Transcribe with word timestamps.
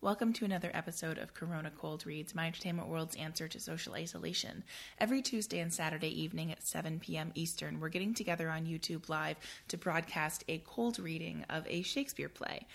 Welcome 0.00 0.32
to 0.34 0.44
another 0.44 0.70
episode 0.74 1.18
of 1.18 1.34
Corona 1.34 1.72
Cold 1.76 2.06
Reads, 2.06 2.32
my 2.32 2.46
entertainment 2.46 2.86
world's 2.86 3.16
answer 3.16 3.48
to 3.48 3.58
social 3.58 3.94
isolation. 3.94 4.62
Every 5.00 5.20
Tuesday 5.20 5.58
and 5.58 5.74
Saturday 5.74 6.22
evening 6.22 6.52
at 6.52 6.62
7 6.62 7.00
p.m. 7.00 7.32
Eastern, 7.34 7.80
we're 7.80 7.88
getting 7.88 8.14
together 8.14 8.48
on 8.48 8.64
YouTube 8.64 9.08
Live 9.08 9.38
to 9.66 9.76
broadcast 9.76 10.44
a 10.46 10.58
cold 10.58 11.00
reading 11.00 11.44
of 11.50 11.66
a 11.66 11.82
Shakespeare 11.82 12.28
play. 12.28 12.68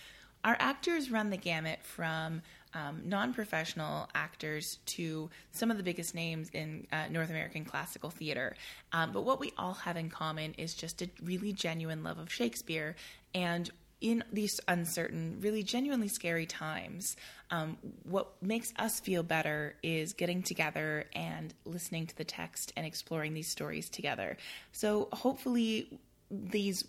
Our 0.44 0.58
actors 0.60 1.10
run 1.10 1.30
the 1.30 1.38
gamut 1.38 1.78
from 1.82 2.42
um, 2.74 3.00
non 3.06 3.32
professional 3.32 4.10
actors 4.14 4.80
to 4.86 5.30
some 5.50 5.70
of 5.70 5.78
the 5.78 5.82
biggest 5.82 6.14
names 6.14 6.50
in 6.52 6.86
uh, 6.92 7.04
North 7.10 7.30
American 7.30 7.64
classical 7.64 8.10
theater. 8.10 8.54
Um, 8.92 9.12
but 9.12 9.24
what 9.24 9.40
we 9.40 9.54
all 9.56 9.72
have 9.72 9.96
in 9.96 10.10
common 10.10 10.52
is 10.58 10.74
just 10.74 11.00
a 11.00 11.08
really 11.22 11.54
genuine 11.54 12.02
love 12.02 12.18
of 12.18 12.30
Shakespeare 12.30 12.96
and 13.34 13.70
in 14.04 14.22
these 14.30 14.60
uncertain, 14.68 15.38
really 15.40 15.62
genuinely 15.62 16.08
scary 16.08 16.44
times, 16.44 17.16
um, 17.50 17.78
what 18.02 18.30
makes 18.42 18.70
us 18.78 19.00
feel 19.00 19.22
better 19.22 19.76
is 19.82 20.12
getting 20.12 20.42
together 20.42 21.06
and 21.14 21.54
listening 21.64 22.06
to 22.06 22.14
the 22.14 22.24
text 22.24 22.70
and 22.76 22.84
exploring 22.84 23.32
these 23.32 23.48
stories 23.48 23.88
together. 23.88 24.36
So 24.72 25.08
hopefully, 25.10 25.98
these 26.30 26.84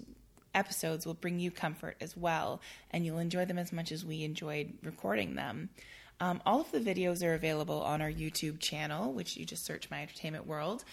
episodes 0.54 1.06
will 1.06 1.14
bring 1.14 1.40
you 1.40 1.52
comfort 1.52 1.96
as 2.02 2.18
well, 2.18 2.60
and 2.92 3.06
you'll 3.06 3.20
enjoy 3.20 3.46
them 3.46 3.60
as 3.60 3.72
much 3.72 3.94
as 3.94 4.04
we 4.04 4.26
enjoyed 4.26 4.74
recording 4.84 5.36
them. 5.36 5.70
Um, 6.20 6.42
all 6.46 6.60
of 6.60 6.70
the 6.74 6.82
videos 6.82 7.26
are 7.26 7.34
available 7.34 7.82
on 7.82 8.02
our 8.02 8.12
YouTube 8.12 8.60
channel, 8.60 9.14
which 9.14 9.38
you 9.38 9.46
just 9.46 9.64
search 9.64 9.90
My 9.90 10.02
Entertainment 10.02 10.46
World 10.46 10.84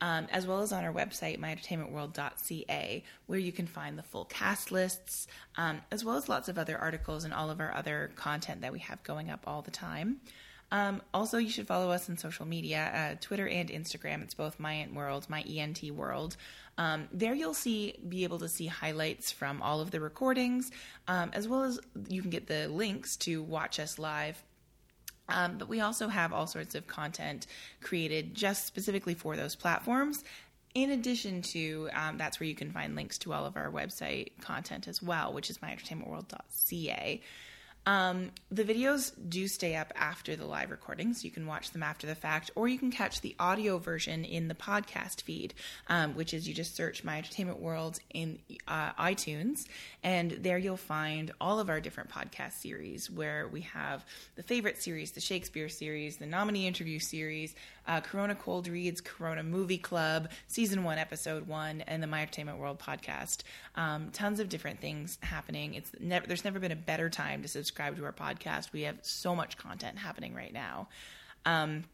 um, 0.00 0.26
as 0.30 0.46
well 0.46 0.60
as 0.60 0.72
on 0.72 0.84
our 0.84 0.92
website, 0.92 1.38
myentertainmentworld.ca, 1.38 3.04
where 3.26 3.38
you 3.38 3.52
can 3.52 3.66
find 3.66 3.98
the 3.98 4.02
full 4.02 4.24
cast 4.24 4.70
lists, 4.70 5.26
um, 5.56 5.80
as 5.90 6.04
well 6.04 6.16
as 6.16 6.28
lots 6.28 6.48
of 6.48 6.58
other 6.58 6.78
articles 6.78 7.24
and 7.24 7.34
all 7.34 7.50
of 7.50 7.60
our 7.60 7.74
other 7.74 8.10
content 8.14 8.60
that 8.60 8.72
we 8.72 8.78
have 8.78 9.02
going 9.02 9.30
up 9.30 9.44
all 9.46 9.62
the 9.62 9.70
time. 9.70 10.20
Um, 10.70 11.00
also, 11.14 11.38
you 11.38 11.48
should 11.48 11.66
follow 11.66 11.90
us 11.90 12.08
on 12.10 12.18
social 12.18 12.46
media, 12.46 12.90
uh, 12.94 13.18
Twitter 13.20 13.48
and 13.48 13.70
Instagram. 13.70 14.22
It's 14.22 14.34
both 14.34 14.60
My 14.60 14.76
Ent 14.76 14.94
World, 14.94 15.26
My. 15.28 15.42
Um, 16.76 17.08
there, 17.10 17.34
you'll 17.34 17.54
see 17.54 17.94
be 18.06 18.24
able 18.24 18.38
to 18.38 18.48
see 18.48 18.66
highlights 18.66 19.32
from 19.32 19.62
all 19.62 19.80
of 19.80 19.90
the 19.90 20.00
recordings, 20.00 20.70
um, 21.08 21.30
as 21.32 21.48
well 21.48 21.64
as 21.64 21.80
you 22.08 22.20
can 22.20 22.30
get 22.30 22.46
the 22.46 22.68
links 22.68 23.16
to 23.18 23.42
watch 23.42 23.80
us 23.80 23.98
live 23.98 24.42
um, 25.28 25.58
but 25.58 25.68
we 25.68 25.80
also 25.80 26.08
have 26.08 26.32
all 26.32 26.46
sorts 26.46 26.74
of 26.74 26.86
content 26.86 27.46
created 27.80 28.34
just 28.34 28.66
specifically 28.66 29.14
for 29.14 29.36
those 29.36 29.54
platforms. 29.54 30.24
In 30.74 30.90
addition 30.90 31.42
to, 31.52 31.88
um, 31.94 32.18
that's 32.18 32.38
where 32.40 32.48
you 32.48 32.54
can 32.54 32.70
find 32.70 32.94
links 32.94 33.18
to 33.18 33.32
all 33.32 33.46
of 33.46 33.56
our 33.56 33.70
website 33.70 34.30
content 34.40 34.86
as 34.86 35.02
well, 35.02 35.32
which 35.32 35.50
is 35.50 35.58
myentertainmentworld.ca. 35.58 37.22
Um, 37.88 38.32
the 38.50 38.64
videos 38.64 39.12
do 39.30 39.48
stay 39.48 39.74
up 39.74 39.94
after 39.96 40.36
the 40.36 40.44
live 40.44 40.70
recording, 40.70 41.14
so 41.14 41.24
you 41.24 41.30
can 41.30 41.46
watch 41.46 41.70
them 41.70 41.82
after 41.82 42.06
the 42.06 42.14
fact, 42.14 42.50
or 42.54 42.68
you 42.68 42.78
can 42.78 42.90
catch 42.90 43.22
the 43.22 43.34
audio 43.40 43.78
version 43.78 44.26
in 44.26 44.48
the 44.48 44.54
podcast 44.54 45.22
feed, 45.22 45.54
um, 45.88 46.14
which 46.14 46.34
is 46.34 46.46
you 46.46 46.52
just 46.52 46.76
search 46.76 47.02
My 47.02 47.16
Entertainment 47.16 47.60
World 47.60 47.98
in 48.10 48.40
uh, 48.66 48.92
iTunes, 48.92 49.64
and 50.02 50.32
there 50.32 50.58
you'll 50.58 50.76
find 50.76 51.30
all 51.40 51.60
of 51.60 51.70
our 51.70 51.80
different 51.80 52.10
podcast 52.10 52.60
series 52.60 53.10
where 53.10 53.48
we 53.48 53.62
have 53.62 54.04
the 54.36 54.42
favorite 54.42 54.82
series, 54.82 55.12
the 55.12 55.22
Shakespeare 55.22 55.70
series, 55.70 56.18
the 56.18 56.26
nominee 56.26 56.66
interview 56.66 56.98
series, 56.98 57.54
uh, 57.86 58.02
Corona 58.02 58.34
Cold 58.34 58.68
Reads, 58.68 59.00
Corona 59.00 59.42
Movie 59.42 59.78
Club, 59.78 60.28
Season 60.46 60.84
1, 60.84 60.98
Episode 60.98 61.48
1, 61.48 61.80
and 61.86 62.02
the 62.02 62.06
My 62.06 62.20
Entertainment 62.20 62.58
World 62.58 62.78
podcast. 62.78 63.44
Um, 63.76 64.10
tons 64.10 64.40
of 64.40 64.50
different 64.50 64.78
things 64.78 65.16
happening. 65.22 65.72
It's 65.72 65.90
There's 65.98 66.44
never 66.44 66.60
been 66.60 66.72
a 66.72 66.76
better 66.76 67.08
time 67.08 67.40
to 67.40 67.48
subscribe 67.48 67.77
to 67.78 68.04
our 68.04 68.12
podcast. 68.12 68.72
We 68.72 68.82
have 68.82 68.98
so 69.02 69.34
much 69.34 69.56
content 69.56 69.98
happening 69.98 70.34
right 70.34 70.52
now. 70.52 70.88
Um, 71.46 71.84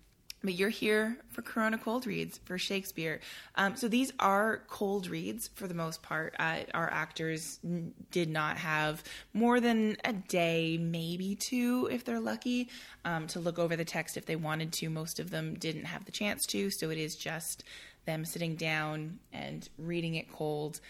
but 0.43 0.55
you're 0.55 0.69
here 0.69 1.17
for 1.31 1.41
Corona 1.41 1.79
cold 1.79 2.07
reads 2.07 2.39
for 2.45 2.59
Shakespeare. 2.59 3.21
Um, 3.55 3.77
so 3.77 3.89
these 3.89 4.13
are 4.21 4.63
cold 4.69 5.07
reads 5.07 5.49
for 5.55 5.67
the 5.67 5.75
most 5.75 6.03
part. 6.03 6.35
Uh, 6.39 6.61
our 6.75 6.91
actors 6.93 7.59
n- 7.65 7.95
did 8.11 8.29
not 8.29 8.59
have 8.59 9.03
more 9.33 9.59
than 9.59 9.97
a 10.05 10.13
day, 10.13 10.79
maybe 10.79 11.35
two, 11.35 11.89
if 11.91 12.05
they're 12.05 12.21
lucky, 12.21 12.69
um, 13.07 13.27
to 13.29 13.41
look 13.41 13.59
over 13.59 13.75
the 13.75 13.87
text 13.87 14.19
if 14.19 14.27
they 14.27 14.37
wanted 14.37 14.71
to. 14.75 14.91
Most 14.91 15.19
of 15.19 15.31
them 15.31 15.55
didn't 15.55 15.87
have 15.87 16.05
the 16.05 16.13
chance 16.13 16.45
to, 16.47 16.71
so 16.71 16.91
it 16.91 16.99
is 16.99 17.17
just 17.17 17.65
them 18.05 18.27
sitting 18.27 18.55
down 18.55 19.19
and 19.33 19.67
reading 19.79 20.17
it 20.17 20.31
cold. 20.31 20.81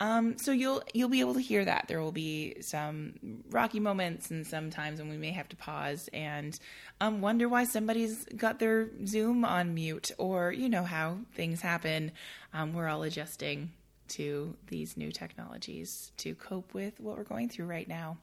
Um, 0.00 0.36
so 0.38 0.50
you'll 0.50 0.82
you'll 0.92 1.08
be 1.08 1.20
able 1.20 1.34
to 1.34 1.40
hear 1.40 1.64
that. 1.64 1.84
There 1.86 2.00
will 2.00 2.12
be 2.12 2.56
some 2.60 3.14
rocky 3.50 3.78
moments 3.78 4.30
and 4.30 4.46
some 4.46 4.70
times 4.70 4.98
when 4.98 5.08
we 5.08 5.16
may 5.16 5.30
have 5.30 5.48
to 5.50 5.56
pause 5.56 6.08
and 6.12 6.58
um, 7.00 7.20
wonder 7.20 7.48
why 7.48 7.64
somebody's 7.64 8.24
got 8.36 8.58
their 8.58 8.88
Zoom 9.06 9.44
on 9.44 9.74
mute, 9.74 10.10
or 10.18 10.52
you 10.52 10.68
know 10.68 10.82
how 10.82 11.18
things 11.34 11.60
happen. 11.60 12.10
Um, 12.52 12.72
we're 12.72 12.88
all 12.88 13.04
adjusting 13.04 13.70
to 14.06 14.56
these 14.66 14.96
new 14.96 15.12
technologies 15.12 16.12
to 16.18 16.34
cope 16.34 16.74
with 16.74 16.98
what 17.00 17.16
we're 17.16 17.24
going 17.24 17.48
through 17.48 17.66
right 17.66 17.88
now. 17.88 18.18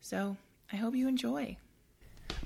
So 0.00 0.36
I 0.72 0.76
hope 0.76 0.94
you 0.94 1.06
enjoy. 1.06 1.56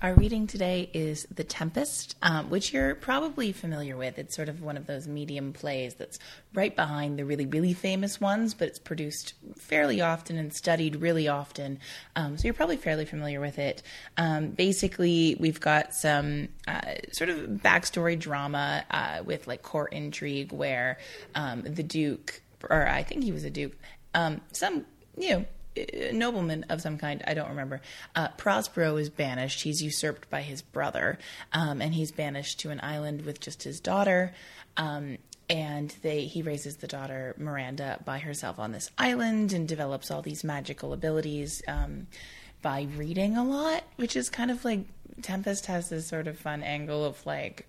Our 0.03 0.15
reading 0.15 0.47
today 0.47 0.91
is 0.93 1.27
The 1.35 1.45
Tempest, 1.45 2.15
um, 2.23 2.51
which 2.51 2.73
you're 2.73 2.95
probably 2.95 3.53
familiar 3.53 3.97
with. 3.97 4.19
It's 4.19 4.37
sort 4.37 4.49
of 4.49 4.61
one 4.61 4.77
of 4.77 4.87
those 4.87 5.09
medium 5.09 5.53
plays 5.53 5.95
that's 5.95 6.19
right 6.53 6.77
behind 6.77 7.19
the 7.19 7.25
really, 7.25 7.47
really 7.47 7.73
famous 7.73 8.21
ones, 8.21 8.53
but 8.53 8.69
it's 8.69 8.79
produced 8.79 9.33
fairly 9.59 10.03
often 10.03 10.37
and 10.37 10.53
studied 10.53 10.97
really 10.97 11.29
often. 11.29 11.79
Um, 12.17 12.37
so 12.37 12.45
you're 12.45 12.55
probably 12.55 12.77
fairly 12.77 13.07
familiar 13.07 13.41
with 13.41 13.59
it. 13.59 13.83
Um, 14.19 14.51
basically, 14.51 15.37
we've 15.41 15.61
got 15.61 15.95
some 15.95 16.49
uh, 16.69 16.97
sort 17.13 17.31
of 17.31 17.39
backstory 17.39 18.19
drama 18.19 18.85
uh, 18.91 19.23
with 19.25 19.47
like 19.47 19.63
court 19.63 19.93
intrigue 19.93 20.53
where 20.53 20.99
um, 21.35 21.63
the 21.63 21.83
Duke, 21.83 22.43
or 22.69 22.87
I 22.87 23.03
think 23.03 23.25
he 23.25 23.33
was 23.33 23.45
a 23.45 23.51
Duke, 23.51 23.77
um, 24.15 24.41
some, 24.53 24.85
you 25.17 25.31
know, 25.31 25.45
nobleman 26.13 26.65
of 26.69 26.81
some 26.81 26.99
kind. 26.99 27.23
I 27.27 27.35
don't 27.35 27.51
remember. 27.51 27.81
Uh, 28.15 28.29
Prospero 28.29 28.97
is 28.97 29.11
banished. 29.11 29.63
He's 29.63 29.83
usurped 29.83 30.31
by 30.31 30.43
his 30.43 30.63
brother, 30.63 31.19
um, 31.53 31.81
and 31.81 31.95
he's 31.95 32.13
banished 32.13 32.61
to 32.61 32.71
an 32.71 32.81
island 32.83 33.23
with 33.23 33.41
just 33.41 33.63
his 33.63 33.81
daughter. 33.81 34.33
Um, 34.77 35.19
and 35.49 35.95
they 36.03 36.23
he 36.25 36.43
raises 36.43 36.77
the 36.77 36.87
daughter 36.87 37.35
Miranda 37.39 38.01
by 38.05 38.19
herself 38.19 38.59
on 38.59 38.73
this 38.73 38.91
island 38.97 39.53
and 39.53 39.69
develops 39.69 40.11
all 40.11 40.23
these 40.23 40.43
magical 40.43 40.93
abilities 40.93 41.63
um, 41.69 42.07
by 42.63 42.87
reading 42.97 43.37
a 43.37 43.45
lot, 43.45 43.85
which 43.97 44.17
is 44.17 44.31
kind 44.31 44.51
of 44.51 44.65
like 44.65 44.87
Tempest 45.23 45.67
has 45.67 45.91
this 45.91 46.07
sort 46.07 46.27
of 46.27 46.39
fun 46.39 46.63
angle 46.63 47.05
of 47.05 47.25
like 47.27 47.67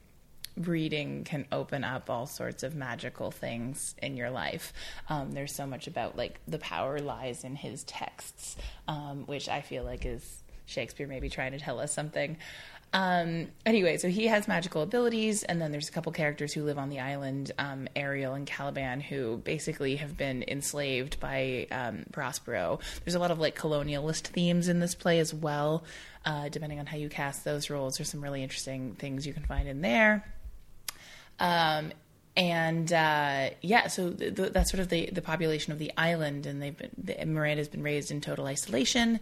reading 0.58 1.24
can 1.24 1.46
open 1.52 1.84
up 1.84 2.10
all 2.10 2.26
sorts 2.26 2.64
of 2.64 2.76
magical 2.76 3.32
things 3.32 3.96
in 4.02 4.18
your 4.18 4.30
life. 4.30 4.74
Um, 5.10 5.32
there's 5.32 5.54
so 5.54 5.66
much 5.66 5.88
about 5.88 6.18
like 6.18 6.40
the 6.48 6.60
power 6.60 7.00
lies 7.00 7.44
in 7.44 7.56
his 7.56 7.84
texts, 7.84 8.56
um, 8.88 9.26
which 9.26 9.50
I 9.50 9.62
feel 9.62 9.84
like 9.84 10.06
is 10.06 10.44
Shakespeare 10.66 11.08
maybe 11.08 11.30
trying 11.30 11.52
to 11.52 11.60
tell 11.60 11.80
us 11.80 11.94
something. 11.94 12.38
Um, 12.94 13.48
anyway, 13.66 13.98
so 13.98 14.08
he 14.08 14.28
has 14.28 14.48
magical 14.48 14.82
abilities, 14.82 15.44
and 15.44 15.62
then 15.62 15.72
there's 15.72 15.90
a 15.90 15.92
couple 15.92 16.14
characters 16.14 16.54
who 16.54 16.64
live 16.64 16.78
on 16.78 16.90
the 16.90 17.02
island, 17.02 17.52
um, 17.58 17.90
Ariel 17.94 18.36
and 18.36 18.48
Caliban, 18.48 19.02
who 19.02 19.36
basically 19.38 19.98
have 19.98 20.16
been 20.16 20.46
enslaved 20.48 21.20
by 21.20 21.68
um, 21.72 22.06
Prospero. 22.14 22.80
There's 23.04 23.16
a 23.16 23.20
lot 23.20 23.32
of 23.32 23.40
like 23.40 23.58
colonialist 23.58 24.28
themes 24.28 24.70
in 24.70 24.80
this 24.80 24.96
play 24.96 25.20
as 25.20 25.34
well. 25.34 25.84
Uh, 26.24 26.48
depending 26.48 26.80
on 26.80 26.86
how 26.86 26.96
you 26.96 27.10
cast 27.10 27.44
those 27.44 27.70
roles, 27.70 27.98
there's 27.98 28.10
some 28.10 28.22
really 28.22 28.42
interesting 28.42 28.96
things 28.96 29.28
you 29.28 29.34
can 29.34 29.44
find 29.44 29.68
in 29.68 29.82
there. 29.82 30.24
Um, 31.40 31.92
and 32.38 32.92
uh, 32.92 33.50
yeah, 33.62 33.88
so 33.88 34.10
the, 34.10 34.30
the, 34.30 34.50
that's 34.50 34.70
sort 34.70 34.82
of 34.82 34.90
the, 34.90 35.10
the 35.12 35.22
population 35.22 35.72
of 35.72 35.80
the 35.80 35.92
island, 35.98 36.46
and 36.46 36.62
they've 36.62 36.78
been 36.78 36.90
the, 36.98 37.26
Miranda's 37.26 37.70
been 37.70 37.84
raised 37.84 38.12
in 38.12 38.20
total 38.22 38.46
isolation. 38.46 39.20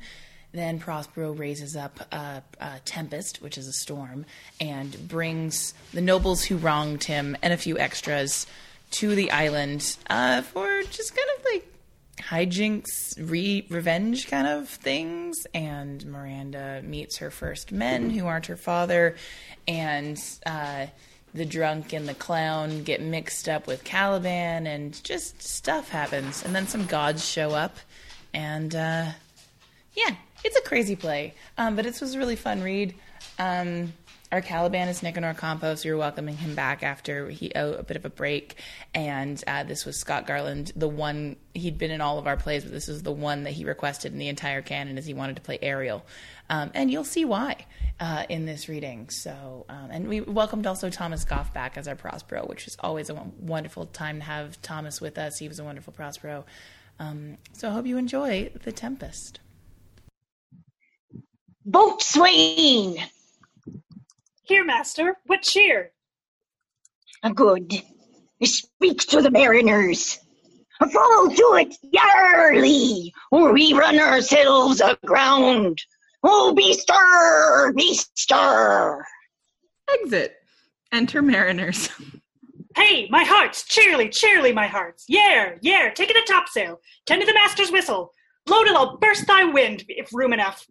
Then 0.51 0.79
Prospero 0.79 1.31
raises 1.31 1.75
up 1.75 2.00
a, 2.12 2.44
a, 2.59 2.79
tempest, 2.85 3.42
which 3.42 3.57
is 3.57 3.68
a 3.68 3.74
storm, 3.74 4.25
and 4.60 5.07
brings 5.07 5.74
the 5.94 6.01
nobles 6.01 6.44
who 6.44 6.57
wronged 6.57 7.04
him 7.04 7.36
and 7.42 7.54
a 7.54 7.57
few 7.57 7.77
extras 7.77 8.45
to 8.92 9.15
the 9.15 9.31
island 9.31 9.98
uh, 10.10 10.42
for 10.44 10.83
just 10.83 11.15
kind 11.15 11.27
of 11.38 11.45
like 11.45 11.74
hijinks, 12.18 13.15
re- 13.18 13.65
revenge 13.69 14.27
kind 14.27 14.48
of 14.48 14.69
things. 14.69 15.45
And 15.54 16.06
Miranda 16.06 16.81
meets 16.83 17.18
her 17.18 17.31
first 17.31 17.71
men 17.71 18.10
who 18.10 18.25
aren't 18.25 18.48
her 18.48 18.57
father, 18.57 19.15
and 19.68 20.19
uh, 20.45 20.88
the 21.33 21.45
drunk 21.45 21.94
and 21.94 22.07
the 22.07 22.13
clown 22.13 22.83
get 22.83 23.01
mixed 23.01 23.50
up 23.50 23.68
with 23.68 23.83
Caliban, 23.83 24.68
and 24.68 25.03
just 25.03 25.41
stuff 25.41 25.89
happens. 25.89 26.44
And 26.44 26.53
then 26.56 26.68
some 26.68 26.85
gods 26.85 27.27
show 27.27 27.51
up, 27.51 27.77
and 28.33 28.74
uh, 28.75 29.12
yeah, 29.94 30.15
it's 30.44 30.57
a 30.57 30.62
crazy 30.62 30.95
play, 30.95 31.33
um, 31.57 31.75
but 31.75 31.85
it 31.85 32.00
was 32.00 32.15
a 32.15 32.18
really 32.19 32.35
fun 32.35 32.62
read. 32.62 32.95
Um, 33.39 33.94
our 34.31 34.41
Caliban 34.41 34.88
is 34.88 35.03
Nicanor 35.03 35.35
Campos. 35.35 35.85
You're 35.85 35.97
welcoming 35.97 36.35
him 36.35 36.56
back 36.56 36.81
after 36.81 37.30
he 37.30 37.51
oh, 37.56 37.74
a 37.74 37.83
bit 37.83 37.97
of 37.97 38.06
a 38.06 38.09
break, 38.09 38.56
and 38.94 39.41
uh, 39.45 39.63
this 39.63 39.86
was 39.86 39.97
Scott 39.97 40.25
Garland, 40.25 40.71
the 40.75 40.88
one 40.88 41.36
he'd 41.53 41.77
been 41.77 41.91
in 41.91 42.01
all 42.01 42.18
of 42.18 42.25
our 42.25 42.36
plays, 42.38 42.63
but 42.63 42.74
this 42.74 42.89
is 42.89 43.03
the 43.03 43.12
one 43.12 43.44
that 43.44 43.51
he 43.51 43.63
requested 43.63 44.12
in 44.12 44.18
the 44.18 44.29
entire 44.29 44.62
canon, 44.62 44.97
as 44.97 45.06
he 45.06 45.13
wanted 45.13 45.36
to 45.36 45.41
play 45.41 45.59
Ariel, 45.62 46.03
um, 46.50 46.71
and 46.74 46.89
you'll 46.91 47.03
see 47.03 47.25
why 47.25 47.65
uh, 48.00 48.24
in 48.30 48.45
this 48.45 48.68
reading. 48.69 49.10
So, 49.10 49.66
um, 49.69 49.90
and 49.92 50.07
we 50.07 50.22
welcomed 50.22 50.68
also 50.68 50.90
Thomas 50.90 51.24
Goff 51.25 51.54
back 51.54 51.78
as 51.78 51.88
our 51.88 51.95
Prospero, 51.95 52.45
which 52.45 52.68
is 52.68 52.75
always 52.80 53.10
a 53.10 53.16
wonderful 53.40 53.86
time 53.86 54.19
to 54.19 54.25
have 54.25 54.62
Thomas 54.62 55.00
with 55.00 55.18
us. 55.18 55.38
He 55.38 55.48
was 55.48 55.60
a 55.60 55.63
wonderful 55.63 55.94
Prospero. 55.94 56.45
Um, 57.00 57.38
so 57.54 57.69
I 57.69 57.72
hope 57.72 57.86
you 57.86 57.98
enjoy 57.98 58.51
The 58.63 58.72
Tempest. 58.72 59.40
Boatswain! 61.66 62.98
Here, 64.44 64.66
master, 64.66 65.16
what 65.25 65.42
cheer? 65.44 65.92
A 67.24 67.31
good. 67.31 67.72
Speak 68.44 69.00
to 69.07 69.22
the 69.22 69.31
mariners. 69.31 70.19
Fall 70.80 71.30
to 71.30 71.57
it, 71.62 71.78
yarly, 71.94 73.13
or 73.31 73.54
we 73.54 73.72
run 73.72 73.98
ourselves 73.98 74.81
aground. 74.81 75.80
Oh, 76.24 76.54
be 76.54 76.74
stir, 76.74 77.74
be 77.74 77.96
stir. 77.96 79.04
Exit. 79.90 80.36
Enter 80.92 81.22
mariners. 81.22 81.90
Hey, 82.75 83.08
my 83.12 83.24
hearts, 83.24 83.66
cheerly, 83.66 84.10
cheerly, 84.10 84.52
my 84.52 84.66
hearts. 84.66 85.06
Yare, 85.08 85.60
yare, 85.62 85.92
take 85.92 86.10
it 86.10 86.18
a 86.18 86.25
topsail. 86.25 86.80
Tend 87.06 87.22
to 87.22 87.28
the 87.28 87.34
master's 87.36 87.72
whistle. 87.72 88.12
Blow 88.48 88.64
till 88.64 88.75
I'll 88.75 88.98
burst 88.98 89.28
thy 89.28 89.44
wind, 89.44 89.84
if 89.88 90.12
room 90.12 90.34
enough. 90.34 90.66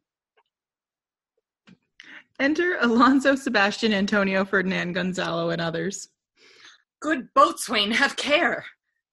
Enter 2.41 2.77
Alonso, 2.81 3.37
Sebastian, 3.37 3.93
Antonio, 3.93 4.45
Ferdinand, 4.45 4.95
Gonzalo, 4.95 5.51
and 5.51 5.61
others. 5.61 6.09
Good 7.01 7.29
boatswain, 7.37 7.93
have 7.93 8.17
care. 8.17 8.65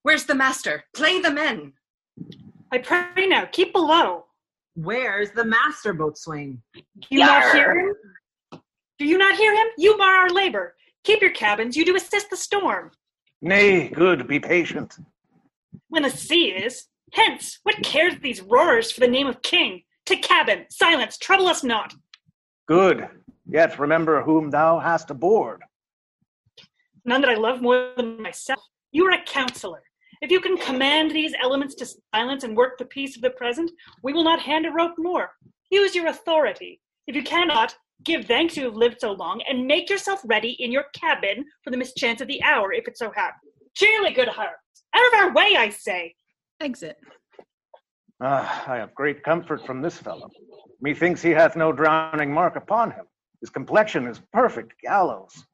Where's 0.02 0.26
the 0.26 0.34
master? 0.34 0.84
Play 0.96 1.22
the 1.22 1.30
men. 1.30 1.74
I 2.72 2.80
pray 2.80 3.28
now, 3.28 3.46
keep 3.46 3.72
below. 3.72 4.26
Where's 4.82 5.32
the 5.32 5.44
master, 5.44 5.92
boatswain? 5.92 6.62
Do 6.74 6.84
you 7.10 7.20
not 7.20 7.54
hear 7.54 7.78
him? 7.78 7.96
Do 8.98 9.06
you 9.06 9.18
not 9.18 9.36
hear 9.36 9.54
him? 9.54 9.68
You 9.78 9.98
bar 9.98 10.16
our 10.16 10.30
labor. 10.30 10.76
Keep 11.04 11.22
your 11.22 11.32
cabins, 11.32 11.76
you 11.76 11.84
do 11.84 11.98
assist 11.98 12.30
the 12.30 12.38
storm. 12.38 12.92
Nay, 13.42 13.90
good, 13.90 14.26
be 14.26 14.40
patient. 14.40 14.96
When 15.90 16.04
the 16.04 16.10
sea 16.10 16.52
is, 16.52 16.86
hence, 17.12 17.60
what 17.64 17.84
cares 17.84 18.14
these 18.22 18.42
roarers 18.42 18.90
for 18.90 19.02
the 19.02 19.08
name 19.08 19.28
of 19.28 19.42
king? 19.42 19.84
To 20.06 20.16
cabin, 20.16 20.66
silence, 20.70 21.18
trouble 21.18 21.48
us 21.48 21.62
not. 21.62 21.94
Good, 22.66 23.06
yet 23.46 23.80
remember 23.80 24.24
whom 24.24 24.50
thou 24.50 24.80
hast 24.80 25.10
aboard. 25.10 25.62
None 27.04 27.20
that 27.20 27.30
I 27.30 27.36
love 27.36 27.62
more 27.62 27.92
than 27.98 28.22
myself. 28.22 28.62
You 28.94 29.06
are 29.08 29.12
a 29.12 29.24
counselor. 29.26 29.84
If 30.22 30.32
you 30.32 30.42
can 30.42 30.58
command 30.58 31.12
these 31.12 31.34
elements 31.42 31.76
to 31.76 31.88
silence 32.14 32.44
and 32.44 32.56
work 32.56 32.78
the 32.78 32.86
peace 32.86 33.16
of 33.16 33.22
the 33.22 33.30
present, 33.30 33.72
we 34.04 34.12
will 34.12 34.24
not 34.24 34.42
hand 34.42 34.66
a 34.66 34.72
rope 34.72 34.96
more. 34.98 35.32
Use 35.72 35.96
your 35.96 36.08
authority. 36.08 36.82
If 37.08 37.16
you 37.16 37.24
cannot, 37.24 37.76
give 38.04 38.26
thanks 38.26 38.58
you 38.58 38.66
have 38.66 38.76
lived 38.76 39.00
so 39.00 39.14
long, 39.14 39.42
and 39.48 39.66
make 39.66 39.90
yourself 39.90 40.22
ready 40.26 40.52
in 40.60 40.72
your 40.72 40.86
cabin 40.94 41.46
for 41.64 41.72
the 41.72 41.78
mischance 41.78 42.20
of 42.20 42.28
the 42.28 42.44
hour, 42.44 42.74
if 42.74 42.88
it 42.88 42.98
so 42.98 43.12
happen. 43.12 43.50
Cheerly, 43.76 44.12
good 44.12 44.28
heart! 44.28 44.58
Out 44.94 45.08
of 45.08 45.20
our 45.20 45.34
way, 45.34 45.56
I 45.58 45.70
say! 45.70 46.16
Exit. 46.60 46.98
Ah, 48.22 48.66
I 48.68 48.76
have 48.76 48.94
great 48.96 49.24
comfort 49.24 49.66
from 49.66 49.82
this 49.82 49.98
fellow. 49.98 50.30
Methinks 50.82 51.22
he 51.22 51.32
hath 51.32 51.56
no 51.56 51.72
drowning 51.72 52.34
mark 52.34 52.58
upon 52.58 52.92
him. 52.92 53.06
His 53.40 53.50
complexion 53.50 54.06
is 54.06 54.22
perfect 54.34 54.74
gallows. 54.82 55.46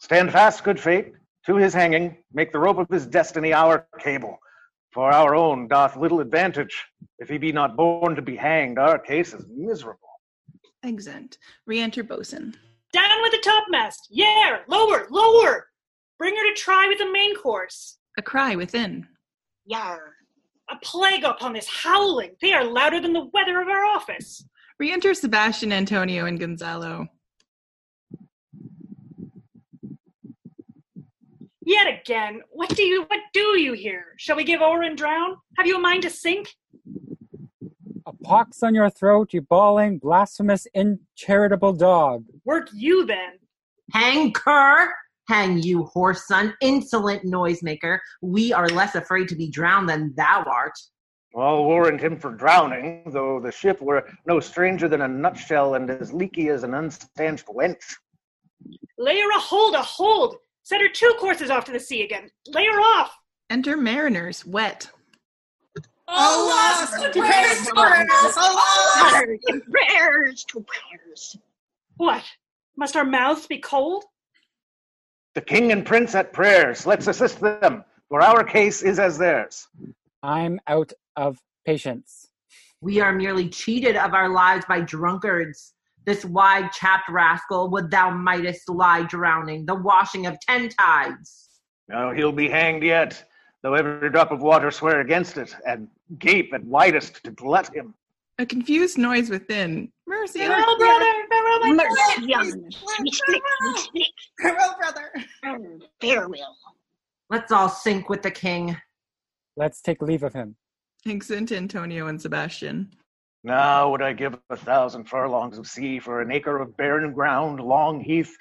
Stand 0.00 0.32
fast, 0.32 0.64
good 0.64 0.78
fate, 0.78 1.12
to 1.46 1.56
his 1.56 1.74
hanging, 1.74 2.16
make 2.32 2.52
the 2.52 2.58
rope 2.58 2.78
of 2.78 2.88
his 2.88 3.06
destiny 3.06 3.52
our 3.52 3.86
cable. 3.98 4.38
For 4.92 5.12
our 5.12 5.34
own 5.34 5.68
doth 5.68 5.96
little 5.96 6.20
advantage. 6.20 6.84
If 7.18 7.28
he 7.28 7.38
be 7.38 7.52
not 7.52 7.76
born 7.76 8.16
to 8.16 8.22
be 8.22 8.36
hanged, 8.36 8.78
our 8.78 8.98
case 8.98 9.32
is 9.32 9.46
miserable. 9.48 10.08
Exit. 10.82 11.38
Re-enter 11.66 12.02
bosun. 12.02 12.56
Down 12.92 13.22
with 13.22 13.32
the 13.32 13.38
topmast! 13.38 14.08
Yare! 14.10 14.64
Lower! 14.66 15.06
Lower! 15.10 15.68
Bring 16.18 16.34
her 16.36 16.42
to 16.42 16.60
try 16.60 16.88
with 16.88 16.98
the 16.98 17.10
main 17.12 17.36
course. 17.36 17.98
A 18.18 18.22
cry 18.22 18.56
within. 18.56 19.06
Yar. 19.64 20.14
A 20.70 20.76
plague 20.82 21.24
upon 21.24 21.52
this 21.52 21.68
howling! 21.68 22.32
They 22.42 22.52
are 22.52 22.64
louder 22.64 23.00
than 23.00 23.12
the 23.12 23.30
weather 23.32 23.60
of 23.60 23.68
our 23.68 23.84
office. 23.84 24.44
Re-enter 24.80 25.14
Sebastian, 25.14 25.72
Antonio, 25.72 26.26
and 26.26 26.40
Gonzalo. 26.40 27.06
Yet 31.70 32.00
again, 32.00 32.40
what 32.50 32.70
do 32.70 32.82
you 32.82 33.04
what 33.04 33.20
do 33.32 33.56
you 33.56 33.74
here? 33.74 34.06
Shall 34.16 34.34
we 34.34 34.42
give 34.42 34.60
o'er 34.60 34.82
and 34.82 34.98
drown? 34.98 35.36
Have 35.56 35.68
you 35.68 35.76
a 35.76 35.78
mind 35.78 36.02
to 36.02 36.10
sink? 36.10 36.52
A 38.06 38.12
pox 38.24 38.64
on 38.64 38.74
your 38.74 38.90
throat, 38.90 39.32
you 39.32 39.42
bawling, 39.42 39.98
blasphemous, 39.98 40.66
incharitable 40.74 41.74
dog. 41.74 42.24
Work 42.44 42.70
you 42.72 43.06
then. 43.06 43.38
Hang 43.92 44.32
cur! 44.32 44.92
Hang 45.28 45.62
you, 45.62 45.84
horse 45.84 46.26
son, 46.26 46.54
insolent 46.60 47.22
noisemaker. 47.24 48.00
We 48.20 48.52
are 48.52 48.68
less 48.68 48.96
afraid 48.96 49.28
to 49.28 49.36
be 49.36 49.48
drowned 49.48 49.88
than 49.88 50.12
thou 50.16 50.42
art. 50.50 50.76
I'll 51.36 51.66
warrant 51.66 52.00
him 52.00 52.18
for 52.18 52.32
drowning, 52.32 53.04
though 53.12 53.38
the 53.38 53.52
ship 53.52 53.80
were 53.80 54.08
no 54.26 54.40
stranger 54.40 54.88
than 54.88 55.02
a 55.02 55.08
nutshell 55.08 55.76
and 55.76 55.88
as 55.88 56.12
leaky 56.12 56.48
as 56.48 56.64
an 56.64 56.74
unstanched 56.74 57.46
wench. 57.46 57.94
Lay 58.98 59.20
her 59.20 59.30
a 59.30 59.38
hold, 59.38 59.76
a 59.76 59.82
hold! 59.82 60.34
Set 60.70 60.80
her 60.80 60.88
two 60.88 61.12
courses 61.18 61.50
off 61.50 61.64
to 61.64 61.72
the 61.72 61.80
sea 61.80 62.04
again. 62.04 62.30
Lay 62.46 62.64
her 62.64 62.78
off! 62.78 63.10
Enter 63.50 63.76
mariners, 63.76 64.46
wet. 64.46 64.88
Alas, 66.06 66.92
to 66.92 67.10
prayers, 67.10 67.68
Prayers 69.18 69.40
to 69.48 69.60
prayers 69.68 70.44
to 70.44 70.64
prayers. 70.64 71.36
What? 71.96 72.22
Must 72.76 72.94
our 72.94 73.04
mouths 73.04 73.48
be 73.48 73.58
cold? 73.58 74.04
The 75.34 75.40
king 75.40 75.72
and 75.72 75.84
prince 75.84 76.14
at 76.14 76.32
prayers, 76.32 76.86
let's 76.86 77.08
assist 77.08 77.40
them, 77.40 77.82
for 78.08 78.22
our 78.22 78.44
case 78.44 78.82
is 78.82 79.00
as 79.00 79.18
theirs. 79.18 79.66
I'm 80.22 80.60
out 80.68 80.92
of 81.16 81.42
patience. 81.66 82.28
We 82.80 83.00
are 83.00 83.12
merely 83.12 83.48
cheated 83.48 83.96
of 83.96 84.14
our 84.14 84.28
lives 84.28 84.66
by 84.68 84.82
drunkards. 84.82 85.72
This 86.06 86.24
wide 86.24 86.72
chapped 86.72 87.08
rascal 87.08 87.70
would 87.70 87.90
thou 87.90 88.10
mightest 88.10 88.68
lie 88.68 89.02
drowning, 89.02 89.66
the 89.66 89.74
washing 89.74 90.26
of 90.26 90.38
ten 90.40 90.68
tides. 90.68 91.48
Now 91.88 92.12
he'll 92.12 92.32
be 92.32 92.48
hanged 92.48 92.82
yet, 92.82 93.24
though 93.62 93.74
every 93.74 94.10
drop 94.10 94.30
of 94.30 94.40
water 94.40 94.70
swear 94.70 95.00
against 95.00 95.36
it, 95.36 95.54
and 95.66 95.88
gape 96.18 96.52
at 96.54 96.64
widest 96.64 97.22
to 97.24 97.30
glut 97.32 97.74
him. 97.74 97.94
A 98.38 98.46
confused 98.46 98.96
noise 98.96 99.28
within. 99.28 99.92
Mercy. 100.06 100.38
Farewell, 100.38 100.78
brother! 100.78 101.12
Farewell, 101.30 101.60
my 101.60 101.72
Mercy 101.74 102.26
brother! 102.26 102.50
on 102.50 102.64
us. 102.66 102.84
We 103.00 103.10
speak, 103.10 103.42
we 103.62 103.78
speak. 103.78 104.14
Farewell, 104.40 104.76
brother. 104.78 105.12
Farewell. 106.00 106.56
Let's 107.28 107.52
all 107.52 107.68
sink 107.68 108.08
with 108.08 108.22
the 108.22 108.30
king. 108.30 108.76
Let's 109.56 109.82
take 109.82 110.00
leave 110.00 110.22
of 110.22 110.32
him. 110.32 110.56
Thanks 111.04 111.30
Exit 111.30 111.56
Antonio 111.56 112.06
and 112.06 112.20
Sebastian. 112.20 112.90
Now 113.42 113.90
would 113.90 114.02
I 114.02 114.12
give 114.12 114.38
a 114.50 114.56
thousand 114.56 115.04
furlongs 115.04 115.56
of 115.56 115.66
sea 115.66 115.98
for 115.98 116.20
an 116.20 116.30
acre 116.30 116.58
of 116.58 116.76
barren 116.76 117.12
ground, 117.12 117.60
long 117.60 118.00
heath, 118.00 118.34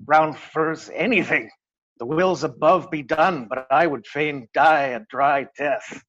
brown 0.00 0.32
furze, 0.32 0.90
anything. 0.94 1.50
The 1.98 2.06
wills 2.06 2.44
above 2.44 2.90
be 2.90 3.02
done, 3.02 3.46
but 3.48 3.66
I 3.70 3.86
would 3.86 4.06
fain 4.06 4.48
die 4.54 4.86
a 4.86 5.00
dry 5.10 5.46
death. 5.58 6.02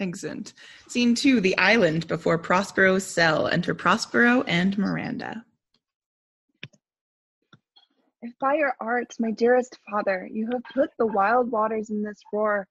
Exit. 0.00 0.52
Scene 0.88 1.14
two, 1.14 1.40
the 1.40 1.56
island 1.56 2.08
before 2.08 2.38
Prospero's 2.38 3.04
cell. 3.04 3.46
Enter 3.46 3.74
Prospero 3.74 4.42
and 4.42 4.76
Miranda. 4.76 5.44
If 8.20 8.36
by 8.40 8.54
your 8.54 8.74
art, 8.80 9.14
my 9.20 9.30
dearest 9.30 9.78
father, 9.88 10.28
you 10.30 10.48
have 10.52 10.62
put 10.74 10.90
the 10.98 11.06
wild 11.06 11.50
waters 11.50 11.90
in 11.90 12.02
this 12.02 12.20
roar, 12.32 12.66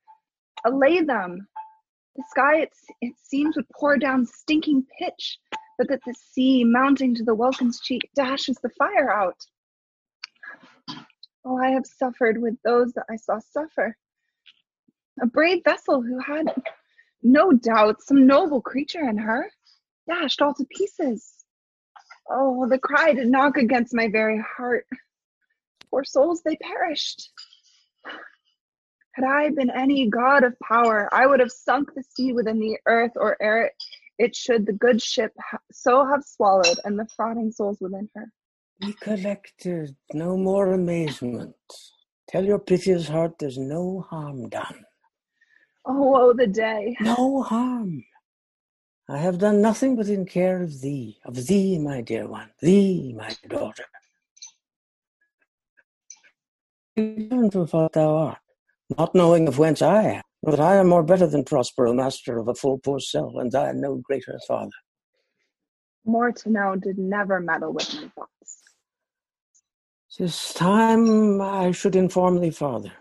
allay 0.65 0.99
them. 0.99 1.47
The 2.15 2.23
sky, 2.29 2.61
it, 2.61 2.69
it 3.01 3.13
seems, 3.21 3.55
would 3.55 3.67
pour 3.69 3.97
down 3.97 4.25
stinking 4.25 4.85
pitch, 4.97 5.37
but 5.77 5.89
that 5.89 5.99
the 6.05 6.13
sea, 6.13 6.63
mounting 6.63 7.13
to 7.15 7.23
the 7.23 7.35
welkin's 7.35 7.81
cheek, 7.81 8.09
dashes 8.15 8.57
the 8.63 8.69
fire 8.77 9.11
out. 9.11 9.37
Oh, 11.43 11.57
I 11.57 11.69
have 11.71 11.85
suffered 11.85 12.41
with 12.41 12.55
those 12.63 12.93
that 12.93 13.05
I 13.09 13.17
saw 13.17 13.39
suffer. 13.39 13.97
A 15.21 15.25
brave 15.25 15.61
vessel 15.63 16.01
who 16.01 16.19
had, 16.19 16.53
no 17.21 17.51
doubt, 17.51 18.01
some 18.01 18.25
noble 18.25 18.61
creature 18.61 19.07
in 19.07 19.17
her, 19.17 19.51
dashed 20.07 20.41
all 20.41 20.53
to 20.53 20.65
pieces. 20.65 21.45
Oh, 22.29 22.67
the 22.67 22.79
cry 22.79 23.13
did 23.13 23.27
knock 23.27 23.57
against 23.57 23.93
my 23.93 24.07
very 24.09 24.43
heart. 24.57 24.87
Poor 25.89 26.03
souls, 26.03 26.41
they 26.43 26.55
perished. 26.55 27.29
Had 29.15 29.25
I 29.25 29.49
been 29.49 29.69
any 29.69 30.09
god 30.09 30.43
of 30.43 30.59
power, 30.59 31.07
I 31.13 31.25
would 31.25 31.39
have 31.39 31.51
sunk 31.51 31.93
the 31.95 32.03
sea 32.03 32.33
within 32.33 32.59
the 32.59 32.77
earth, 32.85 33.13
or 33.15 33.37
ere 33.41 33.67
it, 33.67 33.73
it 34.19 34.35
should 34.35 34.65
the 34.65 34.73
good 34.73 35.01
ship 35.01 35.31
ha- 35.39 35.57
so 35.71 36.05
have 36.05 36.23
swallowed 36.25 36.77
and 36.83 36.99
the 36.99 37.07
frauding 37.17 37.53
souls 37.53 37.77
within 37.79 38.09
her. 38.13 38.25
Be 38.81 38.91
collected, 38.99 39.95
no 40.13 40.35
more 40.35 40.73
amazement. 40.73 41.55
Tell 42.27 42.43
your 42.43 42.59
piteous 42.59 43.07
heart 43.07 43.39
there's 43.39 43.57
no 43.57 44.05
harm 44.09 44.49
done. 44.49 44.83
Oh, 45.85 46.11
woe 46.11 46.33
the 46.33 46.47
day. 46.47 46.97
No 46.99 47.41
harm. 47.41 48.03
I 49.07 49.19
have 49.19 49.37
done 49.37 49.61
nothing 49.61 49.95
but 49.95 50.09
in 50.09 50.25
care 50.25 50.61
of 50.61 50.81
thee, 50.81 51.19
of 51.23 51.47
thee, 51.47 51.79
my 51.79 52.01
dear 52.01 52.27
one, 52.27 52.49
thee, 52.59 53.13
my 53.15 53.33
daughter. 53.47 53.85
To 56.97 57.67
what 57.71 57.93
thou 57.93 58.15
art, 58.15 58.39
not 58.97 59.15
knowing 59.15 59.47
of 59.47 59.57
whence 59.57 59.81
I 59.81 60.03
am, 60.03 60.21
but 60.43 60.59
I 60.59 60.75
am 60.75 60.87
more 60.87 61.03
better 61.03 61.27
than 61.27 61.43
Prospero, 61.43 61.93
master 61.93 62.37
of 62.37 62.47
a 62.47 62.55
full 62.55 62.77
poor 62.77 62.99
cell, 62.99 63.39
and 63.39 63.51
thy 63.51 63.71
no 63.71 63.95
greater 63.95 64.39
father. 64.47 64.71
More 66.05 66.31
to 66.31 66.49
know 66.49 66.75
did 66.75 66.97
never 66.97 67.39
meddle 67.39 67.73
with 67.73 67.93
my 67.95 68.07
thoughts. 68.15 68.61
Tis 70.15 70.53
time 70.53 71.41
I 71.41 71.71
should 71.71 71.95
inform 71.95 72.39
thee, 72.39 72.51
father. 72.51 72.93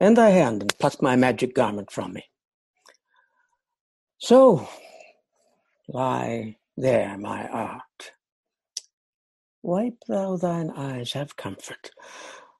Bend 0.00 0.16
thy 0.16 0.30
hand 0.30 0.62
and 0.62 0.78
pluck 0.78 1.02
my 1.02 1.16
magic 1.16 1.54
garment 1.54 1.90
from 1.90 2.14
me. 2.14 2.24
So, 4.18 4.68
lie 5.88 6.56
there, 6.76 7.18
my 7.18 7.48
art. 7.48 8.12
Wipe 9.62 9.98
thou 10.08 10.36
thine 10.36 10.70
eyes, 10.70 11.12
have 11.12 11.36
comfort. 11.36 11.90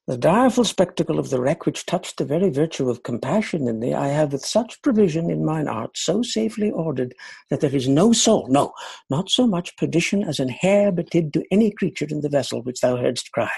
The 0.06 0.18
direful 0.18 0.64
spectacle 0.64 1.18
of 1.18 1.30
the 1.30 1.40
wreck 1.40 1.64
which 1.64 1.86
touched 1.86 2.18
the 2.18 2.26
very 2.26 2.50
virtue 2.50 2.90
of 2.90 3.02
compassion 3.02 3.66
in 3.66 3.80
thee, 3.80 3.94
I 3.94 4.08
have 4.08 4.32
with 4.32 4.44
such 4.44 4.82
provision 4.82 5.30
in 5.30 5.46
mine 5.46 5.66
art 5.66 5.96
so 5.96 6.20
safely 6.20 6.70
ordered 6.70 7.14
that 7.48 7.62
there 7.62 7.74
is 7.74 7.88
no 7.88 8.12
soul, 8.12 8.46
no, 8.48 8.74
not 9.08 9.30
so 9.30 9.46
much 9.46 9.74
perdition 9.78 10.22
as 10.22 10.40
an 10.40 10.50
hair 10.50 10.92
betid 10.92 11.32
to 11.32 11.44
any 11.50 11.70
creature 11.70 12.06
in 12.10 12.20
the 12.20 12.28
vessel 12.28 12.62
which 12.62 12.80
thou 12.80 12.96
heardst 12.96 13.30
cry, 13.32 13.50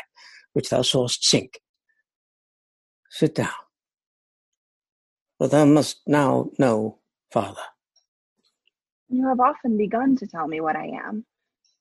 which 0.52 0.68
thou 0.68 0.82
sawest 0.82 1.24
sink. 1.24 1.58
Sit 3.10 3.34
down. 3.34 3.50
For 5.38 5.48
thou 5.48 5.64
must 5.64 6.02
now 6.06 6.50
know, 6.60 7.00
father. 7.32 7.62
You 9.08 9.26
have 9.26 9.40
often 9.40 9.76
begun 9.76 10.14
to 10.18 10.28
tell 10.28 10.46
me 10.46 10.60
what 10.60 10.76
I 10.76 10.86
am, 10.86 11.26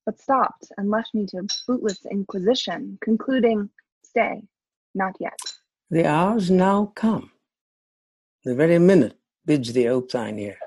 but 0.07 0.19
stopped 0.19 0.71
and 0.75 0.89
left 0.89 1.13
me 1.13 1.27
to 1.27 1.45
bootless 1.67 2.03
inquisition, 2.09 2.97
concluding, 3.01 3.69
Stay, 4.03 4.41
not 4.95 5.15
yet. 5.19 5.37
The 5.89 6.05
hour's 6.05 6.49
now 6.49 6.91
come. 6.95 7.31
The 8.43 8.55
very 8.55 8.79
minute 8.79 9.17
bids 9.45 9.73
thee 9.73 9.87
ope 9.87 10.11
thine 10.11 10.39
ear. 10.39 10.57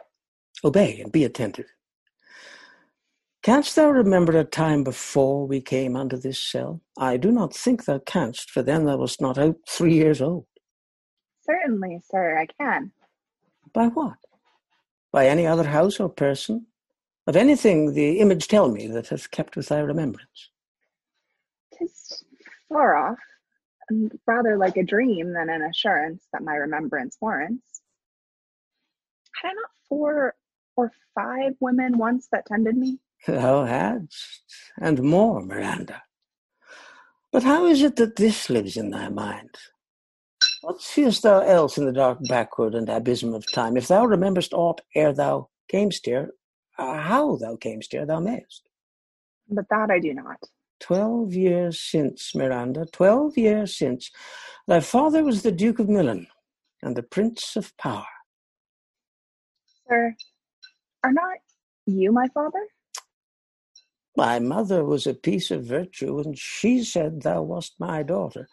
Obey 0.65 1.01
and 1.01 1.13
be 1.13 1.25
attentive. 1.25 1.67
Canst 3.43 3.77
thou 3.77 3.91
remember 3.91 4.37
a 4.37 4.45
time 4.45 4.85
before 4.85 5.47
we 5.47 5.61
came 5.61 5.97
unto 5.97 6.17
this 6.17 6.39
cell? 6.39 6.83
I 6.99 7.17
do 7.17 7.31
not 7.31 7.55
think 7.55 7.85
thou 7.85 8.01
canst, 8.01 8.51
for 8.51 8.63
then 8.63 8.85
thou 8.85 8.99
wast 8.99 9.21
not 9.21 9.39
out 9.39 9.57
three 9.69 9.95
years 9.95 10.21
old. 10.21 10.47
Certainly, 11.43 12.01
sir, 12.11 12.39
I 12.39 12.47
can. 12.47 12.93
By 13.73 13.87
what? 13.87 14.19
By 15.13 15.29
any 15.29 15.47
other 15.47 15.65
house 15.65 15.99
or 16.01 16.09
person? 16.09 16.67
Of 17.27 17.37
anything 17.37 17.95
the 17.95 18.19
image 18.21 18.49
tell 18.49 18.69
me 18.71 18.87
that 18.89 19.09
hath 19.09 19.31
kept 19.31 19.57
with 19.57 19.69
thy 19.69 19.81
remembrance? 19.81 20.51
Tis 21.79 22.25
far 22.69 22.97
off, 22.97 23.19
rather 24.27 24.57
like 24.57 24.77
a 24.77 24.83
dream 24.83 25.33
than 25.33 25.49
an 25.51 25.63
assurance 25.63 26.27
that 26.33 26.43
my 26.43 26.55
remembrance 26.55 27.17
warrants. 27.21 27.81
Had 29.43 29.51
I 29.51 29.53
not 29.55 29.71
four 29.89 30.35
or 30.77 30.93
five 31.15 31.55
women 31.61 31.99
once 31.99 32.29
that 32.33 32.47
tended 32.47 32.77
me? 32.77 32.99
Thou 33.27 33.65
hadst, 33.65 34.43
and 34.81 35.03
more, 35.03 35.45
Miranda. 35.45 36.03
But 37.33 37.43
how 37.43 37.67
is 37.67 37.83
it 37.83 37.97
that 37.97 38.17
this 38.17 38.49
lives 38.49 38.77
in 38.77 38.91
thy 38.91 39.09
mind? 39.09 39.51
What 40.63 40.81
seest 40.81 41.23
thou 41.23 41.41
else 41.41 41.79
in 41.79 41.85
the 41.85 41.93
dark 41.93 42.19
backward 42.29 42.75
and 42.75 42.89
abysm 42.89 43.35
of 43.35 43.51
time? 43.53 43.77
If 43.77 43.89
thou 43.89 44.07
rememberest 44.07 44.53
aught 44.53 44.81
ere 44.95 45.13
thou 45.13 45.51
camest 45.69 46.07
here, 46.07 46.31
uh, 46.79 46.99
how 47.01 47.37
thou 47.37 47.57
camest 47.57 47.93
here, 47.93 48.07
thou 48.07 48.21
mayest. 48.21 48.63
But 49.49 49.67
that 49.71 49.91
I 49.91 49.99
do 49.99 50.15
not. 50.15 50.39
Twelve 50.81 51.35
years 51.35 51.81
since, 51.81 52.35
Miranda, 52.35 52.87
twelve 52.87 53.37
years 53.37 53.77
since, 53.77 54.11
thy 54.67 54.81
father 54.81 55.25
was 55.25 55.43
the 55.43 55.53
Duke 55.53 55.79
of 55.79 55.89
Milan 55.89 56.27
and 56.83 56.97
the 56.97 57.03
Prince 57.03 57.57
of 57.57 57.77
Power. 57.77 58.07
Sir, 59.89 60.15
are 61.05 61.13
not 61.13 61.39
you 61.87 62.13
my 62.13 62.29
father? 62.29 62.67
My 64.17 64.39
mother 64.39 64.85
was 64.85 65.07
a 65.07 65.15
piece 65.15 65.51
of 65.51 65.65
virtue, 65.65 66.19
and 66.19 66.39
she 66.39 66.83
said 66.85 67.23
thou 67.23 67.43
wast 67.43 67.75
my 67.79 68.03
daughter. 68.03 68.49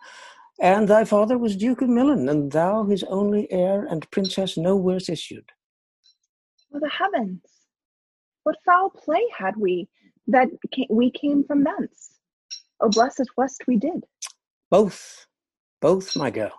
And 0.59 0.87
thy 0.87 1.05
father 1.05 1.37
was 1.37 1.57
Duke 1.57 1.81
of 1.81 1.89
Milan, 1.89 2.29
and 2.29 2.51
thou 2.51 2.85
his 2.85 3.03
only 3.03 3.51
heir 3.51 3.85
and 3.85 4.09
princess 4.11 4.57
no 4.57 4.75
worse 4.75 5.09
issued. 5.09 5.51
Oh, 6.73 6.79
the 6.79 6.89
heavens! 6.89 7.41
What 8.43 8.57
foul 8.65 8.89
play 8.89 9.23
had 9.37 9.57
we 9.57 9.89
that 10.27 10.49
we 10.89 11.11
came 11.11 11.43
from 11.43 11.63
thence? 11.63 12.14
Oh, 12.81 12.89
blessed 12.89 13.29
west 13.37 13.63
we 13.67 13.77
did. 13.77 14.05
Both, 14.69 15.27
both, 15.81 16.15
my 16.15 16.29
girl. 16.29 16.51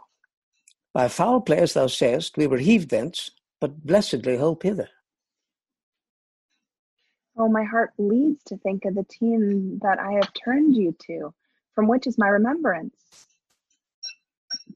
By 0.94 1.08
foul 1.08 1.40
play, 1.42 1.58
as 1.58 1.74
thou 1.74 1.88
sayest, 1.88 2.36
we 2.36 2.46
were 2.46 2.58
heaved 2.58 2.90
thence, 2.90 3.30
but 3.60 3.84
blessedly 3.84 4.36
hope 4.36 4.62
hither. 4.62 4.88
Oh, 7.36 7.48
my 7.48 7.64
heart 7.64 7.90
bleeds 7.98 8.42
to 8.44 8.56
think 8.56 8.86
of 8.86 8.94
the 8.94 9.04
team 9.04 9.78
that 9.82 9.98
I 9.98 10.12
have 10.12 10.32
turned 10.32 10.74
you 10.74 10.96
to, 11.06 11.34
from 11.74 11.86
which 11.86 12.06
is 12.06 12.16
my 12.16 12.28
remembrance. 12.28 12.94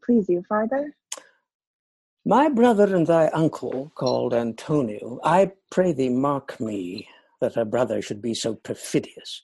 Please 0.04 0.28
you 0.28 0.42
farther? 0.47 0.94
My 2.26 2.50
brother 2.50 2.94
and 2.94 3.06
thy 3.06 3.28
uncle, 3.28 3.90
called 3.94 4.35
Antonio, 4.35 5.20
I 5.25 5.52
pray 5.70 5.92
thee 5.92 6.11
mark 6.11 6.61
me, 6.61 7.09
that 7.40 7.56
a 7.56 7.64
brother 7.64 8.02
should 8.02 8.20
be 8.20 8.35
so 8.35 8.54
perfidious. 8.56 9.42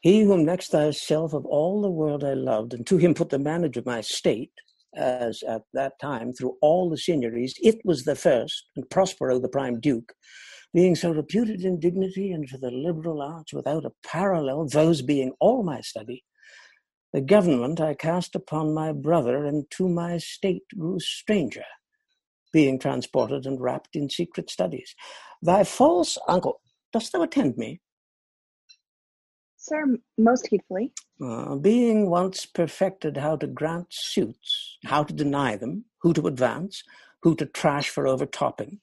He 0.00 0.22
whom 0.22 0.44
next 0.44 0.68
thyself 0.68 1.32
of 1.32 1.44
all 1.44 1.82
the 1.82 1.90
world 1.90 2.22
I 2.22 2.34
loved, 2.34 2.72
and 2.72 2.86
to 2.86 2.98
him 2.98 3.14
put 3.14 3.30
the 3.30 3.38
manage 3.38 3.76
of 3.76 3.86
my 3.86 4.00
state, 4.00 4.52
as 4.94 5.42
at 5.42 5.62
that 5.74 5.98
time 6.00 6.32
through 6.32 6.56
all 6.62 6.88
the 6.88 6.96
signories 6.96 7.54
it 7.60 7.78
was 7.84 8.04
the 8.04 8.14
first, 8.14 8.68
and 8.76 8.88
Prospero 8.88 9.38
the 9.40 9.48
prime 9.48 9.80
duke, 9.80 10.12
being 10.72 10.94
so 10.94 11.10
reputed 11.10 11.64
in 11.64 11.80
dignity 11.80 12.30
and 12.30 12.48
for 12.48 12.58
the 12.58 12.70
liberal 12.70 13.20
arts 13.20 13.52
without 13.52 13.84
a 13.84 13.92
parallel, 14.06 14.66
those 14.66 15.02
being 15.02 15.32
all 15.40 15.62
my 15.62 15.80
study, 15.80 16.24
the 17.12 17.20
government 17.20 17.80
I 17.80 17.94
cast 17.94 18.36
upon 18.36 18.74
my 18.74 18.92
brother, 18.92 19.44
and 19.44 19.64
to 19.72 19.88
my 19.88 20.18
state 20.18 20.62
grew 20.78 21.00
stranger, 21.00 21.64
being 22.52 22.78
transported 22.78 23.46
and 23.46 23.60
wrapped 23.60 23.96
in 23.96 24.10
secret 24.10 24.48
studies. 24.48 24.94
Thy 25.42 25.64
false 25.64 26.18
uncle, 26.28 26.60
dost 26.92 27.12
thou 27.12 27.22
attend 27.22 27.56
me? 27.56 27.80
Sir, 29.68 29.98
most 30.16 30.46
heedfully. 30.46 30.92
Uh, 31.22 31.56
being 31.56 32.08
once 32.08 32.46
perfected 32.46 33.18
how 33.18 33.36
to 33.36 33.46
grant 33.46 33.88
suits, 33.90 34.78
how 34.84 35.02
to 35.02 35.12
deny 35.12 35.56
them, 35.56 35.84
who 36.00 36.14
to 36.14 36.26
advance, 36.26 36.82
who 37.22 37.34
to 37.36 37.44
trash 37.44 37.90
for 37.90 38.06
overtopping, 38.06 38.80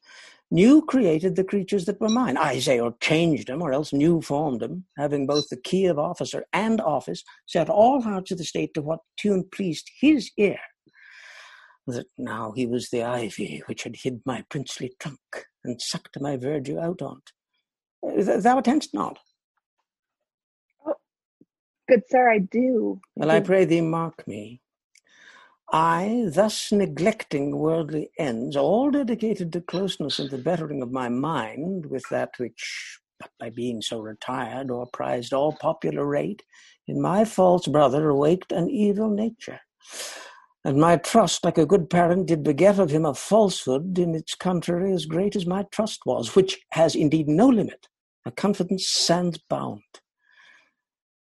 new 0.51 0.83
created 0.83 1.35
the 1.35 1.43
creatures 1.43 1.85
that 1.85 1.99
were 1.99 2.09
mine. 2.09 2.37
I 2.37 2.59
say, 2.59 2.79
or 2.79 2.95
changed 3.01 3.47
them, 3.47 3.63
or 3.63 3.73
else 3.73 3.93
new 3.93 4.21
formed 4.21 4.59
them, 4.59 4.85
having 4.95 5.25
both 5.25 5.49
the 5.49 5.57
key 5.57 5.87
of 5.87 5.97
officer 5.97 6.45
and 6.53 6.79
office, 6.81 7.23
set 7.47 7.67
all 7.67 8.01
hearts 8.01 8.29
of 8.29 8.37
the 8.37 8.43
state 8.43 8.75
to 8.75 8.83
what 8.83 8.99
tune 9.17 9.45
pleased 9.51 9.89
his 9.99 10.29
ear. 10.37 10.59
That 11.87 12.05
now 12.15 12.53
he 12.55 12.67
was 12.67 12.89
the 12.89 13.03
ivy 13.03 13.63
which 13.65 13.83
had 13.83 13.95
hid 14.03 14.21
my 14.23 14.43
princely 14.49 14.93
trunk, 14.99 15.19
and 15.63 15.81
sucked 15.81 16.21
my 16.21 16.37
verdure 16.37 16.79
out 16.79 17.01
on't. 17.01 17.31
Thou 18.03 18.59
attendst 18.59 18.93
not. 18.93 19.17
Good 21.87 22.03
sir, 22.09 22.31
I 22.31 22.39
do. 22.39 22.99
Well, 23.15 23.29
I 23.29 23.41
pray 23.41 23.65
thee 23.65 23.81
mark 23.81 24.27
me. 24.27 24.61
I, 25.71 26.25
thus 26.29 26.71
neglecting 26.71 27.57
worldly 27.57 28.09
ends, 28.17 28.55
all 28.55 28.91
dedicated 28.91 29.51
to 29.53 29.61
closeness 29.61 30.19
and 30.19 30.29
the 30.29 30.37
bettering 30.37 30.81
of 30.81 30.91
my 30.91 31.09
mind, 31.09 31.87
with 31.87 32.03
that 32.09 32.31
which, 32.37 32.99
but 33.19 33.31
by 33.39 33.49
being 33.49 33.81
so 33.81 33.99
retired, 33.99 34.71
or 34.71 34.87
prized 34.93 35.33
all 35.33 35.53
popular 35.53 36.05
rate, 36.05 36.43
in 36.87 37.01
my 37.01 37.25
false 37.25 37.67
brother 37.67 38.09
awaked 38.09 38.51
an 38.51 38.69
evil 38.69 39.09
nature. 39.09 39.59
And 40.63 40.79
my 40.79 40.97
trust, 40.97 41.43
like 41.43 41.59
a 41.59 41.65
good 41.65 41.89
parent, 41.91 42.27
did 42.27 42.43
beget 42.43 42.79
of 42.79 42.89
him 42.89 43.05
a 43.05 43.13
falsehood 43.13 43.99
in 43.99 44.15
its 44.15 44.33
contrary 44.33 44.91
as 44.93 45.05
great 45.05 45.35
as 45.35 45.45
my 45.45 45.63
trust 45.71 46.01
was, 46.05 46.35
which 46.35 46.59
has 46.71 46.95
indeed 46.95 47.27
no 47.27 47.47
limit, 47.47 47.87
a 48.25 48.31
confidence 48.31 48.87
sans 48.87 49.37
bound. 49.37 49.83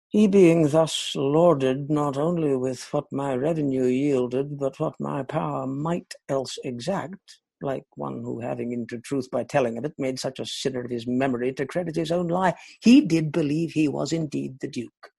He 0.08 0.28
being 0.28 0.68
thus 0.68 1.12
lorded 1.16 1.90
not 1.90 2.16
only 2.16 2.56
with 2.56 2.92
what 2.92 3.06
my 3.10 3.34
revenue 3.34 3.86
yielded, 3.86 4.56
but 4.56 4.78
what 4.78 4.94
my 5.00 5.24
power 5.24 5.66
might 5.66 6.14
else 6.28 6.58
exact, 6.62 7.40
like 7.60 7.84
one 7.96 8.22
who, 8.22 8.40
having 8.40 8.72
into 8.72 8.98
truth 8.98 9.28
by 9.32 9.42
telling 9.42 9.76
of 9.78 9.84
it, 9.84 9.94
made 9.98 10.20
such 10.20 10.38
a 10.38 10.46
sinner 10.46 10.84
of 10.84 10.92
his 10.92 11.08
memory 11.08 11.52
to 11.54 11.66
credit 11.66 11.96
his 11.96 12.12
own 12.12 12.28
lie. 12.28 12.54
He 12.80 13.00
did 13.00 13.32
believe 13.32 13.72
he 13.72 13.88
was 13.88 14.12
indeed 14.12 14.60
the 14.60 14.68
Duke. 14.68 15.10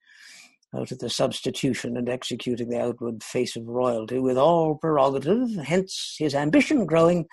Out 0.74 0.92
of 0.92 1.00
the 1.00 1.10
substitution 1.10 1.98
and 1.98 2.08
executing 2.08 2.70
the 2.70 2.82
outward 2.82 3.24
face 3.24 3.58
of 3.58 3.68
royalty 3.68 4.20
with 4.20 4.38
all 4.38 4.76
prerogative, 4.76 5.50
hence 5.66 6.16
his 6.18 6.34
ambition 6.34 6.86
growing. 6.86 7.26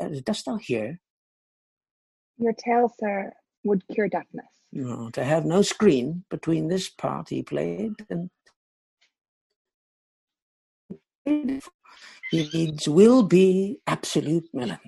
Uh, 0.00 0.08
dost 0.24 0.46
thou 0.46 0.56
hear? 0.56 0.98
Your 2.38 2.54
tale, 2.54 2.90
sir, 2.98 3.32
would 3.62 3.86
cure 3.88 4.08
deafness. 4.08 4.63
No, 4.76 5.08
to 5.10 5.22
have 5.22 5.44
no 5.44 5.62
screen 5.62 6.24
between 6.30 6.66
this 6.66 6.88
part 6.88 7.28
he 7.28 7.44
played 7.44 7.92
and 8.10 8.28
he 11.24 12.50
needs 12.52 12.88
will 12.88 13.22
be 13.22 13.78
absolute 13.86 14.48
Milan. 14.52 14.80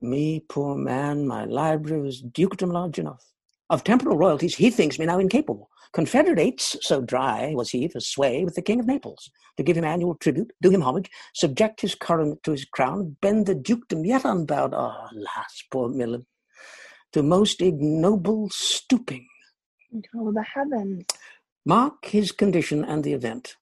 Me, 0.00 0.44
poor 0.48 0.76
man, 0.76 1.26
my 1.26 1.44
library 1.44 2.00
was 2.00 2.20
dukedom 2.22 2.70
large 2.70 3.00
enough. 3.00 3.24
Of 3.68 3.82
temporal 3.82 4.16
royalties 4.16 4.54
he 4.54 4.70
thinks 4.70 4.96
me 4.96 5.06
now 5.06 5.18
incapable. 5.18 5.70
Confederates, 5.92 6.76
so 6.80 7.00
dry 7.00 7.52
was 7.56 7.70
he 7.70 7.88
for 7.88 7.98
sway 7.98 8.44
with 8.44 8.54
the 8.54 8.62
King 8.62 8.78
of 8.78 8.86
Naples, 8.86 9.28
to 9.56 9.64
give 9.64 9.76
him 9.76 9.84
annual 9.84 10.14
tribute, 10.14 10.52
do 10.62 10.70
him 10.70 10.82
homage, 10.82 11.10
subject 11.34 11.80
his 11.80 11.96
coronet 11.96 12.44
to 12.44 12.52
his 12.52 12.64
crown, 12.64 13.16
bend 13.20 13.46
the 13.46 13.56
dukedom 13.56 14.04
yet 14.06 14.24
unbowed. 14.24 14.72
Ah, 14.72 15.08
alas, 15.12 15.64
poor 15.72 15.88
Milan, 15.88 16.26
to 17.12 17.22
most 17.22 17.60
ignoble 17.62 18.50
stooping. 18.50 19.26
Oh, 20.14 20.32
the 20.32 20.42
heavens. 20.42 21.06
Mark 21.64 22.06
his 22.06 22.32
condition 22.32 22.84
and 22.84 23.04
the 23.04 23.12
event. 23.12 23.56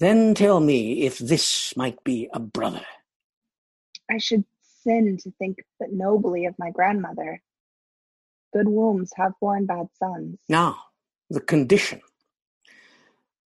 Then 0.00 0.34
tell 0.34 0.60
me 0.60 1.02
if 1.02 1.18
this 1.18 1.76
might 1.76 2.02
be 2.02 2.28
a 2.32 2.40
brother. 2.40 2.84
I 4.10 4.18
should 4.18 4.44
sin 4.82 5.16
to 5.22 5.30
think 5.38 5.58
but 5.78 5.92
nobly 5.92 6.46
of 6.46 6.58
my 6.58 6.70
grandmother. 6.70 7.40
Good 8.52 8.68
wombs 8.68 9.12
have 9.16 9.32
borne 9.40 9.66
bad 9.66 9.88
sons. 9.98 10.38
Now, 10.48 10.76
the 11.30 11.40
condition. 11.40 12.00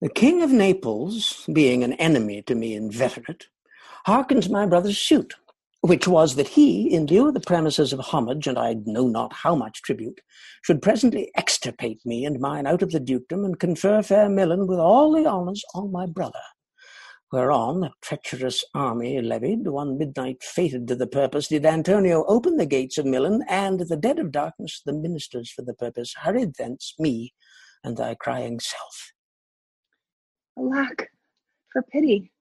The 0.02 0.10
King 0.10 0.42
of 0.42 0.52
Naples, 0.52 1.48
being 1.52 1.84
an 1.84 1.94
enemy 1.94 2.42
to 2.44 2.56
me 2.56 2.76
inveterate, 2.76 3.48
hearkens 4.06 4.50
my 4.50 4.66
brother's 4.66 4.98
suit, 4.98 5.36
which 5.86 6.08
was 6.08 6.34
that 6.36 6.48
he, 6.48 6.92
in 6.92 7.06
lieu 7.06 7.28
of 7.28 7.36
the 7.36 7.40
premises 7.40 7.94
of 7.94 8.00
homage, 8.00 8.48
and 8.48 8.58
I 8.58 8.74
know 8.86 9.08
not 9.08 9.32
how 9.32 9.54
much 9.54 9.84
tribute, 9.84 10.20
should 10.64 10.82
presently 10.82 11.32
extirpate 11.36 12.04
me 12.04 12.26
and 12.26 12.40
mine 12.40 12.66
out 12.66 12.82
of 12.82 12.90
the 12.90 13.00
dukedom, 13.00 13.46
and 13.46 13.60
confer 13.60 14.02
fair 14.02 14.28
Milan 14.28 14.66
with 14.66 14.80
all 14.80 15.12
the 15.12 15.28
honours 15.28 15.64
on 15.76 15.92
my 15.92 16.08
brother. 16.08 16.40
Whereon 17.32 17.84
a 17.84 17.92
treacherous 18.02 18.64
army 18.74 19.22
levied, 19.22 19.68
one 19.68 20.00
midnight 20.00 20.42
fated 20.42 20.88
to 20.88 20.96
the 20.96 21.06
purpose, 21.06 21.50
did 21.50 21.68
Antonio 21.68 22.26
open 22.28 22.58
the 22.58 22.66
gates 22.66 22.98
of 22.98 23.06
Milan, 23.06 23.44
and 23.48 23.80
at 23.82 23.90
the 23.90 23.98
dead 23.98 24.18
of 24.18 24.32
darkness 24.32 24.82
the 24.84 24.94
ministers 24.94 25.52
for 25.52 25.62
the 25.62 25.76
purpose 25.76 26.16
hurried 26.18 26.56
thence 26.58 26.96
me 26.98 27.34
and 27.84 27.96
thy 27.96 28.16
crying 28.16 28.60
self. 28.60 29.12
Alack, 30.58 31.12
for 31.72 31.84
pity. 31.84 32.32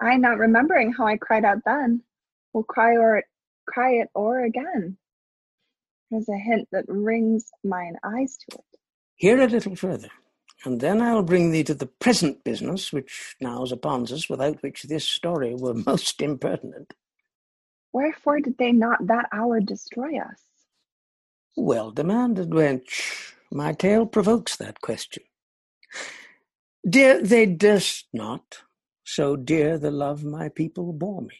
I 0.00 0.16
not 0.16 0.38
remembering 0.38 0.94
how 0.94 1.06
I 1.06 1.18
cried 1.18 1.44
out 1.44 1.58
then, 1.66 2.02
will 2.52 2.64
cry 2.64 2.96
or 2.96 3.22
cry 3.66 3.92
it 3.94 4.08
o'er 4.16 4.44
again. 4.44 4.96
There's 6.10 6.28
a 6.28 6.36
hint 6.36 6.68
that 6.72 6.84
rings 6.88 7.46
mine 7.64 7.96
eyes 8.04 8.36
to 8.50 8.56
it. 8.58 8.78
Hear 9.16 9.40
a 9.40 9.46
little 9.46 9.76
further, 9.76 10.10
and 10.64 10.80
then 10.80 11.00
I'll 11.02 11.22
bring 11.22 11.50
thee 11.52 11.64
to 11.64 11.74
the 11.74 11.86
present 11.86 12.44
business 12.44 12.92
which 12.92 13.36
now 13.40 13.62
is 13.62 13.72
upon 13.72 14.02
us, 14.12 14.28
without 14.28 14.62
which 14.62 14.84
this 14.84 15.04
story 15.04 15.54
were 15.54 15.74
most 15.86 16.20
impertinent. 16.22 16.94
Wherefore 17.92 18.40
did 18.40 18.58
they 18.58 18.72
not 18.72 19.06
that 19.06 19.26
hour 19.32 19.60
destroy 19.60 20.18
us? 20.18 20.42
Well 21.56 21.90
demanded, 21.90 22.50
wench. 22.50 23.32
My 23.50 23.74
tale 23.74 24.06
provokes 24.06 24.56
that 24.56 24.80
question. 24.80 25.24
Dear, 26.88 27.22
they 27.22 27.46
durst 27.46 28.06
not, 28.12 28.58
so 29.04 29.36
dear 29.36 29.78
the 29.78 29.90
love 29.90 30.24
my 30.24 30.48
people 30.48 30.92
bore 30.92 31.22
me. 31.22 31.36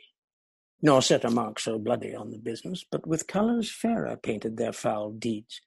Nor 0.83 1.01
set 1.01 1.25
a 1.25 1.31
mark 1.31 1.61
so 1.61 1.79
bloody 1.79 2.15
on 2.15 2.31
the 2.31 2.39
business, 2.39 2.85
but 2.91 3.07
with 3.07 3.29
colours 3.29 3.71
fairer 3.71 4.17
painted 4.17 4.57
their 4.57 4.73
foul 4.73 5.13
deeds. 5.13 5.61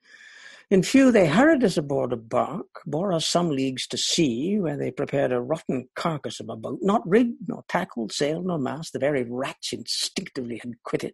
In 0.72 0.82
few 0.84 1.12
they 1.12 1.28
hurried 1.28 1.64
us 1.64 1.78
aboard 1.78 2.12
a 2.12 2.18
bark, 2.18 2.82
bore 2.86 3.14
us 3.14 3.28
some 3.28 3.50
leagues 3.50 3.88
to 3.88 3.98
sea, 3.98 4.60
where 4.60 4.76
they 4.76 4.92
prepared 4.92 5.32
a 5.32 5.40
rotten 5.40 5.88
carcass 5.96 6.40
of 6.40 6.50
a 6.50 6.56
boat, 6.56 6.80
not 6.82 7.08
rigged, 7.08 7.48
nor 7.48 7.64
tackled, 7.70 8.12
sail, 8.12 8.42
nor 8.42 8.58
mast, 8.58 8.92
the 8.92 9.00
very 9.00 9.24
rats 9.24 9.72
instinctively 9.74 10.58
had 10.58 10.74
quitted. 10.84 11.14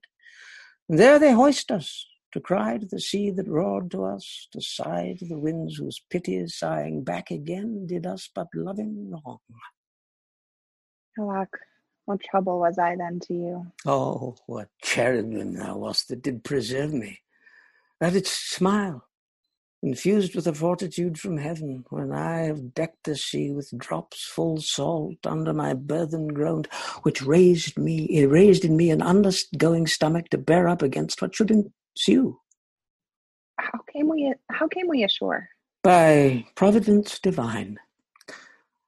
And 0.88 0.98
there 0.98 1.20
they 1.20 1.34
hoist 1.34 1.70
us, 1.70 2.08
to 2.32 2.40
cry 2.40 2.78
to 2.78 2.86
the 2.86 3.02
sea 3.02 3.30
that 3.32 3.48
roared 3.48 3.92
to 3.92 4.06
us, 4.06 4.48
to 4.54 4.62
sigh 4.62 5.16
to 5.20 5.26
the 5.26 5.38
winds 5.38 5.76
whose 5.76 6.02
pity 6.10 6.48
sighing 6.48 7.04
back 7.04 7.30
again 7.30 7.86
did 7.88 8.06
us 8.06 8.30
but 8.34 8.48
loving 8.56 9.12
wrong. 9.12 9.40
Alack, 11.20 11.50
what 12.12 12.20
trouble 12.30 12.60
was 12.60 12.78
I 12.78 12.98
then 12.98 13.22
to 13.22 13.34
you? 13.34 13.68
Oh, 13.86 14.36
what 14.46 14.68
cherubim 14.84 15.54
thou 15.54 15.78
wast 15.78 16.10
that 16.10 16.22
did 16.22 16.44
preserve 16.44 16.94
me, 16.94 17.22
that 18.02 18.12
didst 18.12 18.52
smile, 18.52 19.08
infused 19.82 20.36
with 20.36 20.46
a 20.46 20.54
fortitude 20.54 21.18
from 21.18 21.38
heaven, 21.38 21.86
when 21.90 22.12
I 22.12 22.40
have 22.42 22.74
decked 22.74 23.06
the 23.06 23.16
sea 23.16 23.52
with 23.52 23.72
drops 23.78 24.26
full 24.26 24.58
salt 24.60 25.26
under 25.26 25.54
my 25.54 25.74
burthen 25.74 26.28
groaned, 26.28 26.68
which 27.04 27.22
raised 27.22 27.78
me, 27.78 28.04
it 28.04 28.28
raised 28.28 28.66
in 28.66 28.76
me 28.76 28.92
an 28.92 29.02
undergoing 29.02 29.88
stomach 29.88 30.28
to 30.32 30.38
bear 30.38 30.68
up 30.68 30.82
against 30.82 31.22
what 31.22 31.34
should 31.34 31.50
ensue. 31.50 32.38
How 33.58 33.80
came 33.94 34.10
we 34.10 34.34
how 34.50 34.68
came 34.68 34.90
we 34.90 35.06
ashore? 35.06 35.48
By 35.82 36.46
providence 36.56 37.20
divine. 37.20 37.80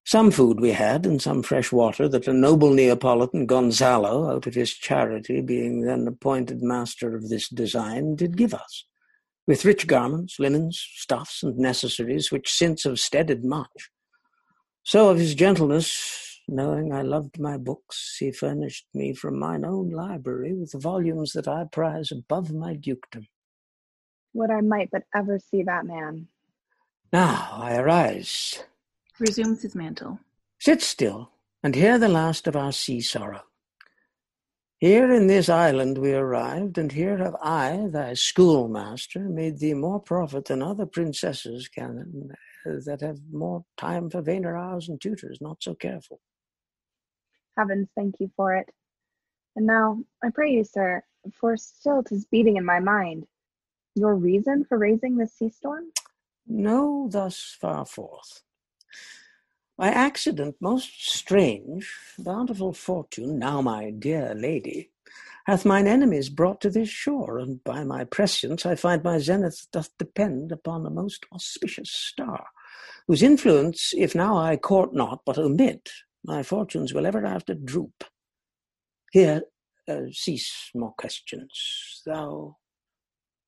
Some 0.05 0.31
food 0.31 0.59
we 0.59 0.71
had, 0.71 1.05
and 1.05 1.21
some 1.21 1.43
fresh 1.43 1.71
water 1.71 2.09
that 2.09 2.27
a 2.27 2.33
noble 2.33 2.73
Neapolitan, 2.73 3.45
Gonzalo, 3.45 4.29
out 4.29 4.45
of 4.45 4.53
his 4.53 4.73
charity, 4.73 5.39
being 5.39 5.81
then 5.81 6.07
appointed 6.07 6.61
master 6.61 7.15
of 7.15 7.29
this 7.29 7.47
design, 7.47 8.15
did 8.15 8.35
give 8.35 8.53
us, 8.53 8.85
with 9.47 9.63
rich 9.63 9.87
garments, 9.87 10.39
linens, 10.39 10.85
stuffs, 10.95 11.41
and 11.41 11.57
necessaries, 11.57 12.31
which 12.31 12.51
since 12.51 12.83
have 12.83 12.99
steadied 12.99 13.45
much. 13.45 13.89
So 14.83 15.09
of 15.09 15.17
his 15.17 15.35
gentleness, 15.35 16.41
knowing 16.49 16.91
I 16.91 17.03
loved 17.03 17.39
my 17.39 17.55
books, 17.57 18.17
he 18.19 18.33
furnished 18.33 18.85
me 18.93 19.13
from 19.13 19.39
mine 19.39 19.63
own 19.63 19.89
library 19.89 20.53
with 20.53 20.73
volumes 20.73 21.31
that 21.31 21.47
I 21.47 21.63
prize 21.71 22.11
above 22.11 22.51
my 22.51 22.73
dukedom. 22.73 23.27
Would 24.33 24.51
I 24.51 24.59
might 24.59 24.91
but 24.91 25.03
ever 25.15 25.39
see 25.39 25.63
that 25.63 25.85
man. 25.85 26.27
Now 27.13 27.51
I 27.53 27.77
arise. 27.77 28.63
Resumes 29.25 29.61
his 29.61 29.73
mantle. 29.73 30.19
Sit 30.59 30.81
still, 30.81 31.31
and 31.63 31.75
hear 31.75 31.97
the 31.97 32.09
last 32.09 32.45
of 32.45 32.57
our 32.57 32.73
sea 32.73 32.99
sorrow. 32.99 33.43
Here 34.79 35.13
in 35.13 35.27
this 35.27 35.47
island 35.47 35.97
we 35.97 36.13
arrived, 36.13 36.77
and 36.77 36.91
here 36.91 37.17
have 37.19 37.35
I, 37.41 37.87
thy 37.89 38.15
schoolmaster, 38.15 39.21
made 39.21 39.59
thee 39.59 39.75
more 39.75 40.01
profit 40.01 40.45
than 40.45 40.61
other 40.61 40.85
princesses 40.85 41.69
can, 41.69 42.31
that 42.65 42.99
have 42.99 43.19
more 43.31 43.63
time 43.77 44.09
for 44.09 44.21
vainer 44.21 44.59
hours 44.59 44.89
and 44.89 44.99
tutors 44.99 45.37
not 45.39 45.63
so 45.63 45.73
careful. 45.73 46.19
Heavens, 47.55 47.87
thank 47.95 48.15
you 48.19 48.29
for 48.35 48.57
it. 48.57 48.67
And 49.55 49.65
now, 49.65 50.03
I 50.21 50.31
pray 50.31 50.51
you, 50.51 50.65
sir, 50.65 51.01
for 51.31 51.55
still 51.55 52.03
'tis 52.03 52.25
beating 52.25 52.57
in 52.57 52.65
my 52.65 52.81
mind, 52.81 53.25
your 53.95 54.15
reason 54.15 54.65
for 54.65 54.77
raising 54.77 55.15
this 55.15 55.33
sea 55.33 55.49
storm? 55.49 55.93
No, 56.45 57.07
thus 57.09 57.55
far 57.61 57.85
forth. 57.85 58.43
By 59.77 59.87
accident 59.87 60.55
most 60.59 61.11
strange, 61.11 61.91
bountiful 62.19 62.73
fortune, 62.73 63.39
now 63.39 63.61
my 63.61 63.89
dear 63.89 64.35
lady, 64.35 64.91
hath 65.45 65.65
mine 65.65 65.87
enemies 65.87 66.29
brought 66.29 66.61
to 66.61 66.69
this 66.69 66.89
shore, 66.89 67.39
and 67.39 67.63
by 67.63 67.83
my 67.83 68.03
prescience 68.03 68.65
I 68.65 68.75
find 68.75 69.03
my 69.03 69.17
zenith 69.17 69.67
doth 69.71 69.89
depend 69.97 70.51
upon 70.51 70.85
a 70.85 70.89
most 70.89 71.25
auspicious 71.33 71.91
star, 71.91 72.47
whose 73.07 73.23
influence, 73.23 73.93
if 73.97 74.15
now 74.15 74.37
I 74.37 74.55
court 74.57 74.93
not, 74.93 75.21
but 75.25 75.37
omit, 75.37 75.89
my 76.23 76.43
fortunes 76.43 76.93
will 76.93 77.05
ever 77.05 77.25
after 77.25 77.53
droop. 77.53 78.05
Here, 79.11 79.41
uh, 79.87 80.03
cease 80.11 80.71
more 80.73 80.93
questions. 80.97 82.01
Thou 82.05 82.57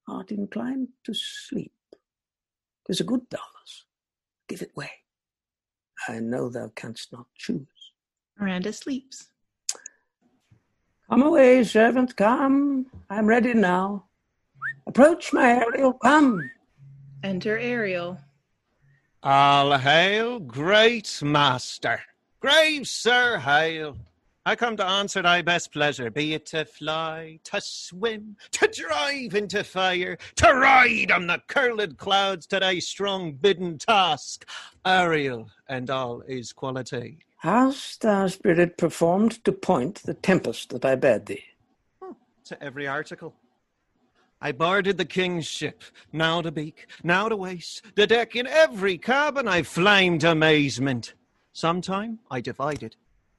art 0.08 0.32
inclined 0.32 0.90
to 1.06 1.14
sleep. 1.14 1.72
'Tis 2.86 3.00
a 3.00 3.04
good 3.04 3.30
dulness. 3.30 3.86
Give 4.48 4.62
it 4.62 4.76
way. 4.76 5.05
I 6.08 6.20
know 6.20 6.50
thou 6.50 6.72
canst 6.76 7.12
not 7.12 7.26
choose. 7.36 7.66
Miranda 8.40 8.74
sleeps. 8.74 9.30
Come 11.10 11.22
away, 11.24 11.64
servant, 11.64 12.16
come. 12.16 12.88
I'm 13.10 13.28
ready 13.28 13.54
now. 13.54 14.06
Approach, 14.88 15.34
my 15.34 15.52
Ariel, 15.52 15.94
come. 15.94 16.50
Enter 17.24 17.58
Ariel. 17.58 18.20
All 19.24 19.78
hail, 19.78 20.40
great 20.40 21.22
master. 21.24 22.02
Grave 22.40 22.88
Sir 22.88 23.40
Hail. 23.40 23.98
I 24.48 24.56
come 24.56 24.78
to 24.78 24.86
answer 24.86 25.24
thy 25.24 25.42
best 25.42 25.72
pleasure, 25.72 26.12
be 26.12 26.36
it 26.36 26.46
to 26.48 26.66
fly, 26.66 27.40
to 27.46 27.60
swim, 27.60 28.38
to 28.52 28.68
drive 28.68 29.34
into 29.34 29.64
fire, 29.64 30.20
to 30.36 30.54
ride 30.54 31.10
on 31.10 31.26
the 31.26 31.42
curled 31.48 31.98
clouds 31.98 32.46
to 32.48 32.60
thy 32.60 32.78
strong 32.78 33.32
bidden 33.34 33.80
task, 33.80 34.48
Ariel 34.86 35.50
and 35.68 35.90
all 35.90 36.22
is 36.28 36.54
quality. 36.54 37.26
Hast 37.38 38.02
thou, 38.02 38.28
spirit, 38.28 38.78
performed 38.78 39.44
to 39.46 39.52
point 39.52 40.04
the 40.04 40.14
tempest 40.14 40.70
that 40.70 40.86
I 40.86 40.94
bade 40.94 41.26
thee? 41.26 41.44
To 42.44 42.64
every 42.64 42.88
article. 42.88 43.34
I 44.40 44.52
boarded 44.52 44.98
the 44.98 45.06
king's 45.06 45.48
ship, 45.48 45.82
now 46.14 46.44
to 46.44 46.52
beak, 46.52 46.86
now 47.04 47.30
to 47.30 47.36
waist, 47.36 47.82
the 47.96 48.06
deck, 48.06 48.36
in 48.36 48.46
every 48.46 49.00
cabin 49.00 49.48
I 49.48 49.64
flamed 49.64 50.24
amazement. 50.24 51.16
Sometime 51.52 52.20
I 52.30 52.42
divided 52.42 52.96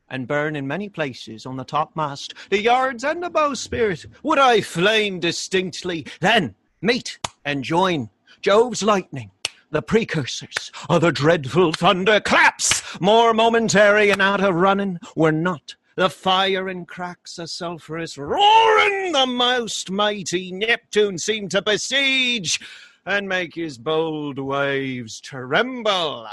and 0.08 0.26
burn 0.28 0.56
in 0.56 0.66
many 0.66 0.88
places 0.88 1.46
on 1.46 1.56
the 1.56 1.64
topmast, 1.64 2.34
the 2.50 2.60
yards 2.60 3.04
and 3.04 3.22
the 3.22 3.30
bowsprit 3.30 4.06
would 4.22 4.38
I 4.38 4.60
flame 4.60 5.20
distinctly, 5.20 6.06
then 6.20 6.54
meet 6.80 7.18
and 7.44 7.64
join 7.64 8.10
Jove's 8.40 8.82
lightning, 8.82 9.30
the 9.70 9.82
precursors 9.82 10.70
of 10.88 11.00
the 11.00 11.10
dreadful 11.10 11.72
thunderclaps, 11.72 13.00
more 13.00 13.34
momentary 13.34 14.10
and 14.10 14.22
out 14.22 14.42
of 14.42 14.54
running, 14.54 14.98
were 15.16 15.32
not 15.32 15.74
the 15.96 16.10
fire 16.10 16.68
and 16.68 16.86
cracks. 16.86 17.38
Of 17.38 17.50
sulphurous 17.50 18.16
roaring 18.16 19.12
the 19.12 19.26
most 19.26 19.90
mighty 19.90 20.52
Neptune 20.52 21.18
seemed 21.18 21.50
to 21.52 21.62
besiege 21.62 22.60
and 23.04 23.28
make 23.28 23.54
his 23.54 23.78
bold 23.78 24.38
waves 24.38 25.20
tremble. 25.20 26.28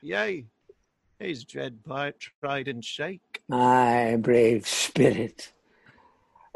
Yea, 0.00 0.44
his 1.18 1.44
dread 1.44 1.84
part 1.84 2.30
tried 2.40 2.68
and 2.68 2.84
shake. 2.84 3.42
My 3.48 4.16
brave 4.16 4.66
spirit. 4.66 5.52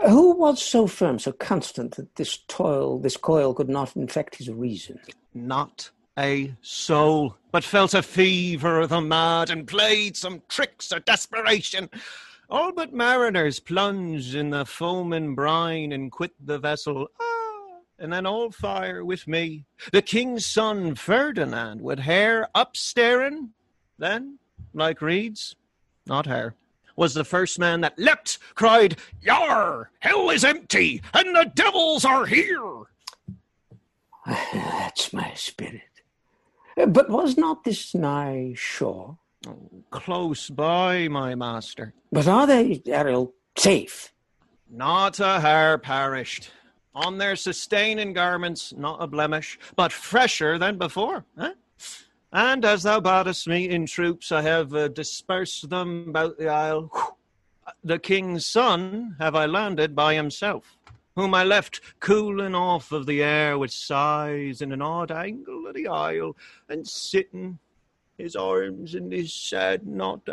Who 0.06 0.36
was 0.36 0.62
so 0.62 0.86
firm, 0.86 1.18
so 1.18 1.32
constant 1.32 1.96
that 1.96 2.16
this 2.16 2.38
toil, 2.48 2.98
this 2.98 3.16
coil 3.16 3.54
could 3.54 3.68
not 3.68 3.96
infect 3.96 4.36
his 4.36 4.50
reason? 4.50 5.00
Not 5.34 5.90
a 6.18 6.54
soul, 6.60 7.36
but 7.50 7.64
felt 7.64 7.94
a 7.94 8.02
fever 8.02 8.80
of 8.80 8.90
the 8.90 9.00
mad 9.00 9.50
and 9.50 9.66
played 9.66 10.16
some 10.16 10.42
tricks 10.48 10.92
of 10.92 11.04
desperation. 11.04 11.88
All 12.50 12.72
but 12.72 12.92
mariners 12.92 13.60
plunged 13.60 14.34
in 14.34 14.50
the 14.50 14.66
foaming 14.66 15.34
brine 15.34 15.92
and 15.92 16.12
quit 16.12 16.32
the 16.44 16.58
vessel. 16.58 17.08
Ah, 17.20 17.78
and 17.98 18.12
then 18.12 18.26
all 18.26 18.50
fire 18.50 19.04
with 19.04 19.26
me. 19.26 19.64
The 19.92 20.02
king's 20.02 20.44
son 20.44 20.94
Ferdinand 20.96 21.80
with 21.80 22.00
hair 22.00 22.48
upstaring. 22.54 23.50
Then 23.98 24.38
like 24.72 25.02
reeds, 25.02 25.56
not 26.06 26.26
hair, 26.26 26.54
was 26.96 27.14
the 27.14 27.24
first 27.24 27.58
man 27.58 27.80
that 27.80 27.98
leapt, 27.98 28.38
cried, 28.54 28.96
Yar! 29.20 29.90
Hell 30.00 30.30
is 30.30 30.44
empty, 30.44 31.02
and 31.14 31.34
the 31.34 31.50
devils 31.54 32.04
are 32.04 32.26
here! 32.26 32.82
That's 34.26 35.12
my 35.12 35.32
spirit. 35.34 35.82
But 36.76 37.10
was 37.10 37.36
not 37.36 37.64
this 37.64 37.94
nigh 37.94 38.54
shore? 38.56 39.18
Oh, 39.46 39.70
close 39.90 40.48
by, 40.48 41.08
my 41.08 41.34
master. 41.34 41.94
But 42.10 42.28
are 42.28 42.46
they, 42.46 42.82
Ariel, 42.86 43.34
safe? 43.56 44.12
Not 44.70 45.20
a 45.20 45.40
hair 45.40 45.78
perished. 45.78 46.50
On 46.94 47.18
their 47.18 47.36
sustaining 47.36 48.12
garments, 48.12 48.72
not 48.76 49.02
a 49.02 49.06
blemish, 49.06 49.58
but 49.76 49.92
fresher 49.92 50.58
than 50.58 50.78
before. 50.78 51.24
Eh? 51.40 51.52
And 52.32 52.64
as 52.64 52.82
thou 52.82 52.98
badest 52.98 53.46
me 53.46 53.68
in 53.68 53.84
troops, 53.84 54.32
I 54.32 54.40
have 54.40 54.74
uh, 54.74 54.88
dispersed 54.88 55.68
them 55.68 56.08
about 56.08 56.38
the 56.38 56.48
isle. 56.48 56.90
The 57.84 57.98
king's 57.98 58.46
son 58.46 59.16
have 59.18 59.34
I 59.34 59.44
landed 59.44 59.94
by 59.94 60.14
himself, 60.14 60.78
whom 61.14 61.34
I 61.34 61.44
left 61.44 61.82
cooling 62.00 62.54
off 62.54 62.90
of 62.90 63.04
the 63.04 63.22
air 63.22 63.58
with 63.58 63.70
sighs 63.70 64.62
in 64.62 64.72
an 64.72 64.80
odd 64.80 65.10
angle 65.10 65.66
of 65.66 65.74
the 65.74 65.88
isle, 65.88 66.36
and 66.70 66.88
sitting, 66.88 67.58
his 68.16 68.34
arms 68.34 68.94
in 68.94 69.10
his 69.10 69.34
sad 69.34 69.86
knot. 69.86 70.26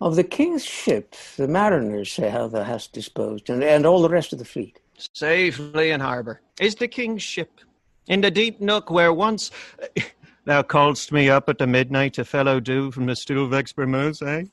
Of 0.00 0.14
the 0.14 0.24
king's 0.24 0.64
ship, 0.64 1.16
the 1.36 1.48
mariners 1.48 2.12
say 2.12 2.28
how 2.28 2.46
thou 2.46 2.62
hast 2.62 2.92
disposed, 2.92 3.50
and, 3.50 3.64
and 3.64 3.84
all 3.84 4.02
the 4.02 4.08
rest 4.08 4.32
of 4.32 4.38
the 4.38 4.44
fleet. 4.44 4.78
Safely 5.14 5.90
in 5.90 6.00
harbour 6.00 6.42
is 6.60 6.76
the 6.76 6.88
king's 6.88 7.22
ship, 7.22 7.60
in 8.06 8.20
the 8.20 8.30
deep 8.30 8.60
nook 8.60 8.88
where 8.88 9.12
once. 9.12 9.50
Thou 10.48 10.62
calledst 10.62 11.12
me 11.12 11.28
up 11.28 11.50
at 11.50 11.58
the 11.58 11.66
midnight 11.66 12.14
to 12.14 12.24
fellow 12.24 12.58
dew 12.58 12.90
from 12.90 13.04
the 13.04 13.14
stool 13.14 13.44
of 13.44 14.22
eh? 14.22 14.44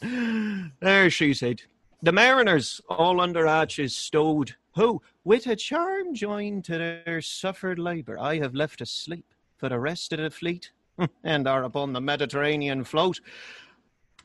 there 0.78 1.10
she 1.10 1.32
hid. 1.32 1.62
The 2.00 2.12
mariners 2.12 2.80
all 2.88 3.20
under 3.20 3.48
arches 3.48 3.96
stowed, 3.96 4.54
who, 4.76 5.02
with 5.24 5.48
a 5.48 5.56
charm 5.56 6.14
joined 6.14 6.64
to 6.66 6.78
their 6.78 7.20
suffered 7.20 7.80
labour, 7.80 8.16
I 8.20 8.38
have 8.38 8.54
left 8.54 8.80
asleep 8.80 9.34
for 9.56 9.68
the 9.68 9.80
rest 9.80 10.12
of 10.12 10.20
the 10.20 10.30
fleet, 10.30 10.70
and 11.24 11.48
are 11.48 11.64
upon 11.64 11.92
the 11.92 12.00
Mediterranean 12.00 12.84
float, 12.84 13.18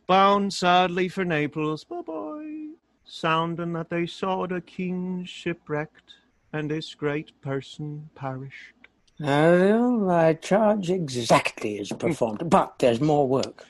bound 0.06 0.54
sadly 0.54 1.10
for 1.10 1.26
Naples, 1.26 1.84
bye-bye, 1.84 2.76
sounding 3.06 3.74
that 3.74 3.90
they 3.90 4.06
saw 4.06 4.46
the 4.46 4.62
king 4.62 5.26
shipwrecked, 5.26 6.14
and 6.54 6.70
this 6.70 6.94
great 6.94 7.42
person 7.42 8.08
perished. 8.14 8.77
Ariel, 9.24 10.06
thy 10.06 10.34
charge 10.34 10.92
exactly 10.92 11.80
is 11.80 11.92
performed, 11.92 12.50
but 12.50 12.78
there's 12.80 13.02
more 13.02 13.28
work. 13.28 13.66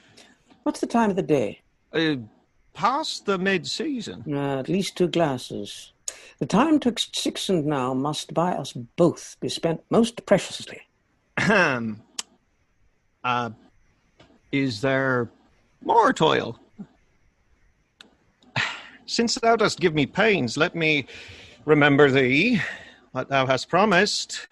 What's 0.64 0.82
the 0.82 0.88
time 0.88 1.10
of 1.10 1.16
the 1.16 1.22
day? 1.22 1.62
Uh, 1.94 2.18
past 2.74 3.26
the 3.26 3.38
mid-season. 3.38 4.24
Uh, 4.34 4.60
at 4.60 4.68
least 4.68 4.98
two 4.98 5.08
glasses. 5.08 5.94
The 6.40 6.46
time 6.46 6.80
twixt 6.80 7.16
six 7.16 7.50
and 7.50 7.66
now 7.66 7.94
must 7.94 8.34
by 8.34 8.52
us 8.52 8.74
both 8.74 9.38
be 9.40 9.50
spent 9.50 9.82
most 9.90 10.26
preciously. 10.26 10.82
Ahem. 11.38 12.02
uh, 13.24 13.52
is 14.52 14.82
there 14.82 15.30
more 15.84 16.12
toil? 16.12 16.60
Since 19.06 19.36
thou 19.36 19.56
dost 19.56 19.80
give 19.80 19.94
me 19.94 20.06
pains, 20.06 20.58
let 20.58 20.76
me 20.76 21.06
remember 21.66 22.12
thee, 22.12 22.62
what 23.14 23.30
thou 23.30 23.46
hast 23.46 23.70
promised 23.70 24.48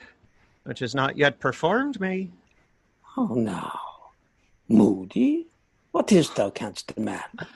which 0.66 0.80
has 0.80 0.94
not 0.94 1.18
yet 1.18 1.40
performed 1.40 2.00
me. 2.02 2.32
Oh, 3.16 3.28
no. 3.28 3.72
Moody, 4.68 5.48
what 5.92 6.12
is 6.12 6.30
thou 6.32 6.50
canst 6.50 6.94
demand? 6.96 7.48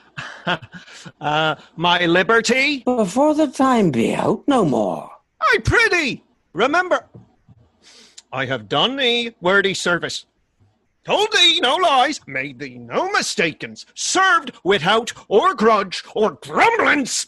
uh, 1.20 1.56
my 1.76 2.06
liberty? 2.06 2.82
Before 2.84 3.34
the 3.34 3.48
time 3.48 3.90
be 3.90 4.14
out, 4.14 4.44
no 4.46 4.64
more. 4.64 5.10
I 5.40 5.58
prithee, 5.64 6.22
remember, 6.52 7.04
I 8.32 8.46
have 8.46 8.68
done 8.68 8.96
thee 8.96 9.34
worthy 9.40 9.74
service, 9.74 10.24
told 11.04 11.32
thee 11.32 11.58
no 11.60 11.74
lies, 11.74 12.20
made 12.28 12.60
thee 12.60 12.78
no 12.78 13.10
mistakens, 13.10 13.86
served 13.94 14.52
without 14.62 15.12
or 15.26 15.54
grudge 15.54 16.04
or 16.14 16.32
grumblance. 16.32 17.26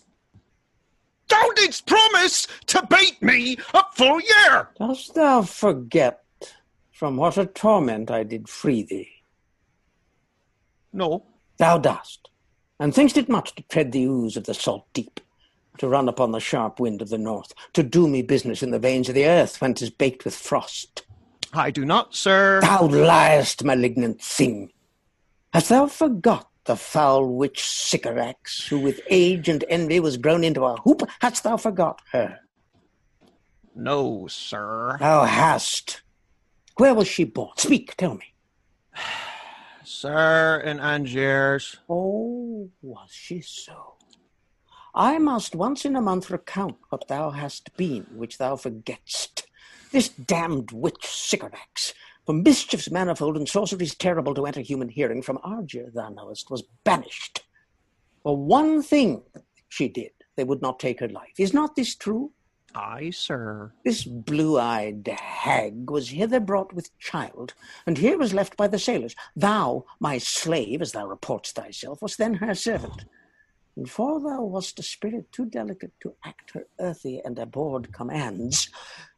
Thou 1.32 1.50
didst 1.56 1.86
promise 1.86 2.46
to 2.66 2.86
bate 2.90 3.22
me 3.22 3.56
a 3.72 3.82
full 3.94 4.20
year. 4.20 4.68
Dost 4.78 5.14
thou 5.14 5.40
forget 5.40 6.22
from 6.90 7.16
what 7.16 7.38
a 7.38 7.46
torment 7.46 8.10
I 8.10 8.22
did 8.22 8.50
free 8.50 8.82
thee? 8.82 9.08
No. 10.92 11.24
Thou 11.56 11.78
dost, 11.78 12.28
and 12.78 12.94
thinkst 12.94 13.16
it 13.16 13.30
much 13.30 13.54
to 13.54 13.62
tread 13.62 13.92
the 13.92 14.04
ooze 14.04 14.36
of 14.36 14.44
the 14.44 14.52
salt 14.52 14.86
deep, 14.92 15.20
to 15.78 15.88
run 15.88 16.06
upon 16.06 16.32
the 16.32 16.40
sharp 16.40 16.78
wind 16.78 17.00
of 17.00 17.08
the 17.08 17.18
north, 17.18 17.54
to 17.72 17.82
do 17.82 18.06
me 18.06 18.20
business 18.20 18.62
in 18.62 18.70
the 18.70 18.78
veins 18.78 19.08
of 19.08 19.14
the 19.14 19.26
earth 19.26 19.60
when 19.60 19.72
'tis 19.72 19.88
baked 19.88 20.26
with 20.26 20.34
frost. 20.34 21.02
I 21.54 21.70
do 21.70 21.86
not, 21.86 22.14
sir. 22.14 22.60
Thou 22.60 22.88
liest, 22.88 23.64
malignant 23.64 24.20
thing. 24.20 24.70
Hast 25.54 25.70
thou 25.70 25.86
forgot 25.86 26.50
the 26.64 26.77
foul 26.77 27.27
witch 27.27 27.62
Sycorax, 27.64 28.66
who 28.66 28.79
with 28.79 29.01
age 29.09 29.48
and 29.48 29.64
envy 29.68 30.01
was 30.01 30.16
grown 30.16 30.44
into 30.44 30.64
a 30.64 30.77
hoop, 30.77 31.03
hast 31.20 31.44
thou 31.44 31.57
forgot 31.57 32.01
her? 32.12 32.38
No, 33.75 34.27
sir. 34.29 34.96
Thou 35.01 35.25
hast. 35.25 36.03
Where 36.77 36.94
was 36.94 37.09
she 37.09 37.25
born? 37.25 37.53
Speak, 37.57 37.96
tell 37.96 38.14
me. 38.14 38.35
Sir, 39.85 40.62
in 40.64 40.79
Argier. 40.79 41.61
Oh, 41.88 42.70
was 42.81 43.11
she 43.11 43.40
so? 43.40 43.94
I 44.94 45.18
must 45.18 45.55
once 45.55 45.85
in 45.85 45.96
a 45.96 46.01
month 46.01 46.31
recount 46.31 46.77
what 46.90 47.09
thou 47.09 47.31
hast 47.31 47.75
been, 47.77 48.07
which 48.14 48.38
thou 48.38 48.57
forgetst. 48.57 49.46
This 49.90 50.09
damned 50.09 50.70
witch 50.72 51.07
Sycorax, 51.07 51.94
for 52.26 52.32
mischiefs 52.32 52.90
manifold 52.90 53.37
and 53.37 53.48
sorceries 53.48 53.94
terrible 53.94 54.35
to 54.35 54.46
enter 54.46 54.61
human 54.61 54.88
hearing, 54.88 55.22
from 55.22 55.38
Argier, 55.42 55.90
thou 55.92 56.08
knowest, 56.11 56.50
was 56.50 56.62
banished. 56.85 57.44
For 58.22 58.37
one 58.37 58.82
thing 58.82 59.22
she 59.68 59.88
did, 59.88 60.12
they 60.37 60.44
would 60.44 60.62
not 60.62 60.78
take 60.78 61.00
her 61.00 61.08
life. 61.08 61.32
Is 61.38 61.52
not 61.52 61.76
this 61.76 61.94
true? 61.94 62.32
Aye, 62.74 63.11
sir. 63.11 63.72
This 63.85 64.04
blue-eyed 64.04 65.06
hag 65.20 65.90
was 65.90 66.08
hither 66.11 66.40
brought 66.40 66.72
with 66.72 66.96
child, 66.98 67.54
and 67.87 67.98
here 67.98 68.16
was 68.16 68.32
left 68.32 68.56
by 68.56 68.66
the 68.66 68.78
sailors. 68.78 69.14
Thou, 69.37 69.85
my 70.00 70.18
slave, 70.18 70.80
as 70.80 70.92
thou 70.92 71.06
reportst 71.06 71.54
thyself, 71.54 72.00
was 72.00 72.16
then 72.16 72.35
her 72.35 72.54
servant. 72.54 73.04
And 73.76 73.90
for 73.90 74.20
thou 74.20 74.42
wast 74.44 74.78
a 74.78 74.82
spirit 74.82 75.32
too 75.32 75.46
delicate 75.46 75.92
to 76.00 76.14
act 76.24 76.52
her 76.52 76.66
earthy 76.78 77.20
and 77.22 77.38
abhorred 77.38 77.92
commands, 77.92 78.70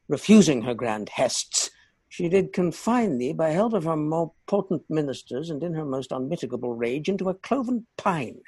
refusing 0.09 0.63
her 0.63 0.75
grand 0.75 1.11
hests, 1.11 1.71
she 2.15 2.29
did 2.29 2.53
confine 2.53 3.19
thee 3.19 3.33
by 3.33 3.51
help 3.51 3.73
of 3.73 3.83
her 3.83 3.97
more 3.97 4.31
potent 4.47 4.85
ministers, 4.89 5.51
and 5.51 5.65
in 5.65 5.75
her 5.75 5.85
most 5.85 6.11
unmitigable 6.11 6.79
rage, 6.79 7.09
into 7.09 7.29
a 7.29 7.35
cloven 7.35 7.85
pine, 7.97 8.39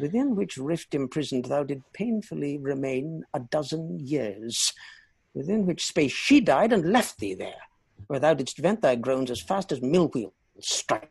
within 0.00 0.36
which 0.36 0.56
rift 0.56 0.94
imprisoned 0.94 1.46
thou 1.46 1.64
did 1.64 1.82
painfully 1.92 2.56
remain 2.56 3.24
a 3.34 3.40
dozen 3.40 3.98
years, 3.98 4.72
within 5.34 5.66
which 5.66 5.86
space 5.86 6.12
she 6.12 6.40
died 6.40 6.72
and 6.72 6.92
left 6.92 7.18
thee 7.18 7.34
there, 7.34 7.62
where 8.06 8.20
thou 8.20 8.32
didst 8.32 8.58
vent 8.58 8.80
thy 8.80 8.94
groans 8.94 9.32
as 9.32 9.40
fast 9.40 9.72
as 9.72 9.82
mill 9.82 10.06
wheels 10.14 10.32
strike. 10.60 11.10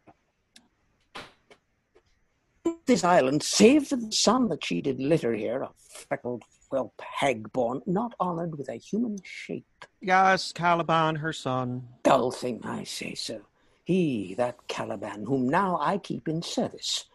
This 2.86 3.04
island, 3.04 3.44
save 3.44 3.88
for 3.88 3.98
the 3.98 4.14
son 4.14 4.48
that 4.48 4.64
she 4.64 4.80
did 4.80 5.02
litter 5.02 5.34
here, 5.34 5.64
a 5.64 5.72
freckled 6.08 6.44
whelp 6.70 7.02
hag 7.02 7.52
born, 7.52 7.82
not 7.86 8.14
honoured 8.20 8.58
with 8.58 8.70
a 8.70 8.76
human 8.76 9.18
shape. 9.24 9.86
Yes, 10.02 10.52
Caliban, 10.52 11.16
her 11.16 11.34
son. 11.34 11.88
Dull 12.04 12.32
thing, 12.32 12.62
I 12.64 12.84
say 12.84 13.16
so. 13.16 13.42
He, 13.84 14.34
that 14.36 14.68
Caliban, 14.68 15.26
whom 15.26 15.48
now 15.48 15.78
I 15.82 15.98
keep 15.98 16.28
in 16.28 16.42
service. 16.42 17.06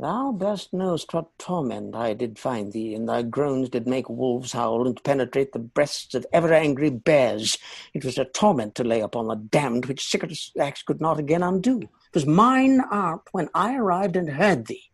Thou 0.00 0.30
best 0.30 0.72
knowst 0.72 1.12
what 1.12 1.36
torment 1.38 1.96
I 1.96 2.14
did 2.14 2.38
find 2.38 2.72
thee, 2.72 2.94
and 2.94 3.08
thy 3.08 3.22
groans 3.22 3.68
did 3.68 3.88
make 3.88 4.08
wolves 4.08 4.52
howl 4.52 4.86
and 4.86 5.02
penetrate 5.02 5.52
the 5.52 5.58
breasts 5.58 6.14
of 6.14 6.24
ever 6.32 6.54
angry 6.54 6.88
bears. 6.88 7.58
It 7.92 8.04
was 8.04 8.16
a 8.16 8.24
torment 8.24 8.76
to 8.76 8.84
lay 8.84 9.00
upon 9.00 9.26
the 9.26 9.34
damned 9.34 9.86
which 9.86 10.06
Sycorax 10.06 10.82
could 10.84 11.00
not 11.00 11.18
again 11.18 11.42
undo. 11.42 11.80
It 11.80 12.14
was 12.14 12.26
mine 12.26 12.80
art 12.92 13.22
when 13.32 13.48
I 13.54 13.74
arrived 13.74 14.14
and 14.14 14.30
heard 14.30 14.66
thee, 14.66 14.84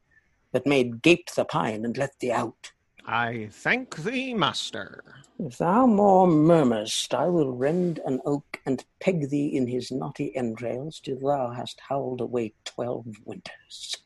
that 0.53 0.67
made 0.67 1.03
gape 1.03 1.31
the 1.33 1.45
pine 1.45 1.85
and 1.85 1.99
let 1.99 2.19
thee 2.21 2.33
out. 2.33 2.73
I 3.07 3.49
thank 3.51 3.97
thee, 3.97 4.33
master. 4.33 5.05
If 5.39 5.59
thou 5.59 5.87
more 5.87 6.27
murmurst, 6.27 7.13
I 7.13 7.27
will 7.27 7.53
rend 7.53 8.01
an 8.07 8.21
oak 8.25 8.61
and 8.65 8.85
peg 9.01 9.29
thee 9.29 9.57
in 9.57 9.67
his 9.67 9.91
knotty 9.91 10.35
entrails 10.35 11.01
till 11.01 11.19
thou 11.19 11.51
hast 11.51 11.81
howled 11.89 12.21
away 12.23 12.55
twelve 12.65 13.07
winters. 13.25 13.97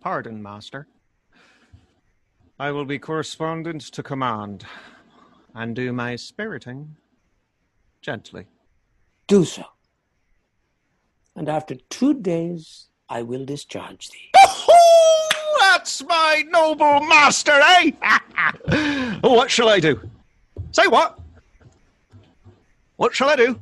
Pardon, 0.00 0.42
master. 0.42 0.86
I 2.58 2.72
will 2.72 2.84
be 2.84 2.98
correspondent 2.98 3.82
to 3.92 4.02
command, 4.02 4.66
and 5.54 5.74
do 5.74 5.92
my 5.92 6.16
spiriting 6.16 6.96
gently. 8.02 8.46
Do 9.28 9.44
so. 9.44 9.64
And 11.36 11.48
after 11.48 11.76
two 11.88 12.20
days, 12.20 12.88
I 13.08 13.22
will 13.22 13.44
discharge 13.44 14.10
thee. 14.10 14.31
That's 15.82 16.04
my 16.04 16.44
noble 16.48 17.00
master, 17.00 17.50
eh? 17.50 17.90
what 19.20 19.50
shall 19.50 19.68
I 19.68 19.80
do? 19.80 20.00
Say 20.70 20.86
what? 20.86 21.18
What 22.94 23.12
shall 23.16 23.28
I 23.28 23.34
do? 23.34 23.58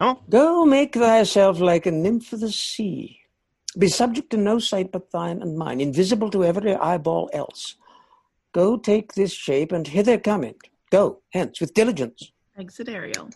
Oh? 0.00 0.20
Go 0.30 0.64
make 0.64 0.94
thyself 0.94 1.60
like 1.60 1.84
a 1.84 1.90
nymph 1.90 2.32
of 2.32 2.40
the 2.40 2.50
sea. 2.50 3.20
Be 3.76 3.88
subject 3.88 4.30
to 4.30 4.38
no 4.38 4.58
sight 4.58 4.90
but 4.90 5.10
thine 5.10 5.42
and 5.42 5.58
mine, 5.58 5.82
invisible 5.82 6.30
to 6.30 6.44
every 6.44 6.74
eyeball 6.76 7.28
else. 7.34 7.74
Go 8.52 8.78
take 8.78 9.12
this 9.12 9.34
shape 9.34 9.70
and 9.70 9.86
hither 9.86 10.16
come 10.16 10.44
it. 10.44 10.56
Go, 10.90 11.20
hence, 11.34 11.60
with 11.60 11.74
diligence. 11.74 12.32
Exit 12.58 12.88
Ariel. 12.88 13.28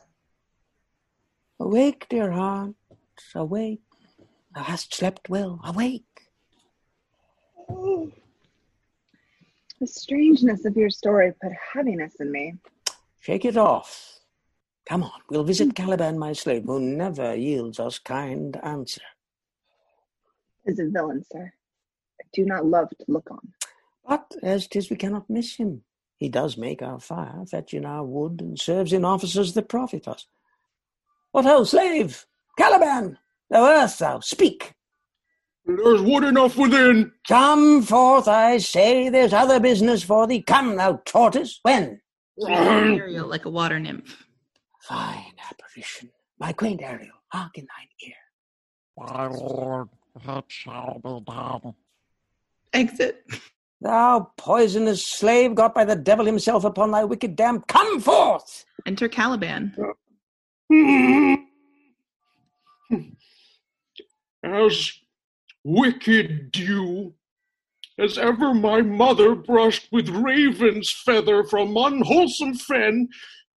Awake, 1.60 2.06
dear 2.08 2.32
heart, 2.32 2.74
awake. 3.34 3.82
Thou 4.54 4.62
hast 4.62 4.94
slept 4.94 5.28
well. 5.28 5.60
Awake. 5.62 6.27
The 9.80 9.86
strangeness 9.86 10.64
of 10.64 10.76
your 10.76 10.90
story 10.90 11.32
put 11.40 11.52
heaviness 11.72 12.14
in 12.18 12.32
me. 12.32 12.54
Shake 13.20 13.44
it 13.44 13.56
off. 13.56 14.18
Come 14.88 15.04
on, 15.04 15.20
we'll 15.28 15.44
visit 15.44 15.74
Caliban, 15.74 16.18
my 16.18 16.32
slave, 16.32 16.64
who 16.64 16.80
never 16.80 17.34
yields 17.34 17.78
us 17.78 17.98
kind 17.98 18.58
answer. 18.64 19.02
Is 20.64 20.78
a 20.78 20.86
villain, 20.88 21.22
sir. 21.30 21.52
I 22.20 22.24
do 22.32 22.44
not 22.44 22.66
love 22.66 22.88
to 22.90 23.04
look 23.06 23.30
on. 23.30 23.52
But 24.06 24.34
as 24.42 24.66
'tis, 24.66 24.90
we 24.90 24.96
cannot 24.96 25.30
miss 25.30 25.56
him. 25.56 25.84
He 26.16 26.28
does 26.28 26.56
make 26.56 26.82
our 26.82 26.98
fire, 26.98 27.44
fetch 27.46 27.74
in 27.74 27.84
our 27.84 28.04
wood, 28.04 28.40
and 28.40 28.58
serves 28.58 28.92
in 28.92 29.04
offices 29.04 29.54
that 29.54 29.68
profit 29.68 30.08
us. 30.08 30.26
What 31.30 31.44
ho, 31.44 31.64
slave! 31.64 32.26
Caliban! 32.56 33.18
Thou 33.50 33.64
earth, 33.64 33.98
thou, 33.98 34.20
speak! 34.20 34.74
There's 35.68 36.00
wood 36.00 36.24
enough 36.24 36.56
within. 36.56 37.12
Come 37.28 37.82
forth, 37.82 38.26
I 38.26 38.56
say, 38.56 39.10
there's 39.10 39.34
other 39.34 39.60
business 39.60 40.02
for 40.02 40.26
thee. 40.26 40.40
Come, 40.40 40.76
thou 40.76 41.02
tortoise, 41.04 41.60
when? 41.60 42.00
Ariel 42.48 43.26
like 43.26 43.44
a 43.44 43.50
water 43.50 43.78
nymph. 43.78 44.24
Fine 44.80 45.34
apparition. 45.50 46.10
My 46.40 46.54
quaint 46.54 46.80
Ariel, 46.80 47.12
hark 47.28 47.58
in 47.58 47.66
thine 47.66 47.88
ear. 48.08 48.14
My 48.96 49.26
lord, 49.26 49.88
it 50.26 50.44
shall 50.48 51.00
be 51.04 51.20
done. 51.30 51.74
Exit. 52.72 53.26
Thou 53.82 54.30
poisonous 54.38 55.04
slave, 55.06 55.54
got 55.54 55.74
by 55.74 55.84
the 55.84 55.96
devil 55.96 56.24
himself 56.24 56.64
upon 56.64 56.92
thy 56.92 57.04
wicked 57.04 57.36
dam, 57.36 57.60
come 57.68 58.00
forth! 58.00 58.64
Enter 58.86 59.08
Caliban. 59.08 59.76
As 64.42 64.92
wicked 65.68 66.50
dew 66.50 67.12
as 67.98 68.16
ever 68.16 68.54
my 68.54 68.80
mother 68.80 69.34
brushed 69.34 69.88
with 69.92 70.08
raven's 70.08 70.90
feather 71.04 71.44
from 71.44 71.76
unwholesome 71.76 72.54
fen, 72.54 73.08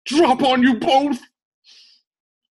drop 0.07 0.43
on 0.43 0.63
you 0.63 0.75
both. 0.75 1.21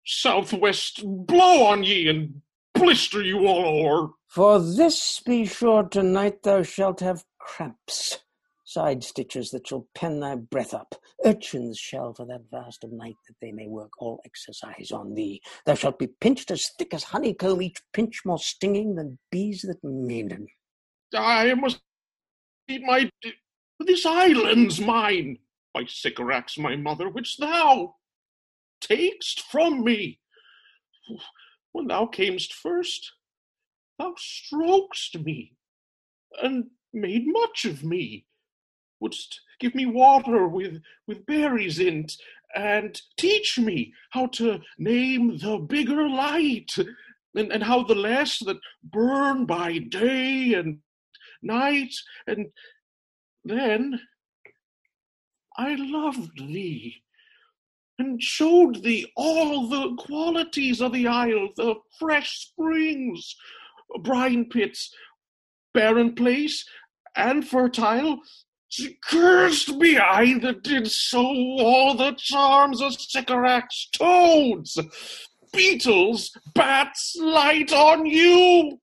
Southwest 0.06 1.02
blow 1.04 1.66
on 1.66 1.84
ye 1.84 2.08
and 2.08 2.42
blister 2.74 3.22
you 3.22 3.48
all 3.48 3.86
o'er. 3.86 4.10
For 4.28 4.60
this 4.60 5.20
be 5.26 5.46
sure 5.46 5.84
tonight 5.84 6.44
thou 6.44 6.64
shalt 6.64 7.00
have 7.02 7.26
cramps, 7.40 8.20
side 8.70 9.04
stitches 9.04 9.50
that 9.50 9.68
shall 9.68 9.88
pen 9.96 10.20
thy 10.20 10.36
breath 10.36 10.76
up. 10.76 10.94
Urchins 11.26 11.80
shall 11.80 12.14
for 12.14 12.26
that 12.28 12.44
vast 12.52 12.84
of 12.84 12.92
night 12.92 13.16
that 13.28 13.36
they 13.42 13.52
may 13.52 13.68
work 13.68 13.90
all 13.98 14.22
exercise 14.26 14.92
on 14.92 15.16
thee. 15.16 15.42
Thou 15.66 15.74
shalt 15.74 15.98
be 15.98 16.08
pinched 16.22 16.52
as 16.52 16.70
thick 16.78 16.94
as 16.94 17.06
honeycomb, 17.06 17.64
each 17.64 17.82
pinch 17.94 18.22
more 18.26 18.38
stinging 18.38 18.96
than 18.96 19.18
bees 19.32 19.64
that 19.64 19.84
maiden. 19.84 20.48
I 21.16 21.52
must 21.56 21.82
eat 22.68 22.84
my. 22.84 23.10
This 23.80 24.06
island's 24.06 24.80
mine, 24.80 25.40
by 25.74 25.86
Sycorax, 25.88 26.58
my 26.58 26.76
mother, 26.76 27.10
which 27.10 27.38
thou 27.38 27.96
takest 28.82 29.42
from 29.42 29.84
me. 29.84 30.20
When 31.72 31.88
thou 31.88 32.06
camest 32.06 32.54
first, 32.54 33.14
thou 33.98 34.14
strokest 34.16 35.18
me, 35.18 35.54
and 36.44 36.66
made 36.94 37.26
much 37.26 37.66
of 37.66 37.84
me. 37.84 38.28
Wouldst 39.00 39.42
give 39.60 39.76
me 39.76 39.86
water 39.86 40.48
with, 40.48 40.82
with 41.08 41.26
berries 41.26 41.80
in't, 41.80 42.14
and 42.56 43.00
teach 43.18 43.60
me 43.60 43.94
how 44.12 44.28
to 44.28 44.60
name 44.78 45.38
the 45.38 45.58
bigger 45.58 46.08
light, 46.10 46.72
and, 47.36 47.52
and 47.52 47.64
how 47.64 47.84
the 47.84 47.96
less 47.96 48.40
that 48.40 48.60
burn 48.84 49.46
by 49.46 49.78
day 49.78 50.54
and 50.54 50.80
night, 51.42 51.94
and 52.28 52.48
then 53.44 54.00
I 55.58 55.76
loved 55.76 56.38
thee 56.38 57.04
and 58.00 58.24
showed 58.24 58.82
thee 58.82 59.12
all 59.16 59.68
the 59.68 59.96
qualities 59.98 60.82
of 60.82 60.94
the 60.94 61.06
isle, 61.06 61.50
the 61.58 61.76
fresh 62.00 62.40
springs, 62.40 63.36
brine 64.02 64.46
pits, 64.46 64.94
barren 65.74 66.16
place, 66.16 66.66
and 67.16 67.46
fertile. 67.46 68.22
Cursed 69.04 69.80
be 69.80 69.98
I 69.98 70.38
that 70.40 70.64
did 70.64 70.92
sow 70.92 71.26
all 71.26 71.96
the 71.96 72.14
charms 72.18 72.82
of 72.82 73.00
Sycorax, 73.00 73.90
toads, 73.92 74.78
beetles, 75.52 76.38
bats, 76.54 77.16
light 77.20 77.74
on 77.74 78.06
you 78.06 78.80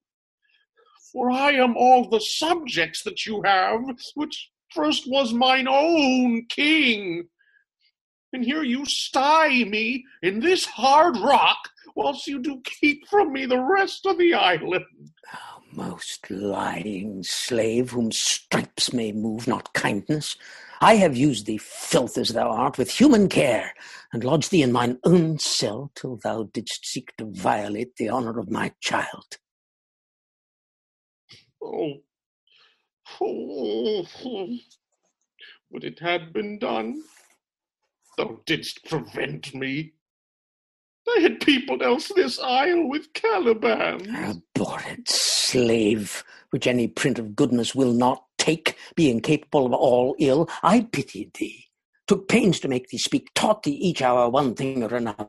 for 1.16 1.30
I 1.30 1.52
am 1.52 1.78
all 1.78 2.10
the 2.10 2.20
subjects 2.20 3.02
that 3.04 3.24
you 3.24 3.40
have, 3.42 3.80
which 4.16 4.50
first 4.68 5.10
was 5.10 5.32
mine 5.32 5.66
own 5.66 6.44
king. 6.50 7.26
And 8.34 8.44
here 8.44 8.62
you 8.62 8.84
sty 8.84 9.64
me 9.64 10.04
in 10.22 10.40
this 10.40 10.66
hard 10.66 11.16
rock, 11.16 11.70
whilst 11.94 12.26
you 12.26 12.38
do 12.38 12.60
keep 12.64 13.08
from 13.08 13.32
me 13.32 13.46
the 13.46 13.62
rest 13.62 14.04
of 14.04 14.18
the 14.18 14.34
island. 14.34 14.84
Oh, 15.32 15.55
most 15.76 16.30
lying 16.30 17.22
slave, 17.22 17.90
whom 17.90 18.10
stripes 18.10 18.92
may 18.92 19.12
move, 19.12 19.46
not 19.46 19.72
kindness, 19.74 20.36
I 20.80 20.96
have 20.96 21.16
used 21.16 21.46
thee, 21.46 21.58
filth 21.58 22.18
as 22.18 22.30
thou 22.30 22.50
art, 22.50 22.76
with 22.78 22.90
human 22.90 23.28
care, 23.28 23.74
and 24.12 24.24
lodged 24.24 24.50
thee 24.50 24.62
in 24.62 24.72
mine 24.72 24.98
own 25.04 25.38
cell 25.38 25.90
till 25.94 26.16
thou 26.16 26.44
didst 26.44 26.86
seek 26.86 27.16
to 27.16 27.30
violate 27.32 27.96
the 27.96 28.10
honour 28.10 28.38
of 28.38 28.50
my 28.50 28.72
child. 28.80 29.38
Oh. 31.62 31.94
oh. 33.20 34.06
Would 35.70 35.84
it 35.84 35.98
had 36.00 36.32
been 36.32 36.58
done? 36.58 37.02
Thou 38.16 38.40
didst 38.46 38.84
prevent 38.84 39.54
me. 39.54 39.92
I 41.08 41.20
had 41.20 41.40
peopled 41.40 41.82
else 41.82 42.10
this 42.14 42.38
isle 42.38 42.88
with 42.88 43.12
Caliban. 43.12 44.14
Abhorred 44.14 45.08
slave, 45.08 46.24
which 46.50 46.66
any 46.66 46.88
print 46.88 47.18
of 47.18 47.36
goodness 47.36 47.74
will 47.74 47.92
not 47.92 48.24
take, 48.38 48.76
being 48.94 49.20
capable 49.20 49.66
of 49.66 49.72
all 49.72 50.16
ill, 50.18 50.48
I 50.62 50.82
pitied 50.92 51.34
thee, 51.34 51.66
took 52.06 52.28
pains 52.28 52.60
to 52.60 52.68
make 52.68 52.88
thee 52.88 52.98
speak, 52.98 53.28
taught 53.34 53.62
thee 53.62 53.72
each 53.72 54.02
hour 54.02 54.28
one 54.28 54.54
thing 54.54 54.82
or 54.82 54.94
another. 54.94 55.28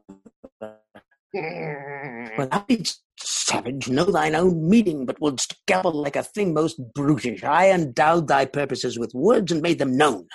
When 1.31 2.49
thou 2.49 2.65
didst, 2.67 3.03
savage, 3.19 3.89
know 3.89 4.05
thine 4.05 4.35
own 4.35 4.67
meaning, 4.69 5.05
but 5.05 5.21
wouldst 5.21 5.55
gabble 5.67 5.93
like 5.93 6.15
a 6.15 6.23
thing 6.23 6.53
most 6.53 6.79
brutish, 6.93 7.43
I 7.43 7.69
endowed 7.69 8.27
thy 8.27 8.45
purposes 8.45 8.97
with 8.97 9.13
words 9.13 9.51
and 9.51 9.61
made 9.61 9.79
them 9.79 9.95
known. 9.95 10.27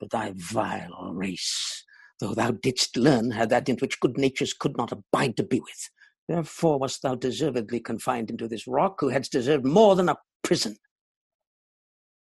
But 0.00 0.10
thy 0.10 0.32
vile 0.34 1.12
race, 1.12 1.84
though 2.20 2.34
thou 2.34 2.50
didst 2.52 2.96
learn, 2.96 3.30
had 3.32 3.50
that 3.50 3.68
in 3.68 3.76
which 3.78 4.00
good 4.00 4.16
natures 4.16 4.52
could 4.52 4.76
not 4.76 4.92
abide 4.92 5.36
to 5.36 5.42
be 5.42 5.60
with. 5.60 5.90
Therefore 6.28 6.78
wast 6.78 7.02
thou 7.02 7.14
deservedly 7.14 7.80
confined 7.80 8.30
into 8.30 8.48
this 8.48 8.66
rock, 8.66 9.00
who 9.00 9.08
hadst 9.08 9.32
deserved 9.32 9.64
more 9.64 9.94
than 9.94 10.08
a 10.08 10.16
prison. 10.42 10.76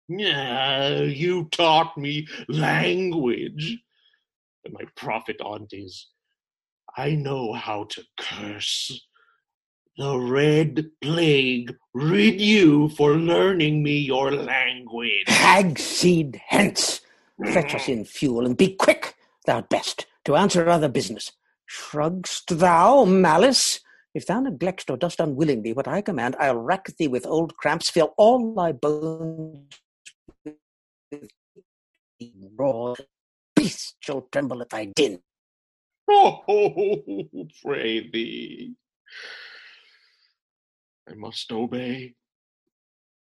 Yeah, 0.09 1.01
you 1.01 1.49
taught 1.51 1.97
me 1.97 2.27
language. 2.49 3.79
And 4.65 4.75
my 4.75 4.85
profit 4.97 5.37
on't 5.41 5.73
is 5.73 6.09
I 6.97 7.11
know 7.11 7.53
how 7.53 7.85
to 7.91 8.03
curse. 8.19 9.07
The 9.99 10.19
red 10.19 10.87
plague 11.01 11.75
rid 11.95 12.41
you 12.41 12.91
for 12.91 13.15
learning 13.15 13.83
me 13.83 13.99
your 13.99 14.31
language. 14.31 15.25
Hag 15.27 15.79
seed 15.79 16.41
hence! 16.47 17.01
Fetch 17.45 17.75
us 17.75 17.89
in 17.89 18.05
fuel, 18.05 18.47
and 18.47 18.57
be 18.57 18.75
quick, 18.75 19.15
thou 19.47 19.63
best, 19.63 20.07
to 20.25 20.37
answer 20.37 20.69
other 20.69 20.89
business. 20.89 21.33
Shrugst 21.71 22.59
thou, 22.59 23.05
malice? 23.05 23.81
If 24.15 24.27
thou 24.27 24.41
neglectst 24.41 24.89
or 24.89 24.97
dost 24.97 25.21
unwillingly 25.21 25.73
what 25.73 25.89
I 25.89 26.01
command, 26.01 26.37
I'll 26.39 26.57
rack 26.57 26.87
thee 26.97 27.09
with 27.09 27.27
old 27.27 27.57
cramps, 27.57 27.91
fill 27.91 28.15
all 28.17 28.55
thy 28.55 28.73
bones 28.73 29.69
with 30.43 31.31
raw. 32.57 32.95
Beast 33.55 33.97
shall 34.01 34.29
tremble 34.33 34.63
at 34.63 34.71
thy 34.71 34.87
din. 34.87 35.21
Oh, 36.09 37.03
pray 37.65 38.09
thee. 38.09 38.77
I 41.11 41.15
must 41.15 41.51
obey. 41.51 42.15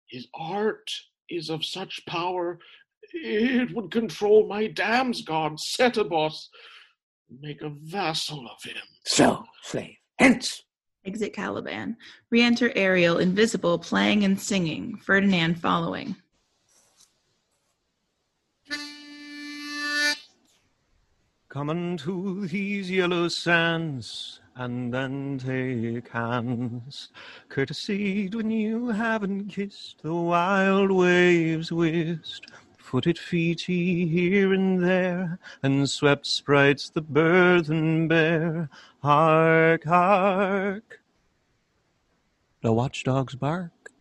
His 0.08 0.28
art 0.34 0.90
is 1.30 1.50
of 1.50 1.66
such 1.66 2.06
power, 2.08 2.58
it 3.14 3.76
would 3.76 3.92
control 3.92 4.48
my 4.48 4.68
dam's 4.68 5.22
god, 5.22 5.58
Setebos, 5.58 6.48
make 7.42 7.62
a 7.62 7.70
vassal 7.70 8.48
of 8.48 8.64
him. 8.64 8.82
So, 9.06 9.44
slave, 9.64 9.96
hence! 10.18 10.64
Exit 11.06 11.34
Caliban. 11.34 11.96
Re-enter 12.30 12.72
Ariel, 12.76 13.20
invisible, 13.20 13.80
playing 13.80 14.26
and 14.26 14.40
singing. 14.40 14.98
Ferdinand 14.98 15.60
following. 15.60 16.16
Come 21.50 21.72
unto 21.72 22.46
these 22.46 22.92
yellow 22.92 23.28
sands, 23.28 24.40
and 24.56 24.94
then 24.94 25.40
take 25.40 26.08
hands. 26.10 27.10
Courtesied 27.50 28.36
when 28.36 28.52
you 28.52 28.90
haven't 28.90 29.48
kissed 29.48 30.04
the 30.04 30.14
wild 30.14 30.92
waves 30.92 31.72
whist. 31.72 32.46
Footed 32.90 33.18
feety 33.18 34.10
here 34.10 34.52
and 34.52 34.84
there, 34.84 35.38
and 35.62 35.88
swept 35.88 36.26
sprites 36.26 36.90
the 36.90 37.04
burthen 37.04 38.08
bear. 38.08 38.68
Hark, 39.04 39.84
hark, 39.84 41.00
the 42.64 42.74
watchdogs 42.74 43.36
bark. 43.36 43.92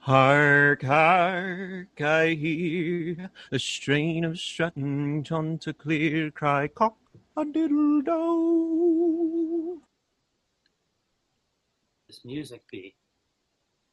Hark, 0.00 0.82
hark, 0.82 1.98
I 1.98 2.34
hear 2.34 3.30
a 3.50 3.58
strain 3.58 4.26
of 4.26 4.38
strutting 4.38 5.24
chanticleer 5.24 6.30
cry 6.30 6.68
cock 6.68 6.98
a 7.38 7.44
diddle 7.46 8.02
doe. 8.02 9.80
this 12.06 12.22
music 12.22 12.64
be? 12.70 12.94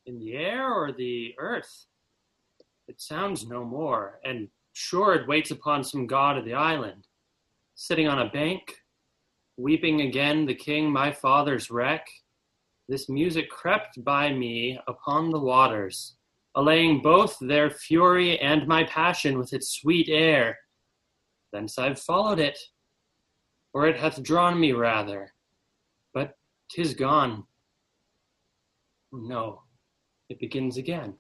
In 0.06 0.19
the 0.19 0.34
air 0.34 0.69
or 0.69 0.91
the 0.91 1.34
earth? 1.38 1.86
It 2.91 2.99
sounds 2.99 3.47
no 3.47 3.63
more, 3.63 4.19
and 4.25 4.49
sure 4.73 5.13
it 5.13 5.25
waits 5.25 5.49
upon 5.49 5.82
some 5.82 6.08
god 6.08 6.38
of 6.38 6.43
the 6.43 6.56
island. 6.56 7.08
Sitting 7.73 8.10
on 8.10 8.19
a 8.19 8.30
bank, 8.30 8.82
weeping 9.56 10.01
again 10.01 10.45
the 10.45 10.54
king 10.54 10.91
my 10.91 11.10
father's 11.10 11.71
wreck, 11.71 12.06
this 12.89 13.08
music 13.08 13.49
crept 13.49 14.04
by 14.04 14.34
me 14.34 14.77
upon 14.89 15.30
the 15.30 15.39
waters, 15.39 16.17
allaying 16.56 17.01
both 17.01 17.38
their 17.39 17.69
fury 17.69 18.38
and 18.39 18.67
my 18.67 18.84
passion 18.84 19.39
with 19.39 19.54
its 19.54 19.80
sweet 19.80 20.10
air. 20.10 20.60
Thence 21.54 21.77
I've 21.77 21.97
followed 21.97 22.39
it, 22.39 22.60
or 23.73 23.88
it 23.88 23.95
hath 23.95 24.21
drawn 24.21 24.60
me 24.60 24.73
rather, 24.73 25.34
but 26.13 26.38
'tis 26.69 26.93
gone. 26.93 27.47
No, 29.13 29.62
it 30.27 30.41
begins 30.41 30.75
again. 30.75 31.17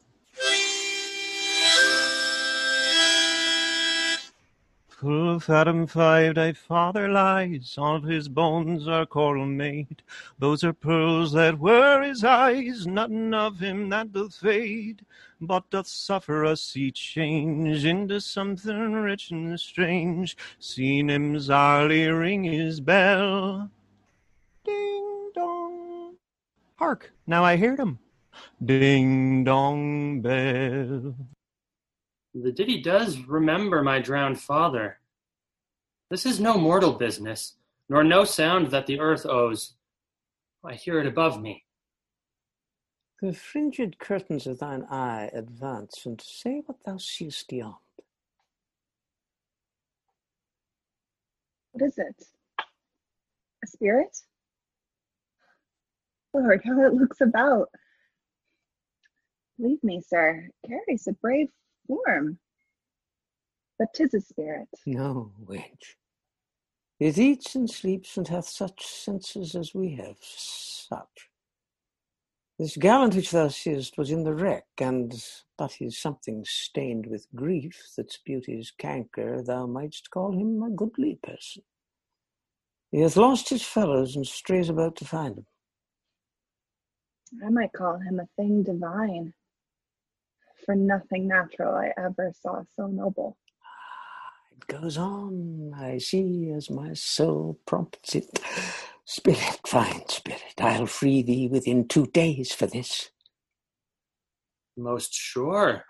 Full 5.01 5.39
fathom 5.39 5.87
five 5.87 6.35
thy 6.35 6.53
father 6.53 7.09
lies, 7.09 7.73
all 7.75 7.95
of 7.95 8.03
his 8.03 8.29
bones 8.29 8.87
are 8.87 9.07
coral 9.07 9.47
made. 9.47 10.03
Those 10.37 10.63
are 10.63 10.73
pearls 10.73 11.31
that 11.31 11.57
were 11.57 12.03
his 12.03 12.23
eyes, 12.23 12.85
nothing 12.85 13.33
of 13.33 13.57
him 13.59 13.89
that 13.89 14.11
doth 14.11 14.35
fade, 14.35 15.03
but 15.39 15.67
doth 15.71 15.87
suffer 15.87 16.43
a 16.43 16.55
sea 16.55 16.91
change 16.91 17.83
into 17.83 18.21
something 18.21 18.93
rich 18.93 19.31
and 19.31 19.59
strange. 19.59 20.37
Seen 20.59 21.09
him 21.09 21.35
zarly 21.35 22.05
ring 22.05 22.43
his 22.43 22.79
bell. 22.79 23.71
Ding 24.63 25.31
dong. 25.33 26.15
Hark, 26.75 27.11
now 27.25 27.43
I 27.43 27.57
heard 27.57 27.79
him. 27.79 27.97
Ding 28.63 29.45
dong 29.45 30.21
bell. 30.21 31.15
The 32.33 32.51
ditty 32.51 32.81
does 32.81 33.17
remember 33.27 33.83
my 33.83 33.99
drowned 33.99 34.39
father. 34.39 34.99
This 36.09 36.25
is 36.25 36.39
no 36.39 36.57
mortal 36.57 36.93
business, 36.93 37.55
nor 37.89 38.03
no 38.03 38.23
sound 38.23 38.67
that 38.71 38.87
the 38.87 38.99
earth 38.99 39.25
owes. 39.25 39.73
I 40.63 40.75
hear 40.75 40.99
it 40.99 41.07
above 41.07 41.41
me. 41.41 41.65
The 43.21 43.33
fringed 43.33 43.99
curtains 43.99 44.47
of 44.47 44.59
thine 44.59 44.83
eye 44.89 45.29
advance, 45.33 46.05
and 46.05 46.19
say 46.21 46.63
what 46.65 46.77
thou 46.85 46.97
seest 46.97 47.51
yond. 47.51 47.75
What 51.73 51.85
is 51.85 51.97
it? 51.97 52.23
A 53.63 53.67
spirit? 53.67 54.17
Lord, 56.33 56.61
how 56.63 56.81
it 56.85 56.93
looks 56.93 57.19
about. 57.19 57.69
Believe 59.59 59.83
me, 59.83 60.01
sir, 60.01 60.47
it 60.63 60.67
carries 60.67 61.07
a 61.07 61.13
brave 61.13 61.49
form. 61.91 62.39
But 63.77 63.89
'tis 63.93 64.13
a 64.13 64.21
spirit. 64.21 64.69
No, 64.85 65.33
wench. 65.43 65.95
It 66.99 67.17
eats 67.17 67.55
and 67.55 67.69
sleeps 67.69 68.15
and 68.15 68.27
hath 68.27 68.47
such 68.47 68.85
senses 68.85 69.55
as 69.55 69.73
we 69.73 69.95
have, 69.95 70.17
such. 70.21 71.29
This 72.59 72.77
gallant 72.77 73.15
which 73.15 73.31
thou 73.31 73.47
seest 73.47 73.97
was 73.97 74.11
in 74.11 74.23
the 74.23 74.35
wreck, 74.35 74.67
and 74.79 75.11
but 75.57 75.71
he's 75.71 75.97
something 75.97 76.45
stained 76.45 77.07
with 77.07 77.27
grief 77.35 77.75
that's 77.97 78.19
beauty's 78.19 78.71
canker, 78.77 79.41
thou 79.41 79.65
mightst 79.65 80.11
call 80.11 80.31
him 80.31 80.61
a 80.61 80.69
goodly 80.69 81.17
person. 81.23 81.63
He 82.91 82.99
hath 82.99 83.17
lost 83.17 83.49
his 83.49 83.63
fellows 83.63 84.15
and 84.15 84.27
strays 84.27 84.69
about 84.69 84.95
to 84.97 85.05
find 85.05 85.37
them. 85.37 85.47
I 87.43 87.49
might 87.49 87.73
call 87.73 87.97
him 87.97 88.19
a 88.19 88.27
thing 88.35 88.61
divine. 88.63 89.33
For 90.65 90.75
nothing 90.75 91.27
natural 91.27 91.73
I 91.73 91.91
ever 91.97 92.31
saw 92.39 92.61
so 92.75 92.87
noble. 92.87 93.37
Ah, 93.63 94.31
it 94.51 94.67
goes 94.67 94.97
on, 94.97 95.73
I 95.75 95.97
see, 95.97 96.51
as 96.51 96.69
my 96.69 96.93
soul 96.93 97.59
prompts 97.65 98.15
it. 98.15 98.39
Spirit, 99.05 99.59
fine 99.65 100.07
spirit, 100.07 100.53
I'll 100.59 100.85
free 100.85 101.23
thee 101.23 101.47
within 101.47 101.87
two 101.87 102.05
days 102.07 102.53
for 102.53 102.67
this. 102.67 103.09
Most 104.77 105.13
sure. 105.13 105.83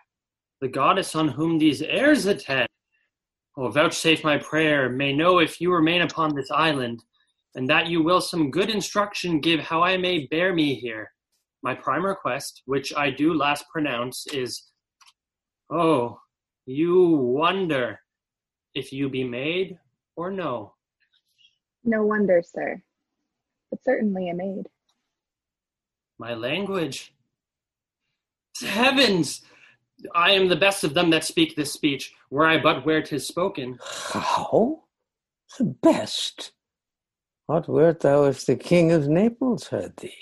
The 0.61 0.69
goddess 0.69 1.15
on 1.15 1.28
whom 1.28 1.59
these 1.59 1.82
airs 1.82 2.26
attend. 2.26 2.67
Oh, 3.57 3.69
vouchsafe 3.69 4.24
my 4.24 4.38
prayer, 4.38 4.89
may 4.89 5.13
know 5.13 5.39
if 5.39 5.59
you 5.59 5.74
remain 5.74 6.01
upon 6.01 6.34
this 6.34 6.49
island, 6.49 7.03
and 7.55 7.69
that 7.69 7.88
you 7.88 8.01
will 8.01 8.22
some 8.22 8.49
good 8.49 8.69
instruction 8.69 9.41
give 9.41 9.59
how 9.59 9.84
I 9.84 9.97
may 9.97 10.28
bear 10.28 10.53
me 10.53 10.76
here. 10.76 11.11
My 11.64 11.76
prime 11.76 12.05
request, 12.05 12.64
which 12.66 12.93
I 12.95 13.12
do 13.12 13.34
last 13.34 13.66
pronounce, 13.70 14.26
is 14.28 14.72
Oh, 15.70 16.20
you 16.66 17.07
wonder 17.07 17.99
if 18.74 18.91
you 18.91 19.09
be 19.09 19.24
made 19.24 19.78
or 20.16 20.32
no. 20.32 20.74
No 21.84 22.03
wonder, 22.03 22.41
sir, 22.43 22.82
but 23.70 23.84
certainly 23.84 24.30
a 24.30 24.34
maid. 24.34 24.68
My 26.20 26.34
language. 26.34 27.14
Heavens! 28.62 29.41
I 30.14 30.32
am 30.32 30.47
the 30.47 30.55
best 30.55 30.84
of 30.84 30.93
them 30.93 31.09
that 31.12 31.24
speak 31.24 31.55
this 31.55 31.72
speech, 31.72 32.14
were 32.30 32.45
I 32.45 32.62
but 32.62 32.86
where 32.86 33.01
'tis 33.01 33.28
spoken. 33.28 33.78
How? 33.82 34.84
The 35.57 35.66
best? 35.66 36.53
What 37.45 37.68
wert 37.68 38.01
thou 38.01 38.26
if 38.26 38.45
the 38.45 38.55
king 38.55 38.91
of 38.91 39.07
Naples 39.07 39.68
heard 39.68 39.97
thee? 39.97 40.14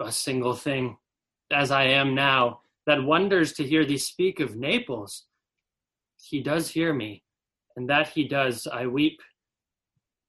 A 0.00 0.10
single 0.10 0.54
thing, 0.54 0.96
as 1.52 1.70
I 1.70 1.84
am 1.84 2.14
now, 2.14 2.60
that 2.86 3.04
wonders 3.04 3.52
to 3.54 3.64
hear 3.64 3.84
thee 3.84 3.98
speak 3.98 4.40
of 4.40 4.56
Naples. 4.56 5.26
He 6.22 6.42
does 6.42 6.70
hear 6.70 6.94
me, 6.94 7.22
and 7.76 7.88
that 7.90 8.08
he 8.08 8.24
does, 8.24 8.66
I 8.66 8.86
weep. 8.86 9.20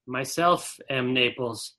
Myself 0.05 0.77
am 0.89 1.13
Naples, 1.13 1.75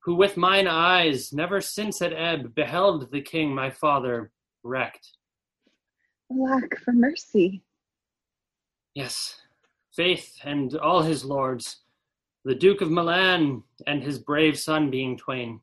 who 0.00 0.14
with 0.14 0.36
mine 0.36 0.66
eyes 0.66 1.32
never 1.32 1.60
since 1.60 2.02
at 2.02 2.12
ebb 2.12 2.54
beheld 2.54 3.10
the 3.12 3.20
king 3.20 3.54
my 3.54 3.70
father 3.70 4.32
wrecked. 4.64 5.12
Alack 6.32 6.78
for 6.84 6.92
mercy. 6.92 7.62
Yes, 8.94 9.40
faith 9.94 10.36
and 10.42 10.76
all 10.76 11.02
his 11.02 11.24
lords, 11.24 11.82
the 12.44 12.54
Duke 12.54 12.80
of 12.80 12.90
Milan 12.90 13.62
and 13.86 14.02
his 14.02 14.18
brave 14.18 14.58
son 14.58 14.90
being 14.90 15.16
twain. 15.16 15.60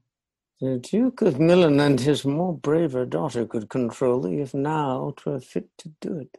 The 0.62 0.80
Duke 0.80 1.22
of 1.22 1.39
Milan 1.39 1.80
and 1.80 1.99
his 1.99 2.26
more 2.26 2.58
braver 2.58 3.06
daughter 3.06 3.45
could 3.45 3.70
control 3.70 4.22
thee, 4.22 4.41
if 4.41 4.53
now 4.56 5.14
'twere 5.18 5.39
fit 5.41 5.70
to 5.80 5.89
do 6.01 6.18
it. 6.20 6.38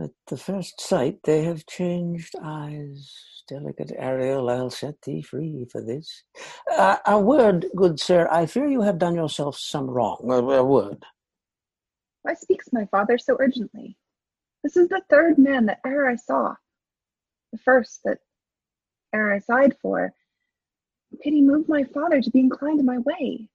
At 0.00 0.12
the 0.28 0.36
first 0.38 0.80
sight 0.80 1.20
they 1.24 1.44
have 1.44 1.66
changed 1.66 2.34
eyes. 2.42 3.44
Delicate 3.48 3.92
Ariel, 3.96 4.50
I'll 4.50 4.70
set 4.70 5.02
thee 5.02 5.22
free 5.22 5.66
for 5.72 5.82
this. 5.82 6.24
Uh, 6.76 6.98
a 7.06 7.20
word, 7.20 7.66
good 7.76 8.00
sir, 8.00 8.28
I 8.30 8.46
fear 8.46 8.66
you 8.68 8.82
have 8.82 8.98
done 8.98 9.16
yourself 9.16 9.58
some 9.58 9.90
wrong. 9.90 10.26
A, 10.30 10.34
a 10.36 10.64
word. 10.64 11.04
Why 12.22 12.34
speaks 12.34 12.68
my 12.72 12.86
father 12.86 13.18
so 13.18 13.36
urgently? 13.40 13.96
This 14.64 14.76
is 14.76 14.88
the 14.88 15.02
third 15.10 15.38
man 15.38 15.66
that 15.66 15.80
e'er 15.86 16.08
I 16.08 16.16
saw. 16.16 16.56
The 17.52 17.58
first 17.58 18.00
that 18.04 18.18
e'er 19.14 19.32
I 19.32 19.40
sighed 19.40 19.76
for. 19.82 20.14
Pity 21.20 21.42
moved 21.42 21.68
my 21.68 21.84
father 21.84 22.20
to 22.20 22.30
be 22.30 22.40
inclined 22.40 22.84
my 22.84 22.98
way. 22.98 23.48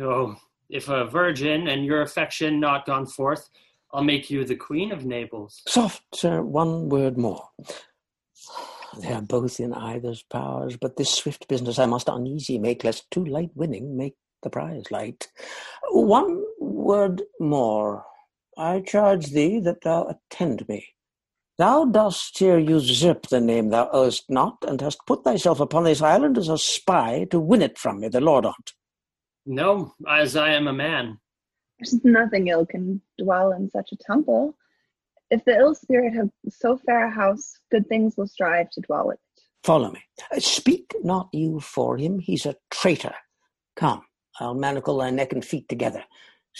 Oh, 0.00 0.36
if 0.68 0.88
a 0.88 1.06
virgin 1.06 1.68
and 1.68 1.84
your 1.84 2.02
affection 2.02 2.60
not 2.60 2.86
gone 2.86 3.06
forth, 3.06 3.48
I'll 3.92 4.04
make 4.04 4.30
you 4.30 4.44
the 4.44 4.56
queen 4.56 4.92
of 4.92 5.04
Naples. 5.04 5.62
Soft, 5.66 6.02
sir, 6.14 6.42
one 6.42 6.88
word 6.88 7.16
more. 7.16 7.48
They 9.00 9.12
are 9.12 9.22
both 9.22 9.60
in 9.60 9.72
either's 9.74 10.22
powers, 10.22 10.76
but 10.76 10.96
this 10.96 11.10
swift 11.10 11.48
business 11.48 11.78
I 11.78 11.86
must 11.86 12.08
uneasy 12.08 12.58
make, 12.58 12.84
lest 12.84 13.10
too 13.10 13.24
light 13.24 13.50
winning 13.54 13.96
make 13.96 14.14
the 14.42 14.50
prize 14.50 14.90
light. 14.90 15.28
One 15.90 16.44
word 16.60 17.22
more. 17.40 18.04
I 18.56 18.80
charge 18.80 19.26
thee 19.26 19.60
that 19.60 19.82
thou 19.82 20.06
attend 20.06 20.68
me. 20.68 20.86
Thou 21.58 21.86
dost 21.86 22.38
here 22.38 22.58
usurp 22.58 23.26
the 23.26 23.40
name 23.40 23.70
thou 23.70 23.90
owest 23.92 24.30
not, 24.30 24.58
and 24.66 24.80
hast 24.80 25.04
put 25.06 25.24
thyself 25.24 25.58
upon 25.58 25.82
this 25.84 26.00
island 26.00 26.38
as 26.38 26.48
a 26.48 26.56
spy 26.56 27.26
to 27.32 27.40
win 27.40 27.62
it 27.62 27.76
from 27.76 27.98
me, 27.98 28.08
the 28.08 28.20
lord 28.20 28.46
on't. 28.46 28.72
No, 29.44 29.92
as 30.08 30.36
I 30.36 30.50
am 30.50 30.68
a 30.68 30.72
man. 30.72 31.18
There's 31.80 31.98
nothing 32.04 32.46
ill 32.46 32.64
can 32.64 33.02
dwell 33.18 33.52
in 33.52 33.70
such 33.70 33.90
a 33.90 33.96
temple. 33.96 34.56
If 35.30 35.44
the 35.44 35.56
ill 35.56 35.74
spirit 35.74 36.14
have 36.14 36.30
so 36.48 36.78
fair 36.78 37.06
a 37.06 37.10
house, 37.10 37.58
good 37.72 37.88
things 37.88 38.16
will 38.16 38.28
strive 38.28 38.70
to 38.70 38.80
dwell 38.80 39.08
with 39.08 39.16
it. 39.16 39.42
Follow 39.64 39.90
me. 39.90 40.00
Uh, 40.30 40.38
speak 40.38 40.94
not 41.02 41.28
you 41.32 41.58
for 41.58 41.96
him, 41.96 42.20
he's 42.20 42.46
a 42.46 42.54
traitor. 42.70 43.14
Come, 43.74 44.02
I'll 44.38 44.54
manacle 44.54 44.98
thy 44.98 45.10
neck 45.10 45.32
and 45.32 45.44
feet 45.44 45.68
together. 45.68 46.04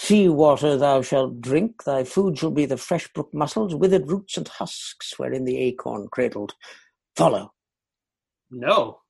Sea 0.01 0.29
water 0.29 0.77
thou 0.77 1.03
shalt 1.03 1.41
drink, 1.41 1.83
thy 1.83 2.05
food 2.05 2.39
shall 2.39 2.53
be 2.53 2.65
the 2.65 2.77
fresh 2.77 3.13
brook 3.13 3.35
mussels, 3.35 3.75
withered 3.75 4.09
roots 4.09 4.37
and 4.37 4.47
husks 4.47 5.19
wherein 5.19 5.45
the 5.45 5.59
acorn 5.59 6.07
cradled. 6.09 6.55
Follow. 7.17 7.53
No, 8.49 9.01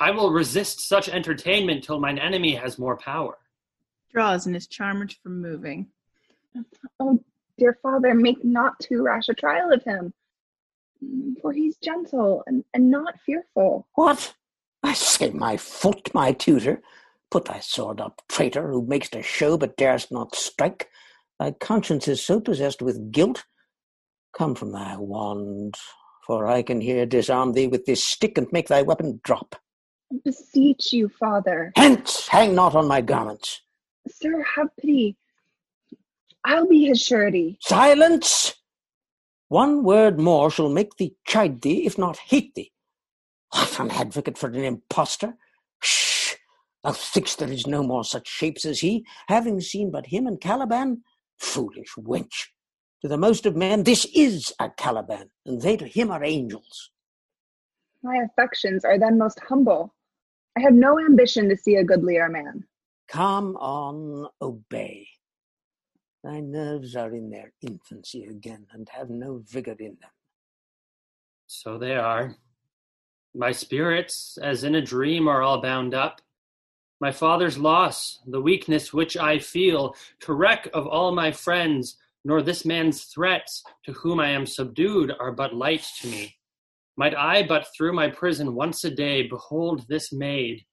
I 0.00 0.10
will 0.10 0.32
resist 0.32 0.80
such 0.80 1.08
entertainment 1.08 1.84
till 1.84 2.00
mine 2.00 2.18
enemy 2.18 2.56
has 2.56 2.76
more 2.76 2.98
power. 2.98 3.38
Draws 4.12 4.46
and 4.46 4.56
is 4.56 4.66
charmed 4.66 5.14
from 5.22 5.40
moving. 5.40 5.86
Oh, 6.98 7.20
dear 7.56 7.78
father, 7.80 8.12
make 8.12 8.44
not 8.44 8.80
too 8.80 9.04
rash 9.04 9.28
a 9.28 9.34
trial 9.34 9.72
of 9.72 9.84
him, 9.84 10.12
for 11.40 11.52
he's 11.52 11.76
gentle 11.76 12.42
and, 12.48 12.64
and 12.74 12.90
not 12.90 13.14
fearful. 13.24 13.86
What? 13.94 14.34
I 14.82 14.94
say, 14.94 15.30
my 15.30 15.56
foot, 15.56 16.12
my 16.12 16.32
tutor. 16.32 16.82
Put 17.32 17.46
thy 17.46 17.60
sword 17.60 17.98
up, 17.98 18.20
traitor, 18.28 18.68
who 18.70 18.86
makes 18.86 19.08
a 19.14 19.22
show 19.22 19.56
but 19.56 19.78
darest 19.78 20.12
not 20.12 20.34
strike. 20.34 20.90
Thy 21.40 21.52
conscience 21.52 22.06
is 22.06 22.22
so 22.22 22.40
possessed 22.40 22.82
with 22.82 23.10
guilt. 23.10 23.44
Come 24.36 24.54
from 24.54 24.72
thy 24.72 24.96
wand, 24.98 25.76
for 26.26 26.46
I 26.46 26.62
can 26.62 26.82
here 26.82 27.06
disarm 27.06 27.54
thee 27.54 27.66
with 27.68 27.86
this 27.86 28.04
stick 28.04 28.36
and 28.36 28.46
make 28.52 28.68
thy 28.68 28.82
weapon 28.82 29.18
drop. 29.24 29.56
I 30.12 30.16
beseech 30.22 30.92
you, 30.92 31.08
father. 31.08 31.72
Hence, 31.74 32.28
hang 32.28 32.54
not 32.54 32.74
on 32.74 32.86
my 32.86 33.00
garments. 33.00 33.62
Sir, 34.08 34.44
have 34.56 34.68
pity. 34.78 35.16
I'll 36.44 36.68
be 36.68 36.84
his 36.84 37.00
surety. 37.00 37.58
Silence! 37.62 38.54
One 39.48 39.84
word 39.84 40.18
more 40.20 40.50
shall 40.50 40.68
make 40.68 40.96
thee 40.96 41.16
chide 41.26 41.62
thee, 41.62 41.86
if 41.86 41.96
not 41.96 42.18
hate 42.18 42.54
thee. 42.54 42.72
What 43.52 43.80
an 43.80 43.90
advocate 43.90 44.36
for 44.36 44.48
an 44.48 44.64
impostor! 44.64 45.34
Shh! 45.80 46.21
Thou 46.84 46.92
think'st 46.92 47.38
there 47.38 47.52
is 47.52 47.66
no 47.66 47.82
more 47.82 48.04
such 48.04 48.28
shapes 48.28 48.64
as 48.64 48.80
he, 48.80 49.06
having 49.28 49.60
seen 49.60 49.90
but 49.90 50.06
him 50.06 50.26
and 50.26 50.40
Caliban? 50.40 51.02
Foolish 51.38 51.94
wench! 51.96 52.48
To 53.02 53.08
the 53.08 53.16
most 53.16 53.46
of 53.46 53.56
men, 53.56 53.82
this 53.82 54.04
is 54.14 54.52
a 54.58 54.70
Caliban, 54.70 55.30
and 55.46 55.60
they 55.60 55.76
to 55.76 55.86
him 55.86 56.10
are 56.10 56.24
angels. 56.24 56.90
My 58.02 58.24
affections 58.24 58.84
are 58.84 58.98
then 58.98 59.18
most 59.18 59.38
humble. 59.48 59.94
I 60.56 60.60
have 60.60 60.74
no 60.74 60.98
ambition 60.98 61.48
to 61.48 61.56
see 61.56 61.76
a 61.76 61.84
goodlier 61.84 62.28
man. 62.28 62.64
Come 63.08 63.56
on, 63.56 64.28
obey. 64.40 65.06
Thy 66.24 66.40
nerves 66.40 66.94
are 66.94 67.12
in 67.12 67.30
their 67.30 67.52
infancy 67.62 68.24
again, 68.24 68.66
and 68.72 68.88
have 68.88 69.10
no 69.10 69.42
vigor 69.48 69.76
in 69.78 69.96
them. 70.00 70.10
So 71.46 71.78
they 71.78 71.96
are. 71.96 72.36
My 73.34 73.52
spirits, 73.52 74.38
as 74.40 74.62
in 74.64 74.74
a 74.74 74.82
dream, 74.82 75.26
are 75.26 75.42
all 75.42 75.60
bound 75.60 75.94
up. 75.94 76.20
My 77.02 77.10
father's 77.10 77.58
loss, 77.58 78.20
the 78.28 78.40
weakness 78.40 78.92
which 78.92 79.16
I 79.16 79.40
feel, 79.40 79.96
to 80.20 80.34
wreck 80.34 80.68
of 80.72 80.86
all 80.86 81.12
my 81.12 81.32
friends, 81.32 81.96
nor 82.24 82.42
this 82.42 82.64
man's 82.64 83.06
threats, 83.06 83.64
to 83.86 83.92
whom 83.92 84.20
I 84.20 84.28
am 84.28 84.46
subdued, 84.46 85.12
are 85.18 85.32
but 85.32 85.52
light 85.52 85.84
to 86.00 86.06
me. 86.06 86.36
Might 86.96 87.16
I 87.16 87.44
but 87.44 87.66
through 87.76 87.92
my 87.92 88.08
prison 88.08 88.54
once 88.54 88.84
a 88.84 88.90
day 88.90 89.26
behold 89.26 89.84
this 89.88 90.12
maid, 90.12 90.64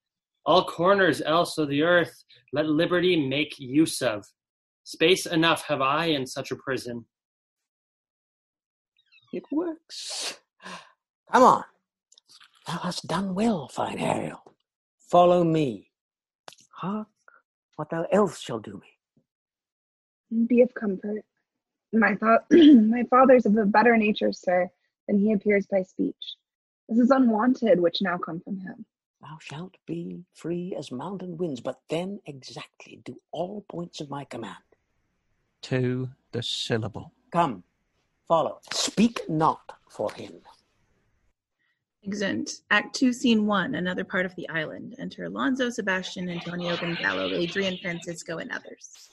all 0.46 0.64
corners 0.66 1.20
else 1.20 1.58
of 1.58 1.68
the 1.68 1.82
earth 1.82 2.24
let 2.54 2.68
liberty 2.68 3.28
make 3.28 3.58
use 3.58 4.00
of. 4.00 4.24
Space 4.84 5.26
enough 5.26 5.64
have 5.64 5.82
I 5.82 6.06
in 6.06 6.28
such 6.28 6.52
a 6.52 6.56
prison. 6.58 7.06
It 9.34 9.46
works. 9.52 10.40
Come 11.34 11.42
on. 11.42 11.64
Thou 12.68 12.78
hast 12.78 13.08
done 13.08 13.34
well, 13.34 13.68
fine 13.68 13.98
Ariel. 13.98 14.44
Follow 15.10 15.44
me. 15.44 15.89
Hark, 16.80 17.08
what 17.76 17.90
thou 17.90 18.06
else 18.10 18.40
shall 18.40 18.60
do 18.60 18.82
me. 18.82 20.46
Be 20.48 20.62
of 20.62 20.74
comfort. 20.74 21.26
My 21.92 22.16
thought, 22.16 22.46
my 22.52 23.04
father's 23.10 23.46
of 23.46 23.58
a 23.58 23.66
better 23.66 23.98
nature, 23.98 24.32
sir, 24.32 24.70
than 25.06 25.20
he 25.20 25.34
appears 25.34 25.68
by 25.68 25.84
speech. 25.84 26.36
This 26.88 27.00
is 27.00 27.12
unwanted 27.12 27.82
which 27.82 28.02
now 28.02 28.18
come 28.18 28.40
from 28.40 28.60
him. 28.60 28.86
Thou 29.22 29.38
shalt 29.42 29.76
be 29.86 30.24
free 30.34 30.74
as 30.78 30.90
mountain 30.90 31.36
winds, 31.36 31.60
but 31.60 31.82
then 31.90 32.22
exactly 32.26 33.02
do 33.04 33.20
all 33.34 33.66
points 33.68 34.00
of 34.00 34.10
my 34.10 34.24
command. 34.24 34.56
To 35.64 36.08
the 36.32 36.42
syllable. 36.42 37.12
Come, 37.34 37.64
follow. 38.26 38.62
Speak 38.72 39.30
not 39.30 39.74
for 39.90 40.14
him. 40.14 40.36
Exeunt. 42.06 42.62
Act 42.72 42.96
2, 42.96 43.12
Scene 43.12 43.46
1, 43.46 43.76
another 43.76 44.04
part 44.04 44.26
of 44.26 44.36
the 44.36 44.48
island. 44.50 44.96
Enter 45.00 45.26
Alonso, 45.26 45.70
Sebastian, 45.70 46.30
Antonio, 46.30 46.76
Gonzalo, 46.78 47.34
Adrian, 47.34 47.78
Francisco, 47.82 48.38
and 48.38 48.52
others. 48.52 49.10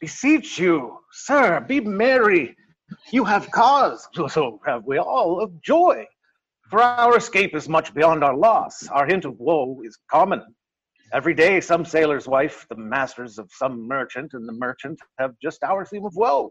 beseech 0.00 0.58
you, 0.58 0.98
sir, 1.12 1.60
be 1.60 1.80
merry. 1.80 2.56
You 3.12 3.24
have 3.24 3.50
cause, 3.50 4.08
so 4.28 4.60
have 4.66 4.84
we 4.84 4.98
all, 4.98 5.40
of 5.40 5.60
joy. 5.62 6.06
For 6.68 6.82
our 6.82 7.16
escape 7.16 7.54
is 7.54 7.68
much 7.68 7.94
beyond 7.94 8.24
our 8.24 8.36
loss. 8.36 8.88
Our 8.88 9.06
hint 9.06 9.24
of 9.24 9.38
woe 9.38 9.80
is 9.84 9.96
common. 10.10 10.42
Every 11.12 11.34
day, 11.34 11.60
some 11.60 11.84
sailor's 11.84 12.26
wife, 12.26 12.66
the 12.68 12.76
masters 12.76 13.38
of 13.38 13.48
some 13.52 13.86
merchant, 13.86 14.34
and 14.34 14.48
the 14.48 14.52
merchant 14.52 14.98
have 15.18 15.34
just 15.40 15.62
our 15.62 15.84
theme 15.84 16.04
of 16.04 16.16
woe. 16.16 16.50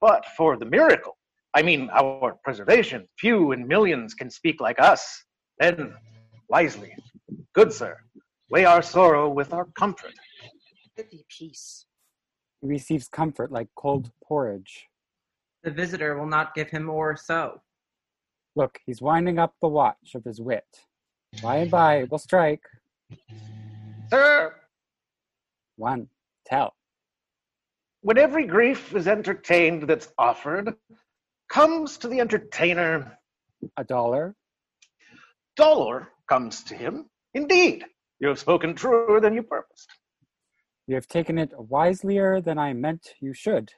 But 0.00 0.24
for 0.36 0.56
the 0.56 0.64
miracle, 0.66 1.16
I 1.54 1.62
mean 1.62 1.90
our 1.92 2.38
preservation, 2.44 3.06
few 3.18 3.52
in 3.52 3.66
millions 3.66 4.14
can 4.14 4.30
speak 4.30 4.60
like 4.60 4.80
us. 4.80 5.24
Then, 5.58 5.94
wisely, 6.48 6.94
good 7.54 7.72
sir, 7.72 7.96
weigh 8.50 8.64
our 8.64 8.82
sorrow 8.82 9.28
with 9.28 9.52
our 9.52 9.66
comfort. 9.78 10.14
Prithee, 10.96 11.24
peace. 11.28 11.86
He 12.60 12.68
receives 12.68 13.08
comfort 13.08 13.52
like 13.52 13.68
cold 13.76 14.10
porridge. 14.24 14.86
The 15.62 15.70
visitor 15.70 16.18
will 16.18 16.26
not 16.26 16.54
give 16.54 16.70
him 16.70 16.84
more 16.84 17.16
so. 17.16 17.60
Look, 18.56 18.78
he's 18.86 19.00
winding 19.02 19.38
up 19.38 19.54
the 19.60 19.68
watch 19.68 20.14
of 20.14 20.24
his 20.24 20.40
wit. 20.40 20.64
By 21.42 21.56
and 21.58 21.70
by, 21.70 21.96
it 21.98 22.10
will 22.10 22.18
strike. 22.18 22.62
Sir, 24.10 24.54
One, 25.76 26.08
tell. 26.46 26.74
when 28.02 28.18
every 28.18 28.46
grief 28.46 28.94
is 28.94 29.08
entertained 29.08 29.84
that's 29.84 30.12
offered, 30.18 30.74
comes 31.52 31.98
to 31.98 32.08
the 32.08 32.18
entertainer, 32.20 33.18
A 33.76 33.84
dollar. 33.84 34.34
dollar 35.56 36.08
comes 36.28 36.64
to 36.64 36.74
him. 36.74 37.10
Indeed, 37.34 37.84
you 38.20 38.28
have 38.28 38.38
spoken 38.38 38.74
truer 38.74 39.20
than 39.20 39.34
you 39.34 39.42
purposed. 39.42 39.88
You 40.86 40.94
have 40.94 41.06
taken 41.06 41.38
it 41.38 41.52
wiselier 41.52 42.42
than 42.42 42.58
I 42.58 42.72
meant 42.72 43.06
you 43.20 43.34
should. 43.34 43.70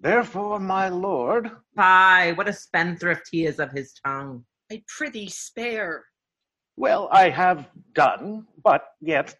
Therefore, 0.00 0.58
my 0.58 0.88
lord, 0.88 1.50
Fie, 1.76 2.32
what 2.32 2.48
a 2.48 2.52
spendthrift 2.52 3.28
he 3.30 3.46
is 3.46 3.60
of 3.60 3.70
his 3.70 3.92
tongue. 4.04 4.44
I 4.70 4.82
prithee 4.88 5.28
spare. 5.28 6.04
well, 6.76 7.08
I 7.12 7.28
have 7.30 7.68
done, 7.94 8.46
but 8.64 8.82
yet, 9.00 9.36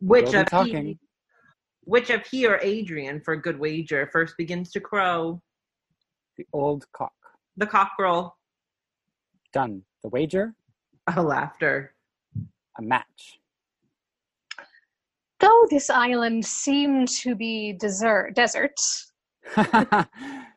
Which 0.00 0.32
We'll 0.32 0.42
of 0.42 0.46
talking. 0.50 0.86
he, 0.86 0.98
which 1.84 2.10
of 2.10 2.26
he 2.26 2.46
or 2.46 2.58
Adrian, 2.60 3.20
for 3.22 3.32
a 3.34 3.40
good 3.40 3.58
wager, 3.58 4.08
first 4.12 4.36
begins 4.36 4.70
to 4.72 4.80
crow? 4.80 5.40
The 6.36 6.46
old 6.52 6.86
cock. 6.92 7.12
The 7.56 7.66
cockerel. 7.66 8.36
Done. 9.52 9.82
The 10.02 10.08
wager? 10.08 10.54
A 11.14 11.22
laughter. 11.22 11.94
A 12.78 12.82
match. 12.82 13.38
Though 15.40 15.66
this 15.70 15.90
island 15.90 16.44
seemed 16.46 17.08
to 17.22 17.34
be 17.34 17.72
desert, 17.72 18.34
desert, 18.36 18.74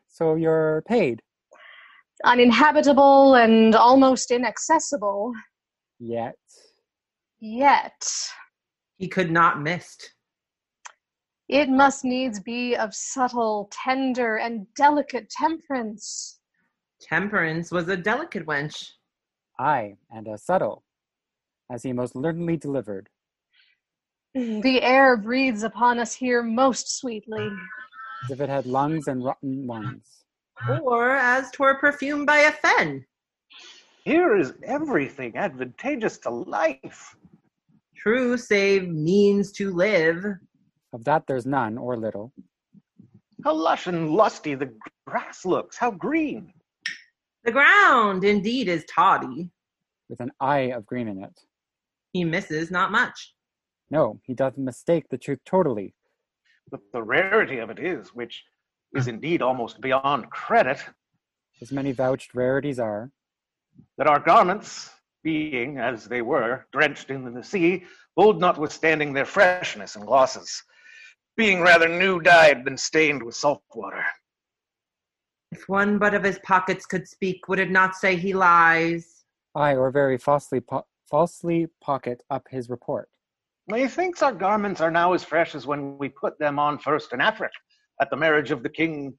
so 0.08 0.36
you're 0.36 0.82
paid. 0.86 1.20
uninhabitable 2.24 3.34
and 3.34 3.74
almost 3.74 4.30
inaccessible, 4.30 5.32
Yet. 5.98 6.36
yet 7.40 8.08
He 8.96 9.08
could 9.08 9.30
not 9.32 9.60
mist. 9.60 10.14
It 11.48 11.68
must 11.68 12.04
needs 12.04 12.40
be 12.40 12.74
of 12.74 12.94
subtle, 12.94 13.70
tender, 13.72 14.36
and 14.36 14.66
delicate 14.74 15.30
temperance. 15.30 16.40
Temperance 17.00 17.70
was 17.70 17.88
a 17.88 17.96
delicate 17.96 18.46
wench. 18.46 18.90
Aye, 19.58 19.96
and 20.10 20.26
a 20.26 20.36
subtle, 20.36 20.82
as 21.70 21.82
he 21.82 21.92
most 21.92 22.14
learnedly 22.16 22.56
delivered. 22.56 23.08
Mm, 24.36 24.60
the 24.62 24.82
air 24.82 25.16
breathes 25.16 25.62
upon 25.62 25.98
us 25.98 26.14
here 26.14 26.42
most 26.42 26.98
sweetly. 26.98 27.50
As 28.24 28.30
if 28.32 28.40
it 28.40 28.48
had 28.48 28.66
lungs 28.66 29.08
and 29.08 29.24
rotten 29.24 29.66
lungs. 29.66 30.24
Or 30.82 31.14
as 31.16 31.50
twere 31.52 31.76
perfumed 31.78 32.26
by 32.26 32.38
a 32.38 32.52
fen. 32.52 33.04
here 34.04 34.36
is 34.36 34.54
everything 34.64 35.36
advantageous 35.36 36.18
to 36.18 36.30
life. 36.30 37.16
True, 37.96 38.36
save 38.36 38.88
means 38.88 39.52
to 39.52 39.72
live. 39.72 40.24
Of 40.92 41.04
that 41.04 41.26
there's 41.26 41.46
none, 41.46 41.78
or 41.78 41.96
little. 41.96 42.32
How 43.44 43.54
lush 43.54 43.86
and 43.86 44.10
lusty 44.10 44.54
the 44.54 44.72
grass 45.06 45.44
looks, 45.44 45.76
how 45.76 45.90
green. 45.90 46.52
The 47.44 47.52
ground 47.52 48.24
indeed 48.24 48.68
is 48.68 48.84
toddy. 48.92 49.50
With 50.08 50.20
an 50.20 50.32
eye 50.40 50.72
of 50.72 50.86
green 50.86 51.08
in 51.08 51.22
it. 51.22 51.38
He 52.12 52.24
misses 52.24 52.70
not 52.70 52.90
much. 52.92 53.34
No, 53.90 54.20
he 54.24 54.34
doth 54.34 54.56
mistake 54.56 55.08
the 55.10 55.18
truth 55.18 55.40
totally. 55.44 55.94
But 56.70 56.80
the 56.92 57.02
rarity 57.02 57.58
of 57.58 57.70
it 57.70 57.78
is, 57.78 58.08
which 58.14 58.42
is 58.94 59.06
indeed 59.06 59.42
almost 59.42 59.80
beyond 59.80 60.30
credit, 60.30 60.78
As 61.60 61.70
many 61.72 61.92
vouched 61.92 62.34
rarities 62.34 62.78
are. 62.78 63.10
that 63.98 64.06
our 64.06 64.18
garments, 64.20 64.90
being 65.22 65.78
as 65.78 66.06
they 66.06 66.22
were, 66.22 66.66
drenched 66.72 67.10
in 67.10 67.32
the 67.34 67.44
sea, 67.44 67.84
hold 68.16 68.40
notwithstanding 68.40 69.12
their 69.12 69.24
freshness 69.24 69.94
and 69.96 70.06
glosses, 70.06 70.62
being 71.36 71.60
rather 71.60 71.88
new 71.88 72.20
dyed 72.20 72.64
than 72.64 72.76
stained 72.76 73.22
with 73.22 73.34
salt 73.34 73.62
water. 73.74 74.04
If 75.52 75.68
one 75.68 75.98
but 75.98 76.14
of 76.14 76.24
his 76.24 76.38
pockets 76.40 76.86
could 76.86 77.06
speak, 77.06 77.48
would 77.48 77.58
it 77.58 77.70
not 77.70 77.94
say 77.94 78.16
he 78.16 78.32
lies? 78.32 79.24
Aye, 79.54 79.76
or 79.76 79.90
very 79.90 80.18
falsely, 80.18 80.60
po- 80.60 80.86
falsely 81.08 81.68
pocket 81.80 82.22
up 82.30 82.46
his 82.50 82.68
report. 82.68 83.08
Methinks 83.68 84.22
our 84.22 84.32
garments 84.32 84.80
are 84.80 84.90
now 84.90 85.12
as 85.12 85.24
fresh 85.24 85.54
as 85.54 85.66
when 85.66 85.98
we 85.98 86.08
put 86.08 86.38
them 86.38 86.58
on 86.58 86.78
first 86.78 87.12
in 87.12 87.20
Africa, 87.20 87.54
at 88.00 88.10
the 88.10 88.16
marriage 88.16 88.50
of 88.50 88.62
the 88.62 88.68
king's 88.68 89.14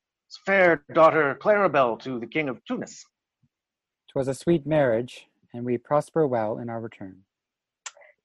fair 0.45 0.83
daughter 0.93 1.37
Claribel 1.41 1.99
to 2.01 2.19
the 2.19 2.27
king 2.27 2.49
of 2.49 2.63
Tunis. 2.65 3.05
'Twas 4.09 4.27
a 4.27 4.33
sweet 4.33 4.65
marriage, 4.65 5.27
and 5.53 5.65
we 5.65 5.77
prosper 5.77 6.27
well 6.27 6.59
in 6.59 6.69
our 6.69 6.79
return. 6.79 7.23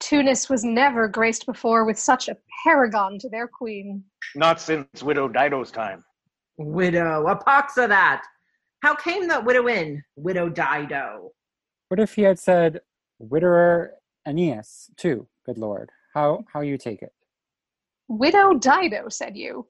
Tunis 0.03 0.51
was 0.51 0.65
never 0.65 1.07
graced 1.07 1.47
before 1.47 1.85
with 1.85 1.97
such 1.97 2.29
a 2.29 2.37
paragon 2.65 3.19
to 3.21 3.29
their 3.29 3.47
queen. 3.47 4.03
Not 4.35 4.61
since 4.61 5.03
widow 5.03 5.29
Dido's 5.29 5.71
time. 5.71 6.05
Widow, 6.59 7.29
a 7.29 7.37
pox 7.37 7.77
of 7.77 7.89
that. 7.91 8.25
How 8.83 8.97
came 8.97 9.29
that 9.29 9.45
widow 9.45 9.69
in? 9.69 10.03
Widow 10.17 10.49
Dido. 10.49 11.31
What 11.89 12.01
if 12.01 12.15
he 12.15 12.23
had 12.23 12.41
said, 12.41 12.81
Widower 13.21 13.93
Aeneas, 14.27 14.91
too, 14.97 15.29
good 15.47 15.57
lord? 15.57 15.91
How 16.15 16.45
how 16.53 16.63
you 16.63 16.77
take 16.77 17.01
it? 17.03 17.13
Widow 18.09 18.55
Dido, 18.55 19.09
said 19.09 19.37
you. 19.37 19.69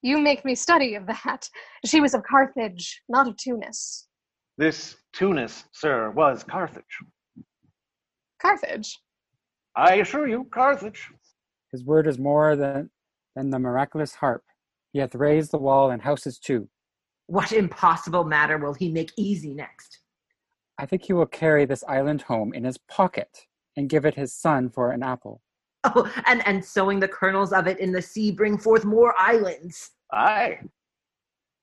You 0.00 0.18
make 0.18 0.42
me 0.44 0.54
study 0.54 0.94
of 0.94 1.06
that. 1.06 1.50
She 1.84 2.00
was 2.00 2.14
of 2.14 2.22
Carthage, 2.22 3.02
not 3.10 3.28
of 3.28 3.36
Tunis. 3.36 4.08
This 4.56 4.96
Tunis, 5.12 5.64
sir, 5.72 6.10
was 6.10 6.42
Carthage. 6.44 6.82
Carthage? 8.40 8.98
I 9.76 9.96
assure 9.96 10.26
you, 10.26 10.44
Carthage. 10.50 11.10
His 11.70 11.84
word 11.84 12.06
is 12.06 12.18
more 12.18 12.56
than, 12.56 12.88
than 13.34 13.50
the 13.50 13.58
miraculous 13.58 14.14
harp. 14.14 14.42
He 14.92 15.00
hath 15.00 15.14
raised 15.14 15.50
the 15.50 15.58
wall 15.58 15.90
and 15.90 16.00
houses 16.00 16.38
too. 16.38 16.68
What 17.26 17.52
impossible 17.52 18.24
matter 18.24 18.56
will 18.56 18.72
he 18.72 18.90
make 18.90 19.12
easy 19.18 19.52
next? 19.52 19.98
I 20.78 20.86
think 20.86 21.04
he 21.04 21.12
will 21.12 21.26
carry 21.26 21.66
this 21.66 21.84
island 21.88 22.22
home 22.22 22.54
in 22.54 22.64
his 22.64 22.78
pocket 22.78 23.46
and 23.76 23.90
give 23.90 24.06
it 24.06 24.14
his 24.14 24.32
son 24.32 24.70
for 24.70 24.92
an 24.92 25.02
apple. 25.02 25.42
Oh, 25.84 26.10
and, 26.24 26.46
and 26.46 26.64
sowing 26.64 26.98
the 26.98 27.08
kernels 27.08 27.52
of 27.52 27.66
it 27.66 27.78
in 27.78 27.92
the 27.92 28.00
sea 28.00 28.30
bring 28.30 28.56
forth 28.56 28.84
more 28.84 29.14
islands. 29.18 29.90
Aye. 30.10 30.60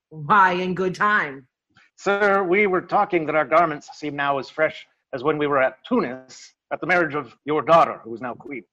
Why, 0.09 0.53
in 0.53 0.75
good 0.75 0.93
time. 0.93 1.47
Sir, 1.95 2.43
we 2.43 2.67
were 2.67 2.81
talking 2.81 3.25
that 3.25 3.35
our 3.35 3.45
garments 3.45 3.89
seem 3.95 4.15
now 4.15 4.37
as 4.37 4.49
fresh 4.49 4.85
as 5.13 5.23
when 5.23 5.37
we 5.39 5.47
were 5.47 5.61
at 5.61 5.83
Tunis 5.83 6.53
at 6.73 6.81
the 6.81 6.87
marriage 6.87 7.13
of 7.13 7.37
your 7.45 7.61
daughter, 7.61 8.01
who 8.03 8.13
is 8.15 8.19
now 8.21 8.33
queen. 8.33 8.63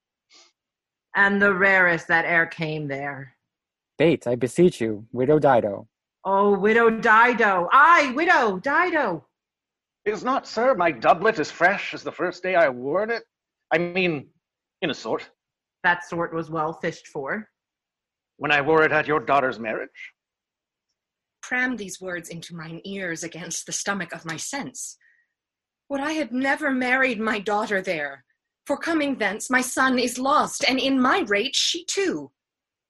And 1.15 1.39
the 1.41 1.53
rarest 1.53 2.07
that 2.07 2.25
e'er 2.25 2.47
came 2.47 2.87
there. 2.87 3.35
Bate, 3.99 4.25
I 4.25 4.35
beseech 4.35 4.81
you, 4.81 5.05
widow 5.11 5.37
Dido. 5.37 5.87
Oh, 6.25 6.57
widow 6.57 6.89
Dido. 6.89 7.69
Aye, 7.71 8.11
widow 8.15 8.57
Dido. 8.57 9.25
Is 10.05 10.23
not, 10.23 10.47
sir, 10.47 10.73
my 10.73 10.91
doublet 10.91 11.37
as 11.39 11.51
fresh 11.51 11.93
as 11.93 12.01
the 12.01 12.11
first 12.11 12.41
day 12.41 12.55
I 12.55 12.69
wore 12.69 13.03
it? 13.03 13.23
I 13.71 13.77
mean, 13.77 14.27
in 14.81 14.89
a 14.89 14.93
sort, 14.95 15.29
That 15.83 16.03
sort 16.03 16.33
was 16.33 16.49
well 16.49 16.73
fished 16.73 17.07
for. 17.07 17.47
when 18.37 18.51
I 18.51 18.61
wore 18.61 18.83
it 18.83 18.91
at 18.91 19.05
your 19.05 19.19
daughter's 19.19 19.59
marriage. 19.59 19.99
Cram 21.43 21.75
these 21.77 22.01
words 22.01 22.29
into 22.29 22.55
mine 22.55 22.81
ears 22.83 23.23
against 23.23 23.67
the 23.67 23.71
stomach 23.71 24.11
of 24.15 24.25
my 24.25 24.37
sense. 24.37 24.97
Would 25.91 25.99
I 25.99 26.13
had 26.13 26.31
never 26.31 26.71
married 26.71 27.19
my 27.19 27.37
daughter 27.37 27.81
there, 27.81 28.23
for 28.65 28.77
coming 28.77 29.17
thence 29.17 29.49
my 29.49 29.59
son 29.59 29.99
is 29.99 30.17
lost, 30.17 30.63
and 30.65 30.79
in 30.79 31.01
my 31.01 31.25
rate 31.27 31.53
she 31.53 31.83
too, 31.83 32.31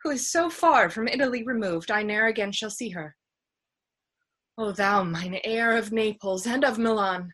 who 0.03 0.11
is 0.11 0.29
so 0.29 0.51
far 0.51 0.87
from 0.87 1.07
Italy 1.07 1.41
removed, 1.41 1.89
I 1.89 2.03
ne'er 2.03 2.27
again 2.27 2.51
shall 2.51 2.69
see 2.69 2.89
her. 2.89 3.15
O 4.55 4.71
thou, 4.71 5.03
mine 5.03 5.39
heir 5.43 5.75
of 5.75 5.91
Naples 5.91 6.45
and 6.45 6.63
of 6.63 6.77
Milan, 6.77 7.33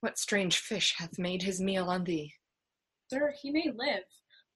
what 0.00 0.16
strange 0.16 0.56
fish 0.56 0.94
hath 0.96 1.18
made 1.18 1.42
his 1.42 1.60
meal 1.60 1.90
on 1.90 2.04
thee? 2.04 2.32
Sir, 3.10 3.34
he 3.42 3.50
may 3.50 3.70
live, 3.76 4.04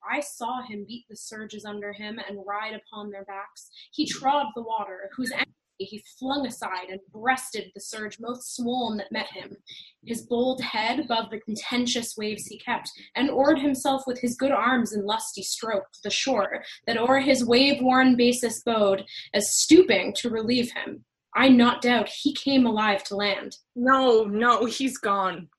I 0.09 0.21
saw 0.21 0.63
him 0.63 0.85
beat 0.87 1.05
the 1.07 1.17
surges 1.17 1.65
under 1.65 1.93
him 1.93 2.19
and 2.27 2.39
ride 2.47 2.73
upon 2.73 3.11
their 3.11 3.25
backs. 3.25 3.69
He 3.91 4.07
trod 4.07 4.47
the 4.55 4.63
water, 4.63 5.11
whose 5.15 5.31
he 5.85 6.03
flung 6.19 6.45
aside 6.45 6.89
and 6.89 6.99
breasted 7.11 7.71
the 7.73 7.81
surge 7.81 8.17
most 8.19 8.55
swoln 8.55 8.97
that 8.97 9.11
met 9.11 9.27
him. 9.27 9.55
His 10.05 10.23
bold 10.23 10.61
head 10.61 10.99
above 10.99 11.29
the 11.29 11.39
contentious 11.39 12.15
waves 12.17 12.45
he 12.45 12.59
kept, 12.59 12.89
and 13.15 13.29
oared 13.29 13.59
himself 13.59 14.03
with 14.07 14.19
his 14.19 14.35
good 14.35 14.51
arms 14.51 14.93
in 14.93 15.05
lusty 15.05 15.43
stroke 15.43 15.91
to 15.93 15.99
the 16.03 16.09
shore 16.09 16.63
that 16.87 16.97
o'er 16.97 17.19
his 17.19 17.45
wave-worn 17.45 18.15
basis 18.15 18.61
bode, 18.63 19.05
as 19.33 19.55
stooping 19.55 20.13
to 20.17 20.29
relieve 20.29 20.71
him. 20.71 21.05
I 21.35 21.49
not 21.49 21.81
doubt 21.81 22.09
he 22.09 22.33
came 22.33 22.65
alive 22.65 23.03
to 23.05 23.15
land. 23.15 23.57
No, 23.75 24.23
no, 24.23 24.65
he's 24.65 24.97
gone. 24.97 25.49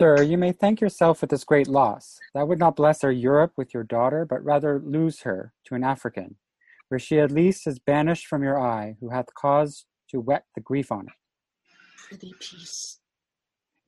Sir, 0.00 0.22
you 0.22 0.36
may 0.36 0.50
thank 0.50 0.80
yourself 0.80 1.18
for 1.18 1.26
this 1.26 1.44
great 1.44 1.68
loss. 1.68 2.18
That 2.34 2.48
would 2.48 2.58
not 2.58 2.74
bless 2.74 3.04
our 3.04 3.12
Europe 3.12 3.52
with 3.56 3.72
your 3.72 3.84
daughter, 3.84 4.24
but 4.24 4.42
rather 4.42 4.82
lose 4.84 5.20
her 5.20 5.52
to 5.66 5.74
an 5.76 5.84
African, 5.84 6.36
where 6.92 6.98
she 6.98 7.18
at 7.18 7.30
least 7.30 7.66
is 7.66 7.78
banished 7.78 8.26
from 8.26 8.42
your 8.42 8.60
eye, 8.60 8.96
who 9.00 9.08
hath 9.08 9.32
cause 9.32 9.86
to 10.10 10.20
wet 10.20 10.44
the 10.54 10.60
grief 10.60 10.92
on 10.92 11.06
it. 11.06 11.14
Prithee, 11.96 12.34
peace. 12.38 12.98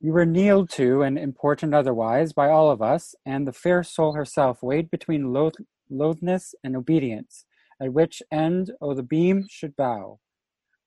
You 0.01 0.11
were 0.11 0.25
kneeled 0.25 0.71
to 0.71 1.03
and 1.03 1.15
important 1.15 1.75
otherwise 1.75 2.33
by 2.33 2.49
all 2.49 2.71
of 2.71 2.81
us, 2.81 3.13
and 3.23 3.47
the 3.47 3.53
fair 3.53 3.83
soul 3.83 4.13
herself 4.13 4.63
weighed 4.63 4.89
between 4.89 5.31
loath- 5.31 5.61
loathness 5.87 6.55
and 6.63 6.75
obedience, 6.75 7.45
at 7.79 7.93
which 7.93 8.23
end, 8.31 8.71
O 8.81 8.95
the 8.95 9.03
beam 9.03 9.45
should 9.47 9.75
bow. 9.75 10.19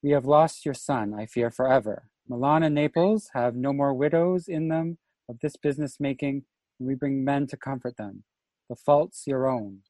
We 0.02 0.10
have 0.10 0.26
lost 0.26 0.64
your 0.64 0.74
son, 0.74 1.14
I 1.14 1.26
fear, 1.26 1.52
forever. 1.52 2.10
Milan 2.28 2.64
and 2.64 2.74
Naples 2.74 3.30
have 3.32 3.54
no 3.54 3.72
more 3.72 3.94
widows 3.94 4.48
in 4.48 4.66
them 4.66 4.98
of 5.28 5.38
this 5.38 5.54
business 5.54 6.00
making, 6.00 6.42
and 6.80 6.88
we 6.88 6.96
bring 6.96 7.24
men 7.24 7.46
to 7.46 7.56
comfort 7.56 7.96
them. 7.96 8.24
The 8.68 8.74
fault's 8.74 9.22
your 9.24 9.48
own. 9.48 9.82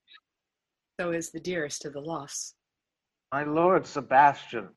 So 1.01 1.13
is 1.13 1.31
the 1.31 1.39
dearest 1.39 1.85
of 1.85 1.93
the 1.93 2.01
loss. 2.01 2.55
My 3.33 3.45
lord 3.45 3.87
Sebastian, 3.87 4.69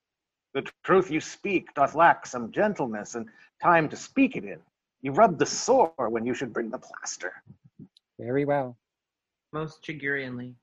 the 0.53 0.63
truth 0.83 1.09
you 1.09 1.19
speak 1.19 1.73
doth 1.73 1.95
lack 1.95 2.27
some 2.27 2.51
gentleness 2.51 3.15
and 3.15 3.27
time 3.61 3.89
to 3.89 3.95
speak 3.95 4.35
it 4.35 4.43
in. 4.43 4.59
You 5.01 5.13
rub 5.13 5.39
the 5.39 5.47
sore 5.47 5.93
when 5.97 6.23
you 6.23 6.35
should 6.35 6.53
bring 6.53 6.69
the 6.69 6.77
plaster. 6.77 7.33
Very 8.19 8.45
well. 8.45 8.77
Most 9.51 9.83
chirurgeonly. 9.83 10.53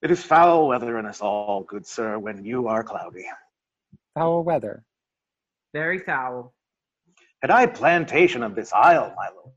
It 0.00 0.10
is 0.10 0.22
foul 0.22 0.68
weather 0.68 0.98
in 0.98 1.04
us 1.04 1.20
all, 1.20 1.62
good 1.64 1.86
sir, 1.86 2.18
when 2.18 2.42
you 2.42 2.66
are 2.66 2.82
cloudy. 2.82 3.26
Foul 4.14 4.42
weather. 4.42 4.84
Very 5.74 5.98
foul. 5.98 6.54
Had 7.42 7.50
I 7.50 7.66
plantation 7.66 8.42
of 8.42 8.54
this 8.54 8.72
isle, 8.72 9.12
my 9.16 9.28
lord, 9.34 9.52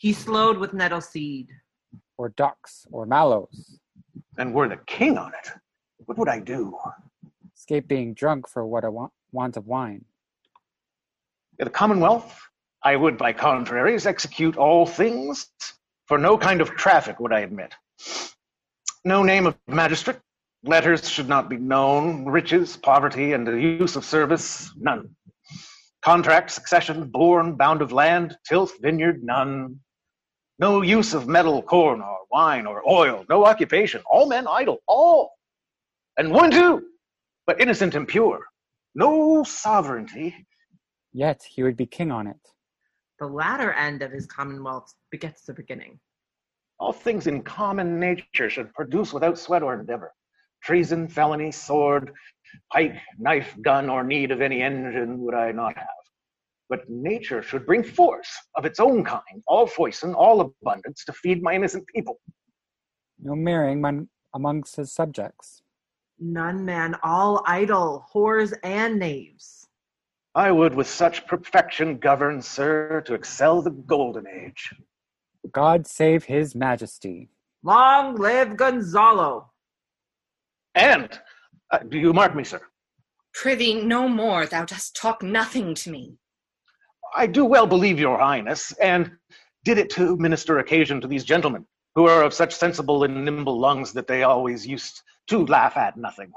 He 0.00 0.14
slowed 0.14 0.56
with 0.56 0.72
nettle 0.72 1.02
seed. 1.02 1.50
Or 2.16 2.30
ducks, 2.30 2.86
or 2.90 3.04
mallows. 3.04 3.80
and 4.38 4.54
were 4.54 4.66
the 4.66 4.78
king 4.86 5.18
on 5.18 5.30
it, 5.34 5.50
what 6.06 6.16
would 6.16 6.28
I 6.28 6.40
do? 6.40 6.74
Escape 7.54 7.86
being 7.86 8.14
drunk 8.14 8.48
for 8.48 8.66
what 8.66 8.82
a 8.84 8.90
want, 8.90 9.12
want 9.30 9.58
of 9.58 9.66
wine. 9.66 10.06
In 11.58 11.66
the 11.66 11.70
Commonwealth, 11.70 12.40
I 12.82 12.96
would, 12.96 13.18
by 13.18 13.34
contraries, 13.34 14.06
execute 14.06 14.56
all 14.56 14.86
things, 14.86 15.48
for 16.06 16.16
no 16.16 16.38
kind 16.38 16.62
of 16.62 16.70
traffic 16.70 17.20
would 17.20 17.34
I 17.34 17.40
admit. 17.40 17.74
No 19.04 19.22
name 19.22 19.46
of 19.46 19.58
magistrate, 19.68 20.20
letters 20.62 21.10
should 21.10 21.28
not 21.28 21.50
be 21.50 21.58
known, 21.58 22.24
riches, 22.24 22.74
poverty, 22.78 23.34
and 23.34 23.46
the 23.46 23.60
use 23.60 23.96
of 23.96 24.06
service, 24.06 24.72
none. 24.78 25.14
Contract, 26.00 26.50
succession, 26.50 27.10
born, 27.10 27.56
bound 27.56 27.82
of 27.82 27.92
land, 27.92 28.38
tilth, 28.48 28.80
vineyard, 28.80 29.22
none. 29.22 29.78
No 30.60 30.82
use 30.82 31.14
of 31.14 31.26
metal, 31.26 31.62
corn, 31.62 32.00
or 32.00 32.18
wine, 32.30 32.66
or 32.66 32.88
oil, 32.88 33.24
no 33.28 33.44
occupation, 33.44 34.02
all 34.08 34.28
men 34.28 34.46
idle, 34.46 34.78
all. 34.86 35.32
And 36.16 36.30
one 36.30 36.52
too, 36.52 36.84
but 37.46 37.60
innocent 37.60 37.96
and 37.96 38.06
pure. 38.06 38.44
No 38.94 39.42
sovereignty, 39.42 40.46
Yet 41.12 41.42
he 41.42 41.62
would 41.62 41.76
be 41.76 41.86
king 41.86 42.10
on 42.10 42.26
it. 42.26 42.36
The 43.18 43.26
latter 43.26 43.72
end 43.72 44.02
of 44.02 44.12
his 44.12 44.26
commonwealth 44.26 44.94
begets 45.10 45.42
the 45.42 45.54
beginning. 45.54 45.98
All 46.78 46.92
things 46.92 47.26
in 47.26 47.42
common 47.42 47.98
nature 47.98 48.48
should 48.48 48.72
produce 48.74 49.12
without 49.12 49.38
sweat 49.38 49.62
or 49.62 49.78
endeavor. 49.78 50.12
Treason, 50.62 51.08
felony, 51.08 51.50
sword, 51.50 52.12
pike, 52.72 52.96
knife, 53.18 53.54
gun, 53.62 53.90
or 53.90 54.04
need 54.04 54.30
of 54.30 54.40
any 54.40 54.62
engine 54.62 55.18
would 55.20 55.34
I 55.34 55.52
not 55.52 55.76
have. 55.76 55.88
But 56.70 56.88
nature 56.88 57.42
should 57.42 57.66
bring 57.66 57.82
force 57.82 58.30
of 58.54 58.64
its 58.64 58.78
own 58.78 59.04
kind, 59.04 59.42
all 59.48 59.66
foison, 59.66 60.14
all 60.14 60.40
abundance, 60.40 61.04
to 61.04 61.12
feed 61.12 61.42
my 61.42 61.52
innocent 61.52 61.84
people. 61.88 62.20
No 63.20 63.34
marrying 63.34 63.80
mon- 63.80 64.08
amongst 64.34 64.76
his 64.76 64.92
subjects. 64.92 65.62
None 66.20 66.64
man, 66.64 66.96
all 67.02 67.42
idle, 67.46 68.06
whores 68.14 68.54
and 68.62 69.00
knaves. 69.00 69.66
I 70.36 70.52
would 70.52 70.74
with 70.74 70.86
such 70.86 71.26
perfection 71.26 71.98
govern, 71.98 72.40
sir, 72.40 73.02
to 73.04 73.14
excel 73.14 73.62
the 73.62 73.70
golden 73.72 74.28
age. 74.28 74.72
God 75.50 75.88
save 75.88 76.24
his 76.24 76.54
majesty. 76.54 77.30
Long 77.64 78.14
live 78.14 78.56
Gonzalo. 78.56 79.50
And, 80.76 81.18
uh, 81.72 81.78
do 81.78 81.98
you 81.98 82.12
mark 82.12 82.36
me, 82.36 82.44
sir? 82.44 82.60
Prithee, 83.34 83.82
no 83.82 84.08
more. 84.08 84.46
Thou 84.46 84.64
dost 84.66 84.94
talk 84.94 85.22
nothing 85.22 85.74
to 85.74 85.90
me. 85.90 86.18
I 87.14 87.26
do 87.26 87.44
well 87.44 87.66
believe 87.66 87.98
your 87.98 88.18
highness, 88.18 88.72
and 88.72 89.12
did 89.64 89.78
it 89.78 89.90
to 89.90 90.16
minister 90.16 90.58
occasion 90.58 91.00
to 91.00 91.08
these 91.08 91.24
gentlemen, 91.24 91.66
who 91.94 92.06
are 92.06 92.22
of 92.22 92.32
such 92.32 92.54
sensible 92.54 93.04
and 93.04 93.24
nimble 93.24 93.58
lungs 93.58 93.92
that 93.92 94.06
they 94.06 94.22
always 94.22 94.66
used 94.66 95.02
to 95.28 95.44
laugh 95.46 95.76
at 95.76 95.96
nothing. 95.96 96.32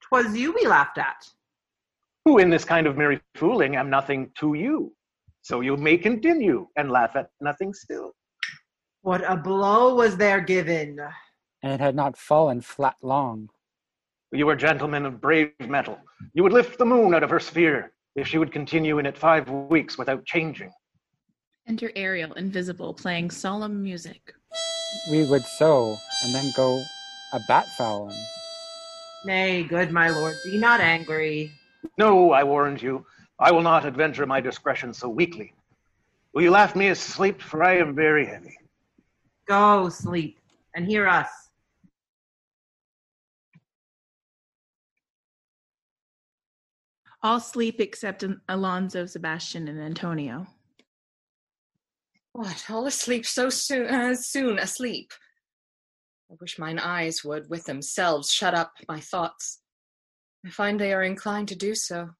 'Twas 0.00 0.36
you 0.36 0.52
we 0.52 0.66
laughed 0.66 0.98
at. 0.98 1.26
Who 2.24 2.38
in 2.38 2.50
this 2.50 2.64
kind 2.64 2.86
of 2.86 2.96
merry 2.96 3.20
fooling 3.34 3.76
am 3.76 3.90
nothing 3.90 4.30
to 4.38 4.54
you. 4.54 4.94
So 5.40 5.60
you 5.60 5.76
may 5.76 5.96
continue 5.98 6.68
and 6.76 6.90
laugh 6.90 7.16
at 7.16 7.30
nothing 7.40 7.74
still. 7.74 8.12
What 9.00 9.28
a 9.28 9.36
blow 9.36 9.94
was 9.94 10.16
there 10.16 10.40
given. 10.40 11.00
And 11.62 11.72
it 11.72 11.80
had 11.80 11.96
not 11.96 12.16
fallen 12.16 12.60
flat 12.60 12.96
long. 13.02 13.48
You 14.30 14.48
are 14.48 14.56
gentlemen 14.56 15.04
of 15.04 15.20
brave 15.20 15.52
mettle. 15.60 15.98
You 16.32 16.42
would 16.42 16.52
lift 16.52 16.78
the 16.78 16.84
moon 16.84 17.14
out 17.14 17.22
of 17.22 17.30
her 17.30 17.40
sphere 17.40 17.91
if 18.16 18.26
she 18.28 18.38
would 18.38 18.52
continue 18.52 18.98
in 18.98 19.06
it 19.06 19.16
five 19.16 19.48
weeks 19.48 19.96
without 19.96 20.24
changing. 20.24 20.70
Enter 21.66 21.92
Ariel, 21.94 22.32
invisible, 22.34 22.92
playing 22.92 23.30
solemn 23.30 23.82
music. 23.82 24.34
We 25.10 25.24
would 25.24 25.44
so, 25.44 25.96
and 26.24 26.34
then 26.34 26.52
go 26.56 26.82
a 27.32 27.40
bat 27.48 27.66
fowling. 27.78 28.16
Nay, 29.24 29.62
good 29.62 29.92
my 29.92 30.08
lord, 30.10 30.34
be 30.44 30.58
not 30.58 30.80
angry. 30.80 31.50
No, 31.98 32.32
I 32.32 32.42
warned 32.44 32.82
you. 32.82 33.06
I 33.38 33.50
will 33.52 33.62
not 33.62 33.86
adventure 33.86 34.26
my 34.26 34.40
discretion 34.40 34.92
so 34.92 35.08
weakly. 35.08 35.54
Will 36.34 36.42
you 36.42 36.50
laugh 36.50 36.74
me 36.76 36.88
asleep, 36.88 37.40
for 37.40 37.62
I 37.62 37.76
am 37.76 37.94
very 37.94 38.26
heavy. 38.26 38.56
Go 39.46 39.88
sleep 39.88 40.38
and 40.74 40.86
hear 40.86 41.06
us. 41.08 41.41
All 47.22 47.38
sleep 47.38 47.80
except 47.80 48.24
Alonso, 48.48 49.06
Sebastian, 49.06 49.68
and 49.68 49.80
Antonio. 49.80 50.46
What, 52.32 52.64
all 52.68 52.86
asleep 52.86 53.26
so 53.26 53.48
soon, 53.48 53.86
uh, 53.86 54.14
soon 54.14 54.58
asleep? 54.58 55.12
I 56.30 56.34
wish 56.40 56.58
mine 56.58 56.78
eyes 56.78 57.22
would, 57.22 57.48
with 57.50 57.64
themselves, 57.64 58.32
shut 58.32 58.54
up 58.54 58.72
my 58.88 58.98
thoughts. 58.98 59.60
I 60.44 60.50
find 60.50 60.80
they 60.80 60.92
are 60.92 61.02
inclined 61.02 61.48
to 61.48 61.54
do 61.54 61.74
so. 61.74 62.10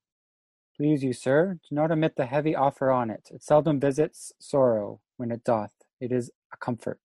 Please 0.76 1.02
you, 1.02 1.12
sir, 1.12 1.58
do 1.68 1.74
not 1.74 1.90
omit 1.90 2.16
the 2.16 2.26
heavy 2.26 2.54
offer 2.54 2.90
on 2.90 3.10
it. 3.10 3.28
It 3.32 3.42
seldom 3.42 3.80
visits 3.80 4.32
sorrow 4.38 5.00
when 5.16 5.32
it 5.32 5.42
doth. 5.44 5.72
It 6.00 6.12
is 6.12 6.30
a 6.52 6.56
comfort. 6.58 7.00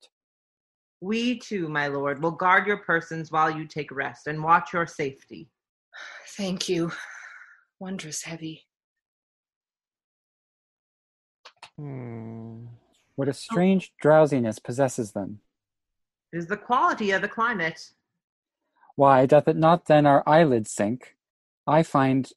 We 1.01 1.39
too, 1.39 1.69
my 1.69 1.87
lord, 1.87 2.21
will 2.21 2.31
guard 2.31 2.67
your 2.67 2.77
persons 2.77 3.31
while 3.31 3.49
you 3.49 3.65
take 3.65 3.91
rest 3.91 4.27
and 4.27 4.43
watch 4.43 4.73
your 4.73 4.85
safety. 4.85 5.49
Thank 6.35 6.69
you. 6.69 6.91
Wondrous 7.79 8.23
heavy. 8.23 8.65
Hmm. 11.77 12.65
What 13.15 13.27
a 13.27 13.33
strange 13.33 13.93
drowsiness 13.99 14.59
possesses 14.59 15.11
them. 15.11 15.39
It 16.33 16.37
is 16.37 16.47
the 16.47 16.57
quality 16.57 17.11
of 17.11 17.21
the 17.21 17.27
climate. 17.27 17.91
Why 18.95 19.25
doth 19.25 19.47
it 19.47 19.55
not 19.55 19.85
then 19.85 20.05
our 20.05 20.23
eyelids 20.27 20.71
sink? 20.71 21.15
I 21.65 21.83
find 21.83 22.29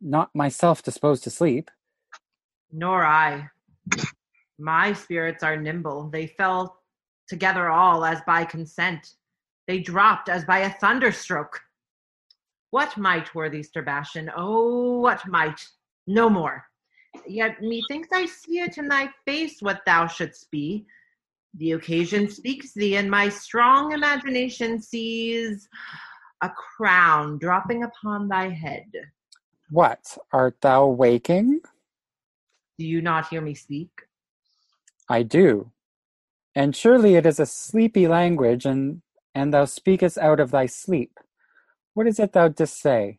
not 0.00 0.34
myself 0.34 0.82
disposed 0.82 1.24
to 1.24 1.30
sleep. 1.30 1.70
Nor 2.72 3.04
I. 3.04 3.48
My 4.58 4.92
spirits 4.92 5.42
are 5.42 5.56
nimble. 5.56 6.08
They 6.08 6.26
fell 6.26 6.82
together 7.28 7.68
all 7.68 8.04
as 8.04 8.20
by 8.26 8.44
consent. 8.44 9.14
They 9.66 9.78
dropped 9.80 10.28
as 10.28 10.44
by 10.44 10.60
a 10.60 10.70
thunderstroke. 10.70 11.58
What 12.72 12.96
might, 12.96 13.34
worthy 13.34 13.62
Sebastian? 13.62 14.30
Oh, 14.34 15.00
what 15.00 15.28
might? 15.28 15.62
No 16.06 16.30
more. 16.30 16.64
Yet 17.26 17.60
methinks 17.60 18.08
I 18.14 18.24
see 18.24 18.60
it 18.60 18.78
in 18.78 18.88
thy 18.88 19.10
face 19.26 19.60
what 19.60 19.82
thou 19.84 20.06
shouldst 20.06 20.50
be. 20.50 20.86
The 21.58 21.72
occasion 21.72 22.30
speaks 22.30 22.72
thee, 22.72 22.96
and 22.96 23.10
my 23.10 23.28
strong 23.28 23.92
imagination 23.92 24.80
sees 24.80 25.68
a 26.40 26.48
crown 26.48 27.36
dropping 27.36 27.84
upon 27.84 28.28
thy 28.28 28.48
head. 28.48 28.90
What, 29.68 30.16
art 30.32 30.56
thou 30.62 30.86
waking? 30.86 31.60
Do 32.78 32.86
you 32.86 33.02
not 33.02 33.28
hear 33.28 33.42
me 33.42 33.52
speak? 33.52 33.90
I 35.10 35.24
do. 35.24 35.72
And 36.54 36.74
surely 36.74 37.16
it 37.16 37.26
is 37.26 37.38
a 37.38 37.44
sleepy 37.44 38.08
language, 38.08 38.64
and, 38.64 39.02
and 39.34 39.52
thou 39.52 39.66
speakest 39.66 40.16
out 40.16 40.40
of 40.40 40.52
thy 40.52 40.64
sleep. 40.64 41.18
What 41.94 42.06
is 42.06 42.18
it 42.18 42.32
thou 42.32 42.48
didst 42.48 42.80
say? 42.80 43.18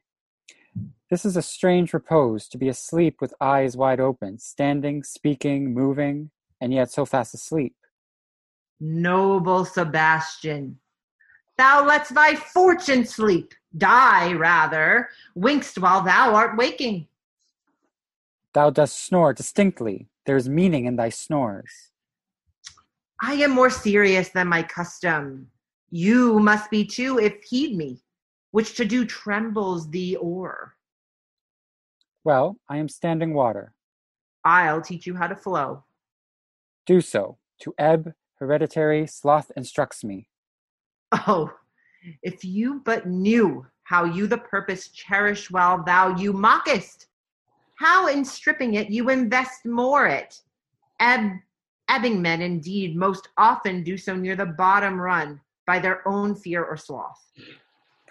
This 1.09 1.25
is 1.25 1.37
a 1.37 1.43
strange 1.43 1.93
repose, 1.93 2.47
to 2.47 2.57
be 2.57 2.69
asleep 2.69 3.21
with 3.21 3.35
eyes 3.39 3.77
wide 3.77 3.99
open, 3.99 4.39
standing, 4.39 5.03
speaking, 5.03 5.71
moving, 5.71 6.31
and 6.59 6.73
yet 6.73 6.89
so 6.89 7.05
fast 7.05 7.35
asleep. 7.35 7.75
Noble 8.79 9.63
Sebastian, 9.63 10.79
thou 11.57 11.85
letst 11.85 12.15
thy 12.15 12.35
fortune 12.35 13.05
sleep, 13.05 13.53
die 13.77 14.33
rather, 14.33 15.09
winkst 15.35 15.77
while 15.77 16.01
thou 16.01 16.33
art 16.33 16.57
waking. 16.57 17.07
Thou 18.53 18.71
dost 18.71 18.99
snore 18.99 19.33
distinctly. 19.33 20.07
There 20.25 20.37
is 20.37 20.49
meaning 20.49 20.85
in 20.85 20.95
thy 20.95 21.09
snores. 21.09 21.91
I 23.21 23.33
am 23.33 23.51
more 23.51 23.69
serious 23.69 24.29
than 24.29 24.47
my 24.47 24.63
custom. 24.63 25.47
You 25.91 26.39
must 26.39 26.71
be 26.71 26.85
too, 26.85 27.19
if 27.19 27.43
heed 27.43 27.77
me, 27.77 28.02
which 28.53 28.75
to 28.75 28.85
do 28.85 29.03
trembles 29.03 29.89
thee 29.89 30.15
oar. 30.15 30.75
Well, 32.23 32.57
I 32.69 32.77
am 32.77 32.87
standing 32.87 33.33
water. 33.33 33.73
I'll 34.45 34.79
teach 34.79 35.07
you 35.07 35.15
how 35.15 35.25
to 35.25 35.35
flow. 35.35 35.83
Do 36.85 37.01
so. 37.01 37.39
To 37.61 37.73
ebb, 37.79 38.13
hereditary 38.35 39.07
sloth 39.07 39.51
instructs 39.57 40.03
me. 40.03 40.29
Oh, 41.27 41.51
if 42.21 42.45
you 42.45 42.83
but 42.85 43.07
knew 43.07 43.65
how 43.85 44.05
you 44.05 44.27
the 44.27 44.37
purpose 44.37 44.89
cherish 44.89 45.49
while 45.49 45.83
thou 45.83 46.15
you 46.15 46.31
mockest, 46.31 47.07
how 47.79 48.07
in 48.07 48.23
stripping 48.23 48.75
it 48.75 48.91
you 48.91 49.09
invest 49.09 49.65
more 49.65 50.05
it. 50.05 50.41
Ebb, 50.99 51.31
ebbing 51.89 52.21
men 52.21 52.41
indeed 52.43 52.95
most 52.95 53.29
often 53.35 53.83
do 53.83 53.97
so 53.97 54.15
near 54.15 54.35
the 54.35 54.45
bottom 54.45 55.01
run 55.01 55.41
by 55.65 55.79
their 55.79 56.07
own 56.07 56.35
fear 56.35 56.63
or 56.63 56.77
sloth. 56.77 57.19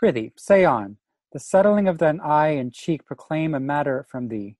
Prithee, 0.02 0.32
say 0.36 0.64
on. 0.64 0.96
The 1.32 1.38
settling 1.38 1.86
of 1.86 1.98
thine 1.98 2.18
eye 2.18 2.48
and 2.48 2.72
cheek 2.72 3.04
proclaim 3.04 3.54
a 3.54 3.60
matter 3.60 4.04
from 4.10 4.26
thee, 4.26 4.56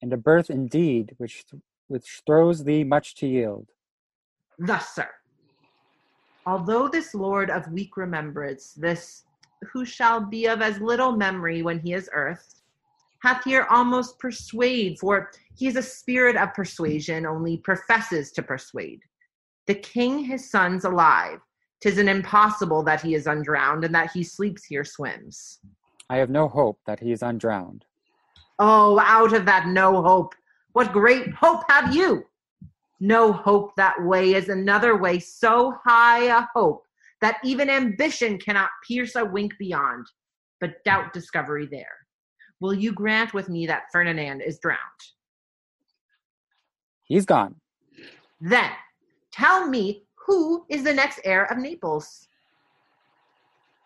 and 0.00 0.10
a 0.10 0.16
birth 0.16 0.48
indeed 0.48 1.12
which 1.18 1.44
th- 1.46 1.62
which 1.88 2.22
throws 2.24 2.64
thee 2.64 2.82
much 2.82 3.14
to 3.16 3.26
yield. 3.26 3.68
Thus, 4.58 4.94
sir, 4.94 5.10
although 6.46 6.88
this 6.88 7.14
lord 7.14 7.50
of 7.50 7.70
weak 7.70 7.98
remembrance, 7.98 8.72
this 8.72 9.24
who 9.70 9.84
shall 9.84 10.18
be 10.18 10.46
of 10.46 10.62
as 10.62 10.80
little 10.80 11.12
memory 11.12 11.60
when 11.60 11.78
he 11.80 11.92
is 11.92 12.08
earthed, 12.14 12.62
hath 13.22 13.44
here 13.44 13.66
almost 13.68 14.18
persuade, 14.18 14.98
for 14.98 15.30
he 15.58 15.66
is 15.66 15.76
a 15.76 15.82
spirit 15.82 16.36
of 16.36 16.54
persuasion, 16.54 17.26
only 17.26 17.58
professes 17.58 18.32
to 18.32 18.42
persuade. 18.42 19.00
The 19.66 19.74
king 19.74 20.20
his 20.20 20.50
son's 20.50 20.86
alive. 20.86 21.40
Tis 21.80 21.98
an 21.98 22.08
impossible 22.08 22.82
that 22.82 23.00
he 23.00 23.14
is 23.14 23.26
undrowned, 23.26 23.84
and 23.84 23.94
that 23.94 24.10
he 24.12 24.22
sleeps 24.22 24.64
here 24.64 24.84
swims. 24.84 25.60
I 26.10 26.16
have 26.16 26.30
no 26.30 26.48
hope 26.48 26.78
that 26.86 27.00
he 27.00 27.12
is 27.12 27.22
undrowned. 27.22 27.84
Oh, 28.58 28.98
out 28.98 29.32
of 29.32 29.46
that 29.46 29.68
no 29.68 30.02
hope, 30.02 30.34
what 30.72 30.92
great 30.92 31.32
hope 31.32 31.62
have 31.70 31.94
you? 31.94 32.24
No 33.00 33.32
hope 33.32 33.74
that 33.76 33.94
way 34.04 34.34
is 34.34 34.50
another 34.50 34.96
way 34.98 35.18
so 35.18 35.74
high 35.84 36.24
a 36.24 36.46
hope 36.54 36.84
that 37.22 37.38
even 37.42 37.70
ambition 37.70 38.38
cannot 38.38 38.70
pierce 38.86 39.16
a 39.16 39.24
wink 39.24 39.54
beyond, 39.58 40.06
but 40.60 40.84
doubt 40.84 41.12
discovery 41.12 41.66
there. 41.70 41.96
Will 42.60 42.74
you 42.74 42.92
grant 42.92 43.32
with 43.32 43.48
me 43.48 43.66
that 43.66 43.84
Ferdinand 43.90 44.42
is 44.42 44.58
drowned? 44.58 44.78
He's 47.04 47.24
gone. 47.24 47.56
Then 48.40 48.70
tell 49.32 49.66
me 49.66 50.04
who 50.26 50.64
is 50.68 50.82
the 50.82 50.94
next 50.94 51.20
heir 51.24 51.50
of 51.50 51.58
Naples? 51.58 52.28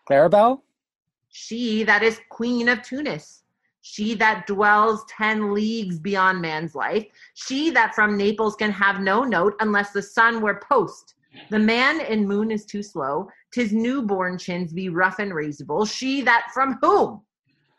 Claribel? 0.09 0.61
She 1.29 1.83
that 1.83 2.03
is 2.03 2.19
queen 2.29 2.69
of 2.69 2.81
Tunis. 2.81 3.43
She 3.81 4.15
that 4.15 4.47
dwells 4.47 5.05
ten 5.09 5.53
leagues 5.53 5.99
beyond 5.99 6.41
man's 6.41 6.73
life. 6.73 7.05
She 7.33 7.69
that 7.71 7.93
from 7.93 8.17
Naples 8.17 8.55
can 8.55 8.71
have 8.71 8.99
no 8.99 9.23
note 9.23 9.55
unless 9.59 9.91
the 9.91 10.01
sun 10.01 10.41
were 10.41 10.61
post. 10.67 11.15
The 11.49 11.59
man 11.59 12.01
in 12.01 12.27
moon 12.27 12.51
is 12.51 12.65
too 12.65 12.81
slow. 12.81 13.27
Tis 13.51 13.73
newborn 13.73 14.37
chins 14.37 14.73
be 14.73 14.89
rough 14.89 15.19
and 15.19 15.31
raisable. 15.31 15.89
She 15.89 16.21
that 16.21 16.47
from 16.53 16.77
whom? 16.81 17.21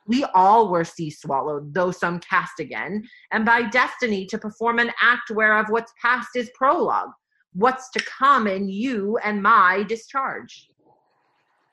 We 0.07 0.25
all 0.35 0.69
were 0.69 0.85
sea 0.85 1.11
swallowed, 1.11 1.75
though 1.75 1.91
some 1.91 2.21
cast 2.21 2.61
again, 2.61 3.09
and 3.33 3.45
by 3.45 3.63
destiny 3.63 4.27
to 4.27 4.39
perform 4.39 4.79
an 4.79 4.93
act 5.03 5.31
whereof 5.31 5.67
what's 5.69 5.93
past 6.01 6.37
is 6.37 6.51
prologue. 6.55 7.11
What's 7.57 7.89
to 7.91 8.05
come 8.05 8.47
in 8.47 8.69
you 8.69 9.17
and 9.25 9.43
my 9.43 9.83
discharge. 9.83 10.69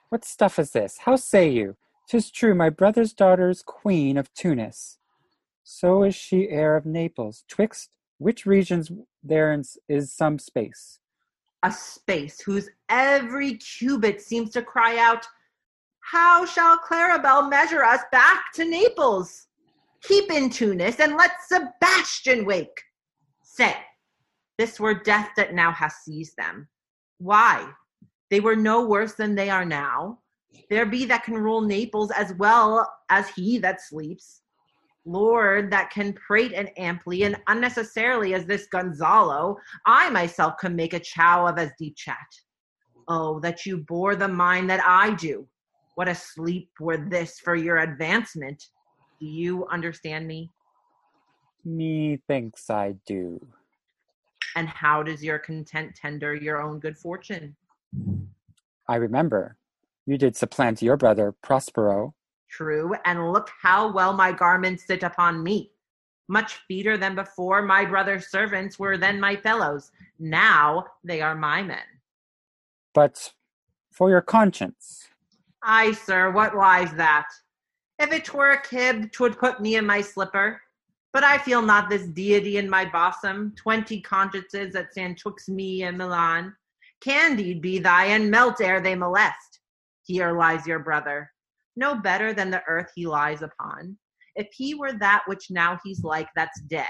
What 0.07 0.23
stuff 0.23 0.57
is 0.57 0.71
this? 0.71 0.99
How 0.99 1.17
say 1.17 1.49
you? 1.49 1.75
'Tis 2.07 2.31
true, 2.31 2.55
my 2.55 2.69
brother's 2.69 3.13
daughter's 3.13 3.61
queen 3.61 4.17
of 4.17 4.33
Tunis. 4.33 4.97
So 5.63 6.03
is 6.03 6.15
she 6.15 6.49
heir 6.49 6.77
of 6.77 6.85
Naples. 6.85 7.43
Twixt 7.49 7.89
which 8.17 8.45
regions 8.45 8.91
there 9.21 9.59
is 9.89 10.13
some 10.13 10.39
space. 10.39 10.99
A 11.63 11.71
space 11.71 12.39
whose 12.39 12.69
every 12.87 13.55
cubit 13.55 14.21
seems 14.21 14.51
to 14.51 14.61
cry 14.61 14.97
out, 14.97 15.27
How 15.99 16.45
shall 16.45 16.77
Claribel 16.77 17.49
measure 17.49 17.83
us 17.83 18.01
back 18.11 18.53
to 18.53 18.63
Naples? 18.63 19.47
Keep 20.01 20.31
in 20.31 20.49
Tunis 20.49 20.99
and 20.99 21.17
let 21.17 21.31
Sebastian 21.47 22.45
wake. 22.45 22.83
Say, 23.41 23.75
this 24.57 24.79
were 24.79 24.93
death 24.93 25.31
that 25.37 25.53
now 25.53 25.71
has 25.71 25.93
seized 25.95 26.35
them. 26.37 26.67
Why? 27.17 27.67
They 28.29 28.39
were 28.39 28.55
no 28.55 28.85
worse 28.85 29.13
than 29.13 29.35
they 29.35 29.49
are 29.49 29.65
now. 29.65 30.19
There 30.69 30.85
be 30.85 31.05
that 31.05 31.23
can 31.23 31.35
rule 31.35 31.61
Naples 31.61 32.11
as 32.11 32.33
well 32.35 32.91
as 33.09 33.29
he 33.29 33.57
that 33.59 33.81
sleeps. 33.81 34.41
Lord, 35.05 35.69
that 35.71 35.89
can 35.89 36.13
prate 36.13 36.53
and 36.53 36.69
amply 36.77 37.23
and 37.23 37.35
unnecessarily 37.47 38.33
as 38.33 38.45
this 38.45 38.67
Gonzalo, 38.67 39.57
I 39.85 40.09
myself 40.09 40.55
can 40.59 40.75
make 40.75 40.93
a 40.93 40.99
chow 40.99 41.45
of 41.45 41.57
as 41.57 41.71
deep 41.77 41.95
chat. 41.97 42.17
Oh, 43.07 43.39
that 43.41 43.65
you 43.65 43.79
bore 43.79 44.15
the 44.15 44.27
mind 44.27 44.69
that 44.69 44.81
I 44.85 45.13
do. 45.15 45.47
What 45.95 46.07
a 46.07 46.15
sleep 46.15 46.69
were 46.79 46.97
this 46.97 47.39
for 47.39 47.55
your 47.55 47.79
advancement. 47.79 48.63
Do 49.19 49.25
you 49.25 49.67
understand 49.67 50.25
me? 50.25 50.49
Methinks 51.65 52.69
I 52.69 52.95
do. 53.05 53.45
And 54.55 54.67
how 54.67 55.03
does 55.03 55.23
your 55.23 55.39
content 55.39 55.95
tender 55.95 56.35
your 56.35 56.61
own 56.61 56.79
good 56.79 56.97
fortune? 56.97 57.55
I 58.87 58.95
remember. 58.95 59.57
You 60.05 60.17
did 60.17 60.35
supplant 60.35 60.81
your 60.81 60.97
brother, 60.97 61.33
Prospero. 61.41 62.13
True, 62.49 62.93
and 63.05 63.31
look 63.31 63.49
how 63.61 63.91
well 63.91 64.13
my 64.13 64.31
garments 64.31 64.85
sit 64.85 65.03
upon 65.03 65.41
me. 65.41 65.71
Much 66.27 66.59
feeder 66.67 66.97
than 66.97 67.15
before, 67.15 67.61
my 67.61 67.85
brother's 67.85 68.27
servants 68.27 68.77
were 68.77 68.97
then 68.97 69.19
my 69.19 69.35
fellows. 69.35 69.91
Now 70.19 70.85
they 71.03 71.21
are 71.21 71.35
my 71.35 71.63
men. 71.63 71.79
But 72.93 73.33
for 73.91 74.09
your 74.09 74.21
conscience. 74.21 75.07
Ay, 75.63 75.93
sir, 75.93 76.31
what 76.31 76.55
lies 76.55 76.93
that? 76.93 77.27
If 77.99 78.11
it 78.11 78.25
twere 78.25 78.51
a 78.51 78.61
kib, 78.61 79.11
twould 79.11 79.37
put 79.37 79.61
me 79.61 79.75
in 79.75 79.85
my 79.85 80.01
slipper. 80.01 80.61
But 81.13 81.23
I 81.23 81.37
feel 81.37 81.61
not 81.61 81.89
this 81.89 82.07
deity 82.07 82.57
in 82.57 82.67
my 82.67 82.85
bosom, 82.85 83.53
twenty 83.55 84.01
consciences 84.01 84.73
that 84.73 84.91
stand 84.91 85.19
twixt 85.19 85.47
me 85.47 85.83
and 85.83 85.97
Milan. 85.97 86.55
Candied 87.01 87.61
be 87.61 87.77
thy, 87.77 88.05
and 88.05 88.31
melt 88.31 88.59
ere 88.59 88.81
they 88.81 88.95
molest. 88.95 89.59
Here 90.05 90.35
lies 90.35 90.65
your 90.65 90.79
brother, 90.79 91.29
no 91.75 91.95
better 91.95 92.33
than 92.33 92.49
the 92.49 92.63
earth 92.67 92.91
he 92.95 93.05
lies 93.05 93.41
upon. 93.41 93.97
If 94.35 94.47
he 94.51 94.73
were 94.73 94.93
that 94.93 95.23
which 95.27 95.51
now 95.51 95.79
he's 95.83 96.03
like, 96.03 96.27
that's 96.35 96.61
dead, 96.61 96.87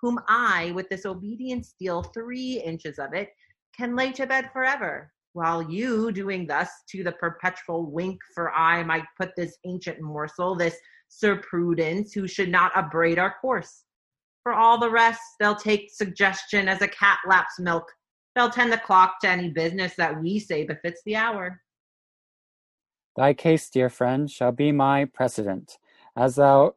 whom 0.00 0.20
I, 0.28 0.70
with 0.76 0.88
this 0.88 1.04
obedient 1.04 1.66
steel, 1.66 2.02
three 2.02 2.62
inches 2.64 2.98
of 2.98 3.12
it, 3.12 3.30
can 3.76 3.96
lay 3.96 4.12
to 4.12 4.26
bed 4.26 4.50
forever, 4.52 5.12
while 5.32 5.62
you, 5.62 6.12
doing 6.12 6.46
thus 6.46 6.68
to 6.90 7.02
the 7.02 7.12
perpetual 7.12 7.90
wink, 7.90 8.20
for 8.34 8.52
I 8.52 8.84
might 8.84 9.04
put 9.20 9.30
this 9.36 9.56
ancient 9.66 10.00
morsel, 10.00 10.54
this 10.54 10.76
Sir 11.08 11.36
Prudence, 11.36 12.12
who 12.12 12.28
should 12.28 12.48
not 12.48 12.76
upbraid 12.76 13.18
our 13.18 13.34
course. 13.40 13.84
For 14.42 14.52
all 14.52 14.78
the 14.78 14.90
rest, 14.90 15.20
they'll 15.38 15.56
take 15.56 15.90
suggestion 15.90 16.68
as 16.68 16.80
a 16.80 16.88
cat 16.88 17.18
laps 17.26 17.58
milk. 17.58 17.90
They'll 18.34 18.50
tend 18.50 18.72
the 18.72 18.78
clock 18.78 19.20
to 19.20 19.28
any 19.28 19.50
business 19.50 19.94
that 19.96 20.20
we 20.20 20.38
say 20.38 20.64
befits 20.64 21.02
the 21.04 21.16
hour. 21.16 21.60
Thy 23.16 23.34
case, 23.34 23.68
dear 23.68 23.90
friend, 23.90 24.30
shall 24.30 24.52
be 24.52 24.70
my 24.70 25.04
precedent. 25.04 25.78
As 26.16 26.36
thou 26.36 26.76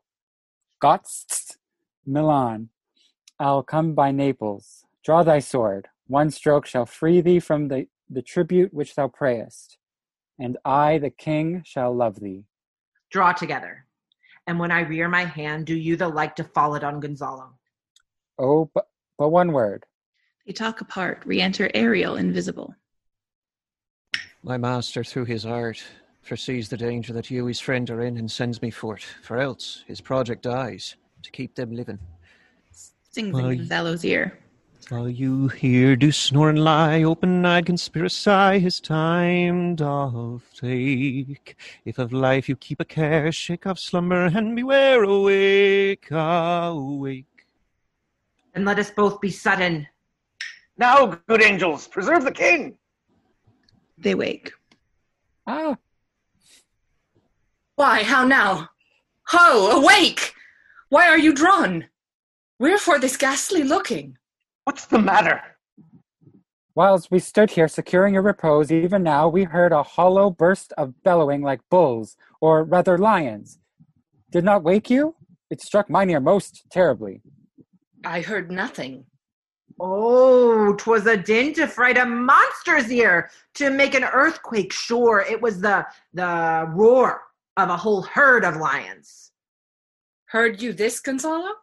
gotst 0.84 1.58
Milan, 2.06 2.70
I'll 3.40 3.64
come 3.64 3.94
by 3.94 4.12
Naples. 4.12 4.86
Draw 5.04 5.24
thy 5.24 5.40
sword. 5.40 5.88
One 6.08 6.32
stroke 6.32 6.66
shall 6.66 6.86
free 6.86 7.22
thee 7.22 7.40
from 7.40 7.68
the, 7.68 7.88
the 8.10 8.22
tribute 8.22 8.74
which 8.74 8.96
thou 8.96 9.08
prayest, 9.08 9.78
and 10.40 10.58
I, 10.66 10.98
the 10.98 11.10
king, 11.10 11.62
shall 11.66 11.96
love 11.96 12.20
thee. 12.20 12.46
Draw 13.12 13.34
together. 13.34 13.86
And 14.52 14.60
when 14.60 14.70
I 14.70 14.82
rear 14.82 15.08
my 15.08 15.24
hand, 15.24 15.66
do 15.66 15.74
you 15.74 15.96
the 15.96 16.10
like 16.10 16.36
to 16.36 16.44
fall 16.44 16.76
it 16.76 16.84
on 16.84 17.00
Gonzalo. 17.00 17.54
Oh, 18.38 18.70
but, 18.74 18.90
but 19.18 19.30
one 19.30 19.54
word. 19.54 19.86
They 20.46 20.52
talk 20.52 20.82
apart. 20.82 21.24
Re 21.26 21.40
enter 21.40 21.72
Ariel, 21.74 22.18
invisible. 22.18 22.76
My 24.44 24.58
master, 24.58 25.06
through 25.06 25.24
his 25.24 25.46
art, 25.46 25.82
foresees 26.22 26.68
the 26.68 26.76
danger 26.76 27.14
that 27.14 27.32
you, 27.32 27.46
his 27.46 27.62
friend, 27.62 27.90
are 27.90 28.02
in 28.02 28.18
and 28.18 28.30
sends 28.30 28.62
me 28.62 28.72
forth, 28.72 29.06
for 29.24 29.38
else 29.38 29.86
his 29.88 30.02
project 30.02 30.44
dies 30.44 30.98
to 31.24 31.32
keep 31.32 31.56
them 31.56 31.72
living. 31.74 32.00
Sings 33.10 33.40
in 33.40 33.56
Gonzalo's 33.56 34.04
ear. 34.04 34.38
While 34.92 35.08
you 35.08 35.48
here 35.48 35.96
do 35.96 36.12
snore 36.12 36.50
and 36.50 36.62
lie, 36.62 37.02
open-eyed 37.04 37.66
conspiracy, 37.66 38.60
his 38.60 38.82
time 38.82 39.74
doth 39.76 40.44
take. 40.54 41.56
If 41.86 41.98
of 41.98 42.12
life 42.12 42.50
you 42.50 42.58
keep 42.58 42.82
a 42.82 42.84
care, 42.84 43.32
shake 43.32 43.66
off 43.66 43.80
slumber 43.80 44.26
and 44.26 44.54
beware, 44.54 45.02
awake, 45.04 46.10
awake. 46.12 47.48
And 48.54 48.66
let 48.66 48.80
us 48.80 48.92
both 48.92 49.22
be 49.22 49.32
sudden. 49.32 49.88
Now, 50.78 51.06
good 51.26 51.42
angels, 51.42 51.88
preserve 51.88 52.26
the 52.26 52.34
king. 52.34 52.78
They 53.98 54.14
wake. 54.14 54.52
Ah, 55.48 55.78
Why, 57.78 58.04
how 58.04 58.26
now? 58.26 58.68
Ho, 59.28 59.80
awake! 59.82 60.34
Why 60.90 61.08
are 61.08 61.18
you 61.18 61.34
drawn? 61.34 61.86
Wherefore 62.60 63.00
this 63.00 63.16
ghastly 63.16 63.64
looking? 63.64 64.18
What's 64.72 64.86
the 64.86 65.00
matter? 65.00 65.42
Whilst 66.76 67.12
we 67.12 67.20
stood 67.20 67.52
here 67.52 67.68
securing 67.68 68.14
your 68.14 68.24
repose, 68.24 68.72
even 68.72 69.04
now 69.04 69.28
we 69.28 69.44
heard 69.44 69.74
a 69.74 69.84
hollow 69.84 70.30
burst 70.30 70.72
of 70.78 71.04
bellowing 71.04 71.42
like 71.42 71.60
bulls, 71.70 72.16
or 72.40 72.64
rather 72.64 72.98
lions. 72.98 73.60
Did 74.32 74.46
not 74.46 74.64
wake 74.64 74.90
you? 74.90 75.16
It 75.50 75.60
struck 75.60 75.90
mine 75.90 76.10
ear 76.10 76.22
most 76.22 76.64
terribly. 76.72 77.22
I 78.06 78.22
heard 78.22 78.50
nothing. 78.50 79.04
Oh, 79.78 80.74
'twas 80.78 81.06
a 81.06 81.18
din 81.18 81.54
to 81.56 81.68
fright 81.68 81.98
a 81.98 82.06
monster's 82.06 82.90
ear, 82.90 83.30
to 83.56 83.72
make 83.72 83.94
an 83.94 84.06
earthquake 84.06 84.72
sure. 84.72 85.20
It 85.20 85.42
was 85.42 85.60
the 85.60 85.86
the 86.14 86.66
roar 86.70 87.24
of 87.58 87.68
a 87.68 87.76
whole 87.76 88.04
herd 88.04 88.46
of 88.46 88.56
lions. 88.56 89.34
Heard 90.28 90.62
you 90.62 90.72
this, 90.72 91.02
Gonzalo? 91.02 91.56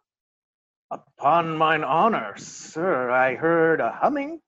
Upon 0.91 1.55
mine 1.55 1.83
honor, 1.83 2.33
sir, 2.37 3.11
I 3.11 3.35
heard 3.35 3.79
a 3.79 3.91
humming, 3.91 4.39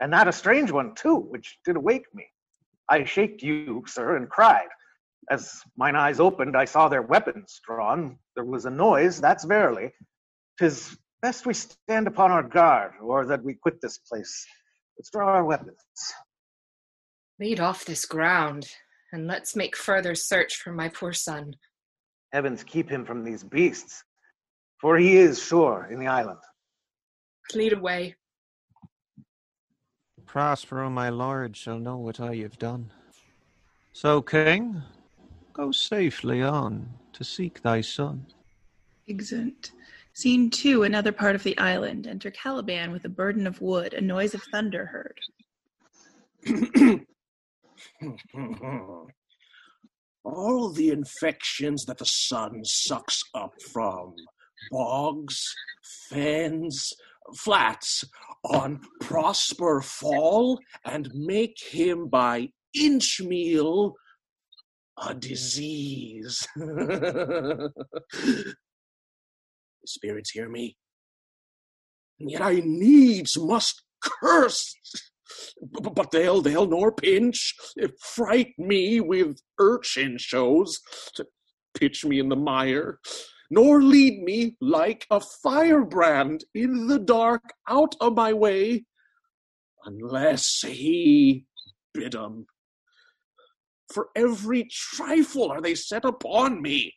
and 0.00 0.10
not 0.10 0.28
a 0.28 0.32
strange 0.32 0.70
one 0.70 0.94
too, 0.94 1.16
which 1.16 1.58
did 1.64 1.76
awake 1.76 2.06
me. 2.14 2.26
I 2.88 3.04
shaked 3.04 3.42
you, 3.42 3.84
sir, 3.86 4.16
and 4.16 4.30
cried. 4.30 4.68
As 5.30 5.60
mine 5.76 5.96
eyes 5.96 6.20
opened, 6.20 6.56
I 6.56 6.64
saw 6.64 6.88
their 6.88 7.02
weapons 7.02 7.60
drawn. 7.66 8.18
There 8.36 8.44
was 8.44 8.64
a 8.64 8.70
noise, 8.70 9.20
that's 9.20 9.44
verily. 9.44 9.92
Tis 10.58 10.96
best 11.20 11.44
we 11.44 11.52
stand 11.52 12.06
upon 12.06 12.30
our 12.30 12.42
guard, 12.42 12.92
or 13.02 13.26
that 13.26 13.42
we 13.42 13.54
quit 13.54 13.80
this 13.80 13.98
place. 13.98 14.46
Let's 14.96 15.10
draw 15.10 15.28
our 15.28 15.44
weapons. 15.44 15.76
Lead 17.38 17.60
off 17.60 17.84
this 17.84 18.06
ground, 18.06 18.66
and 19.12 19.26
let's 19.26 19.54
make 19.54 19.76
further 19.76 20.14
search 20.14 20.56
for 20.56 20.72
my 20.72 20.88
poor 20.88 21.12
son. 21.12 21.54
Heavens 22.32 22.64
keep 22.64 22.88
him 22.88 23.04
from 23.04 23.24
these 23.24 23.44
beasts, 23.44 24.04
for 24.86 24.96
he 24.96 25.16
is 25.16 25.42
sure 25.42 25.88
in 25.90 25.98
the 25.98 26.06
island. 26.06 26.38
Lead 27.56 27.72
away. 27.72 28.14
Prospero, 30.26 30.88
my 30.88 31.08
lord, 31.08 31.56
shall 31.56 31.80
know 31.80 31.96
what 31.96 32.20
I 32.20 32.36
have 32.36 32.56
done. 32.56 32.92
So, 33.92 34.22
king, 34.22 34.80
go 35.52 35.72
safely 35.72 36.40
on 36.40 36.88
to 37.14 37.24
seek 37.24 37.62
thy 37.62 37.80
son. 37.80 38.26
Exeunt. 39.08 39.72
Scene 40.12 40.50
two, 40.50 40.84
another 40.84 41.10
part 41.10 41.34
of 41.34 41.42
the 41.42 41.58
island. 41.58 42.06
Enter 42.06 42.30
Caliban 42.30 42.92
with 42.92 43.04
a 43.04 43.08
burden 43.08 43.48
of 43.48 43.60
wood, 43.60 43.92
a 43.92 44.00
noise 44.00 44.34
of 44.34 44.42
thunder 44.52 44.86
heard. 44.86 45.18
All 50.22 50.70
the 50.70 50.90
infections 50.90 51.84
that 51.86 51.98
the 51.98 52.04
sun 52.04 52.64
sucks 52.64 53.20
up 53.34 53.50
from 53.72 54.14
bogs, 54.70 55.54
fens, 56.08 56.92
flats 57.34 58.04
on 58.44 58.80
Prosper 59.00 59.80
fall 59.80 60.60
and 60.84 61.10
make 61.14 61.58
him 61.60 62.08
by 62.08 62.50
inch 62.74 63.20
meal 63.20 63.94
a 65.02 65.14
disease. 65.14 66.46
Spirits 69.84 70.30
hear 70.30 70.48
me. 70.48 70.76
And 72.18 72.30
yet 72.30 72.40
I 72.42 72.62
needs 72.64 73.38
must 73.38 73.82
curse. 74.02 74.74
But 75.60 76.10
they'll 76.12 76.40
they'll 76.40 76.66
nor 76.66 76.92
pinch, 76.92 77.54
fright 78.00 78.54
me 78.58 79.00
with 79.00 79.40
urchin 79.58 80.16
shows 80.18 80.80
to 81.14 81.26
pitch 81.74 82.04
me 82.04 82.18
in 82.20 82.28
the 82.28 82.36
mire, 82.36 83.00
nor 83.50 83.82
lead 83.82 84.22
me 84.22 84.56
like 84.60 85.06
a 85.10 85.20
firebrand 85.20 86.44
in 86.54 86.86
the 86.86 86.98
dark 86.98 87.42
out 87.68 87.94
of 88.00 88.14
my 88.14 88.32
way, 88.32 88.84
unless 89.84 90.60
he 90.62 91.46
bid 91.92 92.14
'em. 92.14 92.46
For 93.92 94.08
every 94.16 94.64
trifle 94.64 95.50
are 95.50 95.60
they 95.60 95.74
set 95.74 96.04
upon 96.04 96.60
me. 96.60 96.94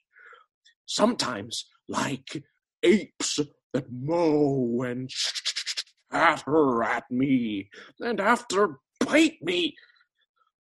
Sometimes 0.86 1.66
like 1.88 2.43
apes 2.84 3.39
that 3.74 3.91
mow 3.91 4.82
and 4.82 5.10
chatter 5.10 6.84
at 6.84 7.10
me, 7.12 7.70
and 8.00 8.20
after 8.20 8.80
bite 9.00 9.41
me. 9.41 9.76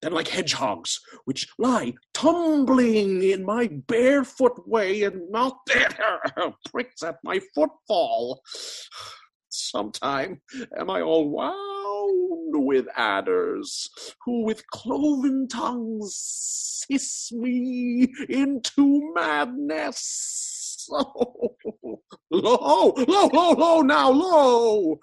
Then 0.02 0.12
like 0.12 0.28
hedgehogs, 0.28 1.00
which 1.24 1.48
lie 1.58 1.94
tumbling 2.12 3.22
in 3.22 3.44
my 3.44 3.68
barefoot 3.86 4.68
way 4.68 5.02
and 5.02 5.30
mouth 5.30 5.54
pricks 6.70 7.02
at 7.02 7.16
my 7.24 7.40
footfall. 7.54 8.42
Sometime 9.48 10.42
am 10.78 10.90
I 10.90 11.00
all 11.00 11.30
wound 11.30 12.66
with 12.66 12.86
adders, 12.94 13.88
who 14.24 14.44
with 14.44 14.66
cloven 14.68 15.48
tongues 15.48 16.84
hiss 16.88 17.32
me 17.32 18.06
into 18.28 19.12
madness. 19.14 20.88
Oh, 20.88 21.56
lo, 22.30 22.94
lo, 22.96 23.26
lo, 23.32 23.50
lo, 23.52 23.80
now, 23.80 24.10
lo! 24.10 24.98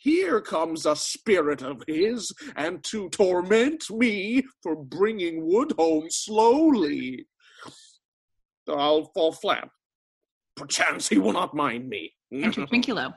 Here 0.00 0.40
comes 0.40 0.86
a 0.86 0.94
spirit 0.94 1.60
of 1.60 1.82
his, 1.88 2.32
and 2.54 2.84
to 2.84 3.08
torment 3.10 3.90
me 3.90 4.44
for 4.62 4.76
bringing 4.76 5.44
wood 5.44 5.72
home 5.76 6.06
slowly. 6.08 7.26
I'll 8.68 9.06
fall 9.12 9.32
flat. 9.32 9.68
Perchance 10.56 11.08
he 11.08 11.18
will 11.18 11.32
not 11.32 11.52
mind 11.52 11.88
me. 11.88 12.12
Enter 12.32 12.64
Trinculo. 12.66 13.12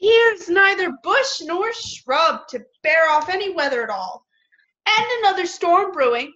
Here's 0.00 0.48
neither 0.48 0.90
bush 1.02 1.42
nor 1.42 1.72
shrub 1.74 2.48
to 2.48 2.64
bear 2.82 3.10
off 3.10 3.28
any 3.28 3.54
weather 3.54 3.82
at 3.82 3.90
all. 3.90 4.24
And 4.86 5.06
another 5.20 5.44
storm 5.44 5.92
brewing. 5.92 6.32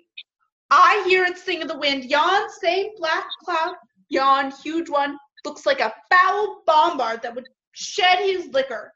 I 0.70 1.03
hear 1.09 1.24
it 1.24 1.38
sing 1.38 1.62
of 1.62 1.68
the 1.68 1.78
wind. 1.78 2.05
Yon 2.05 2.51
same 2.61 2.90
black 2.99 3.24
cloud, 3.44 3.76
yon 4.11 4.53
huge 4.62 4.90
one, 4.90 5.16
looks 5.46 5.64
like 5.64 5.80
a 5.80 5.94
foul 6.11 6.62
bombard 6.66 7.22
that 7.22 7.34
would 7.34 7.49
shed 7.72 8.18
his 8.18 8.49
liquor. 8.49 8.92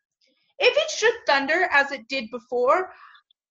If 0.64 0.76
it 0.76 0.90
should 0.90 1.14
thunder 1.26 1.68
as 1.72 1.90
it 1.90 2.06
did 2.06 2.30
before, 2.30 2.92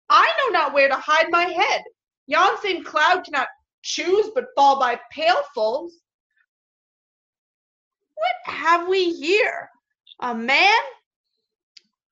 I 0.09 0.32
know 0.38 0.57
not 0.57 0.74
where 0.74 0.88
to 0.88 0.95
hide 0.95 1.30
my 1.30 1.43
head. 1.43 1.84
Yon 2.28 2.57
same 2.62 2.86
cloud 2.86 3.26
cannot 3.26 3.49
choose 3.82 4.30
but 4.34 4.45
fall 4.55 4.80
by 4.80 4.97
pailfuls. 5.14 5.91
What 8.16 8.55
have 8.55 8.88
we 8.88 9.12
here? 9.12 9.70
A 10.22 10.34
man 10.34 10.80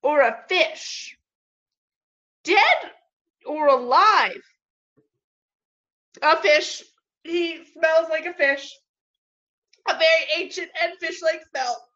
or 0.02 0.20
a 0.20 0.44
fish? 0.50 1.18
Dead 2.44 2.92
or 3.46 3.68
alive? 3.68 4.42
A 6.22 6.42
fish. 6.42 6.84
He 7.24 7.64
smells 7.72 8.10
like 8.10 8.26
a 8.26 8.34
fish. 8.34 8.70
A 9.88 9.94
very 9.94 10.44
ancient 10.44 10.70
and 10.84 10.98
fish-like 11.00 11.42
smell. 11.52 11.89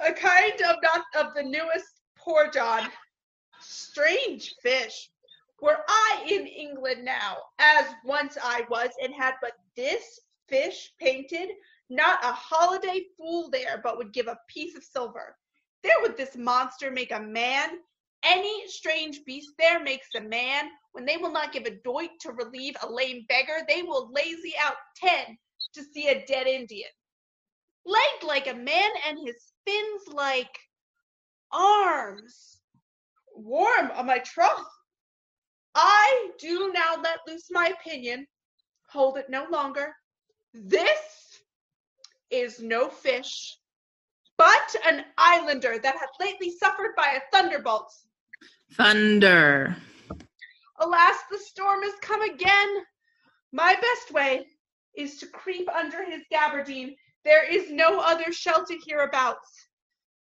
A 0.00 0.12
kind 0.12 0.60
of 0.62 0.76
not 0.82 1.04
of 1.14 1.34
the 1.34 1.42
newest 1.42 2.00
poor 2.16 2.50
John. 2.50 2.90
Strange 3.60 4.54
fish. 4.62 5.10
Were 5.60 5.82
I 5.88 6.26
in 6.28 6.46
England 6.46 7.04
now, 7.04 7.38
as 7.58 7.86
once 8.04 8.36
I 8.42 8.66
was, 8.68 8.90
and 9.02 9.14
had 9.14 9.34
but 9.40 9.52
this 9.74 10.20
fish 10.48 10.92
painted, 11.00 11.50
not 11.88 12.22
a 12.24 12.32
holiday 12.32 13.06
fool 13.16 13.48
there 13.48 13.80
but 13.82 13.96
would 13.96 14.12
give 14.12 14.26
a 14.26 14.38
piece 14.48 14.76
of 14.76 14.84
silver. 14.84 15.36
There 15.82 16.00
would 16.02 16.16
this 16.16 16.36
monster 16.36 16.90
make 16.90 17.12
a 17.12 17.20
man. 17.20 17.78
Any 18.22 18.68
strange 18.68 19.24
beast 19.24 19.52
there 19.58 19.82
makes 19.82 20.08
a 20.14 20.20
man. 20.20 20.68
When 20.92 21.06
they 21.06 21.16
will 21.16 21.32
not 21.32 21.52
give 21.52 21.64
a 21.64 21.70
doit 21.84 22.10
to 22.20 22.32
relieve 22.32 22.76
a 22.82 22.90
lame 22.90 23.24
beggar, 23.28 23.60
they 23.68 23.82
will 23.82 24.10
lazy 24.12 24.54
out 24.62 24.76
ten 24.96 25.38
to 25.74 25.82
see 25.82 26.08
a 26.08 26.24
dead 26.26 26.46
Indian. 26.46 26.90
Legged 27.86 28.24
like 28.26 28.48
a 28.48 28.54
man 28.54 28.90
and 29.08 29.18
his 29.24 29.36
fins 29.64 30.02
like 30.12 30.58
arms. 31.52 32.58
Warm 33.34 33.90
on 33.94 34.06
my 34.06 34.18
troth. 34.18 34.66
I 35.74 36.30
do 36.38 36.72
now 36.74 36.96
let 37.02 37.20
loose 37.28 37.48
my 37.50 37.72
opinion. 37.78 38.26
Hold 38.90 39.18
it 39.18 39.30
no 39.30 39.46
longer. 39.50 39.94
This 40.54 41.42
is 42.30 42.60
no 42.60 42.88
fish, 42.88 43.56
but 44.38 44.74
an 44.86 45.04
islander 45.18 45.78
that 45.82 45.96
hath 45.96 46.08
lately 46.18 46.50
suffered 46.50 46.94
by 46.96 47.16
a 47.16 47.20
thunderbolt. 47.30 47.92
Thunder. 48.72 49.76
Alas, 50.78 51.16
the 51.30 51.38
storm 51.38 51.82
is 51.82 51.94
come 52.00 52.22
again. 52.22 52.68
My 53.52 53.74
best 53.74 54.12
way 54.12 54.46
is 54.96 55.18
to 55.18 55.26
creep 55.26 55.68
under 55.68 56.04
his 56.04 56.22
gabardine. 56.32 56.96
There 57.26 57.44
is 57.52 57.72
no 57.72 57.98
other 57.98 58.30
shelter 58.30 58.74
hereabouts. 58.86 59.66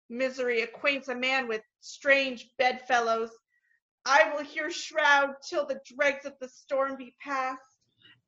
Misery 0.09 0.63
acquaints 0.63 1.07
a 1.07 1.15
man 1.15 1.47
with 1.47 1.61
strange 1.79 2.49
bedfellows. 2.57 3.29
I 4.05 4.29
will 4.33 4.43
here 4.43 4.69
shroud 4.69 5.35
till 5.49 5.65
the 5.65 5.79
dregs 5.85 6.25
of 6.25 6.33
the 6.41 6.49
storm 6.49 6.97
be 6.97 7.15
past. 7.23 7.61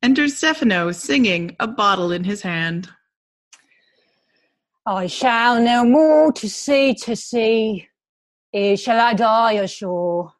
Enters 0.01 0.37
Stefano 0.37 0.93
singing, 0.93 1.57
a 1.59 1.67
bottle 1.67 2.13
in 2.13 2.23
his 2.23 2.41
hand. 2.41 2.87
I 4.85 5.07
shall 5.07 5.61
no 5.61 5.83
more 5.83 6.31
to 6.31 6.49
sea 6.49 6.93
to 7.01 7.17
sea. 7.17 7.89
Here 8.53 8.77
shall 8.77 9.01
I 9.01 9.13
die 9.13 9.53
ashore. 9.53 10.31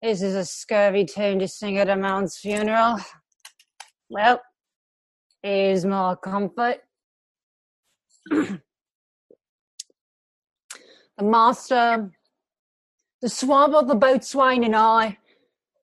This 0.00 0.22
is 0.22 0.34
a 0.34 0.46
scurvy 0.46 1.04
tune 1.04 1.38
to 1.40 1.48
sing 1.48 1.76
at 1.76 1.90
a 1.90 1.96
man's 1.96 2.38
funeral. 2.38 2.98
Well, 4.08 4.40
here's 5.42 5.84
my 5.84 6.14
comfort. 6.24 6.78
The 8.28 8.60
master, 11.20 12.10
the 13.22 13.28
swab 13.28 13.74
of 13.74 13.88
the 13.88 13.94
boatswain, 13.94 14.64
and 14.64 14.76
I, 14.76 15.18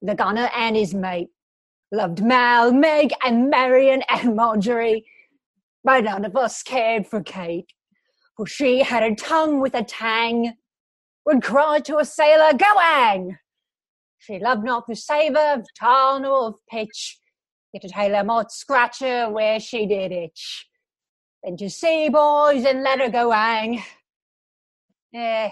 the 0.02 0.16
gunner 0.16 0.50
and 0.56 0.76
his 0.76 0.94
mate, 0.94 1.30
loved 1.92 2.24
Mal, 2.24 2.72
Meg, 2.72 3.12
and 3.24 3.50
Marion 3.50 4.04
and 4.10 4.36
Marjorie, 4.36 5.06
but 5.84 6.04
none 6.04 6.26
of 6.26 6.36
us 6.36 6.64
cared 6.64 7.08
for 7.08 7.22
Kate, 7.22 7.72
for 8.36 8.46
she 8.46 8.84
had 8.84 9.04
a 9.04 9.16
tongue 9.16 9.62
with 9.62 9.74
a 9.74 9.84
tang, 9.84 10.54
would 11.26 11.44
cry 11.44 11.80
to 11.80 11.98
a 11.98 12.06
sailor, 12.06 12.54
Go 12.58 12.78
hang! 12.80 13.38
She 14.20 14.40
loved 14.40 14.64
not 14.64 14.86
the 14.88 14.96
savour 14.96 15.54
of 15.54 15.66
tar 15.78 16.20
nor 16.20 16.48
of 16.48 16.56
pitch, 16.70 17.20
yet 17.74 17.84
a 17.84 17.90
tailor 17.90 18.24
might 18.24 18.52
scratch 18.52 19.00
her 19.00 19.30
where 19.30 19.60
she 19.60 19.86
did 19.86 20.12
itch. 20.12 20.67
Then 21.48 21.56
to 21.56 21.70
sea, 21.70 22.10
boys, 22.10 22.66
and 22.66 22.84
let 22.84 23.00
her 23.00 23.10
go 23.10 23.32
hang. 23.32 23.82
Eh, 25.16 25.50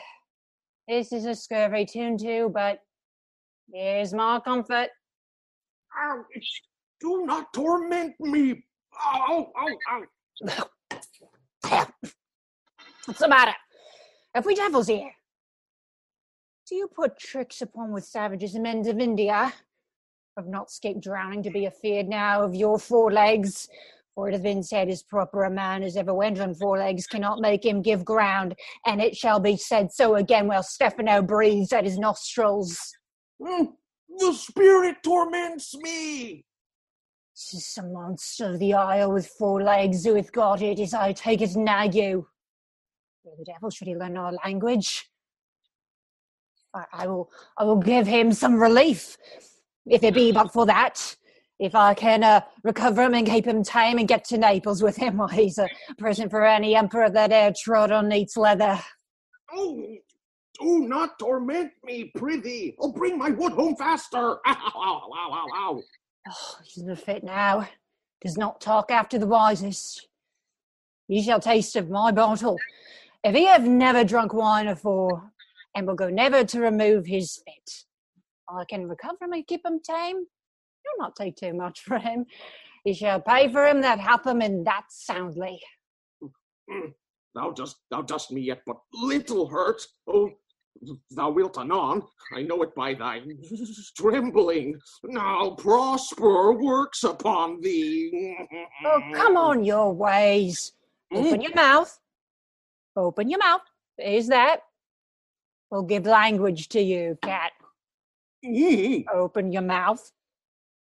this 0.90 1.14
is 1.14 1.26
a 1.26 1.34
scurvy 1.34 1.86
tune 1.86 2.18
too, 2.18 2.52
but 2.54 2.82
here's 3.74 4.14
my 4.14 4.42
comfort. 4.42 4.90
Ouch! 5.98 6.62
Do 7.00 7.26
not 7.26 7.54
torment 7.54 8.14
me. 8.20 8.62
Ow, 9.02 9.54
ow, 9.58 10.04
ow. 10.52 10.68
What's 13.06 13.20
the 13.20 13.30
matter? 13.30 13.56
Have 14.36 14.46
we 14.46 14.54
devils 14.54 14.88
here? 14.88 15.14
Do 16.68 16.76
you 16.76 16.90
put 16.90 17.18
tricks 17.18 17.62
upon 17.62 17.94
with 17.94 18.04
savages 18.04 18.56
and 18.56 18.64
men 18.64 18.86
of 18.86 19.00
India? 19.00 19.54
I've 20.36 20.48
not 20.48 20.68
escaped 20.68 21.00
drowning 21.00 21.42
to 21.44 21.50
be 21.50 21.66
afeard 21.68 22.10
now 22.10 22.44
of 22.44 22.54
your 22.54 22.78
four 22.80 23.14
legs. 23.14 23.70
For 24.16 24.30
it 24.30 24.34
hath 24.34 24.44
been 24.44 24.64
said, 24.64 24.88
as 24.88 25.04
proper 25.04 25.44
a 25.44 25.52
man 25.52 25.84
as 25.84 25.98
ever 25.98 26.14
went 26.14 26.40
on 26.40 26.54
four 26.56 26.78
legs 26.78 27.06
cannot 27.06 27.42
make 27.42 27.66
him 27.66 27.82
give 27.82 28.06
ground, 28.06 28.56
and 28.86 29.02
it 29.02 29.16
shall 29.16 29.42
be 29.42 29.58
said 29.58 29.92
so 29.92 30.16
again 30.16 30.48
while 30.48 30.64
Stefano 30.64 31.22
breathes 31.22 31.74
at 31.74 31.84
his 31.84 32.00
nostrils. 32.00 32.80
Mm, 33.42 33.74
The 34.18 34.34
spirit 34.34 35.04
torments 35.04 35.76
me. 35.78 36.46
Tis 37.36 37.68
some 37.68 37.92
monster 37.92 38.54
of 38.54 38.60
the 38.60 38.74
isle 38.74 39.12
with 39.12 39.28
four 39.28 39.62
legs 39.62 40.06
who 40.06 40.16
hath 40.16 40.32
got 40.32 40.62
it, 40.62 40.80
as 40.80 40.94
I 40.94 41.12
take 41.12 41.42
it 41.42 41.50
Nagu. 41.50 42.24
Where 43.24 43.36
the 43.38 43.44
devil 43.44 43.70
should 43.70 43.90
he 43.90 43.96
learn 43.96 44.16
our 44.16 44.32
language? 44.46 45.10
I, 46.74 46.86
I 46.94 47.08
will 47.08 47.30
I 47.58 47.66
will 47.66 47.82
give 47.82 48.08
him 48.08 48.32
some 48.32 48.56
relief, 48.62 49.18
if 49.86 50.04
it 50.04 50.14
be 50.14 50.32
but 50.32 50.54
for 50.54 50.66
that. 50.68 51.18
If 51.60 51.74
I 51.74 51.94
can 51.94 52.24
uh, 52.24 52.42
recover 52.64 53.04
him 53.04 53.14
and 53.14 53.26
keep 53.26 53.46
him 53.46 53.64
tame 53.64 53.98
and 53.98 54.08
get 54.08 54.26
to 54.26 54.38
Naples 54.38 54.84
with 54.84 54.98
him, 54.98 55.18
why 55.18 55.34
he's 55.34 55.58
a 55.58 55.68
present 55.98 56.32
for 56.32 56.46
any 56.46 56.76
emperor 56.76 57.10
that 57.10 57.32
e'er 57.32 57.54
trod 57.58 57.92
on 57.92 58.10
neat's 58.10 58.36
leather. 58.36 58.80
Oh, 59.54 59.82
do 60.60 60.88
not 60.88 61.18
torment 61.20 61.72
me, 61.84 62.12
prithee. 62.16 62.76
Oh, 62.80 62.92
bring 62.92 63.18
my 63.18 63.30
wood 63.30 63.54
home 63.54 63.76
faster. 63.76 64.18
Ow, 64.48 64.72
ow, 64.76 65.10
ow, 65.14 65.32
ow, 65.32 65.48
ow. 65.56 65.82
Oh, 66.30 66.58
he's 66.64 66.84
in 66.84 66.90
a 66.90 66.96
fit 66.96 67.24
now. 67.24 67.68
Does 68.22 68.38
not 68.38 68.60
talk 68.60 68.92
after 68.92 69.18
the 69.18 69.28
wisest. 69.28 70.08
Ye 71.08 71.22
shall 71.22 71.40
taste 71.40 71.76
of 71.76 71.90
my 71.90 72.12
bottle. 72.12 72.58
If 73.24 73.36
he 73.36 73.46
have 73.46 73.68
never 73.68 74.04
drunk 74.04 74.34
wine 74.34 74.68
afore, 74.68 75.32
and 75.76 75.86
will 75.86 75.96
go 75.96 76.10
never 76.10 76.44
to 76.46 76.62
remove 76.62 77.06
his 77.06 77.42
fit, 77.46 77.86
I 78.50 78.64
can 78.66 78.88
recover 78.88 79.26
him 79.26 79.34
and 79.34 79.46
keep 79.46 79.66
him 79.66 79.80
tame. 79.80 80.26
You'll 80.86 81.04
not 81.04 81.16
take 81.16 81.36
too 81.36 81.54
much 81.54 81.82
for 81.82 81.98
him. 81.98 82.26
He 82.84 82.94
shall 82.94 83.20
pay 83.20 83.52
for 83.52 83.66
him 83.66 83.82
that 83.82 84.00
hath 84.00 84.26
him, 84.26 84.42
and 84.42 84.66
that 84.68 84.86
soundly. 84.90 85.60
Thou 87.36 87.52
dost, 87.52 87.78
thou 87.92 88.02
dost 88.02 88.32
me 88.32 88.42
yet 88.42 88.62
but 88.66 88.78
little 88.94 89.46
hurt. 89.50 89.82
Oh, 90.08 90.30
thou 91.12 91.30
wilt 91.32 91.58
anon. 91.58 92.02
I 92.34 92.44
know 92.44 92.62
it 92.64 92.74
by 92.76 92.94
thy 92.94 93.22
trembling. 93.98 94.80
Now 95.04 95.52
Prosper 95.52 96.54
works 96.54 97.04
upon 97.04 97.60
thee. 97.60 98.38
Oh, 98.86 99.02
come 99.14 99.36
on 99.36 99.66
your 99.66 99.94
ways. 99.94 100.72
Hmm? 101.12 101.26
Open 101.26 101.42
your 101.42 101.56
mouth. 101.56 102.00
Open 102.96 103.30
your 103.30 103.40
mouth. 103.40 103.62
Is 103.98 104.28
that? 104.28 104.62
We'll 105.70 105.84
give 105.84 106.06
language 106.06 106.70
to 106.70 106.82
you, 106.82 107.18
cat. 107.22 107.52
Open 109.14 109.52
your 109.52 109.62
mouth. 109.64 110.12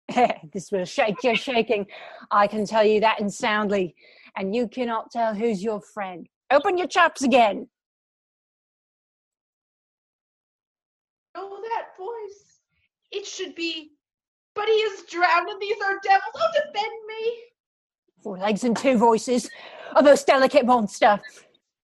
this 0.54 0.72
will 0.72 0.86
shake 0.86 1.24
your 1.24 1.36
shaking. 1.36 1.88
I 2.32 2.48
can 2.48 2.66
tell 2.66 2.84
you 2.84 3.00
that 3.02 3.20
in 3.20 3.30
soundly, 3.30 3.96
and 4.36 4.56
you 4.56 4.68
cannot 4.68 5.12
tell 5.12 5.34
who's 5.34 5.64
your 5.64 5.82
friend. 5.82 6.28
Open 6.52 6.78
your 6.78 6.88
chops 6.88 7.22
again. 7.22 7.68
Oh, 11.36 11.62
that 11.62 11.98
voice. 11.98 12.60
It 13.12 13.26
should 13.26 13.56
be, 13.56 13.92
but 14.56 14.68
he 14.68 14.74
is 14.74 15.04
drowned 15.10 15.50
and 15.50 15.62
these 15.62 15.78
are 15.84 16.00
devils. 16.04 16.34
Oh, 16.36 16.52
defend 16.54 16.92
me. 17.08 17.38
Four 18.24 18.38
legs 18.38 18.64
and 18.64 18.76
two 18.76 18.98
voices. 18.98 19.50
A 19.96 20.04
most 20.04 20.28
delicate 20.28 20.66
monster. 20.66 21.20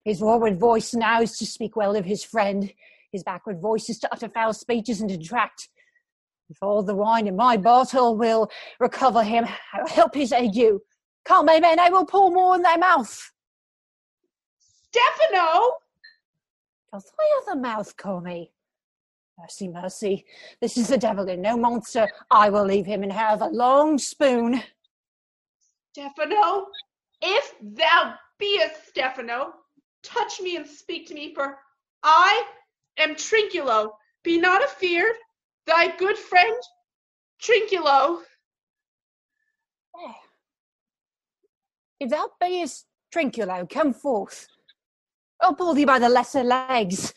His 0.03 0.19
forward 0.19 0.59
voice 0.59 0.93
now 0.93 1.21
is 1.21 1.37
to 1.37 1.45
speak 1.45 1.75
well 1.75 1.95
of 1.95 2.05
his 2.05 2.23
friend. 2.23 2.71
His 3.11 3.23
backward 3.23 3.61
voice 3.61 3.89
is 3.89 3.99
to 3.99 4.11
utter 4.11 4.27
foul 4.27 4.53
speeches 4.53 4.99
and 4.99 5.09
detract. 5.09 5.69
If 6.49 6.57
all 6.61 6.83
the 6.83 6.95
wine 6.95 7.27
in 7.27 7.35
my 7.35 7.57
bottle 7.57 8.15
will 8.17 8.49
recover 8.79 9.23
him, 9.23 9.45
I 9.73 9.81
will 9.81 9.89
help 9.89 10.13
his 10.13 10.31
ague. 10.31 10.79
Come, 11.25 11.45
my 11.45 11.59
men, 11.59 11.79
I 11.79 11.89
will 11.89 12.05
pour 12.05 12.31
more 12.31 12.55
in 12.55 12.61
thy 12.61 12.75
mouth. 12.75 13.31
Stefano! 14.59 15.77
Doth 16.91 17.11
thy 17.17 17.41
other 17.41 17.59
mouth 17.59 17.95
call 17.97 18.21
me? 18.21 18.51
Mercy, 19.39 19.67
mercy. 19.67 20.25
This 20.61 20.77
is 20.77 20.89
the 20.89 20.97
devil 20.97 21.27
and 21.27 21.41
no 21.41 21.57
monster. 21.57 22.07
I 22.29 22.49
will 22.49 22.65
leave 22.65 22.85
him 22.85 23.01
and 23.01 23.11
have 23.11 23.41
a 23.41 23.47
long 23.47 23.97
spoon. 23.97 24.61
Stefano, 25.91 26.67
if 27.21 27.53
thou 27.61 28.13
beest 28.37 28.89
Stefano, 28.89 29.53
touch 30.03 30.39
me 30.41 30.55
and 30.55 30.67
speak 30.67 31.07
to 31.07 31.15
me, 31.15 31.33
for 31.33 31.57
I 32.03 32.43
am 32.97 33.15
Trinculo. 33.15 33.91
Be 34.23 34.39
not 34.39 34.63
afeard, 34.63 35.15
thy 35.65 35.95
good 35.97 36.17
friend, 36.17 36.57
Trinculo. 37.41 38.21
Oh. 39.95 40.15
If 41.99 42.09
thou 42.09 42.29
beest 42.39 42.85
Trinculo, 43.13 43.69
come 43.69 43.93
forth. 43.93 44.47
I'll 45.41 45.55
pull 45.55 45.73
thee 45.73 45.85
by 45.85 45.99
the 45.99 46.09
lesser 46.09 46.43
legs. 46.43 47.13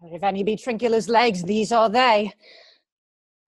Or 0.00 0.14
if 0.14 0.22
any 0.22 0.42
be 0.42 0.56
Trinculo's 0.56 1.08
legs, 1.08 1.42
these 1.44 1.72
are 1.72 1.88
they. 1.88 2.32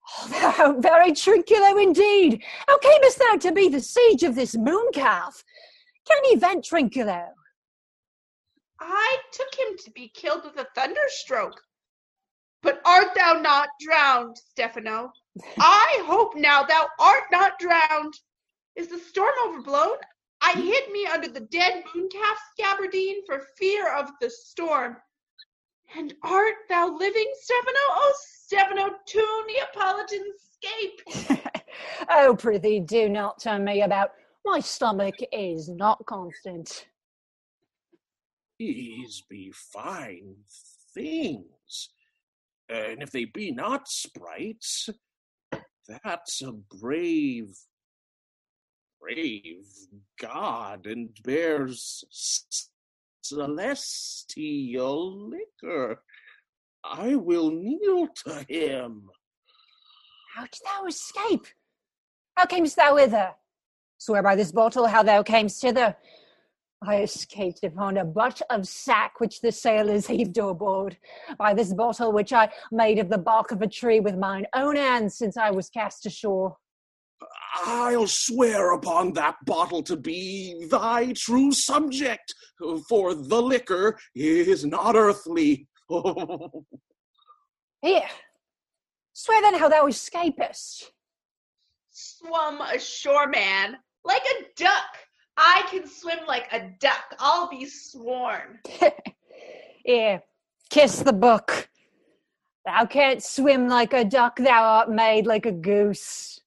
Oh, 0.09 0.29
thou 0.31 0.81
very 0.81 1.13
Trinculo 1.13 1.83
indeed. 1.83 2.43
How 2.69 2.79
camest 2.79 3.19
thou 3.19 3.37
to 3.39 3.53
be 3.53 3.69
the 3.69 3.81
siege 3.81 4.23
of 4.23 4.35
this 4.35 4.57
moon 4.57 4.87
calf? 4.93 5.43
Can 6.09 6.25
he 6.25 6.37
vent 6.37 6.65
Trinculo? 6.65 7.27
I 8.81 9.17
took 9.33 9.55
him 9.59 9.77
to 9.85 9.91
be 9.91 10.09
killed 10.09 10.43
with 10.45 10.57
a 10.57 10.69
thunderstroke. 10.79 11.59
But 12.67 12.81
art 12.85 13.15
thou 13.15 13.35
not 13.35 13.69
drowned, 13.81 14.37
Stefano? 14.39 15.13
I 15.61 16.03
hope 16.05 16.35
now 16.35 16.65
thou 16.65 16.89
art 16.99 17.23
not 17.31 17.61
drowned. 17.61 18.13
Is 18.75 18.89
the 18.89 18.99
storm 18.99 19.31
overblown? 19.47 19.99
I 20.43 20.51
hid 20.55 20.91
me 20.91 21.07
under 21.07 21.29
the 21.29 21.47
dead 21.53 21.85
mooncalf 21.85 22.39
gabardine 22.59 23.21
for 23.25 23.47
fear 23.57 23.95
of 23.95 24.11
the 24.21 24.29
storm. 24.29 24.97
And 25.97 26.13
art 26.25 26.57
thou 26.69 26.89
living, 26.89 27.33
Stefano? 27.41 27.79
Oh, 27.89 28.15
Stefano, 28.19 28.97
to 29.07 29.45
Neapolitan 29.47 30.25
escape. 30.37 31.53
Oh, 32.09 32.35
prithee, 32.35 32.81
do 32.81 33.09
not 33.09 33.41
turn 33.41 33.63
me 33.63 33.83
about. 33.83 34.13
My 34.45 34.61
stomach 34.61 35.17
is 35.33 35.69
not 35.69 36.05
constant. 36.07 36.87
These 38.59 39.23
be 39.29 39.53
fine 39.53 40.37
things. 40.95 41.45
And 42.69 43.03
if 43.03 43.11
they 43.11 43.25
be 43.25 43.53
not 43.53 43.89
sprites, 43.89 44.91
that's 45.89 46.43
a 46.43 46.53
brave, 46.53 47.57
brave 49.01 49.65
god 50.21 50.87
and 50.87 51.11
bears 51.23 52.05
celestial 53.23 55.31
liquor. 55.31 56.03
I 56.85 57.17
will 57.17 57.51
kneel 57.51 58.09
to 58.25 58.45
him. 58.49 59.09
How 60.35 60.45
didst 60.45 60.63
thou 60.65 60.87
escape? 60.87 61.47
How 62.37 62.47
camest 62.47 62.77
thou 62.77 62.97
hither? 62.97 63.35
Swear 63.99 64.23
by 64.23 64.37
this 64.37 64.53
bottle 64.53 64.87
how 64.87 65.03
thou 65.03 65.23
camest 65.23 65.63
hither. 65.63 65.97
I 66.87 67.03
escaped 67.03 67.65
upon 67.65 67.97
a 67.97 68.05
butt 68.05 68.41
of 68.49 68.69
sack 68.69 69.19
which 69.19 69.41
the 69.41 69.51
sailors 69.51 70.07
heaved 70.07 70.39
overboard. 70.39 70.97
By 71.37 71.53
this 71.53 71.73
bottle 71.73 72.13
which 72.13 72.33
I 72.33 72.49
made 72.71 73.01
of 73.01 73.09
the 73.09 73.19
bark 73.19 73.51
of 73.51 73.61
a 73.61 73.67
tree 73.67 73.99
with 73.99 74.17
mine 74.17 74.47
own 74.55 74.77
hands 74.77 75.17
since 75.17 75.37
I 75.37 75.51
was 75.51 75.69
cast 75.69 76.07
ashore. 76.07 76.57
I'll 77.65 78.07
swear 78.07 78.73
upon 78.73 79.15
that 79.15 79.37
bottle 79.47 79.83
to 79.85 79.97
be 79.97 80.67
thy 80.71 81.13
true 81.13 81.51
subject, 81.51 82.35
for 82.89 83.15
the 83.15 83.43
liquor 83.43 83.99
is 84.15 84.65
not 84.65 84.95
earthly. 84.95 85.67
Here, 87.83 88.09
swear 89.13 89.41
then 89.43 89.59
how 89.59 89.69
thou 89.69 89.87
escapest. 89.87 90.93
Swum 91.91 92.61
ashore, 92.61 93.29
man, 93.29 93.77
like 94.05 94.23
a 94.23 94.45
duck. 94.57 95.06
I 95.37 95.67
can 95.71 95.87
swim 95.87 96.21
like 96.27 96.49
a 96.53 96.71
duck. 96.81 97.15
I'll 97.19 97.49
be 97.49 97.67
sworn. 97.67 98.59
Here, 99.85 100.23
kiss 100.71 101.01
the 101.01 101.13
book. 101.13 101.69
Thou 102.65 102.87
canst 102.87 103.37
swim 103.37 103.69
like 103.69 103.93
a 103.93 104.05
duck, 104.05 104.39
thou 104.39 104.65
art 104.65 104.91
made 104.91 105.27
like 105.27 105.47
a 105.47 105.53
goose. 105.53 106.41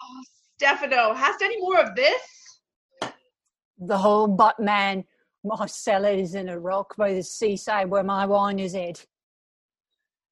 Oh, 0.00 0.22
Stefano, 0.56 1.14
hast 1.14 1.42
any 1.42 1.60
more 1.60 1.80
of 1.80 1.96
this? 1.96 2.60
The 3.78 3.98
whole 3.98 4.28
butt 4.28 4.60
man. 4.60 5.04
My 5.44 5.66
cellar 5.66 6.10
is 6.10 6.34
in 6.34 6.48
a 6.48 6.58
rock 6.58 6.96
by 6.96 7.14
the 7.14 7.22
seaside 7.22 7.88
where 7.90 8.04
my 8.04 8.26
wine 8.26 8.58
is 8.58 8.74
hid. 8.74 9.00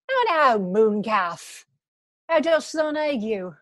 Now 0.09 0.35
now, 0.37 0.59
moon 0.59 1.03
calf. 1.03 1.67
How 2.29 2.41
dost 2.41 2.73
thou 2.73 2.93
ague? 2.95 3.53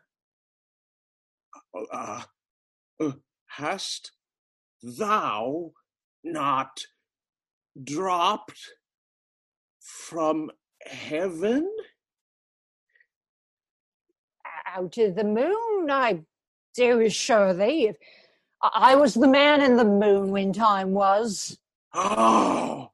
uh, 1.93 2.23
uh, 3.01 3.13
hast 3.47 4.13
thou 4.85 5.73
not 6.23 6.87
dropped 7.83 8.61
from 9.81 10.51
heaven? 10.87 11.71
Out 14.67 14.99
of 14.99 15.15
the 15.15 15.25
moon, 15.25 15.91
I 15.91 16.21
do 16.75 17.01
assure 17.01 17.55
thee. 17.55 17.89
If 17.89 17.97
I 18.63 18.97
was 18.97 19.15
the 19.15 19.29
man 19.29 19.61
in 19.61 19.77
the 19.77 19.85
moon 19.85 20.31
when 20.31 20.53
time 20.53 20.93
was. 20.93 21.59
Oh, 21.93 22.91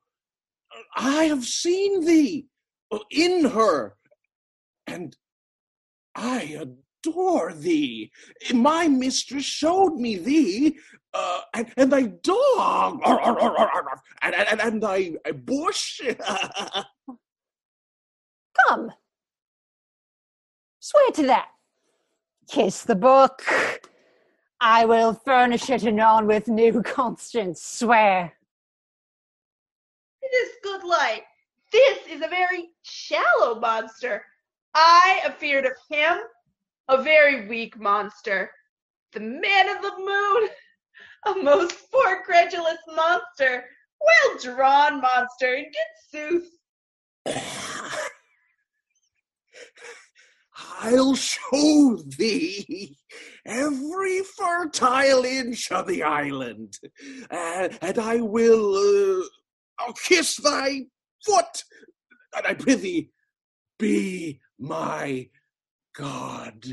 I 0.97 1.25
have 1.25 1.45
seen 1.45 2.05
thee 2.05 2.47
in 3.11 3.45
her, 3.47 3.97
and 4.87 5.17
I 6.15 6.41
adore 7.05 7.53
thee. 7.53 8.11
My 8.53 8.89
mistress 8.89 9.45
showed 9.45 9.95
me 9.97 10.17
thee, 10.17 10.79
uh, 11.13 11.41
and, 11.55 11.73
and 11.77 11.93
thy 11.93 12.03
dog, 12.03 13.01
arr, 13.05 13.21
arr, 13.21 13.41
arr, 13.41 13.59
arr, 13.59 13.71
arr, 13.73 14.03
and, 14.23 14.35
and, 14.35 14.61
and 14.61 14.83
thy 14.83 15.13
bush. 15.33 16.01
Come. 18.69 18.91
Swear 20.81 21.11
to 21.15 21.27
that. 21.27 21.49
Kiss 22.49 22.83
the 22.83 22.97
book. 22.97 23.43
I 24.61 24.85
will 24.85 25.15
furnish 25.15 25.71
it 25.71 25.85
anon 25.85 26.27
with 26.27 26.49
new 26.49 26.83
Constance. 26.85 27.63
Swear. 27.63 28.33
It 30.23 30.35
is 30.35 30.51
good 30.63 30.85
light. 30.85 31.23
This 31.73 31.99
is 32.11 32.23
a 32.23 32.29
very 32.29 32.71
shallow 32.83 33.59
monster. 33.59 34.25
I 34.75 35.21
afeared 35.27 35.67
of 35.67 35.73
him, 35.89 36.19
a 36.91 37.03
very 37.03 37.47
weak 37.49 37.79
monster. 37.79 38.51
The 39.13 39.21
man 39.21 39.69
of 39.69 39.81
the 39.83 39.93
moon, 39.99 40.49
a 41.27 41.35
most 41.43 41.77
poor 41.93 42.23
credulous 42.25 42.79
monster. 42.95 43.65
Well 44.01 44.39
drawn 44.43 45.01
monster, 45.01 45.55
in 45.55 45.65
good 45.65 46.43
sooth. 46.45 46.51
I'll 50.83 51.15
show 51.15 51.99
thee 52.19 52.97
every 53.45 54.23
fertile 54.23 55.25
inch 55.25 55.71
of 55.71 55.87
the 55.87 56.03
island, 56.03 56.79
and, 57.31 57.79
and 57.83 57.99
I 57.99 58.17
will 58.17 58.75
uh, 58.75 59.25
I'll 59.79 59.93
kiss 59.93 60.37
thy 60.37 60.87
foot, 61.25 61.65
and 62.35 62.47
I 62.47 62.55
prithee, 62.55 63.11
be 63.79 64.41
my 64.59 65.29
God. 65.95 66.65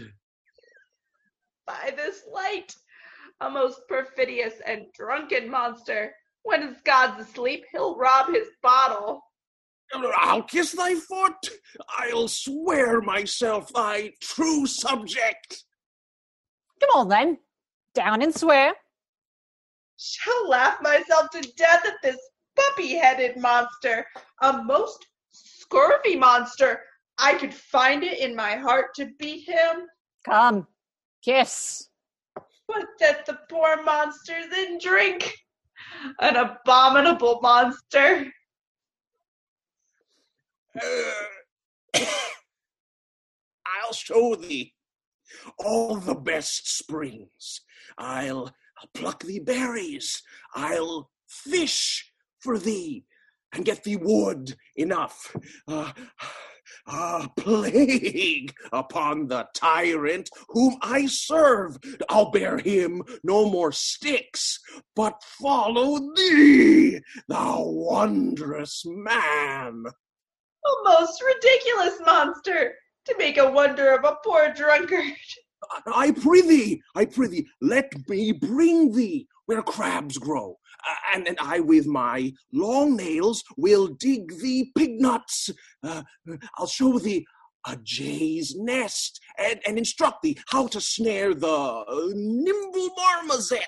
By 1.66 1.94
this 1.96 2.24
light, 2.32 2.76
a 3.42 3.50
most 3.50 3.82
perfidious 3.88 4.54
and 4.66 4.86
drunken 4.94 5.50
monster. 5.50 6.14
When 6.44 6.62
his 6.62 6.78
god's 6.86 7.22
asleep, 7.22 7.66
he'll 7.72 7.98
rob 7.98 8.34
his 8.34 8.48
bottle. 8.62 9.22
I'll 10.18 10.44
kiss 10.44 10.74
thy 10.74 10.96
foot. 10.96 11.50
I'll 11.98 12.28
swear 12.28 13.02
myself 13.02 13.72
thy 13.74 14.12
true 14.22 14.66
subject. 14.66 15.64
Come 16.80 16.90
on 16.96 17.08
then. 17.10 17.38
Down 17.94 18.22
and 18.22 18.34
swear. 18.34 18.74
Shall 19.98 20.50
laugh 20.50 20.78
myself 20.82 21.30
to 21.32 21.42
death 21.58 21.86
at 21.86 21.96
this 22.04 22.18
puppy 22.56 22.96
headed 22.96 23.38
monster, 23.38 24.06
a 24.42 24.64
most 24.64 25.06
scurvy 25.32 26.16
monster. 26.16 26.82
I 27.20 27.34
could 27.34 27.54
find 27.54 28.04
it 28.04 28.20
in 28.20 28.36
my 28.36 28.56
heart 28.56 28.94
to 28.96 29.10
beat 29.20 29.48
him, 29.48 29.88
Come. 30.26 30.68
Kiss. 31.24 31.90
but 32.68 32.86
that 33.00 33.26
the 33.26 33.40
poor 33.50 33.82
monster's 33.84 34.56
in 34.58 34.78
drink. 34.80 35.34
An 36.22 36.36
abominable 36.36 37.40
monster. 37.42 38.32
I'll 41.96 43.94
show 43.94 44.36
thee 44.36 44.74
all 45.60 45.96
the 45.96 46.16
best 46.16 46.78
springs. 46.78 47.62
I'll, 47.98 48.54
I'll 48.80 48.90
pluck 48.94 49.24
thee 49.24 49.40
berries. 49.40 50.22
I'll 50.56 51.10
fish 51.28 52.12
for 52.40 52.58
thee 52.60 53.06
and 53.54 53.66
get 53.66 53.84
thee 53.84 53.98
wood 53.98 54.56
enough. 54.76 55.36
Uh, 55.68 55.92
a 56.88 57.30
plague 57.36 58.54
upon 58.72 59.28
the 59.28 59.48
tyrant 59.54 60.30
whom 60.50 60.78
I 60.82 61.06
serve. 61.08 61.78
I'll 62.10 62.32
bear 62.32 62.58
him 62.58 63.04
no 63.24 63.50
more 63.50 63.72
sticks, 63.72 64.60
but 64.96 65.22
follow 65.24 66.14
thee, 66.16 67.00
thou 67.28 67.64
wondrous 67.64 68.84
man. 68.86 69.84
A 69.86 70.70
most 70.84 71.22
ridiculous 71.22 72.00
monster 72.06 72.76
to 73.06 73.16
make 73.18 73.38
a 73.38 73.50
wonder 73.50 73.94
of 73.94 74.04
a 74.04 74.18
poor 74.24 74.54
drunkard. 74.54 75.04
I 75.94 76.12
prithee, 76.12 76.82
I 76.96 77.06
prithee, 77.06 77.48
let 77.62 77.92
me 78.08 78.32
bring 78.32 78.94
thee 78.94 79.28
where 79.46 79.62
crabs 79.62 80.18
grow, 80.18 80.58
and, 81.14 81.28
and 81.28 81.38
I 81.40 81.62
with 81.62 81.88
my 81.88 82.34
long 82.52 82.98
nails 82.98 83.44
will 83.56 83.88
dig 83.88 84.40
thee 84.40 84.72
pig 84.78 85.00
nuts. 85.00 85.50
Uh, 85.84 86.04
I'll 86.58 86.68
show 86.68 87.00
thee 87.00 87.26
a 87.66 87.78
jay's 87.84 88.56
nest 88.56 89.20
and, 89.38 89.60
and 89.66 89.78
instruct 89.78 90.22
thee 90.22 90.38
how 90.50 90.68
to 90.68 90.80
snare 90.80 91.34
the 91.34 91.48
uh, 91.48 92.08
nimble 92.14 92.90
marmoset. 92.96 93.62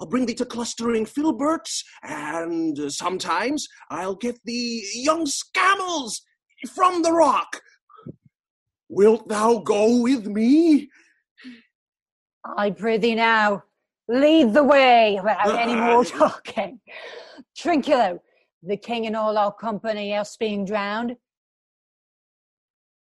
I'll 0.00 0.08
bring 0.08 0.26
thee 0.26 0.34
to 0.34 0.44
clustering 0.44 1.06
filberts, 1.06 1.82
and 2.02 2.78
uh, 2.78 2.90
sometimes 2.90 3.68
I'll 3.90 4.16
get 4.16 4.38
thee 4.44 4.86
young 4.94 5.26
scammels 5.26 6.20
from 6.74 7.02
the 7.02 7.12
rock. 7.12 7.60
Wilt 8.88 9.28
thou 9.28 9.58
go 9.58 10.02
with 10.02 10.26
me? 10.26 10.88
I 12.44 12.70
prithee 12.70 13.14
now, 13.14 13.64
lead 14.08 14.52
the 14.52 14.64
way 14.64 15.18
without 15.22 15.58
any 15.58 15.74
more 15.74 16.04
talking. 16.04 16.80
Trinculo, 17.56 18.20
the 18.62 18.76
king 18.76 19.06
and 19.06 19.16
all 19.16 19.38
our 19.38 19.52
company 19.52 20.12
else 20.12 20.36
being 20.36 20.64
drowned. 20.64 21.16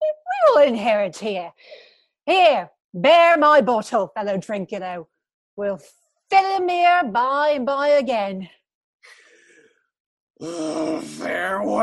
We 0.01 0.13
will 0.55 0.63
inherit 0.63 1.17
here. 1.17 1.53
Here, 2.27 2.71
bear 2.93 3.39
my 3.39 3.61
bottle, 3.61 4.13
fellow 4.15 4.37
Trinculo. 4.39 5.07
We'll 5.57 5.81
fill 6.31 6.57
him 6.57 6.69
here 6.69 7.03
by 7.05 7.51
and 7.57 7.65
by 7.67 7.89
again. 7.89 8.49
Farewell, 11.03 11.83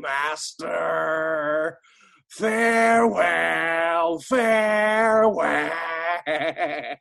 master. 0.00 1.78
Farewell, 2.28 4.18
farewell. 4.18 5.83
A 6.26 6.96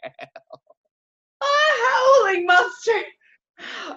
howling 1.44 2.45
monster! 2.45 3.02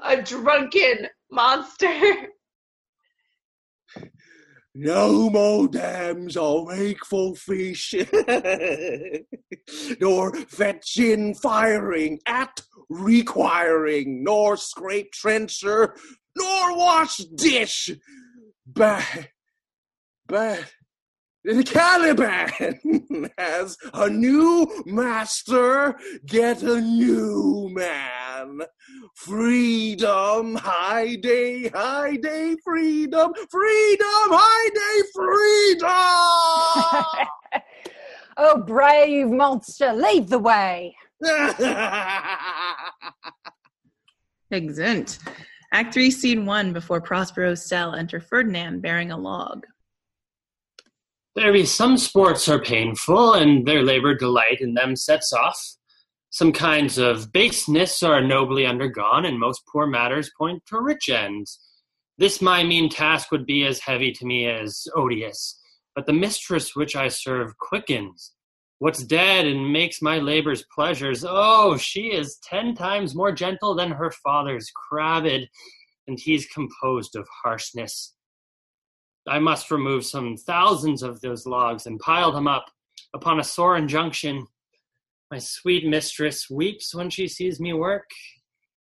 A 0.04 0.22
drunken 0.22 1.08
monster! 1.30 2.28
No 4.78 5.30
more 5.30 5.68
dams 5.68 6.36
or 6.36 6.66
wakeful 6.66 7.34
fish, 7.34 7.94
nor 10.00 10.34
fetching 10.34 11.34
firing 11.34 12.20
at 12.26 12.60
requiring, 12.90 14.22
nor 14.22 14.58
scrape 14.58 15.12
trencher, 15.12 15.96
nor 16.36 16.76
wash 16.76 17.16
dish. 17.16 17.88
But, 18.66 19.28
but, 20.26 20.70
the 21.46 21.62
Caliban 21.62 22.50
has 23.38 23.78
a 23.94 24.10
new 24.10 24.66
master, 24.84 25.96
get 26.26 26.62
a 26.62 26.80
new 26.80 27.68
man. 27.72 28.62
Freedom, 29.14 30.56
high 30.56 31.14
day, 31.14 31.68
high 31.68 32.16
day, 32.16 32.56
freedom, 32.64 33.32
freedom, 33.48 34.06
high 34.08 34.70
day, 34.74 35.02
freedom! 37.14 37.28
Oh, 38.38 38.62
brave 38.62 39.28
monster, 39.28 39.94
lead 39.94 40.28
the 40.28 40.38
way. 40.38 40.94
Excellent. 44.50 45.18
Act 45.72 45.94
3, 45.94 46.10
Scene 46.10 46.44
1 46.44 46.74
Before 46.74 47.00
Prospero's 47.00 47.64
cell, 47.66 47.94
enter 47.94 48.20
Ferdinand 48.20 48.82
bearing 48.82 49.10
a 49.10 49.16
log. 49.16 49.64
There 51.36 51.52
be 51.52 51.66
some 51.66 51.98
sports 51.98 52.48
are 52.48 52.58
painful, 52.58 53.34
and 53.34 53.66
their 53.66 53.82
labor 53.82 54.14
delight 54.14 54.62
in 54.62 54.72
them 54.72 54.96
sets 54.96 55.34
off. 55.34 55.76
Some 56.30 56.50
kinds 56.50 56.96
of 56.96 57.30
baseness 57.30 58.02
are 58.02 58.22
nobly 58.22 58.64
undergone, 58.64 59.26
and 59.26 59.38
most 59.38 59.60
poor 59.70 59.86
matters 59.86 60.30
point 60.38 60.62
to 60.68 60.80
rich 60.80 61.10
ends. 61.10 61.60
This 62.16 62.40
my 62.40 62.64
mean 62.64 62.88
task 62.88 63.30
would 63.32 63.44
be 63.44 63.66
as 63.66 63.80
heavy 63.80 64.12
to 64.12 64.24
me 64.24 64.48
as 64.48 64.88
odious, 64.96 65.60
but 65.94 66.06
the 66.06 66.14
mistress 66.14 66.74
which 66.74 66.96
I 66.96 67.08
serve 67.08 67.58
quickens. 67.58 68.32
What's 68.78 69.04
dead 69.04 69.46
and 69.46 69.70
makes 69.70 70.00
my 70.00 70.16
labors 70.16 70.64
pleasures, 70.74 71.22
oh, 71.28 71.76
she 71.76 72.14
is 72.14 72.38
ten 72.44 72.74
times 72.74 73.14
more 73.14 73.30
gentle 73.30 73.74
than 73.74 73.90
her 73.90 74.10
father's 74.10 74.70
crabbed, 74.74 75.48
and 76.06 76.18
he's 76.18 76.46
composed 76.46 77.14
of 77.14 77.28
harshness. 77.44 78.15
I 79.28 79.38
must 79.38 79.70
remove 79.70 80.04
some 80.04 80.36
thousands 80.36 81.02
of 81.02 81.20
those 81.20 81.46
logs 81.46 81.86
and 81.86 81.98
pile 81.98 82.32
them 82.32 82.46
up 82.46 82.66
upon 83.14 83.40
a 83.40 83.44
sore 83.44 83.76
injunction. 83.76 84.46
My 85.30 85.38
sweet 85.38 85.86
mistress 85.86 86.48
weeps 86.48 86.94
when 86.94 87.10
she 87.10 87.26
sees 87.26 87.58
me 87.58 87.72
work, 87.72 88.08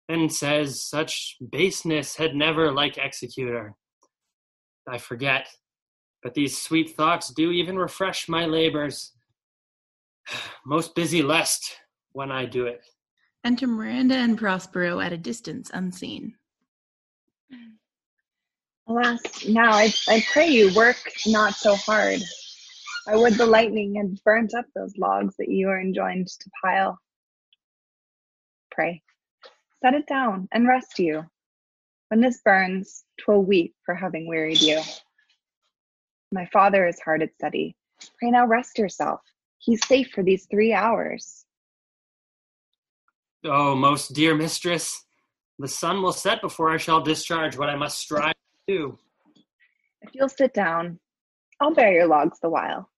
and 0.09 0.33
says 0.33 0.83
such 0.83 1.37
baseness 1.51 2.17
had 2.17 2.35
never 2.35 2.73
like 2.73 2.99
executor. 2.99 3.75
I 4.89 4.99
forget, 4.99 5.49
but 6.23 6.35
these 6.35 6.59
sweet 6.59 6.97
thoughts 6.97 7.33
do 7.33 7.51
even 7.51 7.79
refresh 7.79 8.29
my 8.29 8.47
labors. 8.47 9.13
Most 10.67 10.95
busy 10.95 11.23
lest 11.23 11.77
when 12.13 12.31
I 12.31 12.47
do 12.47 12.67
it. 12.67 12.85
Enter 13.45 13.67
Miranda 13.67 14.15
and 14.15 14.39
Prospero 14.39 15.01
at 15.01 15.13
a 15.13 15.17
distance, 15.17 15.71
unseen. 15.73 16.35
Mm. 17.53 17.73
Alas, 18.89 19.21
now 19.47 19.73
I, 19.73 19.93
I 20.09 20.25
pray 20.33 20.49
you 20.49 20.75
work 20.75 20.97
not 21.27 21.55
so 21.55 21.77
hard. 21.77 22.21
I 23.07 23.17
would 23.17 23.35
the 23.35 23.47
lightning 23.47 23.95
had 23.95 24.23
burnt 24.25 24.55
up 24.55 24.65
those 24.75 24.97
logs 24.97 25.35
that 25.39 25.49
you 25.49 25.69
are 25.69 25.81
enjoined 25.81 26.29
to 26.29 26.51
pile. 26.63 26.99
Pray, 28.71 29.03
set 29.83 29.95
it 29.95 30.07
down 30.07 30.49
and 30.53 30.67
rest 30.67 30.99
you. 30.99 31.25
When 32.09 32.21
this 32.21 32.41
burns, 32.45 33.05
twill 33.21 33.45
weep 33.45 33.75
for 33.87 33.95
having 33.95 34.29
wearied 34.29 34.61
you. 34.61 34.81
My 36.31 36.47
father 36.53 36.87
is 36.87 37.01
hard 37.01 37.23
at 37.23 37.35
study. 37.35 37.77
Pray 38.19 38.31
now 38.31 38.47
rest 38.47 38.79
yourself. 38.79 39.21
He's 39.59 39.87
safe 39.87 40.11
for 40.13 40.23
these 40.23 40.47
three 40.51 40.73
hours. 40.73 41.45
Oh, 43.45 43.75
most 43.75 44.13
dear 44.13 44.35
mistress, 44.35 45.05
the 45.59 45.69
sun 45.69 46.03
will 46.03 46.13
set 46.13 46.41
before 46.41 46.71
I 46.71 46.77
shall 46.77 47.01
discharge 47.01 47.57
what 47.57 47.69
I 47.69 47.77
must 47.77 47.99
strive 47.99 48.32
do. 48.69 48.99
If 50.03 50.11
you'll 50.15 50.29
sit 50.29 50.55
down, 50.55 50.99
I'll 51.61 51.75
bear 51.75 51.93
your 51.93 52.07
logs 52.07 52.39
the 52.41 52.51
while. 52.51 52.91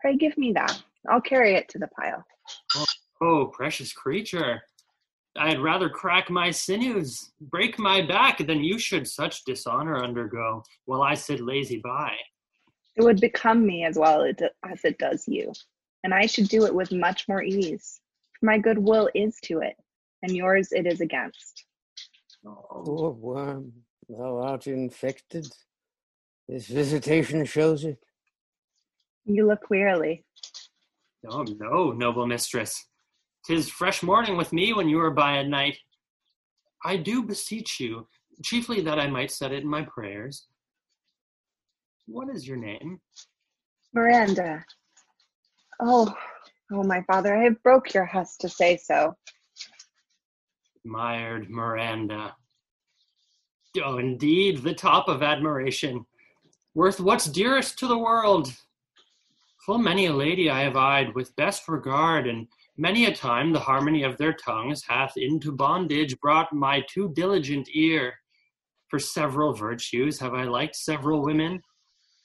Pray 0.00 0.16
give 0.16 0.36
me 0.38 0.52
that. 0.52 0.82
I'll 1.08 1.20
carry 1.20 1.54
it 1.54 1.68
to 1.70 1.78
the 1.78 1.88
pile. 1.88 2.24
Oh, 2.74 2.86
oh, 3.20 3.46
precious 3.46 3.92
creature. 3.92 4.62
I'd 5.38 5.60
rather 5.60 5.90
crack 5.90 6.30
my 6.30 6.50
sinews, 6.50 7.32
break 7.40 7.78
my 7.78 8.00
back, 8.00 8.38
than 8.46 8.64
you 8.64 8.78
should 8.78 9.06
such 9.06 9.44
dishonor 9.44 10.02
undergo, 10.02 10.62
while 10.86 11.02
I 11.02 11.14
sit 11.14 11.40
lazy 11.40 11.78
by. 11.78 12.14
It 12.96 13.02
would 13.02 13.20
become 13.20 13.66
me 13.66 13.84
as 13.84 13.98
well 13.98 14.22
as 14.22 14.84
it 14.84 14.98
does 14.98 15.28
you, 15.28 15.52
and 16.04 16.14
I 16.14 16.24
should 16.24 16.48
do 16.48 16.64
it 16.64 16.74
with 16.74 16.90
much 16.90 17.28
more 17.28 17.42
ease. 17.42 18.00
For 18.40 18.46
my 18.46 18.58
good 18.58 18.78
will 18.78 19.10
is 19.14 19.38
to 19.44 19.60
it, 19.60 19.76
and 20.22 20.34
yours 20.34 20.72
it 20.72 20.86
is 20.86 21.02
against. 21.02 21.66
Oh, 22.46 23.10
worm, 23.20 23.72
thou 24.08 24.38
art 24.38 24.66
infected. 24.66 25.46
This 26.48 26.66
visitation 26.66 27.44
shows 27.44 27.84
it. 27.84 27.98
You 29.24 29.46
look 29.46 29.68
wearily. 29.70 30.24
Oh, 31.28 31.42
no, 31.42 31.90
noble 31.90 32.26
mistress. 32.26 32.86
Tis 33.44 33.68
fresh 33.68 34.02
morning 34.02 34.36
with 34.36 34.52
me 34.52 34.72
when 34.72 34.88
you 34.88 35.00
are 35.00 35.10
by 35.10 35.38
at 35.38 35.48
night. 35.48 35.76
I 36.84 36.96
do 36.96 37.22
beseech 37.22 37.80
you, 37.80 38.06
chiefly 38.44 38.80
that 38.82 39.00
I 39.00 39.08
might 39.08 39.32
set 39.32 39.52
it 39.52 39.62
in 39.62 39.68
my 39.68 39.82
prayers. 39.82 40.46
What 42.06 42.28
is 42.28 42.46
your 42.46 42.56
name? 42.56 43.00
Miranda. 43.92 44.64
Oh, 45.80 46.14
oh, 46.72 46.84
my 46.84 47.02
father, 47.02 47.36
I 47.36 47.44
have 47.44 47.62
broke 47.64 47.92
your 47.92 48.04
hust 48.04 48.40
to 48.42 48.48
say 48.48 48.76
so. 48.76 49.16
Admired 50.84 51.50
Miranda. 51.50 52.36
Oh, 53.82 53.98
indeed, 53.98 54.62
the 54.62 54.74
top 54.74 55.08
of 55.08 55.22
admiration. 55.22 56.06
Worth 56.74 57.00
what's 57.00 57.26
dearest 57.26 57.78
to 57.78 57.86
the 57.86 57.98
world. 57.98 58.52
Full 59.64 59.78
many 59.78 60.06
a 60.06 60.12
lady 60.12 60.48
I 60.50 60.60
have 60.60 60.76
eyed 60.76 61.14
with 61.14 61.34
best 61.36 61.68
regard, 61.68 62.26
and 62.26 62.46
many 62.76 63.06
a 63.06 63.14
time 63.14 63.52
the 63.52 63.60
harmony 63.60 64.02
of 64.02 64.16
their 64.16 64.32
tongues 64.32 64.84
hath 64.86 65.16
into 65.16 65.52
bondage 65.52 66.18
brought 66.20 66.52
my 66.52 66.84
too 66.88 67.12
diligent 67.14 67.68
ear. 67.72 68.14
For 68.88 68.98
several 68.98 69.52
virtues 69.52 70.20
have 70.20 70.34
I 70.34 70.44
liked 70.44 70.76
several 70.76 71.22
women, 71.22 71.60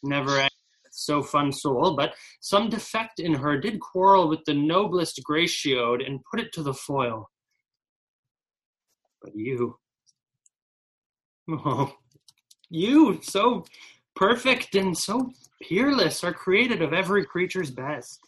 never 0.03 0.47
so 0.91 1.23
fun 1.23 1.51
soul, 1.51 1.95
but 1.95 2.13
some 2.41 2.69
defect 2.69 3.19
in 3.19 3.33
her 3.33 3.57
did 3.57 3.79
quarrel 3.79 4.27
with 4.27 4.43
the 4.45 4.53
noblest 4.53 5.21
gratiode 5.27 6.05
and 6.05 6.23
put 6.29 6.39
it 6.39 6.53
to 6.53 6.63
the 6.63 6.73
foil. 6.73 7.29
But 9.21 9.35
you, 9.35 9.77
oh, 11.49 11.93
you, 12.69 13.19
so 13.21 13.65
perfect 14.15 14.75
and 14.75 14.97
so 14.97 15.31
peerless, 15.61 16.23
are 16.23 16.33
created 16.33 16.81
of 16.81 16.93
every 16.93 17.25
creature's 17.25 17.71
best. 17.71 18.19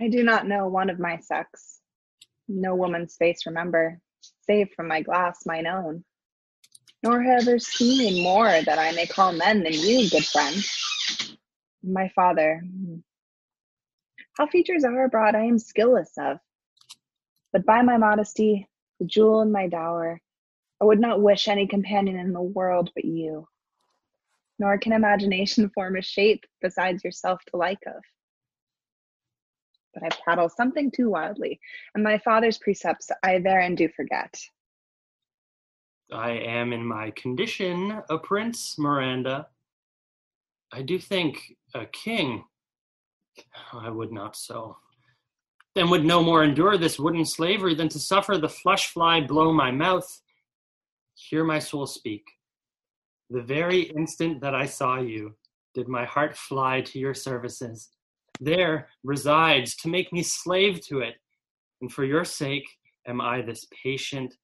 I 0.00 0.08
do 0.08 0.22
not 0.22 0.46
know 0.46 0.66
one 0.66 0.88
of 0.88 0.98
my 0.98 1.18
sex. 1.18 1.80
No 2.48 2.74
woman's 2.74 3.16
face 3.16 3.44
remember, 3.46 4.00
save 4.46 4.70
from 4.74 4.88
my 4.88 5.02
glass 5.02 5.44
mine 5.46 5.66
own. 5.66 6.04
nor 7.02 7.22
have 7.22 7.42
ever 7.42 7.58
seen 7.58 8.22
more 8.22 8.62
that 8.62 8.78
I 8.78 8.92
may 8.92 9.06
call 9.06 9.32
men 9.32 9.62
than 9.62 9.72
you, 9.72 10.08
good 10.10 10.24
friend. 10.24 10.56
My 11.82 12.08
father, 12.14 12.62
hmm. 12.64 12.96
how 14.36 14.46
features 14.46 14.84
are 14.84 15.04
abroad 15.04 15.34
I 15.34 15.44
am 15.44 15.58
skilless 15.58 16.12
of. 16.18 16.38
But 17.52 17.66
by 17.66 17.82
my 17.82 17.96
modesty, 17.96 18.68
the 19.00 19.06
jewel 19.06 19.40
in 19.40 19.50
my 19.50 19.66
dower, 19.66 20.20
I 20.80 20.84
would 20.84 21.00
not 21.00 21.22
wish 21.22 21.48
any 21.48 21.66
companion 21.66 22.18
in 22.18 22.32
the 22.32 22.40
world 22.40 22.90
but 22.94 23.04
you. 23.04 23.48
Nor 24.58 24.78
can 24.78 24.92
imagination 24.92 25.70
form 25.74 25.96
a 25.96 26.02
shape 26.02 26.44
besides 26.60 27.02
yourself 27.02 27.40
to 27.46 27.56
like 27.56 27.80
of. 27.86 28.02
But 29.94 30.04
I 30.04 30.08
prattle 30.22 30.48
something 30.48 30.90
too 30.90 31.08
wildly, 31.10 31.58
and 31.94 32.04
my 32.04 32.18
father's 32.18 32.58
precepts 32.58 33.10
I 33.24 33.38
therein 33.38 33.74
do 33.74 33.88
forget. 33.88 34.38
I 36.12 36.32
am 36.32 36.72
in 36.72 36.84
my 36.84 37.10
condition 37.12 38.02
a 38.08 38.18
prince, 38.18 38.78
Miranda. 38.78 39.48
I 40.72 40.82
do 40.82 40.98
think 40.98 41.56
a 41.74 41.86
king. 41.86 42.44
I 43.72 43.88
would 43.90 44.12
not 44.12 44.36
so. 44.36 44.76
Then 45.80 45.88
would 45.88 46.04
no 46.04 46.22
more 46.22 46.44
endure 46.44 46.76
this 46.76 46.98
wooden 46.98 47.24
slavery 47.24 47.74
than 47.74 47.88
to 47.88 47.98
suffer 47.98 48.36
the 48.36 48.50
flush 48.50 48.88
fly 48.88 49.22
blow 49.22 49.50
my 49.50 49.70
mouth. 49.70 50.20
Hear 51.14 51.42
my 51.42 51.58
soul 51.58 51.86
speak. 51.86 52.22
The 53.30 53.40
very 53.40 53.84
instant 53.96 54.42
that 54.42 54.54
I 54.54 54.66
saw 54.66 55.00
you, 55.00 55.36
did 55.72 55.88
my 55.88 56.04
heart 56.04 56.36
fly 56.36 56.82
to 56.82 56.98
your 56.98 57.14
services. 57.14 57.88
There 58.40 58.88
resides 59.04 59.74
to 59.76 59.88
make 59.88 60.12
me 60.12 60.22
slave 60.22 60.82
to 60.88 60.98
it, 60.98 61.14
and 61.80 61.90
for 61.90 62.04
your 62.04 62.26
sake 62.26 62.68
am 63.06 63.22
I 63.22 63.40
this 63.40 63.66
patient 63.82 64.34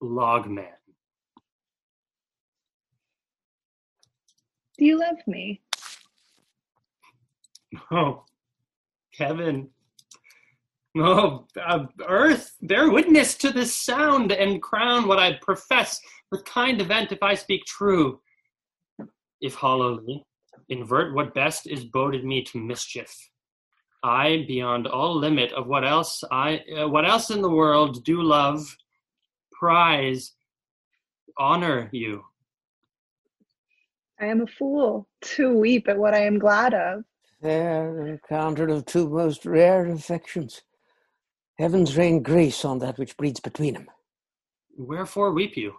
log 0.00 0.48
man. 0.48 0.80
Do 4.78 4.86
you 4.86 4.98
love 4.98 5.18
me? 5.26 5.60
Oh, 7.90 8.24
Kevin. 9.12 9.68
Oh, 10.98 11.46
uh, 11.62 11.86
earth, 12.08 12.56
bear 12.62 12.90
witness 12.90 13.34
to 13.38 13.50
this 13.50 13.74
sound 13.74 14.32
and 14.32 14.62
crown 14.62 15.06
what 15.06 15.18
I 15.18 15.34
profess 15.42 16.00
with 16.30 16.44
kind 16.46 16.80
event 16.80 17.12
if 17.12 17.22
I 17.22 17.34
speak 17.34 17.66
true. 17.66 18.20
If 19.42 19.54
hollowly, 19.54 20.24
invert 20.70 21.14
what 21.14 21.34
best 21.34 21.66
is 21.66 21.84
boded 21.84 22.24
me 22.24 22.42
to 22.44 22.58
mischief. 22.58 23.14
I, 24.02 24.44
beyond 24.48 24.86
all 24.86 25.14
limit 25.14 25.52
of 25.52 25.66
what 25.66 25.86
else 25.86 26.24
I, 26.30 26.62
uh, 26.78 26.88
what 26.88 27.06
else 27.06 27.28
in 27.30 27.42
the 27.42 27.50
world 27.50 28.02
do 28.04 28.22
love, 28.22 28.64
prize, 29.52 30.32
honor 31.38 31.90
you. 31.92 32.24
I 34.18 34.26
am 34.26 34.40
a 34.40 34.46
fool 34.46 35.08
to 35.22 35.58
weep 35.58 35.88
at 35.88 35.98
what 35.98 36.14
I 36.14 36.20
am 36.20 36.38
glad 36.38 36.72
of. 36.72 37.04
Fair 37.42 38.06
encounter 38.06 38.68
of 38.68 38.86
two 38.86 39.10
most 39.10 39.44
rare 39.44 39.86
affections. 39.90 40.62
Heavens 41.58 41.96
rain 41.96 42.22
grace 42.22 42.66
on 42.66 42.78
that 42.80 42.98
which 42.98 43.16
breeds 43.16 43.40
between 43.40 43.74
them. 43.74 43.86
Wherefore 44.76 45.32
weep 45.32 45.56
you? 45.56 45.74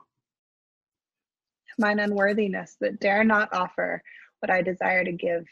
Mine 1.77 1.99
unworthiness 1.99 2.77
that 2.81 2.99
dare 2.99 3.23
not 3.23 3.53
offer 3.53 4.01
what 4.39 4.49
I 4.49 4.63
desire 4.63 5.03
to 5.03 5.11
give, 5.11 5.45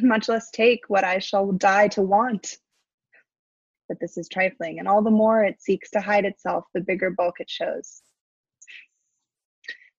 much 0.00 0.28
less 0.28 0.50
take 0.50 0.80
what 0.88 1.04
I 1.04 1.20
shall 1.20 1.52
die 1.52 1.86
to 1.88 2.02
want. 2.02 2.56
But 3.88 4.00
this 4.00 4.16
is 4.16 4.28
trifling, 4.28 4.80
and 4.80 4.88
all 4.88 5.02
the 5.02 5.10
more 5.10 5.44
it 5.44 5.62
seeks 5.62 5.90
to 5.90 6.00
hide 6.00 6.24
itself, 6.24 6.64
the 6.74 6.80
bigger 6.80 7.10
bulk 7.10 7.38
it 7.38 7.50
shows. 7.50 8.02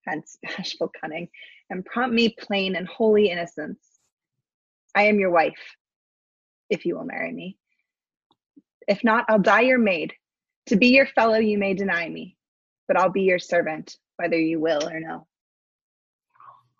Hence, 0.05 0.36
bashful 0.57 0.90
cunning, 1.01 1.28
and 1.70 1.85
prompt 1.85 2.15
me 2.15 2.35
plain 2.40 2.74
and 2.74 2.89
holy 2.89 3.31
innocence. 3.31 3.78
I 4.97 5.05
am 5.05 5.20
your 5.20 5.31
wife, 5.31 5.77
if 6.70 6.85
you 6.85 6.97
will 6.97 7.05
marry 7.05 7.32
me. 7.32 7.57
If 8.89 9.05
not, 9.05 9.25
I'll 9.29 9.39
die 9.39 9.63
your 9.63 9.79
maid. 9.79 10.13
To 10.67 10.77
be 10.77 10.89
your 10.89 11.07
fellow, 11.07 11.39
you 11.39 11.59
may 11.59 11.75
deny 11.75 12.09
me, 12.09 12.37
but 12.89 12.97
I'll 12.97 13.11
be 13.11 13.23
your 13.23 13.39
servant, 13.39 13.97
whether 14.17 14.39
you 14.39 14.61
will 14.61 14.89
or 14.89 15.01
no. 15.01 15.27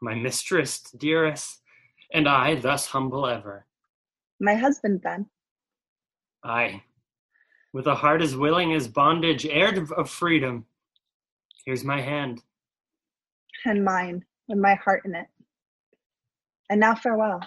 My 0.01 0.15
mistress, 0.15 0.81
dearest, 0.97 1.63
and 2.13 2.29
I 2.29 2.57
thus 2.57 2.87
humble 2.87 3.27
ever. 3.27 3.67
My 4.41 4.55
husband, 4.55 5.01
then. 5.03 5.27
Aye, 6.45 6.83
with 7.73 7.87
a 7.87 7.95
heart 7.95 8.21
as 8.23 8.37
willing 8.37 8.73
as 8.73 8.89
bondage, 8.89 9.47
heir 9.47 9.73
of 9.97 10.11
freedom. 10.11 10.67
Here's 11.65 11.85
my 11.85 12.01
hand. 12.01 12.43
And 13.65 13.85
mine, 13.85 14.25
with 14.49 14.59
my 14.59 14.75
heart 14.75 15.03
in 15.05 15.15
it. 15.15 15.27
And 16.69 16.81
now 16.81 16.95
farewell, 16.95 17.41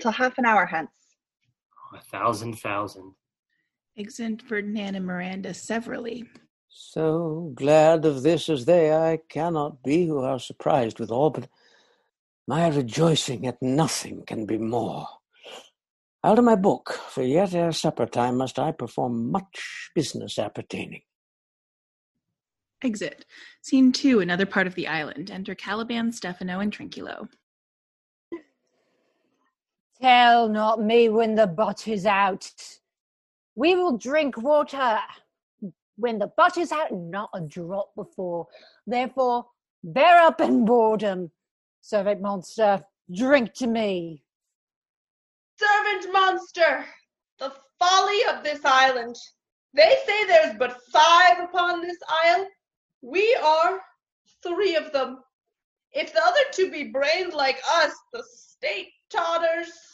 till 0.00 0.10
half 0.12 0.36
an 0.38 0.44
hour 0.44 0.66
hence. 0.66 0.90
A 1.94 2.00
thousand 2.00 2.58
thousand. 2.58 3.14
Exeunt 4.00 4.42
Ferdinand 4.42 4.94
and 4.94 5.06
Miranda 5.06 5.52
severally. 5.54 6.24
So 6.68 7.52
glad 7.54 8.04
of 8.04 8.22
this 8.22 8.48
as 8.48 8.64
they 8.64 8.92
I 8.92 9.20
cannot 9.28 9.82
be 9.82 10.06
who 10.06 10.20
are 10.20 10.38
surprised 10.38 10.98
with 10.98 11.10
all, 11.10 11.30
but 11.30 11.48
my 12.48 12.68
rejoicing 12.68 13.46
at 13.46 13.60
nothing 13.60 14.24
can 14.26 14.46
be 14.46 14.58
more. 14.58 15.06
Out 16.24 16.38
of 16.38 16.44
my 16.44 16.56
book, 16.56 16.92
for 17.10 17.22
yet 17.22 17.54
ere 17.54 17.72
supper 17.72 18.06
time 18.06 18.36
must 18.36 18.58
I 18.58 18.72
perform 18.72 19.30
much 19.30 19.90
business 19.94 20.38
appertaining. 20.38 21.02
Exit. 22.82 23.26
Scene 23.60 23.92
two, 23.92 24.20
another 24.20 24.46
part 24.46 24.66
of 24.66 24.74
the 24.74 24.86
island. 24.86 25.30
Enter 25.30 25.54
Caliban, 25.54 26.12
Stefano, 26.12 26.60
and 26.60 26.72
Trinculo. 26.72 27.28
Tell 30.00 30.48
not 30.48 30.80
me 30.80 31.10
when 31.10 31.34
the 31.34 31.46
butt 31.46 31.86
is 31.86 32.06
out. 32.06 32.50
We 33.60 33.74
will 33.74 33.98
drink 33.98 34.38
water 34.38 35.00
when 35.96 36.18
the 36.18 36.28
butt 36.28 36.56
is 36.56 36.72
out, 36.72 36.94
not 36.94 37.28
a 37.34 37.42
drop 37.42 37.94
before. 37.94 38.46
Therefore, 38.86 39.44
bear 39.84 40.22
up 40.22 40.40
in 40.40 40.64
boredom. 40.64 41.30
Servant 41.82 42.22
monster, 42.22 42.82
drink 43.14 43.52
to 43.56 43.66
me. 43.66 44.22
Servant 45.58 46.10
monster, 46.10 46.86
the 47.38 47.52
folly 47.78 48.24
of 48.32 48.42
this 48.42 48.60
island. 48.64 49.14
They 49.74 49.94
say 50.06 50.24
there's 50.26 50.56
but 50.58 50.80
five 50.90 51.40
upon 51.40 51.82
this 51.82 51.98
isle. 52.08 52.46
We 53.02 53.36
are 53.44 53.78
three 54.42 54.74
of 54.74 54.90
them. 54.92 55.18
If 55.92 56.14
the 56.14 56.24
other 56.24 56.44
two 56.54 56.70
be 56.70 56.84
brained 56.84 57.34
like 57.34 57.60
us, 57.74 57.92
the 58.14 58.24
state 58.24 58.88
totters. 59.10 59.89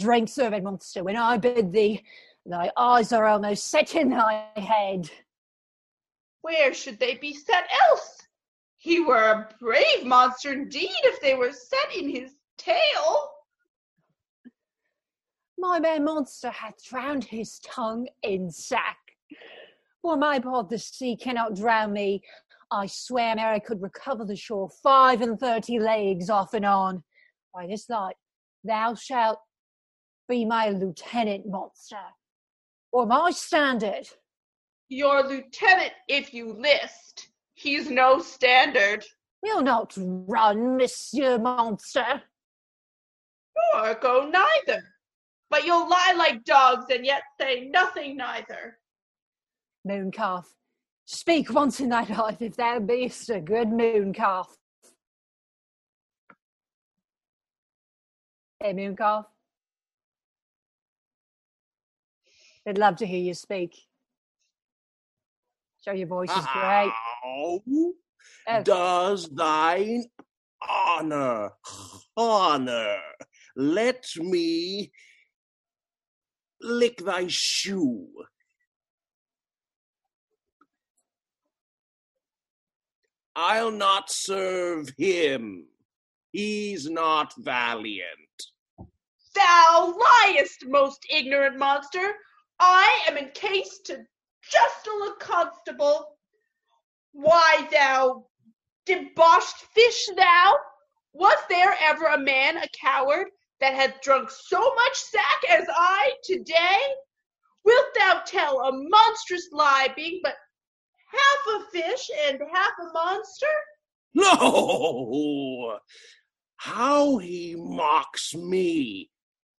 Drink, 0.00 0.28
servant 0.28 0.64
monster, 0.64 1.04
when 1.04 1.16
I 1.16 1.36
bid 1.36 1.72
thee. 1.72 2.02
Thy 2.46 2.70
eyes 2.76 3.12
are 3.12 3.26
almost 3.26 3.68
set 3.70 3.94
in 3.94 4.08
thy 4.08 4.46
head. 4.56 5.10
Where 6.40 6.72
should 6.72 6.98
they 6.98 7.16
be 7.16 7.34
set 7.34 7.64
else? 7.90 8.16
He 8.78 9.00
were 9.00 9.30
a 9.30 9.48
brave 9.60 10.06
monster 10.06 10.52
indeed 10.52 10.96
if 11.04 11.20
they 11.20 11.34
were 11.34 11.52
set 11.52 11.94
in 11.94 12.08
his 12.08 12.32
tail. 12.56 13.30
My 15.58 15.78
man 15.78 16.04
monster 16.04 16.48
hath 16.48 16.82
drowned 16.82 17.24
his 17.24 17.58
tongue 17.58 18.08
in 18.22 18.50
sack. 18.50 18.96
For 20.00 20.16
my 20.16 20.38
part, 20.38 20.70
the 20.70 20.78
sea 20.78 21.16
cannot 21.16 21.56
drown 21.56 21.92
me. 21.92 22.22
I 22.70 22.86
swear, 22.86 23.38
I 23.38 23.58
could 23.58 23.82
recover 23.82 24.24
the 24.24 24.36
shore 24.36 24.70
five 24.82 25.20
and 25.20 25.38
thirty 25.38 25.78
leagues 25.78 26.30
off 26.30 26.54
and 26.54 26.64
on. 26.64 27.04
By 27.52 27.66
this 27.66 27.90
light, 27.90 28.16
thou 28.64 28.94
shalt 28.94 29.40
be 30.30 30.44
my 30.44 30.70
lieutenant 30.70 31.46
monster, 31.46 31.96
or 32.92 33.04
my 33.04 33.30
standard. 33.32 34.08
Your 34.88 35.26
lieutenant, 35.26 35.92
if 36.08 36.32
you 36.32 36.52
list. 36.52 37.28
He's 37.54 37.90
no 37.90 38.20
standard. 38.20 39.04
We'll 39.42 39.62
not 39.62 39.92
run, 39.96 40.76
Monsieur 40.76 41.38
Monster. 41.38 42.22
Nor 43.74 43.94
go 43.94 44.30
neither. 44.30 44.82
But 45.50 45.64
you'll 45.64 45.88
lie 45.88 46.14
like 46.16 46.44
dogs 46.44 46.86
and 46.90 47.04
yet 47.04 47.22
say 47.38 47.68
nothing 47.68 48.16
neither. 48.16 48.78
Mooncalf, 49.86 50.44
speak 51.06 51.52
once 51.52 51.80
in 51.80 51.88
thy 51.88 52.04
life 52.04 52.40
if 52.40 52.56
thou 52.56 52.78
beest 52.78 53.30
a 53.30 53.40
good 53.40 53.68
mooncalf. 53.68 54.46
Hey, 58.60 58.74
Mooncalf. 58.74 59.24
I'd 62.66 62.78
love 62.78 62.96
to 62.96 63.06
hear 63.06 63.20
you 63.20 63.34
speak. 63.34 63.76
Show 65.84 65.92
your 65.92 66.08
voice 66.08 66.30
is 66.30 66.46
great. 66.52 66.90
How 66.92 67.62
Oh. 67.66 67.94
does 68.64 69.28
thine 69.30 70.04
honor, 70.68 71.52
honor, 72.16 73.00
let 73.56 74.04
me 74.16 74.92
lick 76.60 76.98
thy 76.98 77.26
shoe? 77.28 78.08
I'll 83.36 83.70
not 83.70 84.10
serve 84.10 84.90
him. 84.98 85.66
He's 86.32 86.88
not 86.90 87.32
valiant. 87.38 88.06
Thou 89.34 89.94
liest, 90.26 90.66
most 90.66 91.06
ignorant 91.10 91.56
monster. 91.56 92.14
I 92.60 93.04
am 93.08 93.16
encased 93.16 93.86
to 93.86 94.04
Justal 94.42 95.08
a 95.08 95.16
constable. 95.18 96.18
Why, 97.12 97.66
thou 97.70 98.26
deboshed 98.86 99.56
fish, 99.74 100.08
thou? 100.14 100.58
Was 101.12 101.38
there 101.48 101.74
ever 101.80 102.04
a 102.04 102.18
man, 102.18 102.58
a 102.58 102.68
coward, 102.78 103.28
that 103.60 103.74
hath 103.74 104.00
drunk 104.02 104.30
so 104.30 104.74
much 104.74 104.96
sack 104.96 105.42
as 105.48 105.66
I 105.68 106.12
today? 106.22 106.78
Wilt 107.64 107.86
thou 107.94 108.22
tell 108.26 108.60
a 108.60 108.72
monstrous 108.72 109.48
lie, 109.52 109.88
being 109.96 110.20
but 110.22 110.36
half 111.10 111.60
a 111.60 111.70
fish 111.70 112.10
and 112.26 112.40
half 112.52 112.72
a 112.80 112.92
monster? 112.92 113.46
No! 114.12 115.78
How 116.56 117.18
he 117.18 117.54
mocks 117.56 118.34
me! 118.34 119.08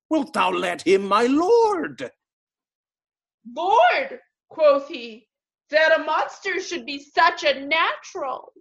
Wilt 0.09 0.33
thou 0.33 0.51
let 0.51 0.81
him, 0.81 1.05
my 1.05 1.23
lord? 1.23 2.11
Lord, 3.55 4.19
quoth 4.49 4.87
he, 4.87 5.27
that 5.69 5.99
a 5.99 6.03
monster 6.03 6.59
should 6.59 6.85
be 6.85 6.99
such 6.99 7.43
a 7.43 7.65
natural. 7.65 8.53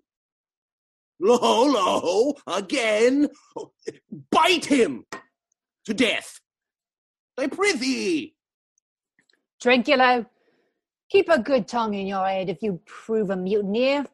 Lo, 1.20 1.64
lo, 1.64 2.34
again! 2.46 3.28
Bite 4.30 4.64
him 4.64 5.04
to 5.84 5.94
death! 5.94 6.40
I 7.36 7.46
prithee! 7.46 8.34
Trinculo, 9.62 10.24
keep 11.10 11.28
a 11.28 11.38
good 11.38 11.68
tongue 11.68 11.94
in 11.94 12.06
your 12.06 12.26
head 12.26 12.48
if 12.48 12.62
you 12.62 12.80
prove 12.86 13.30
a 13.30 13.36
mutineer. 13.36 14.06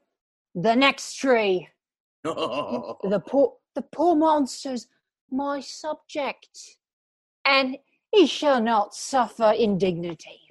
The 0.55 0.75
next 0.75 1.15
tree. 1.15 1.69
The 2.25 3.23
poor, 3.25 3.55
the 3.77 3.83
poor 3.83 4.17
monster's 4.17 4.89
my 5.31 5.61
subject, 5.61 6.79
and 7.45 7.77
he 8.11 8.27
shall 8.27 8.61
not 8.61 8.95
suffer 8.95 9.53
indignity. 9.57 10.46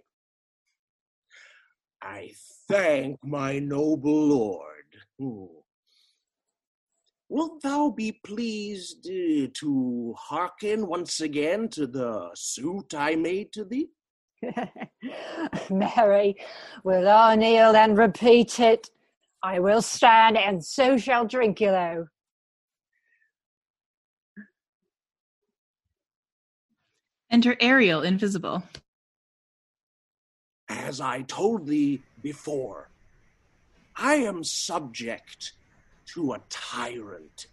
I 2.06 2.32
thank 2.68 3.18
my 3.26 3.58
noble 3.58 4.28
lord. 4.28 4.86
Hmm. 5.20 5.46
Wilt 7.30 7.64
thou 7.64 7.90
be 7.90 8.12
pleased 8.12 9.08
uh, 9.08 9.48
to 9.56 10.14
hearken 10.16 10.86
once 10.86 11.22
again 11.22 11.68
to 11.70 11.88
the 11.88 12.30
suit 12.36 12.94
I 12.94 13.16
made 13.16 13.52
to 13.54 13.66
thee? 13.66 13.90
Mary, 15.72 16.36
will 16.84 17.10
I 17.10 17.36
kneel 17.36 17.76
and 17.76 17.98
repeat 17.98 18.60
it? 18.60 18.92
I 19.42 19.60
will 19.60 19.82
stand, 19.82 20.38
and 20.38 20.64
so 20.64 20.98
shall 20.98 21.28
Trinculo. 21.28 22.06
Enter 27.32 27.58
Ariel, 27.60 28.04
invisible. 28.04 28.64
As 30.68 31.00
I 31.00 31.22
told 31.24 31.68
thee 31.68 32.02
before, 32.22 32.90
I 33.96 34.16
am 34.16 34.44
subject 34.44 35.54
to 36.14 36.34
a 36.34 36.42
tyrant, 36.50 37.48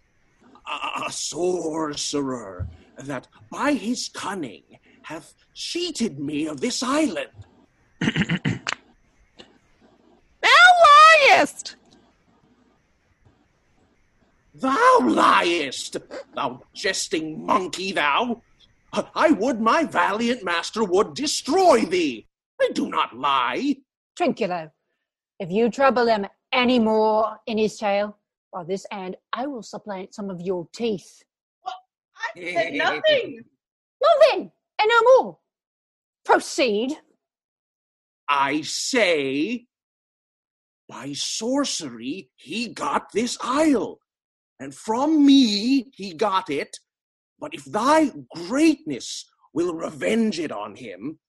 a, 0.67 1.03
a 1.07 1.11
sorcerer 1.11 2.67
that 2.97 3.27
by 3.49 3.73
his 3.73 4.09
cunning 4.09 4.63
hath 5.03 5.33
cheated 5.53 6.19
me 6.19 6.47
of 6.47 6.61
this 6.61 6.81
island. 6.83 7.29
Thou 7.99 8.09
liest! 11.27 11.75
Thou 14.55 14.99
liest, 15.01 15.97
thou 16.35 16.61
jesting 16.73 17.45
monkey, 17.45 17.91
thou! 17.91 18.41
I 19.15 19.31
would 19.31 19.59
my 19.59 19.83
valiant 19.83 20.43
master 20.43 20.83
would 20.83 21.15
destroy 21.15 21.81
thee. 21.81 22.27
I 22.61 22.69
do 22.73 22.89
not 22.89 23.17
lie. 23.17 23.75
Trinculo, 24.17 24.71
if 25.39 25.51
you 25.51 25.69
trouble 25.69 26.07
him 26.07 26.25
any 26.51 26.79
more 26.79 27.37
in 27.47 27.57
his 27.57 27.77
tail, 27.77 28.17
by 28.51 28.63
this 28.63 28.85
end 28.91 29.17
I 29.33 29.47
will 29.47 29.63
supplant 29.63 30.13
some 30.13 30.29
of 30.29 30.39
your 30.41 30.67
teeth. 30.73 31.23
I 31.65 32.39
said 32.53 32.73
nothing. 32.73 33.43
Nothing, 34.01 34.51
and 34.79 34.89
no 34.89 35.23
more. 35.23 35.37
Proceed. 36.25 36.97
I 38.29 38.61
say, 38.61 39.65
by 40.87 41.13
sorcery 41.13 42.29
he 42.35 42.69
got 42.69 43.11
this 43.13 43.37
isle, 43.41 43.99
and 44.59 44.73
from 44.73 45.25
me 45.25 45.91
he 45.93 46.13
got 46.13 46.49
it. 46.49 46.77
But 47.39 47.53
if 47.53 47.65
thy 47.65 48.11
greatness 48.35 49.25
will 49.53 49.73
revenge 49.73 50.39
it 50.39 50.51
on 50.51 50.75
him, 50.75 51.19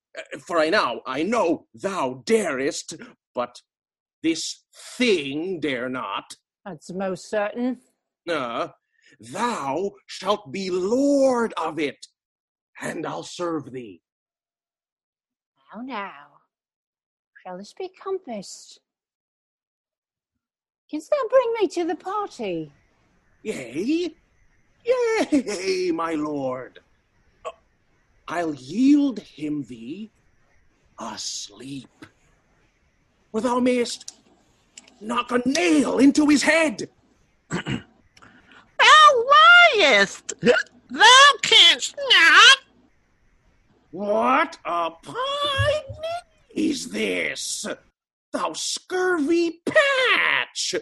for 0.40 0.58
I 0.58 0.70
now 0.70 1.00
I 1.06 1.22
know 1.22 1.66
thou 1.74 2.22
darest, 2.24 2.96
but 3.34 3.60
this 4.22 4.64
thing 4.96 5.60
dare 5.60 5.88
not. 5.88 6.36
That's 6.64 6.92
most 6.92 7.28
certain. 7.28 7.78
Uh, 8.28 8.68
thou 9.20 9.92
shalt 10.06 10.50
be 10.50 10.70
lord 10.70 11.52
of 11.56 11.78
it, 11.78 12.06
and 12.80 13.06
I'll 13.06 13.22
serve 13.22 13.70
thee. 13.70 14.00
Now, 15.74 15.82
now, 15.82 16.26
shall 17.42 17.58
this 17.58 17.74
be 17.74 17.90
compassed? 18.02 18.80
Canst 20.90 21.10
thou 21.10 21.28
bring 21.28 21.54
me 21.60 21.68
to 21.68 21.84
the 21.84 21.96
party? 21.96 22.72
Yea, 23.42 24.14
yea, 24.84 25.90
my 25.92 26.14
lord. 26.14 26.80
I'll 28.26 28.54
yield 28.54 29.18
him 29.18 29.64
thee 29.64 30.10
asleep, 30.98 32.06
where 33.30 33.42
thou 33.42 33.60
mayest 33.60 34.14
knock 35.00 35.30
a 35.30 35.42
nail 35.46 35.98
into 35.98 36.26
his 36.28 36.42
head. 36.42 36.88
Thou 37.50 37.84
liest! 39.76 40.32
Thou 40.40 41.32
canst 41.42 41.96
not! 41.96 42.58
What 43.90 44.58
a 44.64 44.90
pine 44.90 46.04
is 46.54 46.88
this? 46.88 47.66
Thou 48.32 48.52
scurvy 48.54 49.60
patch! 49.66 50.74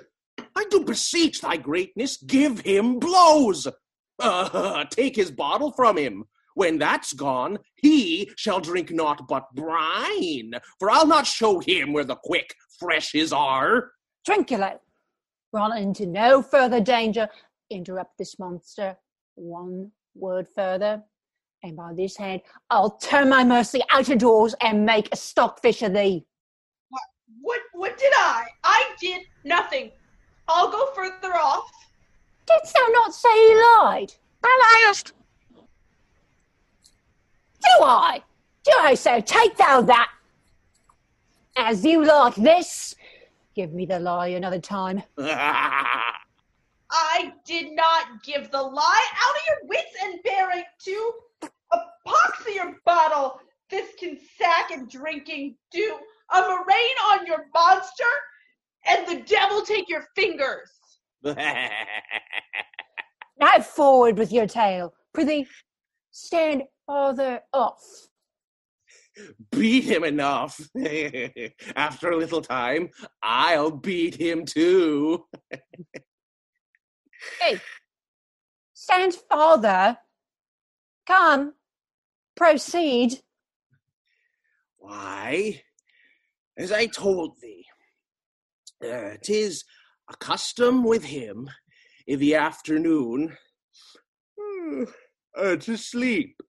I 0.55 0.65
do 0.71 0.85
beseech 0.85 1.41
thy 1.41 1.57
greatness, 1.57 2.17
give 2.17 2.61
him 2.61 2.99
blows. 2.99 3.67
Uh, 4.19 4.85
take 4.91 5.17
his 5.17 5.31
bottle 5.31 5.73
from 5.73 5.99
him. 5.99 6.25
When 6.55 6.79
that's 6.79 7.13
gone, 7.13 7.59
he 7.77 8.31
shall 8.37 8.61
drink 8.61 8.91
naught 8.91 9.27
but 9.29 9.53
brine, 9.55 10.53
for 10.79 10.91
I'll 10.91 11.07
not 11.07 11.27
show 11.27 11.59
him 11.61 11.93
where 11.93 12.05
the 12.05 12.17
quick 12.17 12.55
freshes 12.79 13.33
are. 13.33 13.93
Trinculo, 14.29 14.79
run 15.53 15.77
into 15.79 16.07
no 16.07 16.43
further 16.43 16.81
danger. 16.81 17.29
Interrupt 17.71 18.19
this 18.19 18.39
monster 18.39 18.97
one 19.35 19.91
word 20.15 20.47
further, 20.55 21.03
and 21.63 21.77
by 21.77 21.93
this 21.95 22.17
hand 22.17 22.43
I'll 22.71 22.99
turn 22.99 23.29
my 23.29 23.45
mercy 23.45 23.81
out 23.91 24.09
of 24.11 24.19
doors 24.19 24.55
and 24.61 24.85
make 24.85 25.09
a 25.13 25.17
stockfish 25.17 25.83
of 25.83 25.95
thee. 25.95 26.27
What 27.41 27.61
what 27.73 27.99
did 27.99 28.13
I? 28.15 28.45
I 28.63 28.91
did 29.01 29.23
nothing. 29.45 29.91
I'll 30.49 30.71
go 30.71 30.87
further 30.95 31.35
off. 31.35 31.71
Didst 32.47 32.75
thou 32.75 32.87
not 32.93 33.15
say 33.15 33.49
he 33.49 33.55
lied? 33.55 34.13
Thou 34.43 34.51
liest! 34.87 35.13
Do 37.63 37.85
I? 37.85 38.23
Do 38.65 38.73
I 38.81 38.95
so? 38.95 39.21
Take 39.21 39.57
thou 39.57 39.83
that. 39.83 40.11
As 41.57 41.85
you 41.85 42.05
like 42.05 42.35
this, 42.37 42.95
give 43.55 43.73
me 43.73 43.87
the 43.87 43.99
lie 43.99 44.29
another 44.29 44.61
time. 44.61 45.03
I 45.19 46.13
did 47.45 47.73
not 47.73 48.23
give 48.23 48.51
the 48.51 48.63
lie 48.63 49.07
out 49.25 49.37
of 49.37 49.43
your 49.49 49.69
wits 49.69 49.95
and 50.03 50.23
bearing 50.23 50.65
to 50.85 51.13
a 51.73 51.79
pox 52.07 52.47
of 52.47 52.55
your 52.55 52.77
bottle. 52.85 53.41
This 53.71 53.95
can 53.99 54.19
sack 54.39 54.71
and 54.71 54.91
drinking 54.91 55.57
do 55.71 55.97
a 56.33 56.41
murrain 56.41 56.97
on 57.11 57.27
your 57.27 57.47
monster, 57.55 58.05
and 58.87 59.07
the 59.07 59.23
devil 59.23 59.63
take 59.63 59.89
your 59.89 60.05
fingers. 60.15 60.71
Now 63.43 63.59
forward 63.59 64.19
with 64.19 64.31
your 64.31 64.47
tale. 64.47 64.95
Prithee, 65.13 65.49
stand 66.13 66.63
farther 66.87 67.41
off. 67.53 67.83
beat 69.51 69.85
him 69.85 70.05
enough. 70.05 70.61
After 71.77 72.11
a 72.11 72.17
little 72.17 72.43
time, 72.43 72.91
I'll 73.23 73.71
beat 73.71 74.15
him 74.15 74.45
too. 74.45 75.25
Hey, 77.41 77.61
stand 78.75 79.15
Father, 79.15 79.99
Come, 81.07 81.55
proceed. 82.37 83.21
Why, 84.79 85.63
as 86.57 86.73
I 86.73 86.87
told 86.87 87.41
thee, 87.41 87.67
uh, 88.85 89.17
'tis 89.23 89.65
custom 90.21 90.85
with 90.85 91.05
him 91.05 91.51
in 92.07 92.19
the 92.19 92.35
afternoon 92.35 93.37
uh, 95.37 95.57
to 95.57 95.77
sleep. 95.77 96.41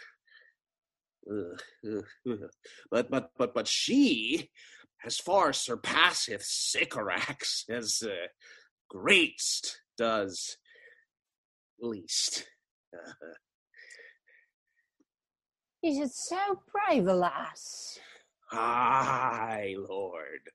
but 2.91 3.11
but 3.11 3.31
but 3.37 3.55
but 3.55 3.67
she, 3.67 4.51
as 5.05 5.19
far 5.19 5.53
surpasseth 5.53 6.45
Sycorax 6.45 7.65
as 7.69 8.05
uh, 8.07 8.29
greatest 8.89 9.81
does 9.97 10.59
least. 11.81 12.47
Is 15.89 15.99
it 16.01 16.13
so 16.13 16.61
brave, 16.71 17.07
alas? 17.07 17.99
Aye, 18.53 19.75
Lord. 19.89 20.51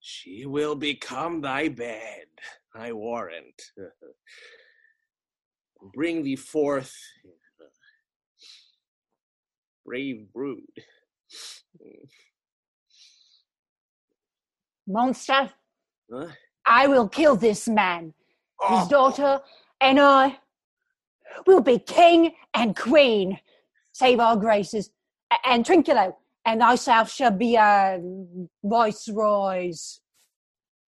She 0.00 0.46
will 0.46 0.74
become 0.74 1.42
thy 1.42 1.68
bed, 1.68 2.24
I 2.74 2.92
warrant. 2.92 3.60
Bring 5.94 6.22
thee 6.22 6.36
forth, 6.36 6.96
brave 9.84 10.32
brood. 10.32 10.62
Monster, 14.86 15.50
Huh? 16.10 16.28
I 16.64 16.86
will 16.86 17.06
kill 17.06 17.36
this 17.36 17.68
man. 17.68 18.14
His 18.66 18.86
oh. 18.86 18.88
daughter 18.88 19.40
and 19.78 20.00
I 20.00 20.38
will 21.46 21.60
be 21.60 21.78
king 21.78 22.32
and 22.54 22.74
queen. 22.74 23.38
Save 23.98 24.20
our 24.20 24.36
graces. 24.36 24.90
And 25.44 25.64
Trinculo 25.64 26.14
and 26.44 26.60
thyself 26.60 27.10
shall 27.10 27.32
be 27.32 27.56
uh, 27.56 27.98
viceroys. 28.62 30.00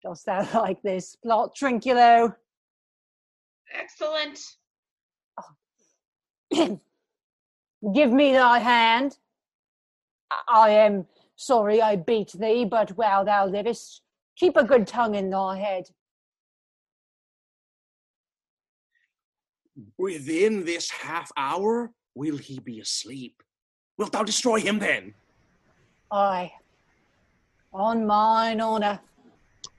Dost 0.02 0.24
thou 0.24 0.48
like 0.62 0.80
this 0.82 1.14
plot, 1.16 1.54
Trinculo? 1.54 2.34
Excellent. 3.78 4.40
Give 7.94 8.10
me 8.10 8.32
thy 8.32 8.58
hand. 8.60 9.18
I- 10.30 10.68
I 10.68 10.70
am 10.70 11.06
sorry 11.36 11.82
I 11.82 11.96
beat 11.96 12.32
thee, 12.32 12.64
but 12.64 12.96
while 12.96 13.26
thou 13.26 13.46
livest, 13.46 14.00
keep 14.34 14.56
a 14.56 14.64
good 14.64 14.86
tongue 14.86 15.14
in 15.14 15.28
thy 15.28 15.58
head. 15.58 15.84
Within 19.98 20.64
this 20.64 20.90
half 20.90 21.30
hour 21.36 21.92
will 22.14 22.36
he 22.36 22.58
be 22.60 22.80
asleep. 22.80 23.42
Wilt 23.98 24.12
thou 24.12 24.22
destroy 24.22 24.60
him 24.60 24.78
then? 24.78 25.14
Aye. 26.10 26.52
On 27.72 28.06
mine 28.06 28.60
honour. 28.60 29.00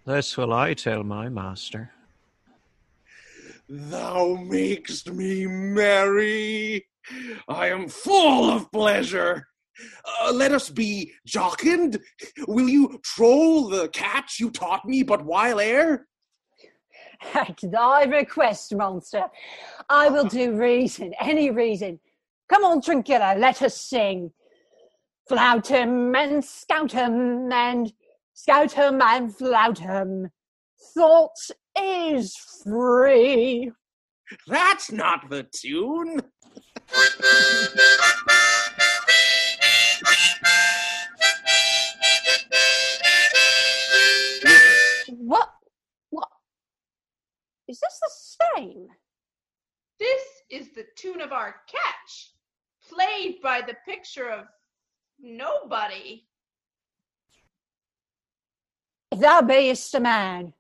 This 0.06 0.38
will 0.38 0.54
I 0.54 0.74
tell 0.74 1.04
my 1.04 1.30
master. 1.30 1.92
Thou 3.68 4.36
makest 4.36 5.12
me 5.12 5.48
merry. 5.48 6.86
I 7.48 7.70
am 7.70 7.88
full 7.88 8.52
of 8.52 8.72
pleasure. 8.72 9.48
Uh, 10.22 10.32
let 10.32 10.52
us 10.52 10.70
be 10.70 11.12
jocund. 11.28 12.00
Will 12.48 12.70
you 12.70 13.00
troll 13.04 13.68
the 13.68 13.90
catch 13.90 14.40
you 14.40 14.52
taught 14.52 14.86
me 14.86 15.04
but 15.04 15.26
while 15.26 15.60
ere? 15.60 16.08
At 17.34 17.60
thy 17.64 18.04
request, 18.04 18.76
monster, 18.76 19.26
I 19.90 20.10
will 20.10 20.26
do 20.26 20.56
reason, 20.56 21.14
any 21.20 21.50
reason. 21.50 22.00
Come 22.48 22.64
on, 22.64 22.82
Trinculo, 22.82 23.40
let 23.40 23.62
us 23.62 23.80
sing. 23.80 24.32
Flout 25.28 25.68
him 25.68 26.16
and 26.16 26.46
scout 26.46 26.92
him 26.92 27.52
and 27.52 27.92
scout 28.34 28.74
him 28.74 29.02
and 29.02 29.36
flout 29.36 29.80
him. 29.80 30.30
Thought 30.94 31.38
is 31.80 32.36
free. 32.64 33.72
That's 34.48 34.92
not 34.92 35.30
the 35.30 35.44
tune. 35.44 36.22
What? 45.08 45.50
What? 46.12 46.28
Is 47.68 47.80
this 47.80 48.00
the 48.02 48.12
same? 48.56 48.88
This 50.00 50.22
is 50.52 50.70
the 50.76 50.86
tune 50.96 51.22
of 51.22 51.32
our 51.32 51.56
catch, 51.68 52.32
played 52.90 53.42
by 53.42 53.62
the 53.62 53.76
picture 53.86 54.30
of 54.30 54.46
nobody. 55.20 56.24
If 59.12 59.20
thou 59.20 59.42
beest 59.42 59.94
a 59.96 60.00
man, 60.00 60.54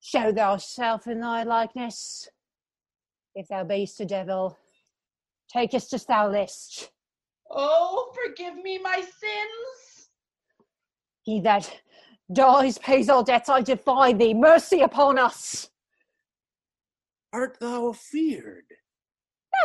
show 0.00 0.32
thyself 0.32 1.06
in 1.06 1.20
thy 1.20 1.44
likeness. 1.44 2.28
If 3.34 3.48
thou 3.48 3.64
beest 3.64 4.00
a 4.00 4.04
devil, 4.04 4.58
takest 5.52 5.94
us 5.94 6.04
thou 6.04 6.30
list. 6.30 6.90
Oh, 7.50 8.12
forgive 8.14 8.56
me 8.56 8.78
my 8.78 8.96
sins. 8.96 10.08
He 11.22 11.40
that 11.40 11.70
dies 12.32 12.78
pays 12.78 13.08
all 13.08 13.22
debts. 13.22 13.48
I 13.48 13.62
defy 13.62 14.12
thee. 14.12 14.34
Mercy 14.34 14.80
upon 14.80 15.18
us. 15.18 15.70
Art 17.32 17.58
thou 17.60 17.90
afeard? 17.90 18.64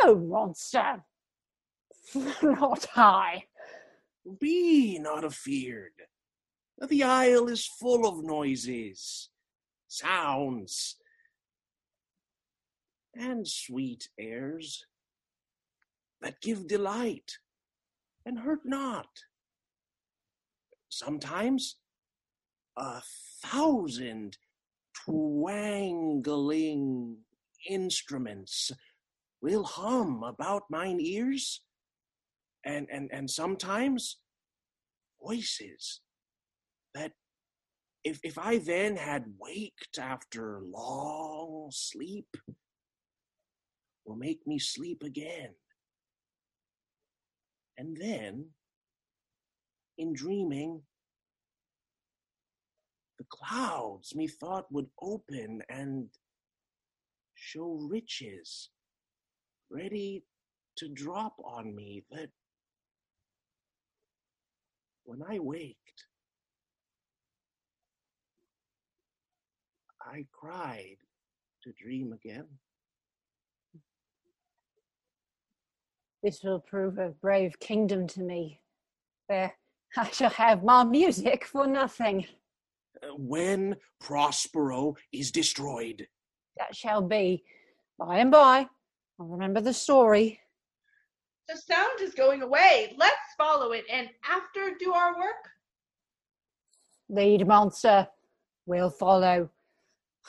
No, 0.02 0.14
monster. 0.16 1.02
Not 2.42 2.86
I. 2.96 3.44
Be 4.40 4.98
not 4.98 5.24
afeard. 5.24 5.92
The 6.80 7.02
isle 7.02 7.48
is 7.48 7.66
full 7.66 8.06
of 8.06 8.24
noises, 8.24 9.28
sounds, 9.86 10.96
and 13.14 13.46
sweet 13.46 14.08
airs 14.18 14.86
that 16.20 16.40
give 16.40 16.66
delight 16.66 17.38
and 18.24 18.38
hurt 18.38 18.64
not. 18.64 19.08
Sometimes 20.88 21.76
a 22.76 23.02
thousand 23.42 24.38
twangling 25.04 27.18
instruments 27.68 28.72
will 29.40 29.64
hum 29.64 30.22
about 30.22 30.70
mine 30.70 31.00
ears, 31.00 31.60
and 32.64 32.86
and 32.90 33.10
and 33.12 33.30
sometimes 33.30 34.18
voices 35.22 36.00
that 36.94 37.12
if 38.04 38.20
if 38.22 38.38
I 38.38 38.58
then 38.58 38.96
had 38.96 39.24
waked 39.38 39.98
after 39.98 40.60
long 40.64 41.68
sleep 41.70 42.28
will 44.04 44.16
make 44.16 44.46
me 44.46 44.58
sleep 44.58 45.02
again. 45.02 45.50
And 47.78 47.96
then 48.00 48.46
in 49.98 50.12
dreaming 50.12 50.82
the 53.18 53.24
clouds 53.30 54.14
methought 54.14 54.70
would 54.70 54.88
open 55.00 55.62
and 55.68 56.08
show 57.34 57.86
riches 57.90 58.70
ready 59.70 60.24
to 60.76 60.88
drop 60.88 61.34
on 61.44 61.74
me 61.74 62.04
that 62.10 62.28
when 65.04 65.22
I 65.28 65.38
waked, 65.38 66.04
I 70.00 70.26
cried 70.32 70.96
to 71.62 71.72
dream 71.72 72.12
again. 72.12 72.46
This 76.22 76.42
will 76.42 76.60
prove 76.60 76.98
a 76.98 77.10
brave 77.10 77.58
kingdom 77.60 78.06
to 78.08 78.22
me. 78.22 78.60
There, 79.28 79.54
I 79.96 80.10
shall 80.10 80.30
have 80.30 80.64
my 80.64 80.84
music 80.84 81.44
for 81.44 81.66
nothing. 81.66 82.26
When 83.16 83.76
Prospero 84.00 84.94
is 85.12 85.30
destroyed, 85.30 86.06
That 86.58 86.74
shall 86.74 87.02
be 87.02 87.44
by 87.98 88.18
and 88.18 88.30
by. 88.30 88.68
I'll 89.20 89.26
remember 89.26 89.60
the 89.60 89.74
story. 89.74 90.40
The 91.48 91.56
sound 91.56 92.00
is 92.00 92.14
going 92.14 92.42
away. 92.42 92.94
Let's 92.96 93.34
follow 93.36 93.72
it 93.72 93.84
and 93.92 94.08
after 94.24 94.76
do 94.78 94.92
our 94.92 95.16
work. 95.18 95.50
Lead 97.08 97.46
monster 97.46 98.08
We'll 98.66 98.90
follow. 98.90 99.50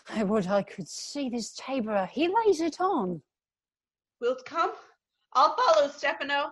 I 0.09 0.23
would 0.23 0.47
I 0.47 0.63
could 0.63 0.87
see 0.87 1.29
this 1.29 1.55
tabor. 1.57 2.09
He 2.11 2.27
lays 2.27 2.59
it 2.59 2.81
on. 2.81 3.21
Wilt 4.19 4.45
come? 4.45 4.73
I'll 5.33 5.55
follow, 5.55 5.89
Stefano. 5.89 6.51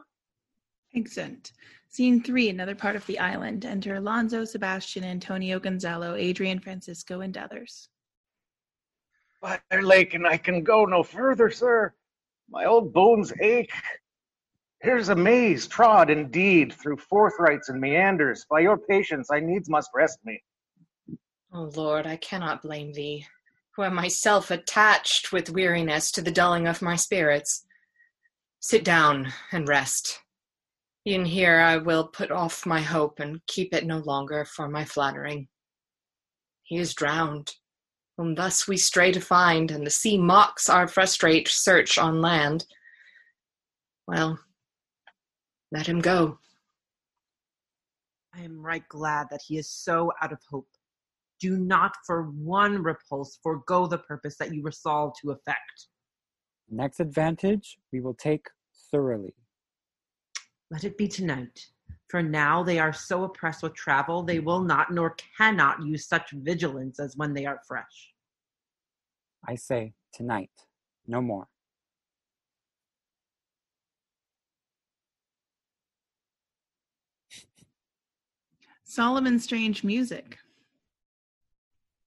Excellent. 0.96 1.52
Scene 1.90 2.24
three, 2.24 2.50
another 2.50 2.76
part 2.76 2.96
of 2.96 3.06
the 3.06 3.20
island. 3.20 3.66
Enter 3.66 3.96
Alonso, 3.96 4.46
Sebastian, 4.46 5.04
Antonio, 5.04 5.60
Gonzalo, 5.60 6.16
Adrian, 6.16 6.60
Francisco, 6.60 7.22
and 7.22 7.38
others. 7.38 7.90
Fire 9.42 9.82
Lake, 9.82 10.14
and 10.14 10.26
I 10.26 10.38
can 10.38 10.64
go 10.64 10.86
no 10.86 11.04
further, 11.04 11.50
sir. 11.50 11.94
My 12.50 12.66
old 12.66 12.94
bones 12.94 13.34
ache. 13.42 13.72
Here's 14.84 15.08
a 15.08 15.16
maze 15.16 15.66
trod 15.66 16.10
indeed 16.10 16.74
through 16.74 16.98
forthrights 16.98 17.70
and 17.70 17.80
meanders. 17.80 18.46
By 18.50 18.60
your 18.60 18.78
patience, 18.78 19.30
I 19.32 19.40
needs 19.40 19.70
must 19.70 19.90
rest 19.96 20.20
me. 20.26 20.44
Oh 21.54 21.72
Lord, 21.74 22.06
I 22.06 22.18
cannot 22.18 22.64
blame 22.64 22.92
thee, 22.92 23.26
who 23.76 23.84
am 23.84 23.96
myself 23.96 24.52
attached 24.52 25.32
with 25.32 25.50
weariness 25.50 26.12
to 26.12 26.22
the 26.22 26.32
dulling 26.32 26.68
of 26.68 26.82
my 26.82 26.98
spirits. 26.98 27.66
Sit 28.60 28.84
down 28.84 29.32
and 29.54 29.70
rest. 29.70 30.20
E'en 31.08 31.24
here 31.24 31.62
I 31.62 31.78
will 31.78 32.10
put 32.10 32.30
off 32.30 32.66
my 32.66 32.82
hope 32.82 33.22
and 33.22 33.40
keep 33.48 33.74
it 33.74 33.86
no 33.86 34.00
longer 34.00 34.44
for 34.44 34.68
my 34.68 34.84
flattering. 34.84 35.48
He 36.64 36.78
is 36.78 36.94
drowned, 36.94 37.56
whom 38.18 38.36
thus 38.36 38.68
we 38.68 38.76
stray 38.76 39.14
to 39.14 39.22
find, 39.22 39.72
and 39.72 39.88
the 39.88 39.92
sea 39.92 40.18
mocks 40.18 40.68
our 40.68 40.90
frustrate 40.90 41.48
search 41.48 41.98
on 41.98 42.20
land. 42.20 42.66
Well, 44.08 44.40
let 45.74 45.88
him 45.88 46.02
go. 46.02 46.38
I 48.36 48.42
am 48.42 48.62
right 48.62 48.88
glad 48.90 49.28
that 49.32 49.42
he 49.46 49.58
is 49.58 49.70
so 49.70 50.12
out 50.22 50.32
of 50.32 50.40
hope. 50.50 50.68
Do 51.40 51.58
not 51.58 51.94
for 52.06 52.24
one 52.24 52.82
repulse 52.84 53.40
forego 53.42 53.88
the 53.88 53.98
purpose 53.98 54.38
that 54.38 54.54
you 54.54 54.62
resolve 54.62 55.14
to 55.22 55.32
effect. 55.32 55.88
Next 56.70 57.00
advantage 57.00 57.78
we 57.92 58.02
will 58.02 58.14
take 58.14 58.46
thoroughly. 58.92 59.34
Let 60.70 60.84
it 60.84 60.96
be 60.96 61.08
tonight. 61.08 61.60
For 62.08 62.22
now 62.22 62.62
they 62.62 62.78
are 62.78 62.94
so 62.94 63.24
oppressed 63.24 63.64
with 63.64 63.74
travel, 63.74 64.22
they 64.22 64.40
will 64.40 64.62
not 64.62 64.94
nor 64.94 65.16
cannot 65.38 65.84
use 65.84 66.08
such 66.08 66.30
vigilance 66.32 67.00
as 67.00 67.18
when 67.18 67.34
they 67.34 67.48
are 67.48 67.60
fresh. 67.68 68.14
I 69.48 69.56
say 69.56 69.94
tonight, 70.14 70.52
no 71.08 71.20
more. 71.20 71.48
Solomon's 78.94 79.44
strange 79.44 79.84
music. 79.84 80.38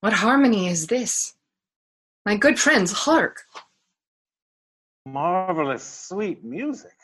What 0.02 0.12
harmony 0.12 0.68
is 0.68 0.86
this? 0.86 1.34
My 2.24 2.36
good 2.36 2.60
friends, 2.60 2.92
hark! 2.92 3.42
Marvelous, 5.04 5.82
sweet 5.82 6.44
music. 6.44 6.94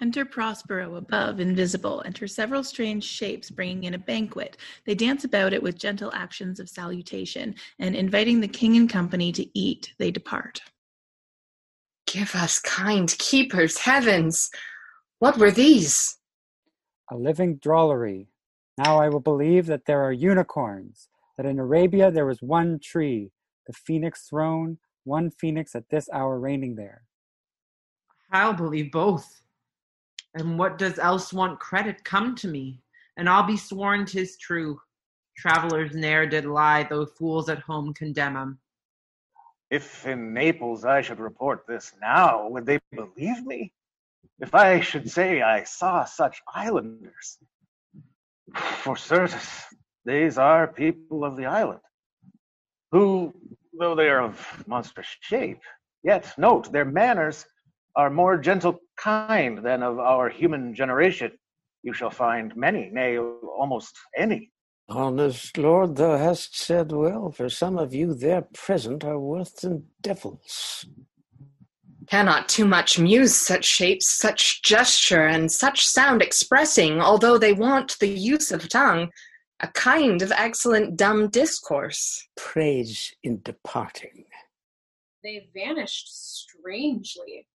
Enter 0.00 0.24
Prospero 0.24 0.94
above, 0.94 1.40
invisible. 1.40 2.04
Enter 2.06 2.28
several 2.28 2.62
strange 2.62 3.02
shapes, 3.02 3.50
bringing 3.50 3.82
in 3.82 3.94
a 3.94 3.98
banquet. 3.98 4.58
They 4.84 4.94
dance 4.94 5.24
about 5.24 5.52
it 5.52 5.60
with 5.60 5.76
gentle 5.76 6.12
actions 6.14 6.60
of 6.60 6.68
salutation, 6.68 7.56
and 7.80 7.96
inviting 7.96 8.40
the 8.40 8.46
king 8.46 8.76
and 8.76 8.88
company 8.88 9.32
to 9.32 9.58
eat, 9.58 9.92
they 9.98 10.12
depart. 10.12 10.60
Give 12.06 12.32
us 12.36 12.60
kind 12.60 13.12
keepers, 13.18 13.78
heavens! 13.78 14.52
What 15.18 15.36
were 15.36 15.50
these? 15.50 16.16
A 17.10 17.16
living 17.16 17.56
drollery. 17.56 18.28
Now 18.78 18.98
I 18.98 19.08
will 19.08 19.20
believe 19.20 19.66
that 19.66 19.86
there 19.86 20.02
are 20.02 20.12
unicorns, 20.12 21.08
that 21.36 21.46
in 21.46 21.58
Arabia 21.58 22.10
there 22.10 22.26
was 22.26 22.42
one 22.42 22.78
tree, 22.78 23.32
the 23.66 23.72
phoenix 23.72 24.28
throne, 24.28 24.78
one 25.04 25.30
phoenix 25.30 25.74
at 25.74 25.88
this 25.88 26.08
hour 26.12 26.38
reigning 26.38 26.74
there. 26.76 27.02
I'll 28.32 28.52
believe 28.52 28.92
both. 28.92 29.42
And 30.34 30.58
what 30.58 30.78
does 30.78 30.98
else 30.98 31.32
want 31.32 31.60
credit 31.60 32.04
come 32.04 32.34
to 32.36 32.48
me? 32.48 32.82
And 33.16 33.28
I'll 33.28 33.46
be 33.46 33.56
sworn 33.56 34.04
'tis 34.04 34.36
true. 34.36 34.78
Travelers 35.38 35.94
ne'er 35.94 36.26
did 36.26 36.44
lie, 36.44 36.82
though 36.82 37.06
fools 37.06 37.48
at 37.48 37.60
home 37.60 37.94
condemn 37.94 38.36
'em. 38.36 38.58
If 39.70 40.06
in 40.06 40.34
Naples 40.34 40.84
I 40.84 41.00
should 41.00 41.18
report 41.18 41.66
this 41.66 41.94
now, 42.00 42.46
would 42.48 42.66
they 42.66 42.78
believe 42.92 43.44
me? 43.46 43.72
If 44.38 44.54
I 44.54 44.80
should 44.80 45.10
say 45.10 45.40
I 45.40 45.64
saw 45.64 46.04
such 46.04 46.42
islanders? 46.52 47.38
For 48.54 48.96
certes, 48.96 49.64
these 50.04 50.38
are 50.38 50.68
people 50.68 51.24
of 51.24 51.36
the 51.36 51.46
island, 51.46 51.80
who, 52.92 53.34
though 53.78 53.94
they 53.94 54.08
are 54.08 54.22
of 54.22 54.64
monstrous 54.66 55.08
shape, 55.20 55.60
yet 56.04 56.32
note 56.38 56.70
their 56.70 56.84
manners 56.84 57.44
are 57.96 58.10
more 58.10 58.38
gentle 58.38 58.78
kind 58.96 59.58
than 59.58 59.82
of 59.82 59.98
our 59.98 60.28
human 60.28 60.74
generation. 60.74 61.32
You 61.82 61.92
shall 61.92 62.10
find 62.10 62.54
many, 62.56 62.90
nay, 62.92 63.18
almost 63.18 63.96
any. 64.16 64.50
Honest 64.88 65.58
Lord, 65.58 65.96
thou 65.96 66.16
hast 66.16 66.56
said 66.56 66.92
well, 66.92 67.32
for 67.32 67.48
some 67.48 67.76
of 67.76 67.92
you 67.92 68.14
there 68.14 68.46
present 68.54 69.02
are 69.02 69.18
worse 69.18 69.50
than 69.50 69.86
devils. 70.00 70.86
Cannot 72.08 72.48
too 72.48 72.66
much 72.66 72.98
muse 72.98 73.34
such 73.34 73.64
shapes, 73.64 74.08
such 74.08 74.62
gesture, 74.62 75.26
and 75.26 75.50
such 75.50 75.86
sound 75.86 76.22
expressing, 76.22 77.00
although 77.00 77.36
they 77.36 77.52
want 77.52 77.98
the 77.98 78.08
use 78.08 78.52
of 78.52 78.68
tongue, 78.68 79.10
a 79.60 79.68
kind 79.68 80.22
of 80.22 80.30
excellent 80.32 80.96
dumb 80.96 81.28
discourse. 81.28 82.28
Praise 82.36 83.12
in 83.24 83.40
departing. 83.42 84.24
They 85.24 85.48
vanished 85.52 86.06
strangely. 86.08 87.48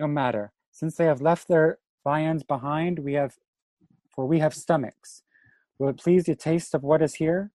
No 0.00 0.08
matter, 0.08 0.52
since 0.72 0.96
they 0.96 1.04
have 1.04 1.20
left 1.20 1.46
their 1.46 1.78
viands 2.02 2.42
behind, 2.42 2.98
we 2.98 3.12
have, 3.12 3.36
for 4.12 4.26
we 4.26 4.40
have 4.40 4.54
stomachs. 4.54 5.22
Will 5.78 5.90
it 5.90 5.98
please 5.98 6.26
you 6.26 6.34
taste 6.34 6.74
of 6.74 6.82
what 6.82 7.02
is 7.02 7.14
here? 7.14 7.52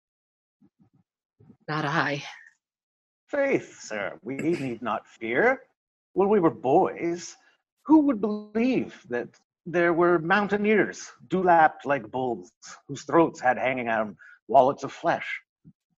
Not 1.68 1.84
I. 1.84 2.24
Faith, 3.28 3.82
sir, 3.82 4.20
we 4.22 4.36
need 4.36 4.82
not 4.82 5.06
fear. 5.08 5.62
When 6.14 6.30
we 6.30 6.40
were 6.40 6.50
boys, 6.50 7.36
who 7.86 8.00
would 8.02 8.22
believe 8.22 9.00
that 9.10 9.30
there 9.66 9.94
were 9.94 10.20
mountaineers, 10.20 11.12
dewlapped 11.28 11.86
like 11.86 12.10
bulls, 12.12 12.52
whose 12.88 13.04
throats 13.04 13.40
had 13.40 13.58
hanging 13.58 13.88
out 13.88 14.14
wallets 14.48 14.84
of 14.84 14.92
flesh? 14.92 15.42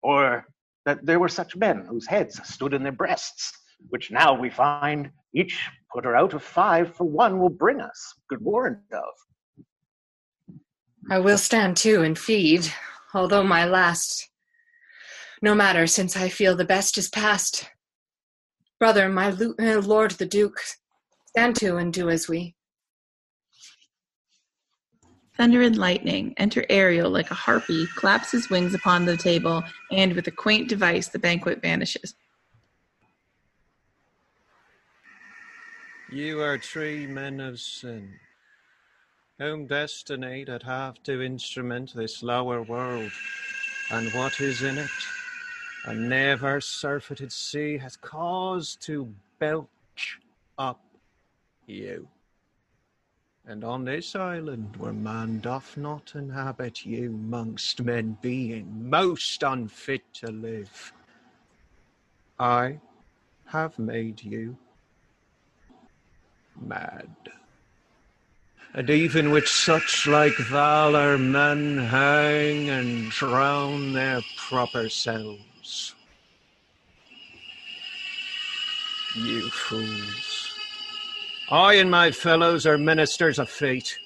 Or 0.03 0.47
that 0.85 1.05
there 1.05 1.19
were 1.19 1.29
such 1.29 1.57
men 1.57 1.87
whose 1.87 2.07
heads 2.07 2.41
stood 2.47 2.75
in 2.75 2.83
their 2.83 2.93
breasts, 2.93 3.53
which 3.89 4.11
now 4.11 4.35
we 4.35 4.51
find 4.51 5.11
each 5.35 5.69
putter 5.93 6.15
out 6.15 6.35
of 6.35 6.43
five 6.43 6.95
for 6.95 7.05
one 7.05 7.39
will 7.39 7.49
bring 7.49 7.81
us 7.81 8.15
good 8.29 8.43
warrant 8.43 8.79
of. 8.93 10.59
I 11.11 11.19
will 11.19 11.39
stand 11.39 11.77
too 11.77 12.03
and 12.03 12.19
feed, 12.19 12.73
although 13.13 13.45
my 13.45 13.67
last. 13.67 14.29
No 15.43 15.55
matter, 15.55 15.87
since 15.87 16.17
I 16.17 16.29
feel 16.29 16.57
the 16.57 16.65
best 16.65 16.97
is 16.97 17.09
past. 17.09 17.69
Brother, 18.79 19.09
my 19.09 19.31
lord 19.31 20.11
the 20.13 20.27
duke, 20.27 20.61
stand 21.27 21.57
to 21.57 21.77
and 21.77 21.93
do 21.93 22.11
as 22.11 22.29
we. 22.29 22.55
Thunder 25.37 25.63
and 25.63 25.77
lightning. 25.77 26.35
Enter 26.37 26.65
Ariel 26.69 27.11
like 27.11 27.31
a 27.31 27.35
harpy, 27.35 27.87
claps 27.97 28.31
his 28.31 28.51
wings 28.51 28.75
upon 28.75 29.05
the 29.05 29.17
table, 29.17 29.65
and 29.91 30.13
with 30.13 30.27
a 30.29 30.31
quaint 30.31 30.69
device, 30.69 31.09
the 31.09 31.19
banquet 31.19 31.61
vanishes. 31.61 32.15
You 36.13 36.41
are 36.41 36.59
three 36.59 37.07
men 37.07 37.41
of 37.41 37.59
sin, 37.59 38.15
whom 39.39 39.67
destiny 39.67 40.45
that 40.45 40.63
have 40.63 41.03
to 41.05 41.23
instrument 41.23 41.93
this 41.95 42.23
lower 42.23 42.63
world, 42.63 43.11
and 43.91 44.13
what 44.13 44.41
is 44.41 44.63
in 44.63 44.79
it, 44.79 44.91
a 45.85 45.95
never 45.95 46.61
surfeited 46.61 47.31
sea 47.31 47.77
hath 47.77 48.01
cause 48.01 48.77
to 48.77 49.15
belch 49.39 50.19
up 50.57 50.81
you. 51.67 52.09
And 53.47 53.63
on 53.63 53.85
this 53.85 54.17
island 54.17 54.77
where 54.79 54.95
man 54.95 55.41
doth 55.41 55.77
not 55.77 56.13
inhabit 56.15 56.87
you, 56.87 57.11
mongst 57.11 57.85
men 57.85 58.17
being 58.23 58.89
most 58.89 59.43
unfit 59.43 60.03
to 60.15 60.29
live, 60.29 60.95
I 62.39 62.81
have 63.47 63.79
made 63.79 64.23
you 64.23 64.57
mad. 66.59 67.11
And 68.73 68.89
even 68.89 69.31
with 69.31 69.47
such 69.47 70.07
like 70.07 70.37
valor 70.37 71.19
men 71.19 71.77
hang 71.77 72.71
and 72.71 73.11
drown 73.11 73.93
their 73.93 74.23
proper 74.37 74.89
selves. 74.89 75.54
You 79.17 79.49
fools. 79.51 80.55
I 81.51 81.75
and 81.75 81.91
my 81.91 82.11
fellows 82.11 82.67
are 82.67 82.79
ministers 82.79 83.39
of 83.39 83.49
fate. 83.49 83.99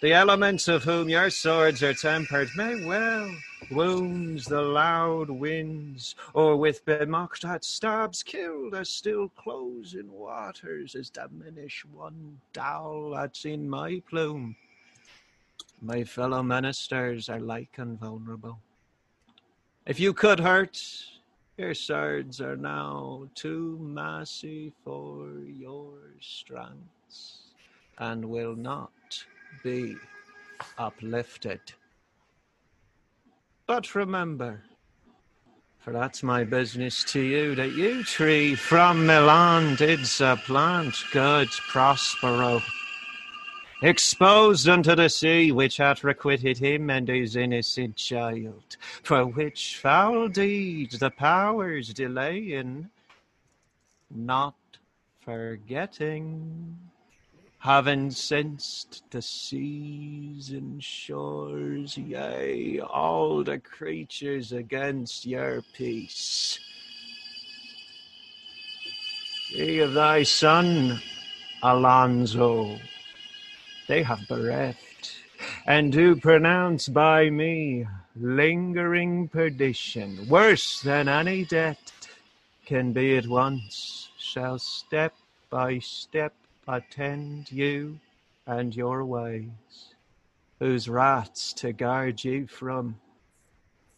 The 0.00 0.12
elements 0.12 0.68
of 0.68 0.84
whom 0.84 1.08
your 1.08 1.28
swords 1.28 1.82
are 1.82 1.94
tempered 1.94 2.48
may 2.56 2.84
well 2.84 3.34
wounds 3.70 4.44
the 4.44 4.62
loud 4.62 5.28
winds, 5.28 6.14
or 6.34 6.56
with 6.56 6.84
bemocked 6.84 7.44
at 7.44 7.64
stabs 7.64 8.22
kill 8.22 8.70
the 8.70 8.84
still 8.84 9.28
closing 9.30 10.10
waters 10.12 10.94
as 10.94 11.10
diminish 11.10 11.84
one 11.84 12.40
dowl 12.52 13.10
that's 13.10 13.44
in 13.44 13.68
my 13.68 14.00
plume. 14.08 14.56
My 15.82 16.04
fellow 16.04 16.42
ministers 16.42 17.28
are 17.28 17.40
like 17.40 17.76
and 17.78 17.98
vulnerable. 17.98 18.60
If 19.88 19.98
you 19.98 20.12
could 20.12 20.38
hurt, 20.38 20.78
your 21.56 21.72
swords 21.72 22.42
are 22.42 22.58
now 22.58 23.26
too 23.34 23.78
massy 23.80 24.70
for 24.84 25.30
your 25.46 25.94
strengths, 26.20 27.38
and 27.96 28.22
will 28.26 28.54
not 28.54 28.92
be 29.64 29.96
uplifted. 30.76 31.60
But 33.66 33.94
remember, 33.94 34.62
for 35.78 35.94
that's 35.94 36.22
my 36.22 36.44
business 36.44 37.02
to 37.04 37.22
you, 37.22 37.54
that 37.54 37.72
you 37.72 38.04
tree 38.04 38.56
from 38.56 39.06
Milan 39.06 39.76
did 39.76 40.06
supplant 40.06 40.96
good 41.14 41.48
Prospero, 41.48 42.60
exposed 43.82 44.68
unto 44.68 44.94
the 44.94 45.08
sea 45.08 45.52
which 45.52 45.76
hath 45.76 46.04
requited 46.04 46.58
him 46.58 46.90
and 46.90 47.08
his 47.08 47.36
innocent 47.36 47.96
child, 47.96 48.76
for 49.02 49.26
which 49.26 49.78
foul 49.78 50.28
deeds 50.28 50.98
the 50.98 51.10
powers 51.10 51.92
delaying, 51.92 52.90
not 54.10 54.54
forgetting 55.20 56.76
having 57.58 58.04
incensed 58.04 59.02
the 59.10 59.20
seas 59.20 60.50
and 60.50 60.82
shores, 60.82 61.98
yea, 61.98 62.80
all 62.80 63.42
the 63.42 63.58
creatures 63.58 64.52
against 64.52 65.26
your 65.26 65.62
peace. 65.74 66.58
See 69.48 69.80
of 69.80 69.94
thy 69.94 70.22
son, 70.22 71.00
Alonso, 71.62 72.78
they 73.88 74.02
have 74.02 74.28
bereft, 74.28 75.16
and 75.66 75.90
do 75.90 76.14
pronounce 76.14 76.88
by 76.88 77.30
me 77.30 77.86
lingering 78.14 79.28
perdition, 79.28 80.28
worse 80.28 80.80
than 80.82 81.08
any 81.08 81.44
death 81.44 81.92
can 82.66 82.92
be 82.92 83.16
at 83.16 83.26
once, 83.26 84.10
shall 84.18 84.58
step 84.58 85.14
by 85.48 85.78
step 85.78 86.34
attend 86.68 87.50
you 87.50 87.98
and 88.46 88.76
your 88.76 89.04
ways, 89.04 89.94
whose 90.58 90.88
rats 90.88 91.54
to 91.54 91.72
guard 91.72 92.22
you 92.22 92.46
from, 92.46 92.94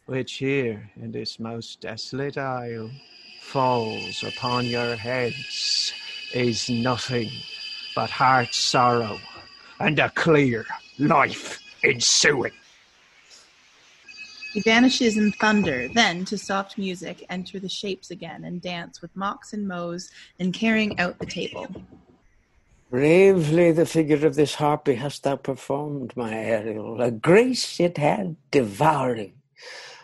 which 0.05 0.35
here 0.35 0.89
in 0.95 1.11
this 1.11 1.37
most 1.37 1.81
desolate 1.81 2.37
isle 2.37 2.89
falls 3.41 4.23
upon 4.23 4.65
your 4.65 4.95
heads, 4.95 5.93
is 6.33 6.69
nothing 6.69 7.29
but 7.93 8.09
heart 8.09 8.53
sorrow 8.53 9.19
and 9.81 9.99
a 9.99 10.09
clear 10.09 10.65
life 10.99 11.59
ensuing. 11.83 12.51
He 14.53 14.59
vanishes 14.61 15.15
in 15.17 15.31
thunder, 15.33 15.87
then, 15.87 16.25
to 16.25 16.37
soft 16.37 16.77
music, 16.77 17.25
enter 17.29 17.57
the 17.59 17.69
shapes 17.69 18.11
again 18.11 18.43
and 18.43 18.61
dance 18.61 19.01
with 19.01 19.15
mocks 19.15 19.53
and 19.53 19.65
mows 19.65 20.11
and 20.39 20.53
carrying 20.53 20.99
out 20.99 21.17
the 21.19 21.25
table. 21.25 21.67
Bravely 22.89 23.71
the 23.71 23.85
figure 23.85 24.25
of 24.27 24.35
this 24.35 24.55
harpy 24.55 24.95
hast 24.95 25.23
thou 25.23 25.37
performed, 25.37 26.11
my 26.17 26.33
Ariel. 26.33 27.01
A 27.01 27.09
grace 27.09 27.79
it 27.79 27.97
had 27.97 28.35
devouring. 28.51 29.35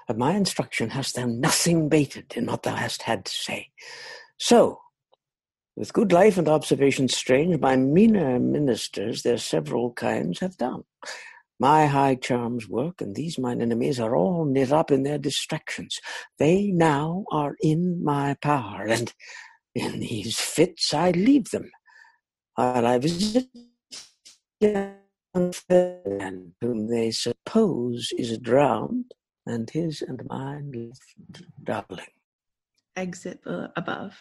Of 0.08 0.18
my 0.18 0.36
instruction 0.36 0.92
hast 0.92 1.16
thou 1.16 1.26
nothing 1.26 1.90
bated 1.90 2.34
in 2.38 2.46
what 2.46 2.64
thou 2.64 2.76
hast 2.76 3.02
had 3.02 3.26
to 3.26 3.34
say. 3.34 3.72
So, 4.38 4.80
with 5.78 5.94
good 5.94 6.12
life 6.12 6.40
and 6.40 6.50
observation 6.50 7.08
strange, 7.08 7.60
my 7.60 7.76
meaner 7.76 8.40
ministers 8.40 9.22
their 9.22 9.38
several 9.38 9.94
kinds 9.94 10.40
have 10.40 10.58
done. 10.58 10.84
My 11.60 11.86
high 11.86 12.16
charms 12.16 12.68
work, 12.68 13.00
and 13.00 13.16
these 13.16 13.38
mine 13.38 13.62
enemies 13.62 14.00
are 14.00 14.16
all 14.16 14.44
knit 14.46 14.72
up 14.72 14.92
in 14.92 15.04
their 15.04 15.20
distractions. 15.20 16.00
They 16.40 16.72
now 16.72 17.26
are 17.32 17.56
in 17.62 18.04
my 18.04 18.36
power, 18.42 18.88
and 18.88 19.14
in 19.76 20.00
these 20.00 20.40
fits 20.40 20.96
I 20.96 21.12
leave 21.12 21.52
them 21.52 21.70
while 22.56 22.88
I 22.88 22.98
visit 22.98 23.48
young 24.60 24.96
man 25.70 26.54
whom 26.60 26.88
they 26.88 27.12
suppose 27.12 28.12
is 28.18 28.36
drowned, 28.40 29.14
and 29.46 29.70
his 29.70 30.02
and 30.02 30.26
mine 30.26 30.72
left 30.72 31.44
darling. 31.64 32.14
Exit 32.96 33.42
above. 33.46 34.16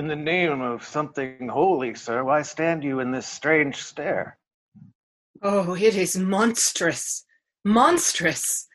In 0.00 0.08
the 0.08 0.16
name 0.16 0.62
of 0.62 0.82
something 0.82 1.46
holy, 1.46 1.94
sir, 1.94 2.24
why 2.24 2.40
stand 2.40 2.82
you 2.82 3.00
in 3.00 3.10
this 3.10 3.26
strange 3.26 3.76
stare? 3.76 4.38
Oh, 5.42 5.74
it 5.74 5.94
is 5.94 6.16
monstrous, 6.16 7.26
monstrous. 7.66 8.66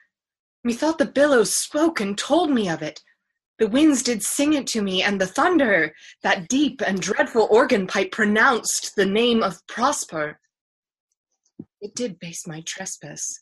Methought 0.64 1.00
the 1.00 1.08
billows 1.08 1.52
spoke 1.52 2.00
and 2.00 2.16
told 2.16 2.52
me 2.52 2.70
of 2.70 2.84
it. 2.84 3.02
The 3.58 3.68
winds 3.68 4.04
did 4.04 4.22
sing 4.22 4.54
it 4.54 4.68
to 4.68 4.84
me, 4.84 5.02
and 5.02 5.20
the 5.20 5.26
thunder, 5.26 5.96
that 6.22 6.48
deep 6.48 6.80
and 6.86 7.02
dreadful 7.02 7.48
organ 7.50 7.88
pipe, 7.88 8.12
pronounced 8.12 8.96
the 8.96 9.08
name 9.08 9.42
of 9.42 9.66
Prosper. 9.66 10.40
It 11.82 11.96
did 11.96 12.20
base 12.20 12.46
my 12.46 12.62
trespass. 12.68 13.42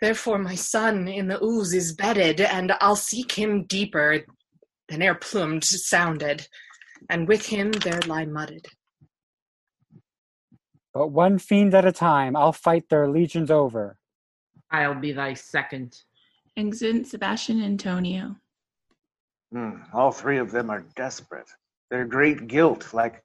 Therefore 0.00 0.38
my 0.38 0.56
son 0.56 1.06
in 1.06 1.28
the 1.28 1.40
ooze 1.40 1.72
is 1.72 1.92
bedded, 1.92 2.40
and 2.40 2.72
I'll 2.80 2.96
seek 2.96 3.30
him 3.30 3.64
deeper 3.66 4.24
than 4.88 5.02
e'er 5.02 5.14
plummet 5.14 5.62
sounded, 5.62 6.48
and 7.08 7.26
with 7.26 7.46
him 7.46 7.72
there 7.72 8.00
lie 8.06 8.26
mudded. 8.26 8.66
But 10.92 11.08
one 11.08 11.38
fiend 11.38 11.74
at 11.74 11.84
a 11.84 11.92
time, 11.92 12.36
I'll 12.36 12.52
fight 12.52 12.88
their 12.88 13.08
legions 13.08 13.50
over. 13.50 13.96
I'll 14.70 14.94
be 14.94 15.12
thy 15.12 15.34
second. 15.34 15.96
Exit 16.56 17.06
Sebastian 17.06 17.62
Antonio. 17.62 18.36
Hmm, 19.52 19.82
all 19.92 20.12
three 20.12 20.38
of 20.38 20.50
them 20.50 20.70
are 20.70 20.84
desperate. 20.96 21.48
Their 21.90 22.04
great 22.04 22.46
guilt, 22.46 22.92
like 22.92 23.22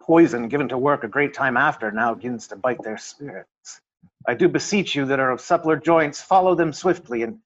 poison 0.00 0.48
given 0.48 0.68
to 0.68 0.78
work 0.78 1.04
a 1.04 1.08
great 1.08 1.34
time 1.34 1.56
after, 1.56 1.90
now 1.90 2.14
begins 2.14 2.46
to 2.48 2.56
bite 2.56 2.82
their 2.82 2.98
spirits. 2.98 3.80
I 4.26 4.34
do 4.34 4.48
beseech 4.48 4.94
you 4.94 5.06
that 5.06 5.20
are 5.20 5.30
of 5.30 5.40
suppler 5.40 5.82
joints, 5.82 6.20
follow 6.20 6.54
them 6.54 6.72
swiftly 6.72 7.22
and 7.22 7.38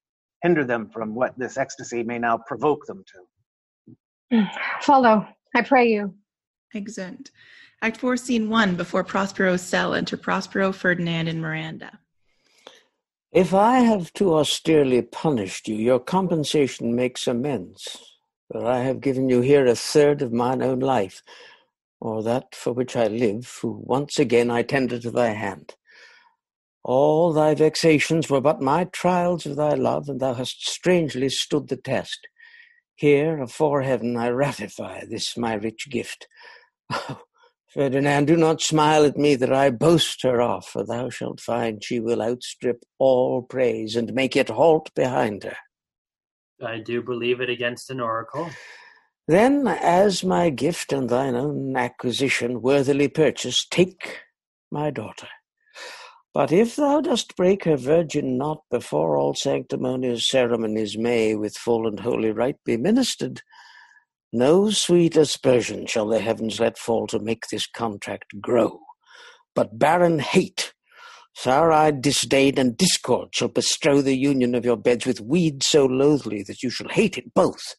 hinder 0.43 0.65
them 0.65 0.89
from 0.90 1.15
what 1.15 1.36
this 1.39 1.57
ecstasy 1.57 2.03
may 2.03 2.19
now 2.19 2.39
provoke 2.39 2.86
them 2.86 3.05
to. 4.31 4.49
Follow, 4.81 5.27
I 5.55 5.62
pray 5.62 5.91
you. 5.91 6.15
Exit. 6.74 7.31
Act 7.83 7.97
4, 7.99 8.16
Scene 8.16 8.49
1, 8.49 8.77
before 8.77 9.05
Prospero's 9.05 9.61
cell, 9.61 9.95
enter 9.95 10.16
Prospero, 10.16 10.73
Ferdinand, 10.73 11.29
and 11.29 11.41
Miranda. 11.41 11.99
If 13.33 13.53
I 13.53 13.81
have 13.81 14.12
too 14.12 14.33
austerely 14.35 15.03
punished 15.03 15.66
you, 15.66 15.74
your 15.74 15.99
compensation 15.99 16.95
makes 16.95 17.27
amends. 17.27 17.99
For 18.51 18.65
I 18.65 18.81
have 18.81 19.01
given 19.01 19.29
you 19.29 19.41
here 19.41 19.66
a 19.66 19.74
third 19.74 20.23
of 20.23 20.33
mine 20.33 20.62
own 20.62 20.81
life, 20.81 21.23
or 22.01 22.23
that 22.23 22.55
for 22.55 22.73
which 22.73 22.95
I 22.95 23.07
live, 23.09 23.59
who 23.62 23.83
once 23.85 24.19
again 24.19 24.51
I 24.51 24.62
tender 24.62 24.99
to 24.99 25.11
thy 25.11 25.31
hand. 25.31 25.74
All 26.85 27.33
thy 27.33 27.55
vexations 27.55 28.29
were 28.29 28.41
but 28.41 28.61
my 28.61 28.85
trials 28.85 29.47
of 29.47 29.57
thy 29.57 29.74
love, 29.74 30.09
and 30.09 30.20
thou 30.20 30.35
hast 30.35 30.69
strangely 30.69 31.29
stood 31.29 31.69
the 31.69 31.77
test. 31.77 32.29
Here, 33.03 33.43
afore 33.43 33.83
heaven, 33.83 34.16
I 34.16 34.29
ratify 34.29 35.07
this 35.07 35.37
my 35.37 35.55
rich 35.55 35.91
gift. 35.91 36.29
Oh, 36.89 37.23
Ferdinand, 37.66 38.27
do 38.27 38.37
not 38.37 38.62
smile 38.62 39.05
at 39.05 39.16
me 39.16 39.35
that 39.35 39.53
I 39.53 39.70
boast 39.70 40.23
her 40.23 40.41
off, 40.41 40.69
for 40.69 40.87
thou 40.87 41.11
shalt 41.11 41.41
find 41.41 41.83
she 41.83 41.99
will 41.99 42.23
outstrip 42.23 42.85
all 43.01 43.43
praise 43.43 43.97
and 43.97 44.15
make 44.15 44.37
it 44.37 44.51
halt 44.51 44.95
behind 44.95 45.43
her. 45.43 45.57
I 46.65 46.79
do 46.79 47.03
believe 47.03 47.41
it 47.41 47.51
against 47.51 47.91
an 47.91 47.99
oracle. 47.99 48.49
Then, 49.27 49.66
as 49.66 50.23
my 50.23 50.51
gift 50.51 50.93
and 50.93 51.11
thine 51.11 51.35
own 51.35 51.77
acquisition 51.77 52.62
worthily 52.62 53.09
purchased, 53.09 53.73
take 53.73 54.20
my 54.70 54.93
daughter. 54.93 55.27
But 56.34 56.50
if 56.50 56.76
thou 56.76 57.02
dost 57.02 57.36
break 57.36 57.64
her 57.64 57.76
virgin 57.76 58.38
knot 58.38 58.62
before 58.70 59.18
all 59.18 59.34
sanctimonious 59.34 60.26
ceremonies 60.26 60.96
may 60.96 61.34
with 61.34 61.56
full 61.56 61.86
and 61.86 62.00
holy 62.00 62.30
rite 62.30 62.56
be 62.64 62.78
ministered, 62.78 63.42
no 64.32 64.70
sweet 64.70 65.14
aspersion 65.14 65.86
shall 65.86 66.09
the 66.09 66.20
heavens 66.20 66.59
let 66.59 66.78
fall 66.78 67.06
to 67.09 67.18
make 67.18 67.44
this 67.50 67.66
contract 67.66 68.40
grow, 68.40 68.80
but 69.54 69.78
barren 69.78 70.20
hate, 70.20 70.72
sour-eyed 71.34 72.00
disdain, 72.00 72.59
and 72.59 72.78
discord 72.78 73.28
shall 73.34 73.48
bestow 73.48 74.00
the 74.00 74.16
union 74.16 74.54
of 74.54 74.64
your 74.64 74.78
beds 74.78 75.04
with 75.04 75.20
weeds 75.20 75.66
so 75.66 75.84
loathly 75.84 76.42
that 76.44 76.62
you 76.62 76.70
shall 76.70 76.88
hate 76.88 77.18
it 77.18 77.34
both. 77.34 77.74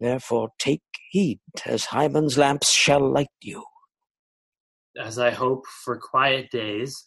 Therefore 0.00 0.50
take 0.58 0.82
heed, 1.10 1.40
as 1.64 1.86
Hymen's 1.86 2.36
lamps 2.36 2.70
shall 2.70 3.10
light 3.10 3.28
you. 3.40 3.64
As 5.00 5.18
I 5.18 5.30
hope 5.30 5.64
for 5.82 5.98
quiet 5.98 6.50
days, 6.50 7.06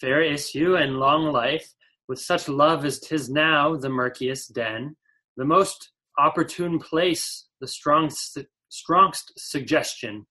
fair 0.00 0.22
issue 0.22 0.76
and 0.76 0.98
long 0.98 1.32
life, 1.32 1.74
with 2.08 2.20
such 2.20 2.48
love 2.48 2.84
as 2.84 3.00
'tis 3.00 3.28
now 3.28 3.76
the 3.76 3.88
murkiest 3.88 4.54
den, 4.54 4.96
the 5.36 5.44
most 5.44 5.90
opportune 6.18 6.78
place, 6.78 7.48
the 7.60 7.68
strongest, 7.68 8.38
strongest 8.68 9.32
suggestion, 9.36 10.26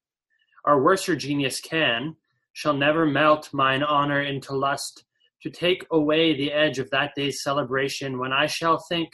our 0.65 0.81
worser 0.81 1.15
genius 1.15 1.59
can, 1.59 2.15
shall 2.53 2.73
never 2.73 3.05
melt 3.05 3.53
mine 3.53 3.83
honor 3.83 4.21
into 4.21 4.55
lust, 4.55 5.05
to 5.41 5.49
take 5.49 5.85
away 5.91 6.35
the 6.35 6.51
edge 6.51 6.79
of 6.79 6.89
that 6.89 7.11
day's 7.15 7.43
celebration 7.43 8.17
when 8.17 8.33
I 8.33 8.47
shall 8.47 8.79
think, 8.89 9.09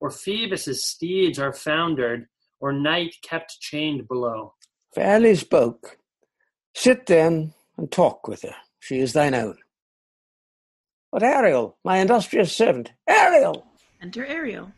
or 0.00 0.10
Phoebus's 0.10 0.86
steeds 0.86 1.38
are 1.38 1.52
foundered, 1.52 2.28
or 2.60 2.72
night 2.72 3.16
kept 3.22 3.58
chained 3.60 4.06
below. 4.06 4.54
Fairly 4.94 5.34
spoke. 5.34 5.98
Sit 6.74 7.06
then 7.06 7.54
and 7.76 7.90
talk 7.90 8.28
with 8.28 8.42
her. 8.42 8.54
She 8.78 8.98
is 8.98 9.12
thine 9.12 9.34
own. 9.34 9.58
But 11.12 11.22
Ariel, 11.22 11.76
my 11.84 11.98
industrious 11.98 12.56
servant, 12.56 12.92
Ariel! 13.06 13.66
Enter 14.00 14.24
Ariel. 14.24 14.72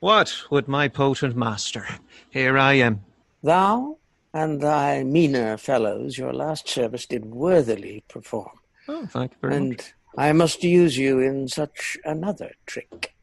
What 0.00 0.34
would 0.50 0.66
my 0.66 0.88
potent 0.88 1.36
master? 1.36 1.86
Here 2.30 2.56
I 2.56 2.74
am. 2.74 3.04
Thou 3.42 3.98
and 4.32 4.60
thy 4.60 5.04
meaner 5.04 5.58
fellows 5.58 6.16
your 6.16 6.32
last 6.32 6.68
service 6.68 7.06
did 7.06 7.26
worthily 7.26 8.02
perform. 8.08 8.58
Oh, 8.88 9.06
thank 9.06 9.32
you 9.32 9.38
very 9.42 9.52
much. 9.52 9.60
and 9.60 9.70
much. 9.70 9.94
I 10.16 10.32
must 10.32 10.64
use 10.64 10.96
you 10.96 11.20
in 11.20 11.48
such 11.48 11.98
another 12.04 12.52
trick. 12.64 13.14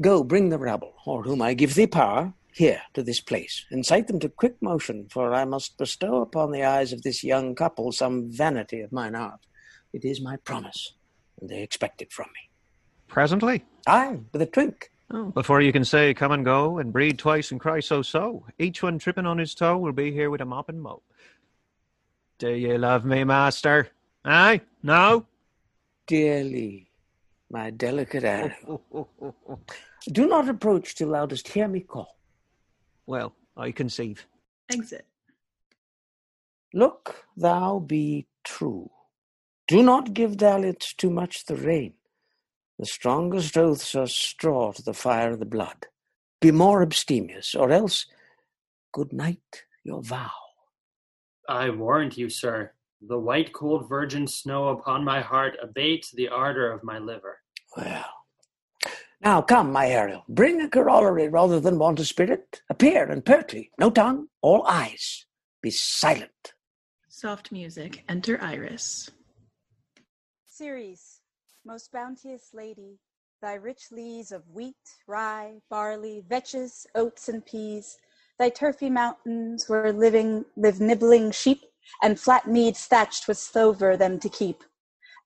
Go, 0.00 0.24
bring 0.24 0.48
the 0.48 0.58
rabble, 0.58 0.94
or 1.04 1.22
whom 1.22 1.42
I 1.42 1.52
give 1.54 1.74
thee 1.74 1.86
power, 1.86 2.32
here 2.54 2.80
to 2.94 3.02
this 3.02 3.20
place. 3.20 3.64
Incite 3.70 4.06
them 4.06 4.20
to 4.20 4.28
quick 4.30 4.56
motion, 4.62 5.06
for 5.10 5.34
I 5.34 5.44
must 5.44 5.76
bestow 5.76 6.22
upon 6.22 6.50
the 6.50 6.64
eyes 6.64 6.92
of 6.92 7.02
this 7.02 7.22
young 7.22 7.54
couple 7.54 7.92
some 7.92 8.30
vanity 8.30 8.80
of 8.80 8.90
mine 8.92 9.14
art. 9.14 9.40
It 9.92 10.04
is 10.04 10.20
my 10.20 10.36
promise, 10.36 10.94
and 10.94 11.01
they 11.48 11.62
expect 11.62 12.02
it 12.02 12.12
from 12.12 12.26
me. 12.34 12.50
Presently? 13.08 13.64
Aye, 13.86 14.20
with 14.32 14.42
a 14.42 14.46
twink. 14.46 14.90
Oh, 15.10 15.26
before 15.26 15.60
you 15.60 15.72
can 15.72 15.84
say 15.84 16.14
come 16.14 16.32
and 16.32 16.44
go 16.44 16.78
and 16.78 16.92
breed 16.92 17.18
twice 17.18 17.50
and 17.50 17.60
cry 17.60 17.80
so 17.80 18.00
so, 18.00 18.46
each 18.58 18.82
one 18.82 18.98
tripping 18.98 19.26
on 19.26 19.36
his 19.36 19.54
toe 19.54 19.76
will 19.76 19.92
be 19.92 20.10
here 20.10 20.30
with 20.30 20.40
a 20.40 20.46
mop 20.46 20.70
and 20.70 20.80
mope. 20.80 21.04
Do 22.38 22.50
you 22.50 22.78
love 22.78 23.04
me, 23.04 23.22
master? 23.24 23.88
Aye? 24.24 24.62
No? 24.82 25.26
Dearly, 26.06 26.88
my 27.50 27.70
delicate 27.70 28.24
Ariel. 28.24 28.82
Do 30.10 30.26
not 30.26 30.48
approach 30.48 30.94
till 30.94 31.10
thou 31.10 31.26
dost 31.26 31.48
hear 31.48 31.68
me 31.68 31.80
call. 31.80 32.16
Well, 33.06 33.34
I 33.56 33.70
conceive. 33.72 34.26
Exit. 34.70 35.06
Look 36.72 37.26
thou 37.36 37.80
be 37.80 38.26
true. 38.44 38.90
Do 39.68 39.82
not 39.82 40.14
give 40.14 40.36
dalliance 40.36 40.92
too 40.92 41.10
much 41.10 41.46
the 41.46 41.56
rein. 41.56 41.94
The 42.78 42.86
strongest 42.86 43.56
oaths 43.56 43.94
are 43.94 44.06
straw 44.06 44.72
to 44.72 44.82
the 44.82 44.94
fire 44.94 45.30
of 45.30 45.38
the 45.38 45.46
blood. 45.46 45.86
Be 46.40 46.50
more 46.50 46.82
abstemious, 46.82 47.54
or 47.54 47.70
else 47.70 48.06
good 48.92 49.12
night 49.12 49.64
your 49.84 50.02
vow. 50.02 50.30
I 51.48 51.70
warrant 51.70 52.16
you, 52.16 52.28
sir, 52.28 52.72
the 53.00 53.18
white 53.18 53.52
cold 53.52 53.88
virgin 53.88 54.26
snow 54.26 54.68
upon 54.68 55.04
my 55.04 55.20
heart 55.20 55.56
abates 55.62 56.10
the 56.10 56.28
ardor 56.28 56.72
of 56.72 56.84
my 56.84 56.98
liver. 56.98 57.38
Well, 57.76 58.10
now 59.20 59.42
come, 59.42 59.72
my 59.72 59.88
Ariel, 59.88 60.24
bring 60.28 60.60
a 60.60 60.68
corollary 60.68 61.28
rather 61.28 61.60
than 61.60 61.78
want 61.78 62.00
a 62.00 62.04
spirit. 62.04 62.62
Appear 62.68 63.10
and 63.10 63.24
pertly, 63.24 63.70
no 63.78 63.90
tongue, 63.90 64.28
all 64.40 64.66
eyes. 64.66 65.26
Be 65.62 65.70
silent. 65.70 66.54
Soft 67.08 67.52
music. 67.52 68.02
Enter 68.08 68.42
Iris. 68.42 69.10
Ceres, 70.62 71.22
most 71.64 71.90
bounteous 71.90 72.54
lady, 72.54 73.00
thy 73.40 73.54
rich 73.54 73.90
leas 73.90 74.30
of 74.30 74.48
wheat, 74.48 74.76
rye, 75.08 75.60
barley, 75.68 76.24
vetches, 76.30 76.86
oats, 76.94 77.28
and 77.28 77.44
peas, 77.44 77.98
thy 78.38 78.48
turfy 78.48 78.88
mountains 78.88 79.68
where 79.68 79.92
living 79.92 80.44
live 80.56 80.80
nibbling 80.80 81.32
sheep, 81.32 81.64
and 82.00 82.20
flat 82.20 82.46
meads 82.46 82.86
thatched 82.86 83.26
with 83.26 83.38
stover 83.38 83.96
them 83.96 84.20
to 84.20 84.28
keep. 84.28 84.62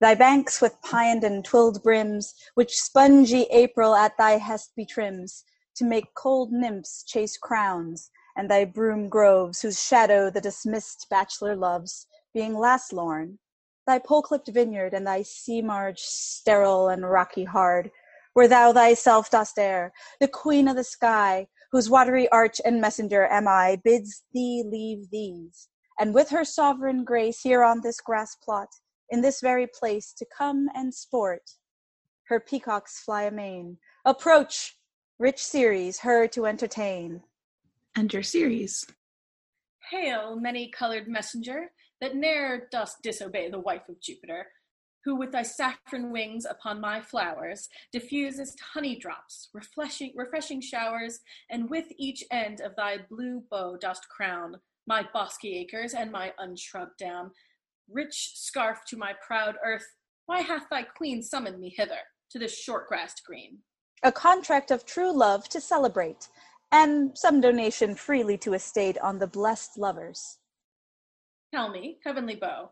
Thy 0.01 0.15
banks 0.15 0.63
with 0.63 0.81
pined 0.81 1.23
and 1.23 1.45
twilled 1.45 1.83
brims, 1.83 2.33
which 2.55 2.81
spongy 2.81 3.43
April 3.51 3.95
at 3.95 4.17
thy 4.17 4.39
hest 4.39 4.71
betrims, 4.75 5.45
to 5.75 5.85
make 5.85 6.15
cold 6.15 6.51
nymphs 6.51 7.03
chase 7.03 7.37
crowns, 7.37 8.11
and 8.39 8.51
thy 8.51 8.65
broom 8.65 9.11
groves, 9.11 9.61
whose 9.61 9.85
shadow 9.85 10.31
the 10.31 10.41
dismissed 10.41 11.09
bachelor 11.11 11.55
loves, 11.55 12.07
being 12.33 12.55
last 12.55 12.91
lorn, 12.91 13.39
thy 13.87 13.99
pole-clipped 13.99 14.49
vineyard 14.49 14.95
and 14.95 15.07
thy 15.07 15.23
sea 15.23 15.63
marge 15.63 16.01
sterile 16.01 16.89
and 16.89 17.09
rocky 17.09 17.45
hard, 17.45 17.91
where 18.35 18.49
thou 18.49 18.73
thyself 18.73 19.31
dost 19.31 19.59
err, 19.59 19.93
the 20.21 20.29
queen 20.29 20.69
of 20.69 20.77
the 20.77 20.85
sky, 20.85 21.47
whose 21.73 21.89
watery 21.89 22.29
arch 22.31 22.61
and 22.65 22.81
messenger 22.81 23.27
am 23.27 23.49
I, 23.49 23.81
bids 23.85 24.25
thee 24.33 24.65
leave 24.67 25.11
these, 25.11 25.69
and 25.99 26.13
with 26.13 26.29
her 26.31 26.45
sovereign 26.45 27.05
grace 27.05 27.41
here 27.41 27.65
on 27.65 27.81
this 27.81 28.01
grass 28.01 28.37
plot, 28.37 28.69
in 29.09 29.21
this 29.21 29.41
very 29.41 29.67
place, 29.67 30.13
to 30.19 30.27
come 30.37 30.69
and 30.75 30.93
sport. 30.93 31.43
Her 32.25 32.41
peacocks 32.41 33.01
fly 33.01 33.23
amain. 33.23 33.79
Approach, 34.05 34.77
rich 35.19 35.43
Ceres, 35.43 36.01
her 36.01 36.27
to 36.29 36.47
entertain. 36.47 37.23
Enter 37.97 38.23
Ceres. 38.23 38.85
Hail, 39.91 40.39
many 40.39 40.69
colored 40.71 41.09
messenger, 41.09 41.71
that 42.01 42.15
ne'er 42.15 42.69
dost 42.71 43.03
disobey 43.03 43.51
the 43.51 43.59
wife 43.59 43.89
of 43.89 44.01
Jupiter, 44.01 44.47
who 45.05 45.17
with 45.17 45.31
thy 45.33 45.43
saffron 45.43 46.11
wings 46.11 46.45
upon 46.45 46.81
my 46.81 47.01
flowers 47.01 47.69
diffusest 47.93 48.59
honey 48.75 48.99
drops, 48.99 49.49
refreshing, 49.55 50.13
refreshing 50.17 50.61
showers, 50.61 51.21
and 51.49 51.71
with 51.71 51.87
each 51.97 52.25
end 52.33 52.61
of 52.61 52.75
thy 52.77 52.99
blue 53.09 53.43
bow 53.51 53.77
dost 53.77 54.09
crown 54.09 54.57
my 54.87 55.05
bosky 55.15 55.57
acres 55.61 55.95
and 55.95 56.13
my 56.13 56.33
unshrubbed 56.39 56.97
down. 56.99 57.31
Rich 57.91 58.33
scarf 58.35 58.81
to 58.89 58.97
my 58.97 59.15
proud 59.27 59.57
earth, 59.65 59.87
why 60.27 60.41
hath 60.41 60.69
thy 60.71 60.83
queen 60.83 61.23
summoned 61.23 61.61
me 61.61 61.75
hither 61.77 62.01
to 62.31 62.39
this 62.39 62.57
short 62.57 62.89
grassed 62.89 63.23
green? 63.25 63.59
A 64.03 64.13
contract 64.13 64.71
of 64.71 64.85
true 64.85 65.13
love 65.13 65.49
to 65.49 65.61
celebrate, 65.61 66.29
and 66.73 67.17
some 67.17 67.41
donation 67.41 67.95
freely 67.95 68.37
to 68.39 68.55
estate 68.55 68.99
on 68.99 69.19
the 69.19 69.27
blessed 69.27 69.79
lovers. 69.79 70.39
Tell 71.55 71.71
me, 71.71 71.99
heavenly 72.05 72.37
bow, 72.37 72.71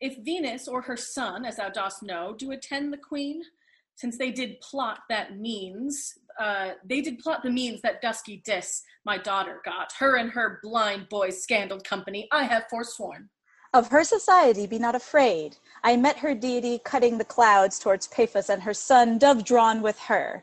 if 0.00 0.16
Venus 0.24 0.66
or 0.66 0.82
her 0.82 0.96
son, 0.96 1.44
as 1.44 1.56
thou 1.56 1.68
dost 1.68 2.02
know, 2.02 2.34
do 2.36 2.52
attend 2.52 2.92
the 2.92 2.98
queen, 2.98 3.42
since 3.96 4.16
they 4.16 4.30
did 4.30 4.60
plot 4.62 5.00
that 5.10 5.38
means, 5.38 6.14
uh, 6.38 6.70
they 6.88 7.02
did 7.02 7.18
plot 7.18 7.42
the 7.42 7.50
means 7.50 7.82
that 7.82 8.00
dusky 8.00 8.40
Dis, 8.44 8.82
my 9.04 9.18
daughter, 9.18 9.60
got, 9.64 9.92
her 9.98 10.16
and 10.16 10.30
her 10.30 10.58
blind 10.62 11.08
boy's 11.10 11.42
scandaled 11.42 11.84
company, 11.84 12.26
I 12.32 12.44
have 12.44 12.64
forsworn. 12.70 13.28
Of 13.72 13.88
her 13.88 14.02
society 14.02 14.66
be 14.66 14.78
not 14.78 14.94
afraid. 14.94 15.56
I 15.84 15.96
met 15.96 16.18
her 16.18 16.34
deity 16.34 16.80
cutting 16.84 17.18
the 17.18 17.24
clouds 17.24 17.78
towards 17.78 18.08
Paphos 18.08 18.48
and 18.48 18.62
her 18.62 18.74
son 18.74 19.18
dove 19.18 19.44
drawn 19.44 19.80
with 19.82 19.98
her. 20.00 20.42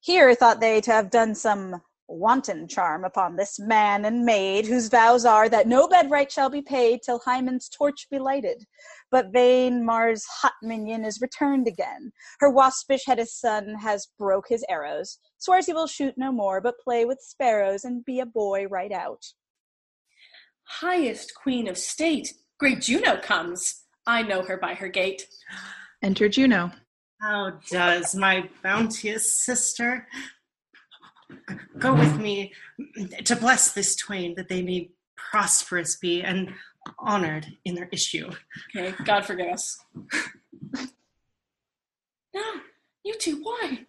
Here 0.00 0.34
thought 0.34 0.60
they 0.60 0.80
to 0.82 0.92
have 0.92 1.10
done 1.10 1.34
some 1.34 1.82
Wanton 2.08 2.66
charm 2.66 3.04
upon 3.04 3.36
this 3.36 3.58
man 3.58 4.06
and 4.06 4.24
maid, 4.24 4.66
whose 4.66 4.88
vows 4.88 5.26
are 5.26 5.48
that 5.48 5.68
no 5.68 5.86
bed 5.86 6.10
right 6.10 6.30
shall 6.32 6.48
be 6.48 6.62
paid 6.62 7.00
till 7.02 7.20
Hymen's 7.20 7.68
torch 7.68 8.08
be 8.10 8.18
lighted. 8.18 8.64
But 9.10 9.32
vain 9.32 9.84
Mars' 9.84 10.24
hot 10.24 10.54
minion 10.62 11.04
is 11.04 11.20
returned 11.20 11.68
again. 11.68 12.12
Her 12.40 12.50
waspish 12.50 13.02
headed 13.06 13.28
son 13.28 13.74
has 13.74 14.08
broke 14.18 14.48
his 14.48 14.64
arrows, 14.68 15.18
swears 15.36 15.66
he 15.66 15.74
will 15.74 15.86
shoot 15.86 16.14
no 16.16 16.32
more, 16.32 16.60
but 16.60 16.80
play 16.80 17.04
with 17.04 17.20
sparrows 17.20 17.84
and 17.84 18.04
be 18.04 18.20
a 18.20 18.26
boy 18.26 18.66
right 18.66 18.92
out. 18.92 19.22
Highest 20.64 21.34
queen 21.34 21.68
of 21.68 21.76
state, 21.76 22.32
great 22.58 22.80
Juno 22.80 23.18
comes. 23.18 23.84
I 24.06 24.22
know 24.22 24.42
her 24.42 24.56
by 24.56 24.74
her 24.74 24.88
gait. 24.88 25.26
Enter 26.02 26.28
Juno. 26.28 26.72
How 27.20 27.58
does 27.68 28.14
my 28.14 28.48
bounteous 28.62 29.44
sister 29.44 30.06
go 31.78 31.94
with 31.94 32.16
me 32.18 32.52
to 33.24 33.36
bless 33.36 33.72
this 33.72 33.94
twain 33.96 34.34
that 34.36 34.48
they 34.48 34.62
may 34.62 34.90
prosperous 35.16 35.96
be 35.96 36.22
and 36.22 36.52
honored 36.98 37.46
in 37.64 37.74
their 37.74 37.88
issue? 37.92 38.30
Okay, 38.74 38.94
God 39.04 39.24
forgive 39.24 39.48
us. 39.48 39.78
No, 42.34 42.42
you 43.04 43.14
two, 43.18 43.42
why? 43.42 43.86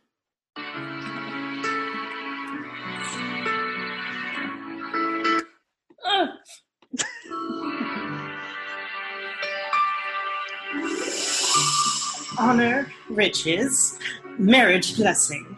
Honor, 12.38 12.90
riches, 13.10 14.00
marriage 14.38 14.96
blessing, 14.96 15.58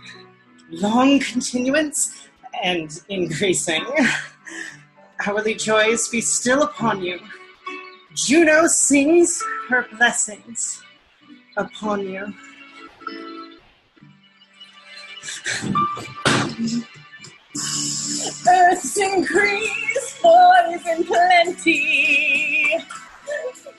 long 0.72 1.20
continuance, 1.20 2.28
and 2.64 3.02
increasing. 3.10 3.86
Hourly 5.26 5.56
joys 5.56 6.08
be 6.10 6.22
still 6.22 6.64
upon 6.64 7.04
you. 7.04 7.20
Juno 8.16 8.68
sings 8.68 9.42
her 9.70 9.86
blessings 9.98 10.82
upon 11.58 12.02
you. 12.02 12.34
Earth's 18.48 18.98
increase, 18.98 20.20
boys 20.22 20.86
in 20.88 21.04
plenty, 21.04 22.78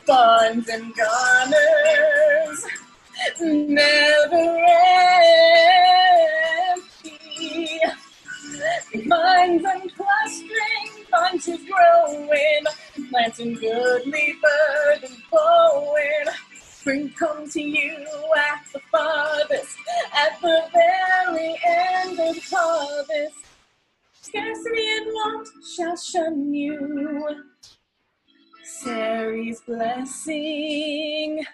bonds 0.06 0.68
and 0.68 0.92
garners, 0.94 2.66
never 3.40 4.36
empty. 4.36 6.51
Minds 8.94 9.64
unclustering, 9.64 11.10
bunches 11.10 11.60
growing, 11.64 12.64
planting 13.08 13.54
goodly 13.54 14.34
burden 14.42 15.16
blowing. 15.30 16.26
Spring 16.60 17.10
come 17.18 17.48
to 17.48 17.62
you 17.62 17.96
at 18.36 18.64
the 18.72 18.80
farthest, 18.90 19.78
at 20.14 20.38
the 20.42 20.62
very 20.74 21.58
end 21.66 22.18
of 22.20 22.36
harvest. 22.50 23.46
Scarcity 24.20 24.96
and 24.96 25.06
want 25.06 25.48
shall 25.74 25.96
shun 25.96 26.52
you. 26.52 27.44
Ceres' 28.62 29.60
blessing, 29.62 31.44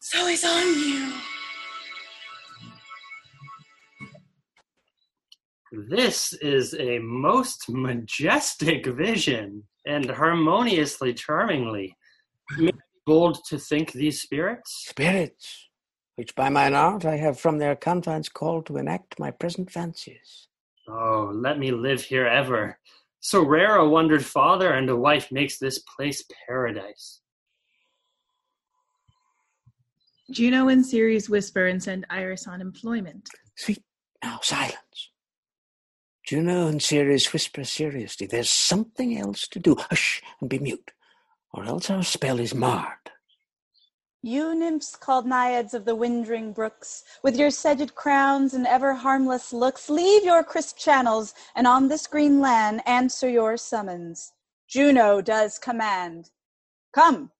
so 0.00 0.26
is 0.26 0.44
on 0.44 0.66
you. 0.80 1.33
This 5.76 6.32
is 6.34 6.74
a 6.74 7.00
most 7.00 7.68
majestic 7.68 8.86
vision 8.86 9.64
and 9.86 10.08
harmoniously 10.08 11.12
charmingly. 11.12 11.96
May 12.56 12.68
I 12.68 12.70
be 12.70 12.78
bold 13.04 13.44
to 13.48 13.58
think 13.58 13.92
these 13.92 14.22
spirits? 14.22 14.84
Spirits, 14.88 15.68
which 16.14 16.34
by 16.36 16.48
mine 16.48 16.74
art 16.74 17.04
I 17.04 17.16
have 17.16 17.40
from 17.40 17.58
their 17.58 17.74
confines 17.74 18.28
called 18.28 18.66
to 18.66 18.76
enact 18.76 19.18
my 19.18 19.32
present 19.32 19.70
fancies. 19.70 20.48
Oh, 20.88 21.32
let 21.34 21.58
me 21.58 21.72
live 21.72 22.02
here 22.02 22.26
ever. 22.26 22.78
So 23.18 23.44
rare 23.44 23.76
a 23.76 23.88
wondered 23.88 24.24
father 24.24 24.74
and 24.74 24.88
a 24.90 24.96
wife 24.96 25.32
makes 25.32 25.58
this 25.58 25.80
place 25.96 26.22
paradise. 26.46 27.20
Juno 30.30 30.68
and 30.68 30.86
Ceres 30.86 31.28
whisper 31.28 31.66
and 31.66 31.82
send 31.82 32.06
Iris 32.10 32.46
on 32.46 32.60
employment. 32.60 33.28
Sweet, 33.56 33.82
now 34.22 34.38
silence. 34.40 34.76
Juno 36.24 36.66
and 36.68 36.82
Ceres 36.82 37.32
whisper 37.34 37.64
seriously. 37.64 38.26
There's 38.26 38.50
something 38.50 39.18
else 39.18 39.46
to 39.48 39.58
do. 39.58 39.76
Hush 39.78 40.22
and 40.40 40.48
be 40.48 40.58
mute, 40.58 40.92
or 41.52 41.64
else 41.64 41.90
our 41.90 42.02
spell 42.02 42.40
is 42.40 42.54
marred. 42.54 43.10
You 44.22 44.54
nymphs 44.54 44.96
called 44.96 45.26
naiads 45.26 45.74
of 45.74 45.84
the 45.84 45.94
windring 45.94 46.54
brooks, 46.54 47.04
with 47.22 47.36
your 47.36 47.50
sedged 47.50 47.94
crowns 47.94 48.54
and 48.54 48.66
ever 48.66 48.94
harmless 48.94 49.52
looks, 49.52 49.90
leave 49.90 50.24
your 50.24 50.42
crisp 50.42 50.78
channels, 50.78 51.34
and 51.54 51.66
on 51.66 51.88
this 51.88 52.06
green 52.06 52.40
land 52.40 52.80
answer 52.86 53.28
your 53.28 53.58
summons. 53.58 54.32
Juno 54.66 55.20
does 55.20 55.58
command. 55.58 56.30
Come, 56.94 57.32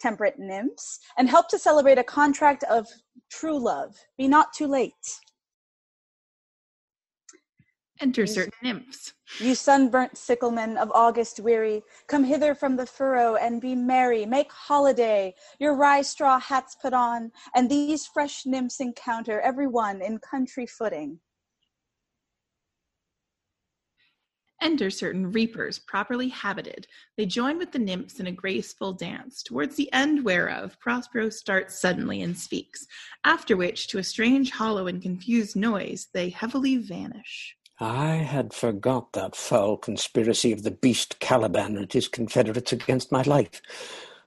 temperate 0.00 0.40
nymphs, 0.40 0.98
and 1.16 1.28
help 1.28 1.48
to 1.50 1.60
celebrate 1.60 1.98
a 1.98 2.02
contract 2.02 2.64
of 2.64 2.88
true 3.30 3.56
love. 3.56 3.94
Be 4.18 4.26
not 4.26 4.52
too 4.52 4.66
late. 4.66 5.20
Enter 8.02 8.26
certain 8.26 8.52
nymphs. 8.64 9.12
You 9.38 9.54
sunburnt 9.54 10.18
sicklemen 10.18 10.76
of 10.76 10.90
August 10.92 11.38
weary, 11.38 11.84
come 12.08 12.24
hither 12.24 12.52
from 12.52 12.74
the 12.74 12.84
furrow 12.84 13.36
and 13.36 13.60
be 13.60 13.76
merry. 13.76 14.26
Make 14.26 14.50
holiday, 14.50 15.36
your 15.60 15.76
rye 15.76 16.02
straw 16.02 16.40
hats 16.40 16.74
put 16.74 16.94
on, 16.94 17.30
and 17.54 17.70
these 17.70 18.04
fresh 18.04 18.44
nymphs 18.44 18.80
encounter 18.80 19.40
every 19.40 19.68
one 19.68 20.02
in 20.02 20.18
country 20.18 20.66
footing. 20.66 21.20
Enter 24.60 24.90
certain 24.90 25.30
reapers, 25.30 25.78
properly 25.78 26.28
habited. 26.28 26.88
They 27.16 27.26
join 27.26 27.56
with 27.56 27.70
the 27.70 27.78
nymphs 27.78 28.18
in 28.18 28.26
a 28.26 28.32
graceful 28.32 28.92
dance, 28.92 29.44
towards 29.44 29.76
the 29.76 29.92
end 29.92 30.24
whereof 30.24 30.76
Prospero 30.80 31.30
starts 31.30 31.80
suddenly 31.80 32.22
and 32.22 32.36
speaks, 32.36 32.84
after 33.22 33.56
which, 33.56 33.86
to 33.88 33.98
a 33.98 34.04
strange 34.04 34.50
hollow 34.50 34.88
and 34.88 35.00
confused 35.00 35.54
noise, 35.54 36.08
they 36.12 36.30
heavily 36.30 36.78
vanish. 36.78 37.56
I 37.82 38.14
had 38.14 38.54
forgot 38.54 39.12
that 39.14 39.34
foul 39.34 39.76
conspiracy 39.76 40.52
of 40.52 40.62
the 40.62 40.70
beast 40.70 41.18
Caliban 41.18 41.76
and 41.76 41.92
his 41.92 42.06
confederates 42.06 42.72
against 42.72 43.10
my 43.10 43.22
life. 43.22 43.60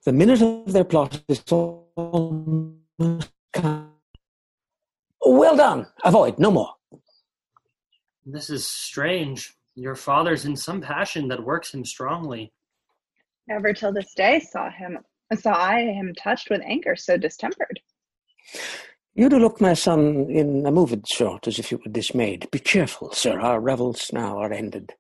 The 0.04 0.12
minute 0.12 0.42
of 0.42 0.74
their 0.74 0.84
plot 0.84 1.22
is 1.30 1.42
almost. 1.50 3.32
Well 5.22 5.56
done. 5.56 5.88
Avoid 6.04 6.38
no 6.38 6.52
more. 6.52 6.74
This 8.26 8.50
is 8.50 8.68
strange. 8.68 9.54
Your 9.76 9.96
father's 9.96 10.44
in 10.44 10.58
some 10.58 10.82
passion 10.82 11.30
that 11.30 11.42
works 11.42 11.74
him 11.74 11.86
strongly. 11.86 12.52
Never 13.48 13.72
till 13.72 13.94
this 13.94 14.14
day 14.16 14.42
saw 14.42 14.70
him 14.70 15.00
saw 15.40 15.54
I 15.54 15.80
him 15.82 16.14
touched 16.18 16.50
with 16.50 16.62
anger 16.66 16.98
so 16.98 17.16
distempered. 17.16 17.80
You 19.18 19.30
do 19.30 19.40
look, 19.40 19.62
my 19.62 19.74
son, 19.74 20.30
in 20.30 20.66
a 20.66 20.72
moved 20.72 21.08
sort, 21.08 21.48
as 21.48 21.58
if 21.58 21.72
you 21.72 21.78
were 21.78 21.92
dismayed. 21.92 22.50
Be 22.52 22.60
cheerful, 22.60 23.12
sir. 23.14 23.40
Our 23.40 23.62
revels 23.62 24.12
now 24.12 24.40
are 24.40 24.52
ended. 24.52 24.92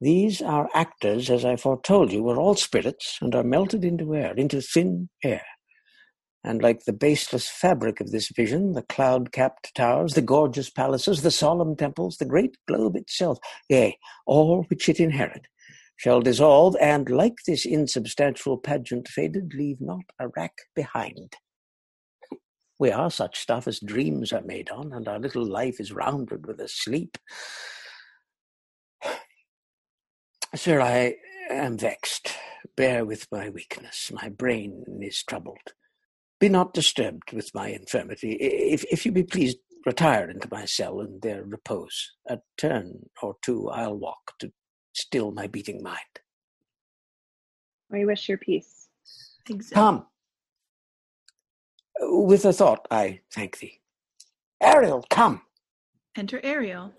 These 0.00 0.40
our 0.40 0.68
actors, 0.74 1.28
as 1.28 1.44
I 1.44 1.56
foretold 1.56 2.12
you, 2.12 2.22
were 2.22 2.36
all 2.36 2.54
spirits, 2.54 3.18
and 3.20 3.34
are 3.34 3.42
melted 3.42 3.84
into 3.84 4.14
air, 4.14 4.32
into 4.34 4.60
thin 4.60 5.08
air. 5.24 5.42
And 6.44 6.62
like 6.62 6.84
the 6.84 6.92
baseless 6.92 7.48
fabric 7.48 8.00
of 8.00 8.12
this 8.12 8.28
vision, 8.28 8.74
the 8.74 8.82
cloud-capped 8.82 9.74
towers, 9.74 10.14
the 10.14 10.22
gorgeous 10.22 10.70
palaces, 10.70 11.22
the 11.22 11.32
solemn 11.32 11.74
temples, 11.74 12.18
the 12.18 12.24
great 12.24 12.56
globe 12.68 12.94
itself, 12.94 13.38
yea, 13.68 13.98
all 14.24 14.62
which 14.68 14.88
it 14.88 15.00
inherit, 15.00 15.48
shall 15.96 16.20
dissolve, 16.20 16.76
and 16.80 17.08
like 17.08 17.38
this 17.46 17.66
insubstantial 17.66 18.56
pageant 18.56 19.08
faded, 19.08 19.52
leave 19.52 19.80
not 19.80 20.04
a 20.20 20.28
rack 20.36 20.54
behind. 20.76 21.34
We 22.82 22.90
are 22.90 23.12
such 23.12 23.38
stuff 23.38 23.68
as 23.68 23.78
dreams 23.78 24.32
are 24.32 24.42
made 24.42 24.68
on, 24.68 24.92
and 24.92 25.06
our 25.06 25.20
little 25.20 25.46
life 25.46 25.78
is 25.78 25.92
rounded 25.92 26.48
with 26.48 26.60
a 26.60 26.66
sleep. 26.66 27.16
Sir, 30.56 30.80
I 30.80 31.14
am 31.48 31.78
vexed. 31.78 32.32
Bear 32.74 33.04
with 33.04 33.28
my 33.30 33.50
weakness. 33.50 34.10
My 34.12 34.30
brain 34.30 34.84
is 35.00 35.22
troubled. 35.22 35.74
Be 36.40 36.48
not 36.48 36.74
disturbed 36.74 37.32
with 37.32 37.54
my 37.54 37.68
infirmity. 37.68 38.32
If, 38.32 38.82
if 38.90 39.06
you 39.06 39.12
be 39.12 39.22
pleased, 39.22 39.58
retire 39.86 40.28
into 40.28 40.48
my 40.50 40.64
cell 40.64 40.98
and 40.98 41.22
there 41.22 41.44
repose. 41.44 42.10
A 42.28 42.40
turn 42.58 43.10
or 43.22 43.36
two 43.44 43.68
I'll 43.68 43.96
walk 43.96 44.32
to 44.40 44.52
still 44.92 45.30
my 45.30 45.46
beating 45.46 45.84
mind. 45.84 45.98
We 47.92 48.04
wish 48.06 48.28
your 48.28 48.38
peace. 48.38 48.88
Come. 49.72 50.06
With 52.00 52.44
a 52.44 52.52
thought, 52.52 52.86
I 52.90 53.20
thank 53.32 53.58
thee. 53.58 53.80
Ariel, 54.60 55.04
come. 55.10 55.42
Enter 56.16 56.40
Ariel. 56.42 56.92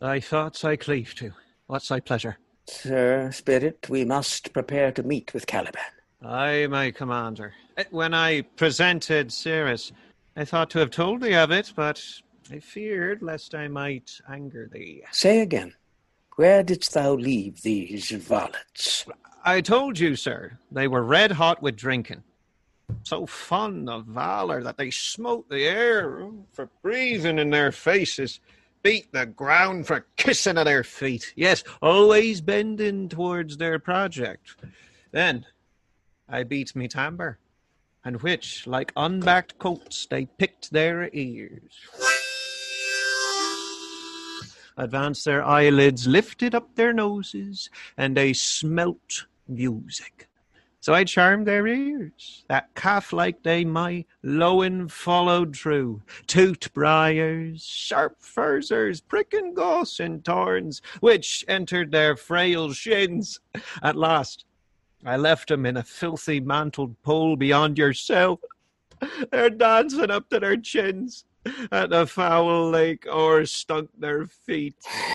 Thy 0.00 0.20
thoughts 0.20 0.64
I 0.64 0.76
cleave 0.76 1.14
to. 1.16 1.32
What's 1.66 1.88
thy 1.88 2.00
pleasure? 2.00 2.38
Sir, 2.66 3.30
spirit, 3.32 3.86
we 3.88 4.04
must 4.04 4.52
prepare 4.52 4.92
to 4.92 5.02
meet 5.02 5.32
with 5.34 5.46
Caliban. 5.46 5.82
Aye, 6.24 6.66
my 6.70 6.90
commander. 6.90 7.52
Eh, 7.76 7.84
When 7.90 8.14
I 8.14 8.42
presented 8.42 9.32
Ceres, 9.32 9.92
I 10.36 10.44
thought 10.44 10.70
to 10.70 10.78
have 10.78 10.90
told 10.90 11.20
thee 11.20 11.34
of 11.34 11.50
it, 11.50 11.72
but 11.76 12.02
I 12.50 12.58
feared 12.58 13.22
lest 13.22 13.54
I 13.54 13.68
might 13.68 14.10
anger 14.28 14.68
thee. 14.72 15.02
Say 15.12 15.40
again, 15.40 15.74
where 16.36 16.62
didst 16.62 16.94
thou 16.94 17.14
leave 17.14 17.62
these 17.62 18.10
varlets? 18.10 19.06
I 19.44 19.60
told 19.60 19.98
you, 19.98 20.16
sir, 20.16 20.58
they 20.72 20.88
were 20.88 21.02
red 21.02 21.32
hot 21.32 21.62
with 21.62 21.76
drinking. 21.76 22.22
So 23.02 23.26
fond 23.26 23.90
of 23.90 24.06
valor 24.06 24.62
that 24.62 24.78
they 24.78 24.90
smote 24.90 25.48
the 25.48 25.64
air 25.64 26.30
for 26.52 26.70
breathing 26.82 27.38
in 27.38 27.50
their 27.50 27.72
faces, 27.72 28.40
beat 28.82 29.12
the 29.12 29.26
ground 29.26 29.86
for 29.86 30.06
kissing 30.16 30.56
at 30.56 30.64
their 30.64 30.84
feet. 30.84 31.32
Yes, 31.36 31.64
always 31.82 32.40
bending 32.40 33.08
towards 33.08 33.56
their 33.56 33.78
project. 33.78 34.56
Then 35.10 35.44
I 36.28 36.44
beat 36.44 36.74
me 36.74 36.88
timbre, 36.88 37.38
and 38.04 38.22
which, 38.22 38.66
like 38.66 38.92
unbacked 38.96 39.58
coats, 39.58 40.06
they 40.06 40.26
picked 40.26 40.70
their 40.70 41.10
ears. 41.12 41.80
Advanced 44.76 45.24
their 45.24 45.44
eyelids, 45.44 46.06
lifted 46.06 46.54
up 46.54 46.74
their 46.74 46.92
noses, 46.92 47.70
and 47.96 48.16
they 48.16 48.32
smelt 48.32 49.26
music. 49.46 50.28
So 50.84 50.92
I 50.92 51.04
charmed 51.04 51.46
their 51.46 51.66
ears, 51.66 52.44
that 52.48 52.74
calf 52.74 53.14
like 53.14 53.42
they 53.42 53.64
my 53.64 54.04
lowing 54.22 54.88
followed 54.88 55.54
true. 55.54 56.02
Toot 56.26 56.68
briars, 56.74 57.64
sharp 57.64 58.18
furzes, 58.20 59.00
pricking 59.00 59.54
goss 59.54 59.98
and 59.98 60.22
thorns, 60.22 60.82
which 61.00 61.42
entered 61.48 61.90
their 61.90 62.16
frail 62.16 62.74
shins. 62.74 63.40
At 63.82 63.96
last, 63.96 64.44
I 65.06 65.16
left 65.16 65.50
'em 65.50 65.64
in 65.64 65.78
a 65.78 65.82
filthy 65.82 66.38
mantled 66.38 67.02
pole 67.02 67.36
beyond 67.36 67.78
your 67.78 67.94
cell. 67.94 68.42
They're 69.32 69.48
dancing 69.48 70.10
up 70.10 70.28
to 70.28 70.38
their 70.38 70.58
chins. 70.58 71.24
At 71.72 71.88
the 71.88 72.06
foul 72.06 72.68
lake 72.68 73.06
or 73.10 73.46
stunk 73.46 73.88
their 73.98 74.26
feet. 74.26 74.74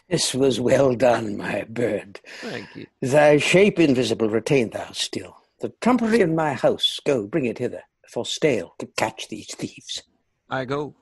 This 0.10 0.34
was 0.34 0.60
well 0.60 0.96
done, 0.96 1.38
my 1.38 1.66
bird. 1.70 2.22
Thank 2.41 2.76
you. 2.76 2.88
Thy 3.02 3.38
shape 3.38 3.80
invisible 3.80 4.30
retain 4.30 4.72
thou 4.72 4.91
still. 4.94 5.39
The 5.61 5.73
trumpery 5.81 6.22
in 6.22 6.36
my 6.36 6.53
house, 6.53 7.02
go, 7.06 7.27
bring 7.27 7.45
it 7.45 7.57
hither, 7.57 7.84
for 8.07 8.26
stale 8.26 8.76
to 8.80 8.86
catch 8.98 9.27
these 9.27 9.53
thieves. 9.53 10.03
I 10.49 10.64
go. 10.65 10.95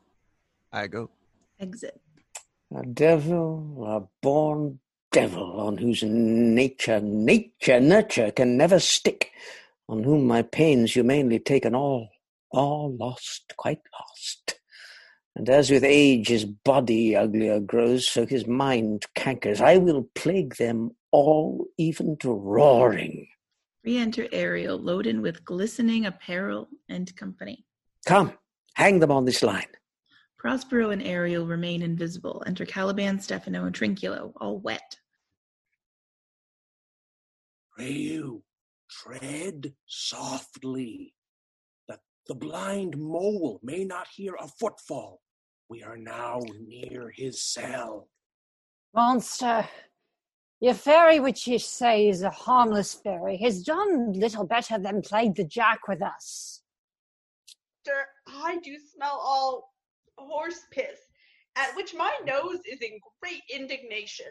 I 0.72 0.88
go. 0.88 1.12
Exit. 1.60 2.02
A 2.76 2.86
devil, 2.86 3.86
a 3.88 4.02
born 4.22 4.80
devil, 5.12 5.62
on 5.62 5.78
whose 5.78 6.04
nature, 6.04 7.00
nature, 7.00 7.80
nurture 7.80 8.32
can 8.32 8.58
never 8.58 8.80
stick, 8.80 9.32
on 9.88 10.04
whom 10.04 10.26
my 10.26 10.42
pains 10.42 10.94
humanely 10.96 11.40
taken 11.40 11.76
all, 11.76 12.10
all 12.52 12.96
lost, 12.98 13.54
quite 13.58 13.82
lost. 13.94 14.60
And 15.36 15.48
as 15.50 15.70
with 15.70 15.84
age 15.84 16.30
his 16.30 16.46
body 16.46 17.16
uglier 17.16 17.60
grows, 17.60 18.08
so 18.08 18.26
his 18.26 18.48
mind 18.48 19.06
cankers. 19.16 19.62
I 19.62 19.78
will 19.78 20.10
plague 20.16 20.56
them 20.56 20.96
all, 21.12 21.68
even 21.78 22.18
to 22.18 22.34
roaring. 22.34 23.28
Re 23.88 23.98
enter 24.00 24.28
Ariel, 24.34 24.78
loaded 24.78 25.18
with 25.18 25.46
glistening 25.46 26.08
apparel 26.08 26.68
and 26.90 27.16
company. 27.16 27.66
Come, 28.06 28.34
hang 28.74 29.00
them 29.00 29.12
on 29.12 29.24
this 29.24 29.42
line. 29.42 29.70
Prospero 30.38 30.90
and 30.90 31.02
Ariel 31.02 31.48
remain 31.48 31.82
invisible. 31.82 32.44
Enter 32.46 32.66
Caliban, 32.66 33.18
Stefano, 33.18 33.64
and 33.64 33.74
Trinculo, 33.74 34.34
all 34.42 34.60
wet. 34.60 34.98
Pray 37.78 37.92
you, 37.94 38.44
tread 38.92 39.74
softly, 39.86 41.14
that 41.88 42.02
the 42.28 42.36
blind 42.36 42.98
mole 42.98 43.62
may 43.64 43.86
not 43.86 44.08
hear 44.14 44.36
a 44.38 44.50
footfall. 44.50 45.22
We 45.70 45.82
are 45.84 45.96
now 45.96 46.42
near 46.60 47.14
his 47.16 47.42
cell. 47.42 48.10
Monster, 48.94 49.66
your 50.60 50.74
fairy, 50.74 51.20
which 51.20 51.48
you 51.48 51.60
say 51.60 52.10
is 52.10 52.24
a 52.24 52.30
harmless 52.30 52.94
fairy, 52.94 53.38
has 53.38 53.64
done 53.64 54.14
little 54.14 54.46
better 54.46 54.80
than 54.80 55.02
played 55.02 55.36
the 55.36 55.44
jack 55.44 55.88
with 55.88 56.02
us. 56.02 56.62
Sir, 57.86 58.06
I 58.28 58.58
do 58.64 58.76
smell 58.94 59.22
all 59.24 59.74
horse 60.18 60.62
piss, 60.72 61.00
at 61.56 61.76
which 61.76 61.94
my 61.96 62.12
nose 62.26 62.60
is 62.70 62.82
in 62.82 63.00
great 63.22 63.44
indignation. 63.54 64.26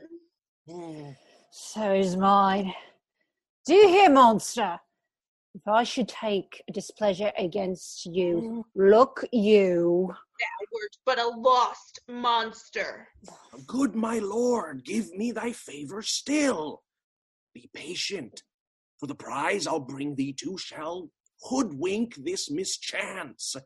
Mm, 0.68 1.16
so 1.50 1.92
is 1.92 2.16
mine. 2.16 2.74
Do 3.66 3.74
you 3.74 3.88
hear, 3.88 4.10
monster? 4.10 4.78
If 5.54 5.66
I 5.66 5.84
should 5.84 6.08
take 6.08 6.62
displeasure 6.72 7.32
against 7.38 8.04
you, 8.04 8.64
mm. 8.76 8.90
look 8.90 9.24
you. 9.32 10.14
Downward, 10.38 10.96
but 11.04 11.18
a 11.18 11.28
lost 11.28 12.00
monster. 12.08 13.08
Good 13.66 13.94
my 13.94 14.18
lord, 14.18 14.84
give 14.84 15.12
me 15.14 15.32
thy 15.32 15.52
favor 15.52 16.02
still. 16.02 16.82
Be 17.54 17.70
patient. 17.72 18.42
For 18.98 19.06
the 19.06 19.14
prize 19.14 19.66
I'll 19.66 19.80
bring 19.80 20.14
thee 20.14 20.32
to 20.34 20.58
shall 20.58 21.10
hoodwink 21.42 22.16
this 22.16 22.50
mischance. 22.50 23.56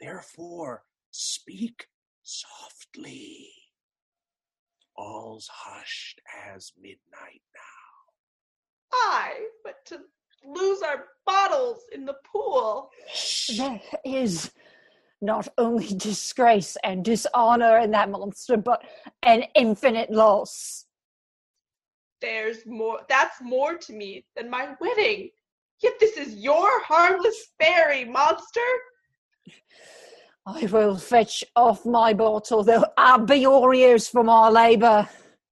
Therefore, 0.00 0.84
speak 1.10 1.86
softly. 2.22 3.50
All's 4.96 5.48
hushed 5.52 6.20
as 6.54 6.72
midnight 6.80 7.42
now. 7.54 8.92
Aye, 8.92 9.46
but 9.64 9.84
to 9.86 10.00
lose 10.44 10.82
our 10.82 11.04
bottles 11.26 11.82
in 11.92 12.04
the 12.04 12.16
pool. 12.32 12.90
There 13.56 13.80
is 14.04 14.50
not 15.26 15.48
only 15.58 15.88
disgrace 15.96 16.76
and 16.82 17.04
dishonor 17.04 17.78
in 17.78 17.90
that 17.90 18.08
monster, 18.10 18.56
but 18.56 18.82
an 19.22 19.44
infinite 19.54 20.10
loss. 20.10 20.86
There's 22.22 22.64
more 22.64 23.00
that's 23.10 23.42
more 23.42 23.76
to 23.76 23.92
me 23.92 24.24
than 24.34 24.48
my 24.48 24.74
wedding. 24.80 25.30
Yet 25.82 25.94
this 26.00 26.16
is 26.16 26.36
your 26.36 26.82
harmless 26.82 27.48
fairy 27.60 28.06
monster. 28.06 28.60
I 30.46 30.64
will 30.66 30.96
fetch 30.96 31.44
off 31.56 31.84
my 31.84 32.14
bottle, 32.14 32.62
though 32.62 32.84
I 32.96 33.18
be 33.18 33.36
your 33.38 33.74
ears 33.74 34.08
from 34.08 34.28
our 34.30 34.50
labour. 34.50 35.08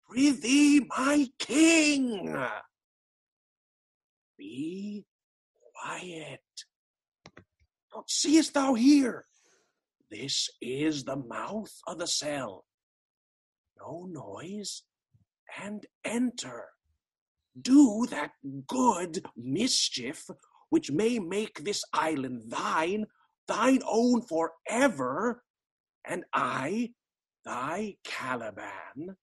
Prithee, 0.08 0.86
my 0.96 1.28
king! 1.38 2.34
Be 4.38 5.04
quiet. 5.74 6.40
What 7.92 8.08
seest 8.08 8.54
thou 8.54 8.74
here? 8.74 9.26
This 10.14 10.48
is 10.60 11.02
the 11.02 11.16
mouth 11.16 11.72
of 11.88 11.98
the 11.98 12.06
cell. 12.06 12.66
No 13.80 14.06
noise, 14.08 14.82
and 15.60 15.84
enter. 16.04 16.66
Do 17.60 18.06
that 18.10 18.30
good 18.68 19.24
mischief 19.36 20.30
which 20.70 20.92
may 20.92 21.18
make 21.18 21.64
this 21.64 21.82
island 21.92 22.42
thine, 22.46 23.06
thine 23.48 23.80
own 23.84 24.22
forever, 24.22 25.42
and 26.04 26.22
I, 26.32 26.92
thy 27.44 27.96
Caliban, 28.04 29.16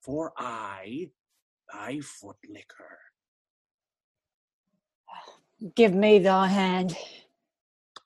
for 0.00 0.32
I, 0.38 1.10
thy 1.70 1.98
footlicker. 1.98 2.96
Give 5.74 5.94
me 5.94 6.18
thy 6.18 6.46
hand, 6.46 6.96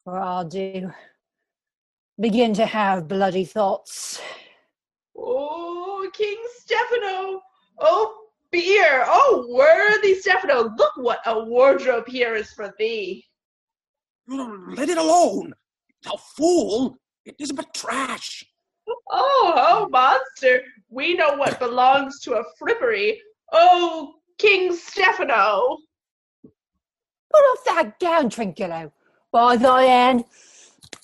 or 0.05 0.19
I'll 0.19 0.45
do 0.45 0.91
begin 2.21 2.55
to 2.55 2.67
have 2.67 3.09
bloody 3.09 3.45
thoughts. 3.45 4.21
Oh, 5.17 6.09
King 6.13 6.39
Stefano! 6.59 7.43
Oh, 7.79 8.15
beer! 8.51 9.05
Oh, 9.07 9.47
worthy 9.51 10.15
Stefano! 10.15 10.71
Look 10.77 10.93
what 10.97 11.21
a 11.27 11.45
wardrobe 11.45 12.07
here 12.07 12.35
is 12.35 12.53
for 12.53 12.73
thee. 12.79 13.25
Let 14.29 14.89
it 14.89 14.99
alone! 14.99 15.55
Thou 16.03 16.17
fool! 16.17 16.97
It 17.25 17.37
is 17.39 17.53
but 17.53 17.75
trash. 17.75 18.45
Oh, 18.89 19.53
oh, 19.57 19.89
monster! 19.91 20.63
We 20.91 21.15
know 21.15 21.35
what 21.37 21.59
belongs 21.59 22.21
to 22.21 22.35
a 22.35 22.45
frippery. 22.61 23.17
Oh, 23.53 24.15
King 24.39 24.75
Stefano! 24.75 25.79
Put 26.43 27.41
off 27.41 27.65
that 27.65 27.99
gown, 27.99 28.31
Trinculo. 28.31 28.93
By 29.33 29.57
thy 29.57 29.83
hand, 29.85 30.25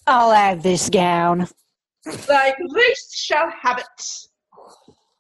I'll 0.07 0.32
have 0.32 0.62
this 0.62 0.89
gown. 0.89 1.48
Thy 2.05 2.55
grace 2.69 3.15
shall 3.15 3.51
have 3.62 3.78
it. 3.78 4.05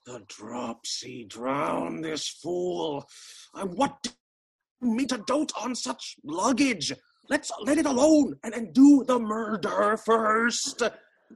The 0.06 0.22
dropsy 0.28 1.24
drown 1.24 2.00
this 2.00 2.28
fool. 2.28 3.06
And 3.54 3.74
what 3.74 4.02
do 4.02 4.10
you 4.82 4.94
me 4.94 5.06
to 5.06 5.18
dote 5.18 5.52
on 5.60 5.74
such 5.74 6.16
luggage? 6.24 6.92
Let's 7.28 7.52
let 7.62 7.78
it 7.78 7.86
alone 7.86 8.34
and, 8.42 8.54
and 8.54 8.72
do 8.72 9.04
the 9.06 9.18
murder 9.18 9.96
first. 9.96 10.82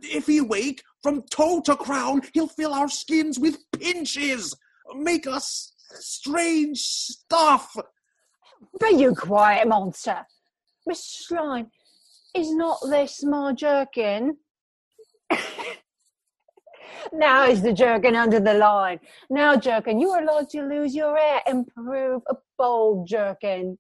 If 0.03 0.27
he 0.27 0.41
wake, 0.41 0.83
from 1.03 1.23
toe 1.31 1.61
to 1.67 1.77
crown, 1.77 2.23
he'll 2.33 2.49
fill 2.49 2.75
our 2.75 2.89
skins 2.89 3.39
with 3.39 3.59
pinches, 3.79 4.57
make 4.97 5.27
us 5.27 5.73
strange 6.01 6.79
stuff. 6.79 7.77
Be 8.81 8.97
you 8.97 9.15
quiet, 9.15 9.69
monster. 9.69 10.27
Miss 10.87 11.05
Slime, 11.05 11.71
is 12.35 12.55
not 12.55 12.79
this 12.89 13.23
my 13.25 13.53
jerkin? 13.53 14.37
now 17.13 17.47
is 17.47 17.63
the 17.63 17.73
jerkin 17.73 18.17
under 18.17 18.41
the 18.41 18.55
line. 18.55 19.01
Now, 19.31 19.57
jerkin, 19.57 20.01
you 20.01 20.11
are 20.11 20.25
like 20.25 20.49
to 20.51 20.63
lose 20.63 20.95
your 20.95 21.17
hair 21.17 21.41
and 21.47 21.67
prove 21.67 22.23
a 22.29 22.35
bold 22.59 23.07
jerkin. 23.07 23.79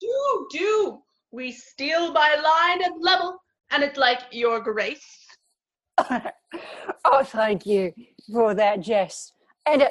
Do, 0.00 0.48
do. 0.52 0.98
We 1.30 1.52
steal 1.52 2.12
by 2.12 2.34
line 2.34 2.84
and 2.84 3.00
level, 3.00 3.38
and 3.70 3.82
it's 3.82 3.98
like 3.98 4.20
your 4.30 4.60
grace. 4.60 5.26
Oh, 7.04 7.22
thank 7.22 7.66
you 7.66 7.92
for 8.32 8.54
that 8.54 8.80
jest. 8.80 9.32
And 9.66 9.82
uh, 9.82 9.88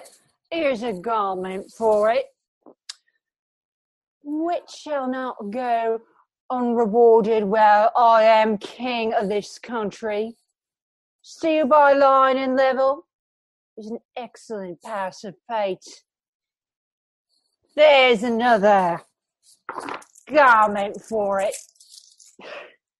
here's 0.49 0.81
a 0.81 0.93
garment 0.93 1.71
for 1.77 2.09
it, 2.09 2.25
which 4.23 4.69
shall 4.69 5.07
not 5.09 5.35
go 5.51 5.99
unrewarded 6.49 7.43
while 7.43 7.91
I 7.95 8.23
am 8.23 8.57
king 8.57 9.13
of 9.13 9.29
this 9.29 9.59
country. 9.59 10.35
Steal 11.21 11.67
by 11.67 11.93
line 11.93 12.37
and 12.37 12.55
level 12.55 13.07
is 13.77 13.87
an 13.87 13.99
excellent 14.15 14.81
pass 14.81 15.23
of 15.23 15.35
fate. 15.47 16.03
There's 17.75 18.23
another 18.23 19.01
garment 20.31 21.01
for 21.01 21.41
it. 21.41 21.55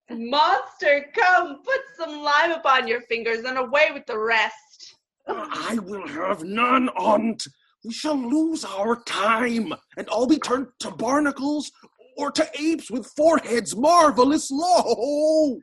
Monster, 0.10 1.12
come, 1.16 1.62
put 1.64 1.82
some 1.98 2.22
lime 2.22 2.52
upon 2.52 2.88
your 2.88 3.02
fingers 3.02 3.40
and 3.46 3.58
away 3.58 3.90
with 3.94 4.06
the 4.06 4.18
rest. 4.18 4.96
I 5.28 5.78
will 5.82 6.08
have 6.08 6.44
none 6.44 6.90
on't. 6.98 7.48
We 7.84 7.92
shall 7.92 8.16
lose 8.16 8.64
our 8.64 9.04
time, 9.04 9.74
and 9.98 10.08
all 10.08 10.26
be 10.26 10.40
turned 10.40 10.68
to 10.80 10.92
barnacles 10.92 11.72
or 12.18 12.32
to 12.32 12.48
apes 12.60 12.90
with 12.92 13.08
foreheads 13.08 13.76
marvelous 13.76 14.52
low. 14.52 15.60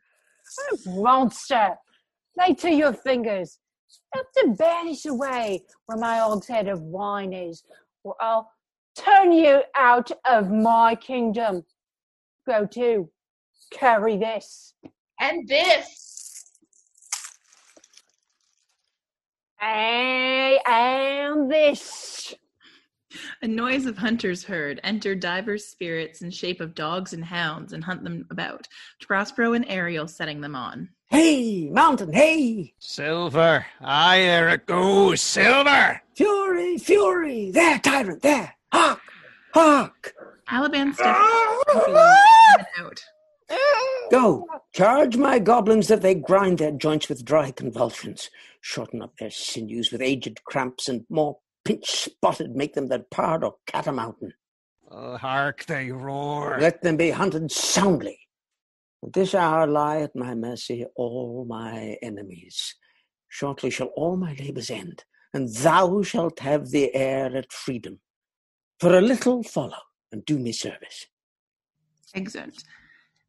Monster, 0.86 1.76
lay 2.36 2.54
to 2.54 2.70
your 2.70 2.92
fingers. 2.92 3.58
Help 4.14 4.26
to 4.38 4.54
banish 4.58 5.04
away 5.06 5.62
where 5.86 5.98
my 5.98 6.18
hogshead 6.18 6.68
of 6.68 6.80
wine 6.80 7.32
is, 7.32 7.62
or 8.02 8.14
I'll 8.20 8.50
turn 8.96 9.32
you 9.32 9.62
out 9.76 10.10
of 10.28 10.50
my 10.50 10.96
kingdom. 10.96 11.64
Go 12.46 12.66
to, 12.66 13.08
carry 13.70 14.16
this. 14.16 14.74
And 15.20 15.46
this. 15.46 16.46
I 19.60 20.58
am 20.66 21.48
this. 21.48 22.34
A 23.42 23.48
noise 23.48 23.86
of 23.86 23.98
hunters 23.98 24.44
heard. 24.44 24.80
Enter 24.84 25.14
divers 25.14 25.64
spirits 25.66 26.22
in 26.22 26.30
shape 26.30 26.60
of 26.60 26.74
dogs 26.74 27.12
and 27.12 27.24
hounds 27.24 27.72
and 27.72 27.82
hunt 27.82 28.04
them 28.04 28.26
about. 28.30 28.68
Prospero 29.00 29.52
and 29.52 29.64
Ariel 29.68 30.06
setting 30.08 30.40
them 30.40 30.54
on. 30.54 30.90
Hey, 31.08 31.68
Mountain, 31.70 32.12
hey! 32.12 32.72
Silver, 32.78 33.66
I 33.80 34.18
hear 34.18 34.48
it 34.50 34.66
goes, 34.66 35.20
Silver! 35.20 36.00
Fury, 36.14 36.78
fury! 36.78 37.50
There, 37.50 37.80
tyrant, 37.80 38.22
there! 38.22 38.54
Hark! 38.72 39.00
Hark! 39.52 40.14
Alaban 40.48 40.94
steps 40.94 41.18
ah! 41.18 42.56
out. 42.78 43.04
Go, 44.10 44.46
charge 44.72 45.16
my 45.16 45.38
goblins 45.38 45.88
that 45.88 46.02
they 46.02 46.14
grind 46.14 46.58
their 46.58 46.72
joints 46.72 47.08
with 47.08 47.24
dry 47.24 47.50
convulsions, 47.50 48.30
shorten 48.60 49.02
up 49.02 49.16
their 49.16 49.30
sinews 49.30 49.90
with 49.90 50.02
aged 50.02 50.44
cramps, 50.44 50.88
and 50.88 51.04
more 51.08 51.38
pinch 51.70 51.86
spotted 51.86 52.56
make 52.56 52.74
them 52.74 52.88
than 52.88 53.04
pard 53.10 53.44
or 53.44 53.54
catamountain. 53.66 54.32
Oh, 54.90 55.16
hark 55.16 55.64
they 55.66 55.92
roar. 55.92 56.58
Let 56.60 56.82
them 56.82 56.96
be 56.96 57.10
hunted 57.10 57.50
soundly. 57.52 58.18
At 59.04 59.12
this 59.12 59.34
hour 59.34 59.66
lie 59.66 60.00
at 60.00 60.16
my 60.16 60.34
mercy 60.34 60.84
all 60.96 61.46
my 61.48 61.96
enemies. 62.02 62.74
Shortly 63.28 63.70
shall 63.70 63.86
all 63.88 64.16
my 64.16 64.34
labours 64.34 64.70
end, 64.70 65.04
and 65.32 65.48
thou 65.54 66.02
shalt 66.02 66.40
have 66.40 66.70
the 66.70 66.92
air 66.94 67.34
at 67.36 67.52
freedom. 67.52 68.00
For 68.80 68.98
a 68.98 69.00
little 69.00 69.44
follow, 69.44 69.78
and 70.10 70.24
do 70.24 70.38
me 70.38 70.52
service. 70.52 71.06
Exeunt. 72.16 72.64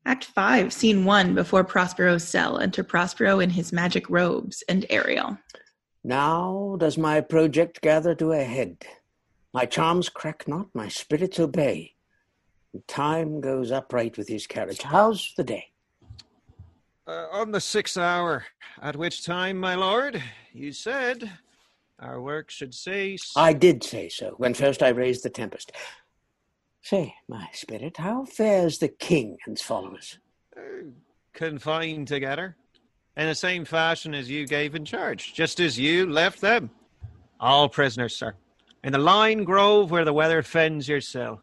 Act 0.07 0.26
5, 0.26 0.73
Scene 0.73 1.05
1, 1.05 1.35
before 1.35 1.63
Prospero's 1.63 2.27
cell. 2.27 2.57
Enter 2.57 2.84
Prospero 2.84 3.39
in 3.39 3.51
his 3.51 3.72
magic 3.72 4.09
robes 4.09 4.63
and 4.68 4.88
Ariel. 4.89 5.38
Now 6.03 6.78
does 6.80 6.98
my 6.98 7.22
project 7.22 7.82
gather 7.82 8.15
to 8.15 8.32
a 8.32 8.44
head. 8.44 8.86
My 9.53 9.65
charms 9.65 10.10
crack 10.10 10.48
not, 10.48 10.68
my 10.73 10.88
spirits 10.88 11.40
obey. 11.40 11.94
And 12.73 12.88
time 12.88 13.41
goes 13.41 13.72
upright 13.72 14.18
with 14.18 14.28
his 14.28 14.48
carriage. 14.48 14.82
How's 14.82 15.34
the 15.36 15.44
day? 15.44 15.68
Uh, 17.07 17.28
on 17.32 17.52
the 17.52 17.61
sixth 17.61 17.98
hour, 17.98 18.45
at 18.82 18.95
which 18.95 19.26
time, 19.26 19.57
my 19.57 19.76
lord, 19.76 20.22
you 20.53 20.72
said 20.72 21.30
our 21.99 22.22
work 22.22 22.49
should 22.49 22.73
cease. 22.73 23.34
I 23.36 23.53
did 23.53 23.84
say 23.84 24.10
so 24.10 24.36
when 24.38 24.53
first 24.53 24.82
I 24.82 24.90
raised 24.90 25.23
the 25.23 25.30
tempest. 25.30 25.72
Say, 26.82 27.14
my 27.28 27.48
spirit, 27.53 27.98
how 27.98 28.26
fares 28.26 28.80
the 28.80 28.88
king 28.88 29.38
and 29.45 29.57
his 29.57 29.65
followers? 29.65 30.18
Confined 31.34 32.07
together, 32.07 32.56
in 33.17 33.27
the 33.27 33.35
same 33.35 33.65
fashion 33.65 34.13
as 34.13 34.29
you 34.29 34.47
gave 34.47 34.75
in 34.75 34.85
charge, 34.85 35.33
just 35.33 35.59
as 35.59 35.77
you 35.77 36.05
left 36.05 36.41
them. 36.41 36.69
All 37.39 37.67
prisoners, 37.67 38.15
sir, 38.15 38.35
in 38.83 38.93
the 38.93 38.99
line 38.99 39.43
grove 39.43 39.91
where 39.91 40.05
the 40.05 40.13
weather 40.13 40.43
fends 40.43 40.88
your 40.88 41.01
cell. 41.01 41.41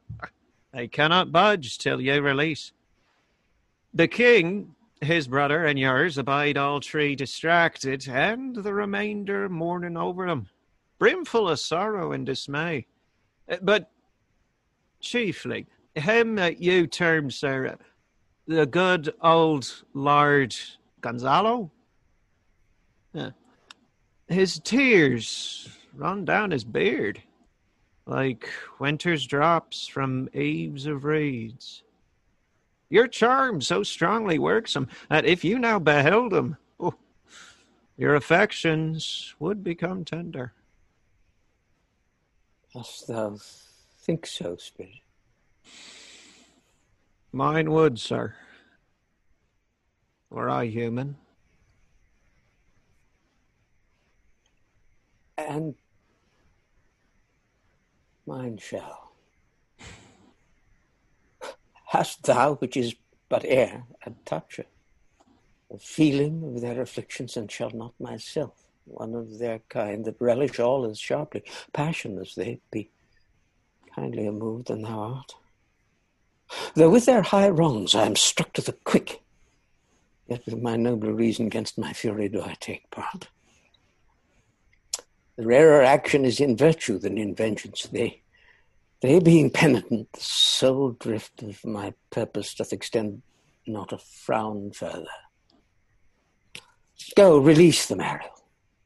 They 0.73 0.89
cannot 0.89 1.32
budge 1.32 1.78
till 1.78 2.01
you 2.01 2.20
release. 2.20 2.73
The 3.95 4.09
king, 4.09 4.74
his 5.01 5.28
brother, 5.28 5.65
and 5.65 5.78
yours 5.78 6.19
abide 6.19 6.57
all 6.57 6.81
three 6.81 7.16
distracted, 7.16 8.09
and 8.09 8.57
the 8.57 8.74
remainder 8.74 9.49
mourning 9.49 9.97
over 9.97 10.27
them, 10.27 10.49
brimful 10.99 11.49
of 11.49 11.59
sorrow 11.59 12.12
and 12.12 12.24
dismay. 12.27 12.86
But 13.62 13.90
chiefly, 15.01 15.66
him 15.95 16.36
that 16.36 16.61
you 16.61 16.86
term, 16.86 17.31
sir, 17.31 17.77
the 18.47 18.66
good 18.66 19.15
old 19.20 19.85
Lord 19.95 20.55
Gonzalo. 21.01 21.70
Yeah. 23.12 23.31
His 24.29 24.61
tears 24.61 25.69
run 25.95 26.25
down 26.25 26.51
his 26.51 26.65
beard 26.65 27.23
like 28.09 28.49
winter's 28.79 29.27
drops 29.27 29.87
from 29.87 30.29
eaves 30.35 30.87
of 30.87 31.05
reeds. 31.05 31.83
Your 32.89 33.07
charm 33.07 33.61
so 33.61 33.83
strongly 33.83 34.39
works 34.39 34.75
him 34.75 34.89
that 35.11 35.27
if 35.27 35.45
you 35.45 35.59
now 35.59 35.79
beheld 35.79 36.33
him, 36.33 36.57
oh, 36.81 36.95
your 37.99 38.15
affections 38.15 39.35
would 39.39 39.62
become 39.62 40.07
tender. 40.07 40.55
Dost 42.73 43.09
thou 43.09 43.37
think 44.01 44.27
so, 44.27 44.57
spirit? 44.57 45.03
Mine 47.31 47.70
would, 47.70 47.99
sir. 47.99 48.35
Were 50.31 50.51
I 50.51 50.67
human. 50.67 51.17
And 55.37 55.75
mine 58.27 58.59
shall. 58.59 59.13
Hast 61.87 62.25
thou, 62.25 62.55
which 62.57 62.77
is 62.77 62.95
but 63.31 63.45
air, 63.45 63.85
a 64.05 64.11
toucher, 64.27 64.67
a 65.73 65.79
feeling 65.79 66.45
of 66.45 66.61
their 66.61 66.83
afflictions, 66.83 67.37
and 67.37 67.51
shall 67.51 67.71
not 67.71 67.95
myself, 67.99 68.65
one 68.85 69.15
of 69.15 69.39
their 69.39 69.61
kind 69.71 70.05
that 70.05 70.21
relish 70.21 70.61
all 70.61 70.85
as 70.85 70.99
sharply, 70.99 71.43
passion 71.73 72.19
as 72.19 72.35
they 72.35 72.61
be, 72.71 72.91
kindlier 73.95 74.33
moved 74.33 74.69
than 74.69 74.83
thou 74.83 74.99
art? 74.99 75.35
Though 76.75 76.91
with 76.91 77.07
their 77.07 77.23
high 77.23 77.49
wrongs 77.49 77.95
I 77.95 78.07
am 78.07 78.17
struck 78.17 78.53
to 78.55 78.63
the 78.63 78.73
quick, 78.73 79.23
yet 80.29 80.45
with 80.45 80.61
my 80.63 80.77
nobler 80.77 81.13
reason 81.13 81.47
against 81.47 81.79
my 81.79 81.93
fury 81.93 82.29
do 82.29 82.43
I 82.43 82.55
take 82.61 82.91
part. 82.91 83.29
The 85.37 85.47
rarer 85.47 85.83
action 85.83 86.25
is 86.25 86.41
in 86.41 86.57
virtue 86.57 86.99
than 86.99 87.17
in 87.17 87.35
vengeance. 87.35 87.85
They, 87.85 88.23
they 89.01 89.21
being 89.21 89.51
penitent, 89.51 90.13
the 90.13 90.21
sole 90.21 90.91
drift 90.91 91.43
of 91.43 91.65
my 91.65 91.95
purpose 92.11 92.55
doth 92.55 92.73
extend 92.73 93.23
not 93.67 93.93
a 93.93 93.99
frown 93.99 94.73
further. 94.73 95.07
Go, 97.17 97.39
release 97.39 97.87
them, 97.87 98.01
Ariel. 98.01 98.31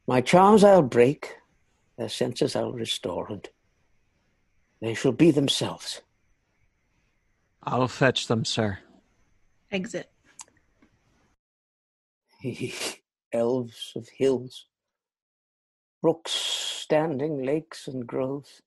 My 0.07 0.21
charms 0.21 0.63
I'll 0.63 0.83
break, 0.83 1.37
their 1.97 2.09
senses 2.09 2.55
I'll 2.55 2.73
restore, 2.73 3.29
and 3.31 3.49
they 4.81 4.95
shall 4.95 5.13
be 5.13 5.31
themselves. 5.31 6.03
I'll 7.63 7.89
fetch 7.89 8.27
them, 8.27 8.45
sir. 8.45 8.79
Exit. 9.71 10.11
elves 13.33 13.93
of 13.97 14.09
hills, 14.09 14.67
brooks 16.01 16.33
standing, 16.33 17.45
lakes 17.45 17.87
and 17.87 18.07
groves. 18.07 18.63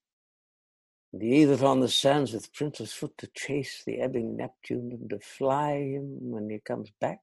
And 1.13 1.21
ye 1.21 1.45
that 1.45 1.63
on 1.63 1.79
the 1.79 1.89
sands 1.89 2.33
with 2.33 2.53
printer's 2.53 2.91
foot 2.91 3.17
to 3.19 3.27
chase 3.27 3.83
the 3.85 4.01
ebbing 4.01 4.35
Neptune 4.37 4.91
and 4.91 5.09
to 5.09 5.19
fly 5.19 5.77
him 5.77 6.17
when 6.31 6.49
he 6.49 6.59
comes 6.59 6.91
back, 6.99 7.19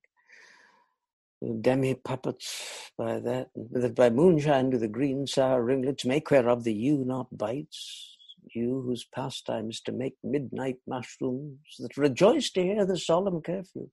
demi 1.61 1.95
puppets 1.95 2.93
by 2.97 3.19
that, 3.21 3.51
that 3.73 3.95
by 3.95 4.11
moonshine 4.11 4.71
do 4.71 4.79
the 4.79 4.89
green 4.89 5.27
sour 5.27 5.63
ringlets 5.63 6.05
make 6.05 6.31
whereof 6.31 6.65
the 6.65 6.73
yew 6.73 7.05
not 7.05 7.27
bites, 7.37 8.17
you 8.55 8.83
whose 8.83 9.05
pastime 9.05 9.71
is 9.71 9.81
to 9.81 9.93
make 9.93 10.17
midnight 10.23 10.79
mushrooms 10.87 11.59
that 11.79 11.97
rejoice 11.97 12.51
to 12.51 12.63
hear 12.63 12.85
the 12.85 12.99
solemn 12.99 13.41
curfew, 13.41 13.89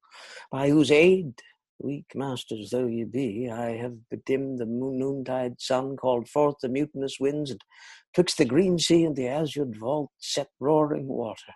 by 0.51 0.69
whose 0.69 0.91
aid, 0.91 1.33
weak 1.79 2.11
masters 2.15 2.69
though 2.71 2.87
ye 2.87 3.03
be, 3.03 3.49
I 3.49 3.77
have 3.77 4.09
bedimmed 4.09 4.59
the 4.59 4.65
noontide 4.65 5.59
sun, 5.59 5.97
called 5.97 6.27
forth 6.29 6.55
the 6.61 6.69
mutinous 6.69 7.17
winds, 7.19 7.51
and 7.51 7.61
twixt 8.13 8.37
the 8.37 8.45
green 8.45 8.77
sea 8.77 9.03
and 9.03 9.15
the 9.15 9.27
azured 9.27 9.77
vault 9.77 10.11
set 10.19 10.49
roaring 10.59 11.07
water. 11.07 11.53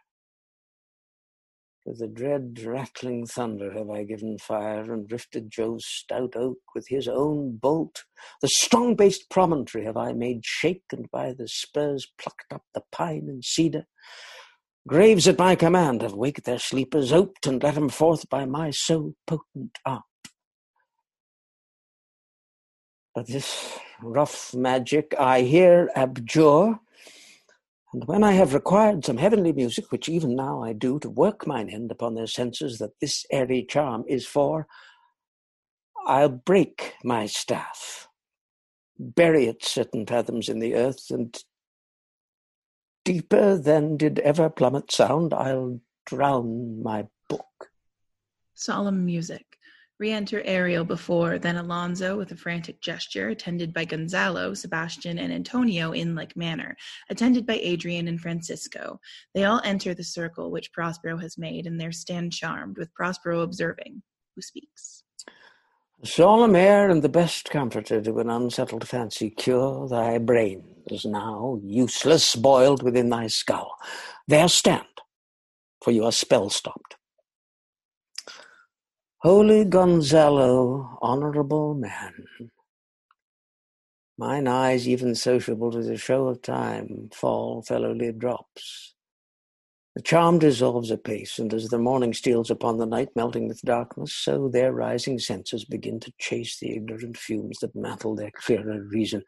To 1.86 1.94
the 1.94 2.08
dread 2.08 2.62
rattling 2.64 3.26
thunder 3.26 3.74
have 3.74 3.90
I 3.90 4.04
given 4.04 4.38
fire, 4.38 4.94
and 4.94 5.12
rifted 5.12 5.52
Jove's 5.52 5.86
stout 5.86 6.34
oak 6.38 6.60
with 6.74 6.88
his 6.88 7.10
own 7.10 7.58
bolt. 7.58 8.06
The 8.42 8.48
strong 8.48 8.96
based 8.96 9.30
promontory 9.30 9.84
have 9.84 9.98
I 9.98 10.14
made 10.14 10.46
shake, 10.46 10.86
and 10.94 11.12
by 11.12 11.34
the 11.34 11.50
spurs 11.50 12.08
plucked 12.18 12.54
up 12.54 12.64
the 12.74 12.84
pine 12.94 13.26
and 13.28 13.44
cedar. 13.44 13.86
Graves 14.88 15.28
at 15.28 15.38
my 15.38 15.56
command 15.56 16.02
have 16.02 16.14
waked 16.14 16.46
their 16.46 16.60
sleepers, 16.60 17.12
oped, 17.12 17.48
and 17.48 17.62
let 17.62 17.76
'em 17.76 17.90
forth 17.90 18.30
by 18.30 18.46
my 18.46 18.70
so 18.70 19.16
potent 19.28 19.78
art. 19.86 20.04
But 23.16 23.28
this 23.28 23.78
rough 24.02 24.54
magic 24.54 25.14
I 25.20 25.42
here 25.42 25.90
abjure, 25.96 26.80
and 27.94 28.06
when 28.06 28.24
I 28.24 28.32
have 28.32 28.56
required 28.56 29.06
some 29.06 29.18
heavenly 29.18 29.54
music, 29.54 29.92
which 29.92 30.10
even 30.10 30.36
now 30.36 30.64
I 30.64 30.74
do, 30.74 31.00
to 31.00 31.10
work 31.10 31.46
mine 31.46 31.70
end 31.70 31.92
upon 31.92 32.16
their 32.16 32.28
senses 32.28 32.80
that 32.80 33.00
this 33.00 33.26
airy 33.32 33.64
charm 33.64 34.04
is 34.08 34.26
for, 34.26 34.68
I'll 36.08 36.30
break 36.30 36.96
my 37.04 37.28
staff, 37.28 38.10
bury 38.98 39.46
it 39.46 39.64
certain 39.64 40.08
fathoms 40.08 40.50
in 40.50 40.60
the 40.60 40.74
earth, 40.74 41.12
and 41.12 41.38
deeper 43.06 43.58
than 43.58 43.96
did 43.98 44.20
ever 44.20 44.50
plummet 44.50 44.92
sound, 44.92 45.34
I'll 45.34 45.80
drown 46.06 46.82
my 46.82 47.08
book. 47.30 47.70
Solemn 48.56 49.06
music. 49.06 49.60
Re-enter 50.04 50.42
Ariel 50.44 50.84
before, 50.84 51.40
then 51.40 51.56
Alonso 51.56 52.18
with 52.18 52.30
a 52.34 52.36
frantic 52.36 52.82
gesture, 52.82 53.30
attended 53.30 53.74
by 53.74 53.86
Gonzalo, 53.86 54.54
Sebastian, 54.54 55.18
and 55.18 55.32
Antonio 55.32 55.94
in 55.94 56.14
like 56.14 56.36
manner, 56.36 56.76
attended 57.10 57.46
by 57.46 57.54
Adrian 57.54 58.10
and 58.10 58.20
Francisco. 58.20 59.00
They 59.34 59.46
all 59.46 59.62
enter 59.64 59.94
the 59.94 60.04
circle 60.04 60.52
which 60.52 60.74
Prospero 60.74 61.16
has 61.20 61.38
made, 61.38 61.68
and 61.68 61.80
there 61.80 61.94
stand 61.94 62.34
charmed, 62.34 62.78
with 62.78 62.94
Prospero 62.94 63.40
observing. 63.40 64.04
Who 64.36 64.42
speaks? 64.42 65.04
Solemn 66.04 66.58
air 66.58 66.90
and 66.90 67.02
the 67.02 67.08
best 67.08 67.50
comforter 67.50 68.02
to 68.02 68.20
an 68.20 68.30
unsettled 68.30 68.86
fancy 68.86 69.30
cure 69.30 69.88
thy 69.88 70.18
brain 70.18 70.66
is 70.88 71.06
now 71.06 71.62
useless, 71.64 72.36
boiled 72.36 72.84
within 72.84 73.08
thy 73.08 73.28
skull. 73.28 73.78
There 74.28 74.50
stand, 74.50 74.84
for 75.82 75.92
you 75.92 76.04
are 76.04 76.12
spell 76.12 76.50
stopped. 76.50 76.98
Holy 79.24 79.64
Gonzalo, 79.64 80.98
honorable 81.02 81.76
man, 81.76 82.26
mine 84.18 84.50
eyes, 84.50 84.86
even 84.86 85.16
sociable 85.16 85.72
to 85.72 85.82
the 85.82 85.96
show 85.96 86.28
of 86.28 86.42
time, 86.42 87.10
fall 87.14 87.62
fellowly 87.62 88.12
drops. 88.12 88.96
The 89.96 90.02
charm 90.02 90.40
dissolves 90.40 90.92
apace, 90.92 91.40
and 91.40 91.54
as 91.54 91.70
the 91.70 91.78
morning 91.78 92.14
steals 92.14 92.52
upon 92.52 92.80
the 92.80 92.86
night, 92.86 93.16
melting 93.16 93.48
with 93.48 93.62
darkness, 93.62 94.14
so 94.14 94.50
their 94.50 94.74
rising 94.74 95.20
senses 95.20 95.64
begin 95.64 96.02
to 96.02 96.12
chase 96.20 96.60
the 96.60 96.76
ignorant 96.76 97.16
fumes 97.16 97.60
that 97.60 97.78
mantle 97.78 98.18
their 98.18 98.32
clearer 98.36 98.84
reason. 98.90 99.24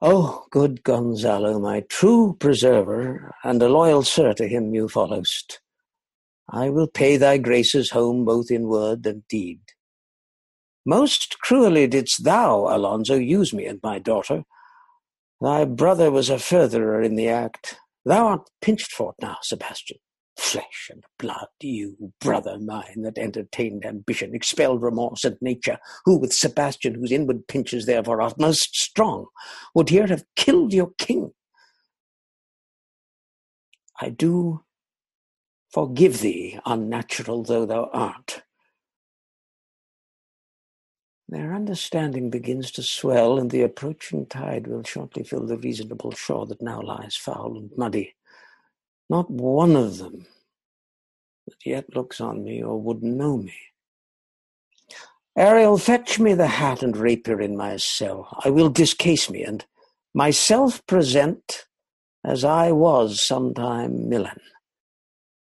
Oh, 0.00 0.44
good 0.52 0.84
Gonzalo, 0.84 1.58
my 1.58 1.80
true 1.88 2.36
preserver, 2.38 3.34
and 3.42 3.60
a 3.60 3.68
loyal 3.68 4.04
sir 4.04 4.34
to 4.34 4.46
him 4.46 4.72
you 4.72 4.88
followest, 4.88 5.58
I 6.50 6.70
will 6.70 6.86
pay 6.86 7.16
thy 7.16 7.38
graces 7.38 7.90
home 7.90 8.24
both 8.24 8.50
in 8.50 8.68
word 8.68 9.06
and 9.06 9.26
deed. 9.28 9.60
Most 10.86 11.38
cruelly 11.40 11.86
didst 11.86 12.24
thou, 12.24 12.74
Alonso, 12.74 13.16
use 13.16 13.52
me 13.52 13.66
and 13.66 13.80
my 13.82 13.98
daughter. 13.98 14.44
Thy 15.40 15.66
brother 15.66 16.10
was 16.10 16.30
a 16.30 16.38
furtherer 16.38 17.04
in 17.04 17.16
the 17.16 17.28
act. 17.28 17.76
Thou 18.04 18.26
art 18.26 18.50
pinched 18.62 18.92
for 18.92 19.10
it 19.10 19.22
now, 19.22 19.36
Sebastian. 19.42 19.98
Flesh 20.38 20.88
and 20.90 21.04
blood, 21.18 21.48
you, 21.60 22.12
brother 22.20 22.58
mine, 22.58 23.02
that 23.02 23.18
entertained 23.18 23.84
ambition, 23.84 24.34
expelled 24.34 24.80
remorse 24.80 25.24
and 25.24 25.36
nature, 25.42 25.78
who 26.04 26.16
with 26.18 26.32
Sebastian, 26.32 26.94
whose 26.94 27.12
inward 27.12 27.46
pinches 27.48 27.86
therefore 27.86 28.22
are 28.22 28.32
most 28.38 28.74
strong, 28.74 29.26
would 29.74 29.90
here 29.90 30.06
have 30.06 30.24
killed 30.36 30.72
your 30.72 30.92
king. 30.96 31.32
I 34.00 34.10
do 34.10 34.62
forgive 35.70 36.20
thee, 36.20 36.58
unnatural 36.66 37.42
though 37.42 37.66
thou 37.66 37.90
art. 37.92 38.42
Their 41.28 41.52
understanding 41.54 42.30
begins 42.30 42.70
to 42.72 42.82
swell, 42.82 43.38
and 43.38 43.50
the 43.50 43.62
approaching 43.62 44.26
tide 44.26 44.66
will 44.66 44.82
shortly 44.82 45.24
fill 45.24 45.46
the 45.46 45.58
reasonable 45.58 46.12
shore 46.12 46.46
that 46.46 46.62
now 46.62 46.80
lies 46.80 47.16
foul 47.16 47.58
and 47.58 47.70
muddy. 47.76 48.14
Not 49.10 49.30
one 49.30 49.76
of 49.76 49.98
them 49.98 50.26
that 51.46 51.64
yet 51.64 51.94
looks 51.94 52.20
on 52.20 52.44
me 52.44 52.62
or 52.62 52.80
would 52.80 53.02
know 53.02 53.36
me. 53.38 53.54
Ariel, 55.36 55.78
fetch 55.78 56.18
me 56.18 56.34
the 56.34 56.46
hat 56.46 56.82
and 56.82 56.96
rapier 56.96 57.40
in 57.40 57.56
my 57.56 57.76
cell. 57.76 58.36
I 58.44 58.50
will 58.50 58.70
discase 58.70 59.30
me, 59.30 59.44
and 59.44 59.64
myself 60.14 60.84
present 60.86 61.66
as 62.24 62.44
I 62.44 62.72
was 62.72 63.20
sometime 63.20 64.08
Milan. 64.08 64.40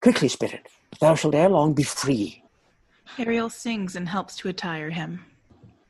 Quickly, 0.02 0.26
spirit, 0.26 0.66
thou 0.98 1.14
shalt 1.14 1.36
ere 1.36 1.48
long 1.48 1.74
be 1.74 1.84
free. 1.84 2.42
Ariel 3.18 3.48
sings 3.48 3.94
and 3.94 4.08
helps 4.08 4.34
to 4.38 4.48
attire 4.48 4.90
him. 4.90 5.24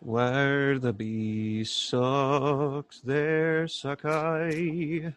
Where 0.01 0.79
the 0.79 0.93
bee 0.93 1.65
sucks, 1.65 3.01
there 3.01 3.67
suck 3.69 4.05
I. 4.05 5.15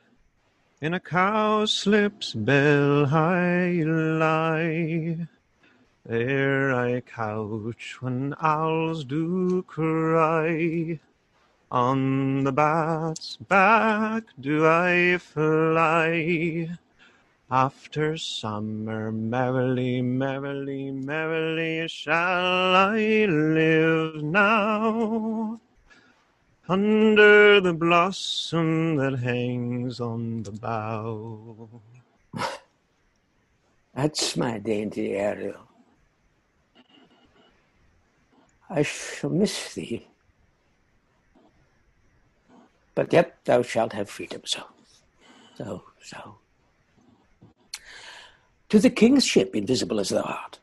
In 0.81 0.93
a 0.93 0.99
cowslip's 1.01 2.33
bell 2.33 3.07
I 3.13 3.83
lie. 3.83 5.27
There 6.05 6.73
I 6.73 7.01
couch 7.01 7.97
when 7.99 8.33
owls 8.39 9.03
do 9.03 9.63
cry. 9.63 10.99
On 11.69 12.45
the 12.45 12.53
bat's 12.53 13.35
back 13.35 14.23
do 14.39 14.65
I 14.65 15.17
fly. 15.17 16.77
After 17.51 18.17
summer, 18.17 19.11
merrily, 19.11 20.01
merrily, 20.01 20.89
merrily 20.89 21.87
shall 21.87 22.75
I 22.75 23.25
live 23.25 24.23
now. 24.23 25.61
Under 26.67 27.61
the 27.61 27.73
blossom 27.73 28.95
that 28.95 29.19
hangs 29.19 29.99
on 29.99 30.41
the 30.41 30.51
bough. 30.53 31.81
That's 33.93 34.35
my 34.35 34.57
dainty 34.57 35.13
Ariel. 35.13 35.69
I 38.67 38.81
shall 38.81 39.29
miss 39.29 39.75
thee. 39.75 40.07
But 42.95 43.13
yet 43.13 43.37
thou 43.45 43.61
shalt 43.61 43.93
have 43.93 44.09
freedom, 44.09 44.41
so, 44.45 44.63
so, 45.55 45.83
so. 46.01 46.37
To 48.75 48.81
the 48.81 48.89
king's 48.89 49.25
ship, 49.25 49.55
invisible 49.55 50.01
as 50.01 50.09
thou 50.09 50.23
art. 50.23 50.59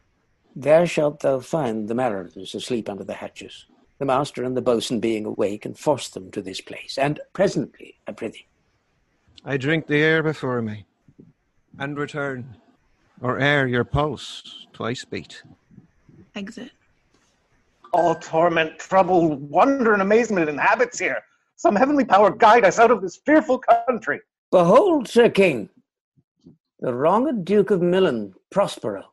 There 0.55 0.87
shalt 0.87 1.21
thou 1.21 1.41
find 1.41 1.89
the 1.89 1.95
mariners 1.95 2.55
asleep 2.55 2.91
under 2.91 3.05
the 3.05 3.15
hatches, 3.15 3.65
the 3.97 4.05
master 4.05 4.45
and 4.45 4.55
the 4.55 4.61
boatswain 4.61 5.01
being 5.01 5.25
awake, 5.25 5.65
and 5.65 5.79
force 5.79 6.11
them 6.11 6.31
to 6.33 6.43
this 6.43 6.61
place. 6.61 6.99
And 6.99 7.21
presently, 7.33 7.95
I 8.07 8.13
prithee. 8.13 8.45
I 9.47 9.57
drink 9.57 9.87
the 9.87 10.03
air 10.03 10.23
before 10.23 10.61
me, 10.61 10.85
and 11.79 11.97
return, 11.97 12.55
or 13.23 13.39
ere 13.39 13.67
your 13.67 13.85
pulse 13.85 14.67
twice 14.75 15.07
beat. 15.07 15.43
Exit. 16.35 16.73
All 17.95 18.15
torment, 18.17 18.79
trouble, 18.79 19.37
wonder, 19.37 19.95
and 19.95 20.03
amazement 20.03 20.51
inhabits 20.51 20.99
here. 20.99 21.23
Some 21.57 21.77
heavenly 21.77 22.05
power 22.05 22.31
guide 22.31 22.67
us 22.67 22.79
out 22.79 22.91
of 22.91 23.01
this 23.01 23.17
fearful 23.17 23.59
country. 23.59 24.21
Behold, 24.51 25.09
Sir 25.09 25.31
King, 25.31 25.71
the 26.83 26.93
wronged 26.93 27.45
Duke 27.45 27.71
of 27.71 27.81
Milan, 27.81 28.35
Prospero. 28.51 29.05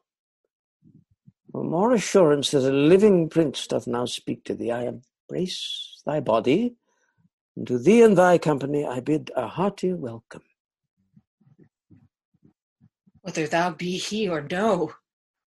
For 1.52 1.64
more 1.64 1.94
assurance 1.94 2.50
that 2.50 2.68
a 2.68 2.74
living 2.74 3.30
prince 3.30 3.68
doth 3.68 3.86
now 3.86 4.06
speak 4.06 4.44
to 4.46 4.56
thee, 4.56 4.72
I 4.72 4.88
embrace 4.88 6.02
thy 6.04 6.20
body, 6.20 6.74
and 7.56 7.68
to 7.68 7.78
thee 7.78 8.02
and 8.02 8.18
thy 8.18 8.40
company 8.40 8.88
I 8.88 9.02
bid 9.02 9.30
a 9.36 9.48
hearty 9.48 9.94
welcome. 9.94 10.42
Whether 13.22 13.46
thou 13.46 13.70
be 13.70 13.98
he 13.98 14.28
or 14.28 14.42
no, 14.42 14.94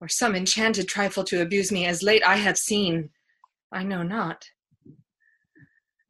or 0.01 0.09
some 0.09 0.35
enchanted 0.35 0.89
trifle 0.89 1.23
to 1.23 1.41
abuse 1.41 1.71
me 1.71 1.85
as 1.85 2.03
late 2.03 2.23
I 2.25 2.35
have 2.35 2.57
seen, 2.57 3.11
I 3.71 3.83
know 3.83 4.03
not. 4.03 4.43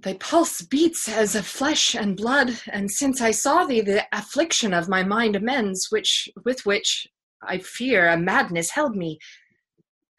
Thy 0.02 0.14
pulse 0.14 0.62
beats 0.62 1.10
as 1.10 1.36
of 1.36 1.46
flesh 1.46 1.94
and 1.94 2.16
blood, 2.16 2.62
and 2.72 2.90
since 2.90 3.20
I 3.22 3.32
saw 3.32 3.66
thee, 3.66 3.82
the 3.82 4.06
affliction 4.14 4.74
of 4.74 4.88
my 4.88 5.04
mind 5.04 5.36
amends, 5.36 5.88
which 5.90 6.30
with 6.46 6.66
which 6.66 7.08
I 7.42 7.58
fear 7.58 8.08
a 8.08 8.18
madness 8.18 8.72
held 8.72 8.96
me. 8.96 9.20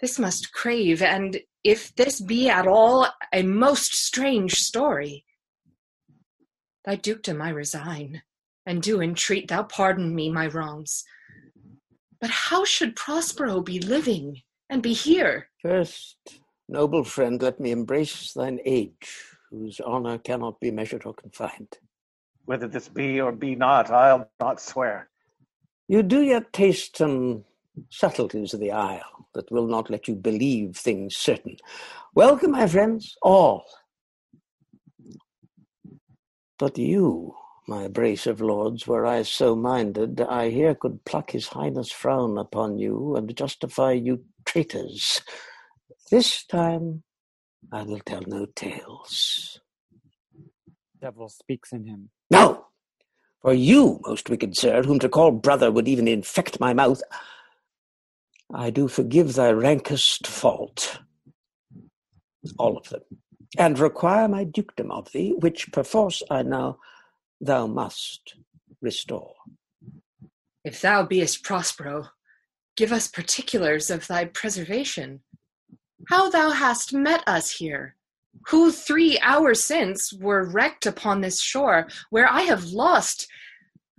This 0.01 0.19
must 0.19 0.53
crave, 0.53 1.03
and 1.03 1.41
if 1.65 1.95
this 1.95 2.21
be 2.21 2.49
at 2.51 2.67
all 2.67 3.07
a 3.33 3.43
most 3.43 3.95
strange 3.95 4.55
story, 4.55 5.25
thy 6.85 6.97
dukedom 6.97 7.41
I 7.41 7.51
resign, 7.51 8.23
and 8.67 8.83
do 8.83 9.01
entreat 9.01 9.49
thou 9.49 9.63
pardon 9.63 10.15
me 10.15 10.31
my 10.31 10.47
wrongs. 10.47 11.05
But 12.21 12.31
how 12.31 12.67
should 12.67 12.97
Prospero 12.97 13.63
be 13.63 13.81
living 13.81 14.43
and 14.69 14.83
be 14.83 14.93
here? 14.93 15.49
First, 15.63 16.17
noble 16.69 17.05
friend, 17.05 17.41
let 17.41 17.61
me 17.61 17.71
embrace 17.71 18.33
thine 18.35 18.61
age, 18.67 19.30
whose 19.51 19.81
honour 19.81 20.19
cannot 20.19 20.61
be 20.61 20.71
measured 20.71 21.05
or 21.05 21.15
confined. 21.15 21.79
Whether 22.45 22.69
this 22.69 22.89
be 22.89 23.21
or 23.21 23.33
be 23.33 23.55
not, 23.55 23.91
I'll 23.91 24.31
not 24.41 24.61
swear. 24.61 25.09
You 25.89 26.03
do 26.03 26.23
yet 26.23 26.53
taste 26.53 26.97
some 26.97 27.45
subtleties 27.89 28.55
of 28.55 28.61
the 28.61 28.73
isle 28.73 29.29
that 29.35 29.51
will 29.51 29.67
not 29.67 29.91
let 29.91 30.09
you 30.09 30.15
believe 30.15 30.77
things 30.77 31.17
certain. 31.17 31.57
Welcome, 32.15 32.53
my 32.53 32.67
friends, 32.67 33.17
all. 33.23 33.65
But 36.59 36.77
you, 36.79 37.35
my 37.67 37.89
brace 37.89 38.27
of 38.27 38.41
lords, 38.41 38.87
were 38.87 39.07
I 39.07 39.23
so 39.23 39.57
minded, 39.57 40.21
I 40.21 40.51
here 40.51 40.75
could 40.75 41.05
pluck 41.05 41.31
his 41.31 41.49
highness 41.49 41.91
frown 41.91 42.39
upon 42.39 42.79
you 42.79 43.17
and 43.17 43.35
justify 43.37 43.93
you 43.93 44.25
traitors. 44.45 45.23
This 46.11 46.45
time 46.45 47.03
I 47.73 47.83
will 47.83 48.01
tell 48.01 48.23
no 48.27 48.47
tales. 48.47 49.61
Devil 51.01 51.29
speaks 51.29 51.73
in 51.73 51.87
him. 51.87 52.11
No! 52.31 52.67
For 53.43 53.55
you, 53.55 54.01
most 54.05 54.29
wicked 54.29 54.57
sir, 54.57 54.83
whom 54.83 54.99
to 54.99 55.09
call 55.09 55.31
brother 55.31 55.71
would 55.71 55.89
even 55.89 56.07
infect 56.07 56.61
my 56.61 56.75
mouth, 56.75 57.03
I 58.53 58.71
do 58.71 58.89
forgive 58.89 59.35
thy 59.35 59.51
rankest 59.51 60.27
fault, 60.27 60.99
all 62.59 62.77
of 62.77 62.89
them, 62.91 63.03
and 63.57 63.79
require 63.79 64.29
my 64.29 64.45
dukedom 64.45 64.91
of 64.91 65.13
thee, 65.13 65.35
which 65.39 65.73
perforce 65.73 66.23
I 66.31 66.43
now 66.43 66.79
thou 67.41 67.67
must 67.67 68.35
restore. 68.83 69.35
If 70.65 70.81
thou 70.83 71.05
beest 71.07 71.43
Prospero, 71.43 72.09
give 72.77 72.93
us 72.93 73.09
particulars 73.09 73.89
of 73.89 74.07
thy 74.07 74.27
preservation. 74.27 75.21
How 76.09 76.31
thou 76.31 76.51
hast 76.51 76.93
met 76.93 77.23
us 77.27 77.51
here, 77.51 77.97
who 78.49 78.73
three 78.73 79.19
hours 79.21 79.63
since 79.63 80.13
were 80.13 80.45
wrecked 80.45 80.87
upon 80.87 81.21
this 81.21 81.41
shore, 81.41 81.89
where 82.11 82.29
I 82.29 82.43
have 82.43 82.65
lost. 82.65 83.29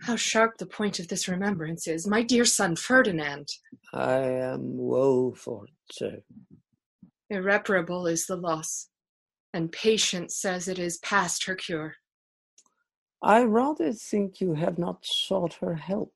How 0.01 0.15
sharp 0.15 0.57
the 0.57 0.65
point 0.65 0.99
of 0.99 1.07
this 1.07 1.27
remembrance 1.27 1.87
is, 1.87 2.07
my 2.07 2.23
dear 2.23 2.43
son 2.43 2.75
Ferdinand. 2.75 3.47
I 3.93 4.17
am 4.17 4.77
woeful, 4.77 5.65
sir. 5.91 6.23
Irreparable 7.29 8.07
is 8.07 8.25
the 8.25 8.35
loss, 8.35 8.89
and 9.53 9.71
patience 9.71 10.35
says 10.35 10.67
it 10.67 10.79
is 10.79 10.97
past 10.97 11.45
her 11.45 11.55
cure. 11.55 11.95
I 13.21 13.43
rather 13.43 13.93
think 13.93 14.41
you 14.41 14.55
have 14.55 14.79
not 14.79 15.05
sought 15.05 15.53
her 15.61 15.75
help, 15.75 16.13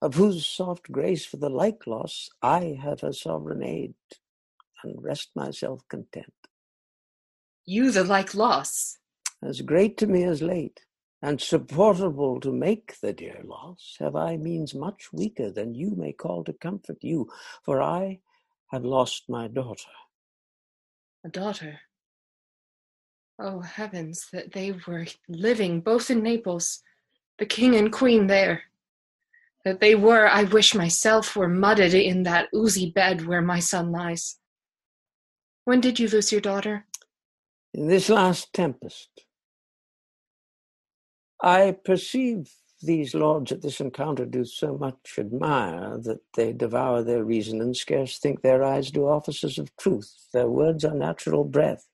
of 0.00 0.14
whose 0.14 0.46
soft 0.46 0.90
grace 0.90 1.26
for 1.26 1.36
the 1.36 1.50
like 1.50 1.86
loss 1.86 2.30
I 2.40 2.78
have 2.82 3.02
a 3.02 3.12
sovereign 3.12 3.62
aid, 3.62 3.94
and 4.84 5.02
rest 5.02 5.30
myself 5.34 5.82
content. 5.88 6.32
You 7.66 7.90
the 7.90 8.04
like 8.04 8.34
loss? 8.34 8.98
As 9.42 9.60
great 9.60 9.96
to 9.98 10.06
me 10.06 10.24
as 10.24 10.42
late, 10.42 10.80
and 11.22 11.40
supportable 11.40 12.38
to 12.40 12.52
make 12.52 13.00
the 13.00 13.12
dear 13.12 13.40
loss, 13.44 13.96
have 13.98 14.14
I 14.14 14.36
means 14.36 14.74
much 14.74 15.10
weaker 15.12 15.50
than 15.50 15.74
you 15.74 15.94
may 15.96 16.12
call 16.12 16.44
to 16.44 16.52
comfort 16.52 16.98
you, 17.00 17.30
for 17.62 17.80
I 17.80 18.20
have 18.70 18.84
lost 18.84 19.24
my 19.28 19.48
daughter. 19.48 19.90
A 21.24 21.30
daughter? 21.30 21.80
Oh 23.38 23.60
heavens, 23.60 24.28
that 24.32 24.52
they 24.52 24.72
were 24.86 25.06
living 25.28 25.80
both 25.80 26.10
in 26.10 26.22
Naples, 26.22 26.82
the 27.38 27.46
king 27.46 27.74
and 27.74 27.90
queen 27.90 28.26
there. 28.26 28.64
That 29.64 29.80
they 29.80 29.94
were, 29.94 30.28
I 30.28 30.44
wish 30.44 30.74
myself, 30.74 31.34
were 31.34 31.48
mudded 31.48 31.94
in 31.94 32.24
that 32.24 32.48
oozy 32.54 32.90
bed 32.90 33.26
where 33.26 33.40
my 33.40 33.60
son 33.60 33.90
lies. 33.90 34.38
When 35.64 35.80
did 35.80 35.98
you 35.98 36.08
lose 36.08 36.30
your 36.30 36.40
daughter? 36.40 36.84
In 37.72 37.88
this 37.88 38.08
last 38.08 38.52
tempest. 38.52 39.08
I 41.42 41.76
perceive 41.84 42.50
these 42.82 43.14
lords 43.14 43.50
at 43.50 43.62
this 43.62 43.80
encounter 43.80 44.26
do 44.26 44.44
so 44.44 44.76
much 44.76 45.14
admire 45.18 45.98
that 46.02 46.20
they 46.36 46.52
devour 46.52 47.02
their 47.02 47.24
reason 47.24 47.62
and 47.62 47.74
scarce 47.74 48.18
think 48.18 48.42
their 48.42 48.62
eyes 48.62 48.90
do 48.90 49.06
offices 49.06 49.58
of 49.58 49.74
truth. 49.76 50.12
Their 50.32 50.48
words 50.48 50.84
are 50.84 50.94
natural 50.94 51.44
breath. 51.44 51.86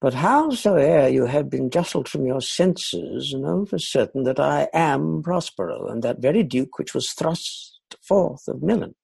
But 0.00 0.14
howsoe'er 0.14 1.08
you 1.08 1.26
have 1.26 1.50
been 1.50 1.70
justled 1.70 2.08
from 2.08 2.26
your 2.26 2.40
senses, 2.40 3.34
know 3.34 3.66
for 3.66 3.78
certain 3.78 4.24
that 4.24 4.40
I 4.40 4.68
am 4.72 5.22
Prospero, 5.22 5.88
and 5.88 6.02
that 6.02 6.20
very 6.20 6.42
duke 6.42 6.78
which 6.78 6.94
was 6.94 7.12
thrust 7.12 7.78
forth 8.02 8.48
of 8.48 8.62
Milan, 8.62 8.94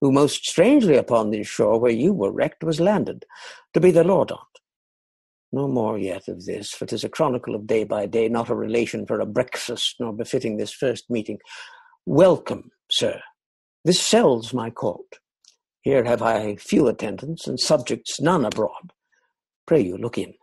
who 0.00 0.10
most 0.10 0.44
strangely 0.44 0.96
upon 0.96 1.30
this 1.30 1.46
shore 1.46 1.78
where 1.78 1.92
you 1.92 2.12
were 2.12 2.32
wrecked 2.32 2.64
was 2.64 2.80
landed, 2.80 3.24
to 3.74 3.80
be 3.80 3.90
the 3.90 4.04
lord 4.04 4.32
on't. 4.32 4.40
No 5.52 5.66
more 5.66 5.98
yet 5.98 6.28
of 6.28 6.44
this, 6.44 6.70
for 6.70 6.86
'tis 6.86 7.04
a 7.04 7.08
chronicle 7.08 7.54
of 7.54 7.66
day 7.66 7.84
by 7.84 8.06
day, 8.06 8.28
not 8.28 8.50
a 8.50 8.54
relation 8.54 9.04
for 9.04 9.20
a 9.20 9.26
breakfast, 9.26 9.96
nor 9.98 10.12
befitting 10.12 10.56
this 10.56 10.72
first 10.72 11.10
meeting. 11.10 11.38
Welcome, 12.06 12.70
sir. 12.90 13.20
This 13.84 14.00
cell's 14.00 14.54
my 14.54 14.70
court. 14.70 15.18
Here 15.82 16.04
have 16.04 16.22
I 16.22 16.56
few 16.56 16.86
attendants, 16.86 17.46
and 17.46 17.58
subjects 17.58 18.20
none 18.20 18.44
abroad. 18.44 18.92
Pray 19.66 19.80
you, 19.80 19.96
look 19.96 20.18
in. 20.18 20.34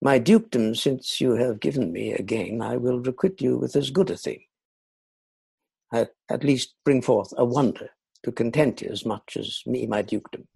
My 0.00 0.18
dukedom, 0.18 0.74
since 0.74 1.20
you 1.20 1.32
have 1.32 1.60
given 1.60 1.92
me 1.92 2.12
again, 2.12 2.62
I 2.62 2.76
will 2.76 3.00
requite 3.00 3.40
you 3.40 3.58
with 3.58 3.76
as 3.76 3.90
good 3.90 4.10
a 4.10 4.16
thing. 4.16 4.44
At, 5.92 6.14
at 6.30 6.44
least 6.44 6.74
bring 6.84 7.02
forth 7.02 7.34
a 7.36 7.44
wonder 7.44 7.90
to 8.22 8.32
content 8.32 8.82
you 8.82 8.90
as 8.90 9.04
much 9.04 9.36
as 9.38 9.62
me 9.66 9.86
my 9.86 10.02
dukedom. 10.02 10.46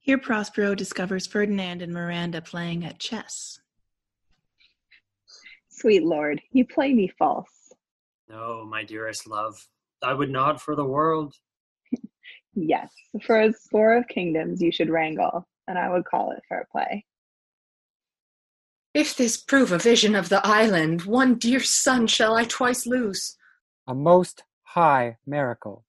Here 0.00 0.18
Prospero 0.18 0.74
discovers 0.74 1.26
Ferdinand 1.26 1.82
and 1.82 1.92
Miranda 1.92 2.40
playing 2.40 2.84
at 2.84 2.98
chess. 2.98 3.58
Sweet 5.68 6.04
lord, 6.04 6.40
you 6.52 6.66
play 6.66 6.92
me 6.92 7.08
false. 7.18 7.72
No, 8.28 8.64
my 8.64 8.84
dearest 8.84 9.26
love, 9.26 9.66
I 10.02 10.14
would 10.14 10.30
not 10.30 10.60
for 10.60 10.74
the 10.74 10.84
world. 10.84 11.34
Yes, 12.54 12.92
for 13.22 13.40
a 13.40 13.52
score 13.52 13.96
of 13.96 14.08
kingdoms 14.08 14.60
you 14.60 14.72
should 14.72 14.90
wrangle, 14.90 15.46
and 15.68 15.78
I 15.78 15.88
would 15.88 16.04
call 16.04 16.32
it 16.32 16.42
fair 16.48 16.66
play. 16.72 17.04
If 18.92 19.16
this 19.16 19.36
prove 19.36 19.70
a 19.70 19.78
vision 19.78 20.16
of 20.16 20.28
the 20.28 20.44
island, 20.44 21.02
one 21.02 21.36
dear 21.36 21.60
son 21.60 22.08
shall 22.08 22.34
I 22.34 22.44
twice 22.44 22.86
lose. 22.86 23.36
A 23.86 23.94
most 23.94 24.42
high 24.62 25.18
miracle. 25.24 25.84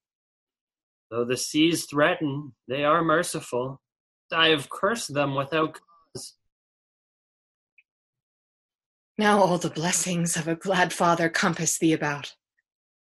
Though 1.12 1.26
the 1.26 1.36
seas 1.36 1.86
threaten, 1.86 2.54
they 2.70 2.86
are 2.86 3.04
merciful. 3.04 3.82
I 4.32 4.48
have 4.48 4.70
cursed 4.70 5.14
them 5.14 5.36
without 5.36 5.78
cause. 6.16 6.36
Now 9.18 9.40
all 9.42 9.58
the 9.58 9.70
blessings 9.70 10.38
of 10.38 10.48
a 10.48 10.56
glad 10.56 10.94
father 10.94 11.28
compass 11.28 11.78
thee 11.78 11.92
about. 11.92 12.34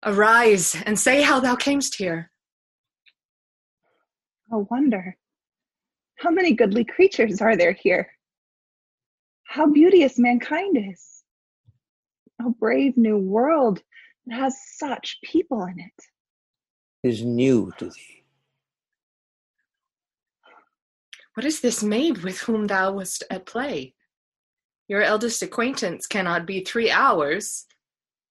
Arise 0.02 0.74
and 0.86 0.98
say 0.98 1.20
how 1.20 1.38
thou 1.38 1.54
camest 1.54 1.96
here. 1.96 2.30
A 4.50 4.58
wonder. 4.58 5.18
How 6.16 6.30
many 6.30 6.54
goodly 6.54 6.84
creatures 6.84 7.42
are 7.42 7.56
there 7.56 7.72
here? 7.72 8.10
How 9.44 9.66
beauteous 9.66 10.18
mankind 10.18 10.78
is. 10.78 11.24
A 12.40 12.48
brave 12.48 12.96
new 12.96 13.18
world 13.18 13.82
that 14.26 14.38
has 14.38 14.56
such 14.78 15.18
people 15.22 15.64
in 15.64 15.78
it. 15.78 16.04
Is 17.04 17.22
new 17.22 17.72
to 17.78 17.90
thee. 17.90 18.24
What 21.34 21.46
is 21.46 21.60
this 21.60 21.84
maid 21.84 22.18
with 22.24 22.40
whom 22.40 22.66
thou 22.66 22.92
wast 22.94 23.22
at 23.30 23.46
play? 23.46 23.94
Your 24.88 25.02
eldest 25.02 25.40
acquaintance 25.42 26.08
cannot 26.08 26.44
be 26.44 26.64
three 26.64 26.90
hours. 26.90 27.66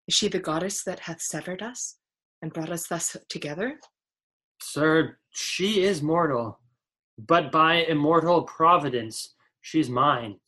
Is 0.09 0.15
she 0.15 0.27
the 0.27 0.39
goddess 0.39 0.83
that 0.83 0.99
hath 0.99 1.21
severed 1.21 1.61
us 1.61 1.95
and 2.41 2.51
brought 2.51 2.69
us 2.69 2.87
thus 2.87 3.15
together? 3.29 3.79
Sir, 4.61 5.17
she 5.29 5.83
is 5.83 6.01
mortal, 6.01 6.59
but 7.17 7.53
by 7.53 7.85
immortal 7.85 8.41
providence, 8.43 9.35
she's 9.61 9.89
mine. 9.89 10.39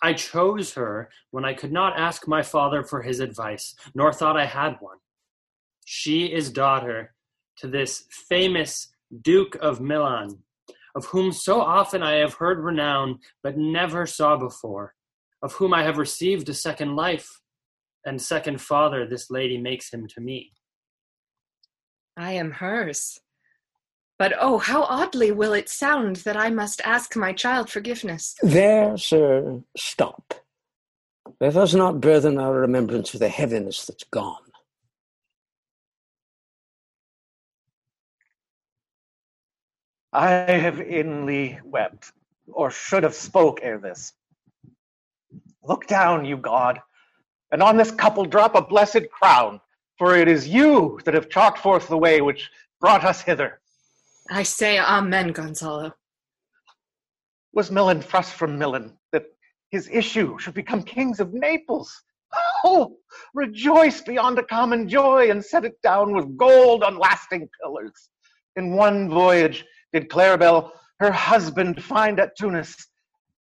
I 0.00 0.12
chose 0.12 0.74
her 0.74 1.10
when 1.32 1.44
I 1.44 1.54
could 1.54 1.72
not 1.72 1.98
ask 1.98 2.28
my 2.28 2.42
father 2.42 2.84
for 2.84 3.02
his 3.02 3.18
advice, 3.18 3.74
nor 3.96 4.12
thought 4.12 4.36
I 4.36 4.46
had 4.46 4.76
one. 4.78 4.98
She 5.84 6.26
is 6.26 6.48
daughter 6.50 7.14
to 7.58 7.68
this 7.68 8.04
famous 8.28 8.92
Duke 9.22 9.56
of 9.56 9.80
Milan, 9.80 10.38
of 10.94 11.06
whom 11.06 11.32
so 11.32 11.60
often 11.60 12.02
I 12.02 12.14
have 12.16 12.34
heard 12.34 12.58
renown, 12.58 13.18
but 13.42 13.56
never 13.56 14.06
saw 14.06 14.36
before, 14.36 14.94
of 15.42 15.54
whom 15.54 15.74
I 15.74 15.82
have 15.82 15.98
received 15.98 16.48
a 16.48 16.54
second 16.54 16.96
life, 16.96 17.40
and 18.04 18.20
second 18.20 18.60
father 18.60 19.06
this 19.06 19.30
lady 19.30 19.58
makes 19.58 19.92
him 19.92 20.06
to 20.08 20.20
me. 20.20 20.52
I 22.16 22.32
am 22.32 22.52
hers. 22.52 23.18
But 24.18 24.34
oh, 24.38 24.58
how 24.58 24.84
oddly 24.84 25.32
will 25.32 25.52
it 25.52 25.68
sound 25.68 26.16
that 26.16 26.36
I 26.36 26.50
must 26.50 26.80
ask 26.82 27.16
my 27.16 27.32
child 27.32 27.70
forgiveness. 27.70 28.36
There, 28.42 28.96
sir, 28.96 29.62
stop. 29.76 30.34
Let 31.40 31.56
us 31.56 31.74
not 31.74 32.00
burthen 32.00 32.38
our 32.38 32.54
remembrance 32.54 33.12
with 33.12 33.22
a 33.22 33.28
heaviness 33.28 33.86
that's 33.86 34.04
gone. 34.04 34.51
I 40.14 40.28
have 40.28 40.78
inly 40.80 41.58
wept, 41.64 42.12
or 42.46 42.70
should 42.70 43.02
have 43.02 43.14
spoke 43.14 43.60
ere 43.62 43.78
this. 43.78 44.12
Look 45.64 45.86
down, 45.86 46.26
you 46.26 46.36
God, 46.36 46.80
and 47.50 47.62
on 47.62 47.78
this 47.78 47.90
couple 47.90 48.26
drop 48.26 48.54
a 48.54 48.60
blessed 48.60 49.10
crown, 49.10 49.60
for 49.96 50.14
it 50.16 50.28
is 50.28 50.46
you 50.46 51.00
that 51.04 51.14
have 51.14 51.30
chalked 51.30 51.58
forth 51.58 51.88
the 51.88 51.96
way 51.96 52.20
which 52.20 52.50
brought 52.78 53.04
us 53.04 53.22
hither. 53.22 53.60
I 54.30 54.42
say 54.42 54.78
amen, 54.78 55.32
Gonzalo. 55.32 55.94
Was 57.54 57.70
Milan 57.70 58.02
thrust 58.02 58.34
from 58.34 58.58
Milan, 58.58 58.98
that 59.12 59.24
his 59.70 59.88
issue 59.90 60.38
should 60.38 60.54
become 60.54 60.82
kings 60.82 61.20
of 61.20 61.32
Naples? 61.32 62.02
Oh, 62.64 62.96
rejoice 63.34 64.00
beyond 64.02 64.38
a 64.38 64.44
common 64.44 64.88
joy, 64.88 65.30
and 65.30 65.44
set 65.44 65.64
it 65.64 65.80
down 65.82 66.14
with 66.14 66.36
gold 66.36 66.82
on 66.82 66.98
lasting 66.98 67.48
pillars. 67.60 68.10
In 68.56 68.74
one 68.74 69.08
voyage 69.08 69.64
did 69.92 70.08
Claribel 70.08 70.72
her 71.02 71.10
husband 71.10 71.82
find 71.82 72.20
at 72.20 72.36
Tunis, 72.36 72.76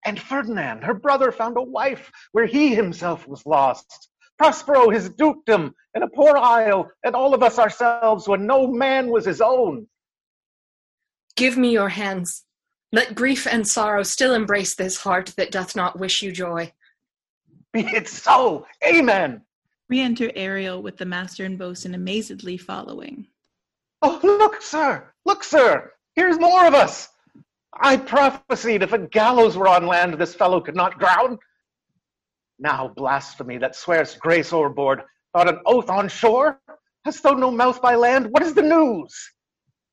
and 0.04 0.20
Ferdinand, 0.20 0.84
her 0.84 0.94
brother, 0.94 1.32
found 1.32 1.56
a 1.56 1.62
wife 1.62 2.08
where 2.30 2.46
he 2.46 2.72
himself 2.72 3.26
was 3.26 3.44
lost. 3.44 4.10
Prospero 4.38 4.90
his 4.90 5.10
dukedom 5.10 5.74
in 5.94 6.04
a 6.04 6.08
poor 6.08 6.36
isle, 6.36 6.88
and 7.02 7.16
all 7.16 7.34
of 7.34 7.42
us 7.42 7.58
ourselves 7.58 8.28
when 8.28 8.46
no 8.46 8.68
man 8.68 9.08
was 9.08 9.24
his 9.24 9.40
own. 9.40 9.88
Give 11.34 11.56
me 11.56 11.72
your 11.72 11.88
hands. 11.88 12.44
Let 12.92 13.16
grief 13.16 13.44
and 13.48 13.66
sorrow 13.66 14.04
still 14.04 14.34
embrace 14.34 14.76
this 14.76 14.98
heart 14.98 15.34
that 15.36 15.50
doth 15.50 15.74
not 15.74 15.98
wish 15.98 16.22
you 16.22 16.30
joy. 16.30 16.72
Be 17.72 17.80
it 17.80 18.06
so. 18.06 18.66
Amen. 18.86 19.42
Re 19.88 20.00
enter 20.00 20.30
Ariel 20.36 20.80
with 20.80 20.96
the 20.96 21.04
master 21.04 21.44
and 21.44 21.58
boatswain 21.58 21.94
amazedly 21.94 22.56
following. 22.56 23.26
Oh, 24.00 24.20
look, 24.22 24.62
sir. 24.62 25.12
Look, 25.24 25.42
sir. 25.42 25.92
Here's 26.18 26.40
more 26.40 26.66
of 26.66 26.74
us. 26.74 27.10
I 27.72 27.96
prophesied 27.96 28.82
if 28.82 28.92
a 28.92 28.98
gallows 28.98 29.56
were 29.56 29.68
on 29.68 29.86
land, 29.86 30.14
this 30.14 30.34
fellow 30.34 30.60
could 30.60 30.74
not 30.74 30.98
drown. 30.98 31.38
Now 32.58 32.88
blasphemy 32.88 33.56
that 33.58 33.76
swears 33.76 34.16
grace 34.16 34.52
overboard, 34.52 35.02
not 35.32 35.48
an 35.48 35.60
oath 35.64 35.88
on 35.88 36.08
shore? 36.08 36.60
Hast 37.04 37.22
thou 37.22 37.34
no 37.34 37.52
mouth 37.52 37.80
by 37.80 37.94
land? 37.94 38.32
What 38.32 38.42
is 38.42 38.52
the 38.52 38.62
news? 38.62 39.14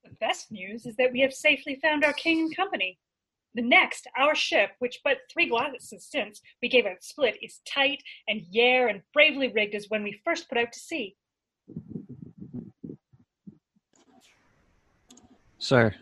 The 0.03 0.15
best 0.19 0.51
news 0.51 0.87
is 0.87 0.95
that 0.95 1.11
we 1.11 1.19
have 1.19 1.31
safely 1.31 1.77
found 1.79 2.03
our 2.03 2.13
king 2.13 2.39
and 2.39 2.55
company. 2.55 2.97
The 3.53 3.61
next, 3.61 4.07
our 4.17 4.33
ship, 4.33 4.71
which 4.79 5.01
but 5.03 5.17
three 5.31 5.47
glasses 5.47 6.07
since 6.09 6.41
we 6.59 6.69
gave 6.69 6.87
a 6.87 6.95
split, 7.01 7.37
is 7.43 7.59
tight 7.71 8.01
and 8.27 8.41
yare 8.49 8.87
and 8.87 9.03
bravely 9.13 9.49
rigged 9.53 9.75
as 9.75 9.89
when 9.89 10.01
we 10.01 10.19
first 10.25 10.49
put 10.49 10.57
out 10.57 10.73
to 10.73 10.79
sea. 10.79 11.15
Sir, 15.59 15.93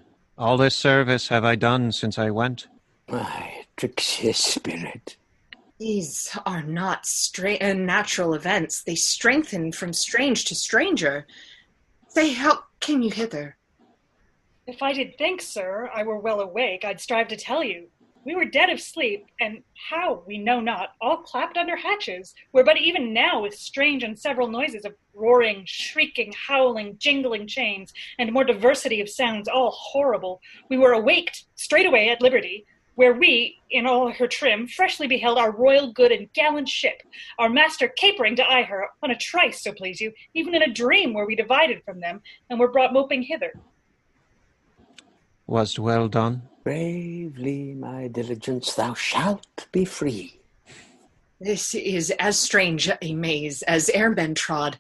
all 0.44 0.58
this 0.58 0.76
service 0.76 1.30
have 1.30 1.46
I 1.46 1.56
done 1.56 1.94
since 1.94 2.20
I 2.20 2.30
went. 2.30 2.68
My 3.08 3.64
tricksy 3.78 4.34
spirit. 4.34 5.16
These 5.80 6.38
are 6.46 6.62
not 6.62 7.06
stra- 7.06 7.58
uh, 7.62 7.72
natural 7.72 8.34
events. 8.34 8.84
They 8.84 8.96
strengthen 8.96 9.72
from 9.72 9.94
strange 9.94 10.44
to 10.46 10.56
stranger. 10.56 11.26
Say, 12.10 12.34
how 12.34 12.60
came 12.82 13.02
you 13.02 13.10
hither? 13.10 13.56
If 14.68 14.84
I 14.84 14.92
did 14.92 15.18
think, 15.18 15.42
sir, 15.42 15.90
I 15.94 16.04
were 16.04 16.20
well 16.20 16.42
awake, 16.42 16.84
I'd 16.84 17.00
strive 17.00 17.30
to 17.30 17.38
tell 17.38 17.64
you. 17.64 17.88
We 18.26 18.36
were 18.36 18.46
dead 18.46 18.70
of 18.70 18.80
sleep, 18.80 19.26
and 19.42 19.64
how 19.90 20.24
we 20.26 20.38
know 20.38 20.62
not, 20.62 20.94
all 21.02 21.18
clapped 21.18 21.58
under 21.58 21.76
hatches, 21.76 22.34
where 22.52 22.64
but 22.64 22.78
even 22.78 23.14
now 23.14 23.42
with 23.42 23.54
strange 23.54 24.02
and 24.04 24.18
several 24.18 24.48
noises 24.48 24.86
of 24.86 24.96
roaring, 25.14 25.64
shrieking, 25.66 26.34
howling, 26.48 26.98
jingling 27.00 27.48
chains, 27.48 27.94
and 28.18 28.32
more 28.32 28.46
diversity 28.46 29.02
of 29.02 29.10
sounds, 29.10 29.50
all 29.50 29.72
horrible, 29.72 30.42
we 30.70 30.78
were 30.78 30.94
awaked 30.94 31.46
straightway 31.56 32.08
at 32.08 32.22
liberty, 32.22 32.66
where 32.96 33.14
we, 33.14 33.60
in 33.72 33.86
all 33.86 34.12
her 34.12 34.28
trim, 34.28 34.68
freshly 34.68 35.08
beheld 35.08 35.38
our 35.38 35.52
royal 35.52 35.92
good 35.92 36.12
and 36.12 36.32
gallant 36.32 36.70
ship, 36.70 37.02
our 37.40 37.50
master 37.50 37.90
capering 37.90 38.38
to 38.38 38.50
eye 38.50 38.64
her 38.64 38.88
on 39.02 39.12
a 39.12 39.18
trice, 39.18 39.62
so 39.62 39.74
please 39.74 40.00
you, 40.00 40.14
even 40.34 40.56
in 40.56 40.62
a 40.62 40.74
dream 40.74 41.14
were 41.14 41.26
we 41.26 41.36
divided 41.36 41.84
from 41.84 42.00
them, 42.00 42.22
and 42.50 42.60
were 42.60 42.72
brought 42.72 42.94
moping 42.94 43.24
hither. 43.24 43.54
Was't 45.48 45.78
well 45.80 46.08
done? 46.08 46.44
Bravely, 46.64 47.74
my 47.74 48.08
diligence, 48.08 48.74
thou 48.74 48.94
shalt 48.94 49.68
be 49.72 49.86
free. 49.86 50.40
This 51.40 51.76
is 51.76 52.12
as 52.20 52.40
strange 52.40 52.90
a 53.02 53.14
maze 53.14 53.64
as 53.64 53.90
airmen 53.90 54.34
trod. 54.36 54.78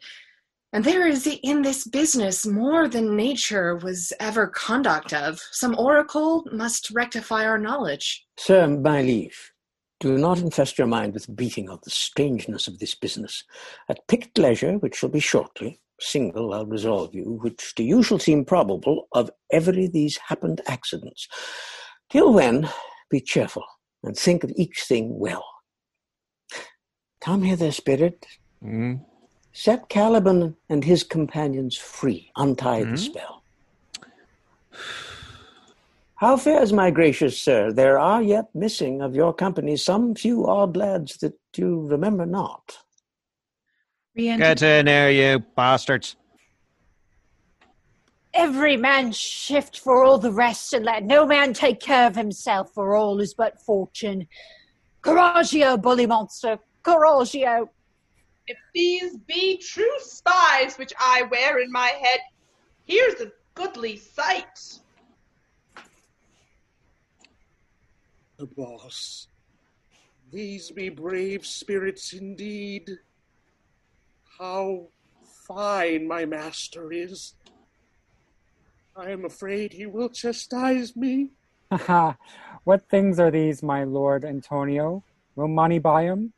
And 0.72 0.86
there 0.86 1.06
is 1.06 1.28
in 1.44 1.62
this 1.62 1.86
business 1.86 2.46
more 2.46 2.88
than 2.88 3.16
nature 3.16 3.76
was 3.76 4.14
ever 4.20 4.48
conduct 4.48 5.14
of. 5.14 5.40
Some 5.52 5.78
oracle 5.78 6.46
must 6.52 6.90
rectify 6.92 7.46
our 7.46 7.60
knowledge. 7.60 8.26
Sir, 8.38 8.68
my 8.68 9.02
liege, 9.02 9.52
do 10.00 10.18
not 10.18 10.40
infest 10.40 10.78
your 10.78 10.88
mind 10.88 11.14
with 11.14 11.36
beating 11.36 11.70
of 11.70 11.82
the 11.82 11.92
strangeness 11.92 12.68
of 12.68 12.80
this 12.80 12.96
business. 12.96 13.44
At 13.88 14.08
picked 14.08 14.38
leisure, 14.38 14.78
which 14.80 14.96
shall 14.96 15.10
be 15.10 15.20
shortly, 15.20 15.80
single 16.04 16.54
I'll 16.54 16.66
resolve 16.66 17.14
you, 17.16 17.40
which 17.42 17.76
to 17.76 17.84
you 17.84 18.04
shall 18.04 18.20
seem 18.20 18.46
probable, 18.46 19.08
of 19.12 19.32
every 19.52 19.88
these 19.88 20.18
happened 20.18 20.62
accidents. 20.68 21.28
Till 22.10 22.34
when, 22.34 22.70
be 23.10 23.20
cheerful, 23.20 23.66
and 24.04 24.16
think 24.16 24.44
of 24.44 24.52
each 24.56 24.84
thing 24.88 25.18
well. 25.18 25.46
Come 27.22 27.44
hither, 27.44 27.72
spirit. 27.72 28.26
Mm. 28.64 29.06
Set 29.54 29.88
Caliban 29.88 30.56
and 30.70 30.84
his 30.84 31.04
companions 31.04 31.78
free. 31.78 32.32
Untie 32.36 32.84
the 32.84 32.98
spell. 32.98 33.44
How 36.16 36.38
fares 36.38 36.74
my 36.74 36.90
gracious 36.90 37.42
sir? 37.42 37.72
There 37.72 38.00
are 38.00 38.22
yet 38.22 38.46
missing 38.56 39.02
of 39.02 39.16
your 39.16 39.34
company 39.34 39.78
some 39.78 40.16
few 40.16 40.48
odd 40.48 40.76
lads 40.78 41.18
that 41.18 41.34
you 41.56 41.88
remember 41.88 42.26
not. 42.26 42.78
Re-enter 44.16 44.44
Get 44.44 44.62
in 44.62 44.88
here, 44.88 45.10
you 45.10 45.40
bastards. 45.56 46.16
Every 48.34 48.78
man 48.78 49.12
shift 49.12 49.80
for 49.80 50.04
all 50.04 50.18
the 50.18 50.32
rest, 50.32 50.74
and 50.74 50.86
let 50.86 51.04
no 51.04 51.26
man 51.26 51.54
take 51.54 51.80
care 51.80 52.08
of 52.08 52.16
himself, 52.16 52.74
for 52.74 52.96
all 52.96 53.20
is 53.20 53.34
but 53.34 53.62
fortune. 53.62 54.28
Coraggio, 55.02 55.82
bully 55.82 56.06
monster, 56.06 56.58
coraggio. 56.84 57.70
If 58.48 58.58
these 58.74 59.18
be 59.18 59.58
true 59.58 60.00
spies 60.00 60.78
which 60.78 60.94
I 61.00 61.24
wear 61.32 61.60
in 61.60 61.72
my 61.72 61.88
head, 61.88 62.20
here's 62.86 63.22
a 63.22 63.32
goodly 63.54 63.98
sight. 63.98 64.80
The 68.38 68.48
boss. 68.48 69.28
These 70.32 70.72
be 70.72 70.90
brave 70.90 71.46
spirits 71.46 72.14
indeed. 72.14 72.90
How 74.44 74.88
fine 75.48 76.06
my 76.06 76.26
master 76.26 76.92
is. 76.92 77.36
I 78.94 79.10
am 79.12 79.24
afraid 79.24 79.72
he 79.72 79.86
will 79.86 80.10
chastise 80.10 80.98
me. 80.98 81.30
Haha, 81.72 82.16
what 82.66 82.90
things 82.90 83.22
are 83.22 83.32
these, 83.32 83.64
my 83.64 83.86
lord 83.86 84.26
Antonio? 84.26 85.02
Will 85.38 85.48
money 85.48 85.80
buy 85.80 86.08
'em? 86.08 86.34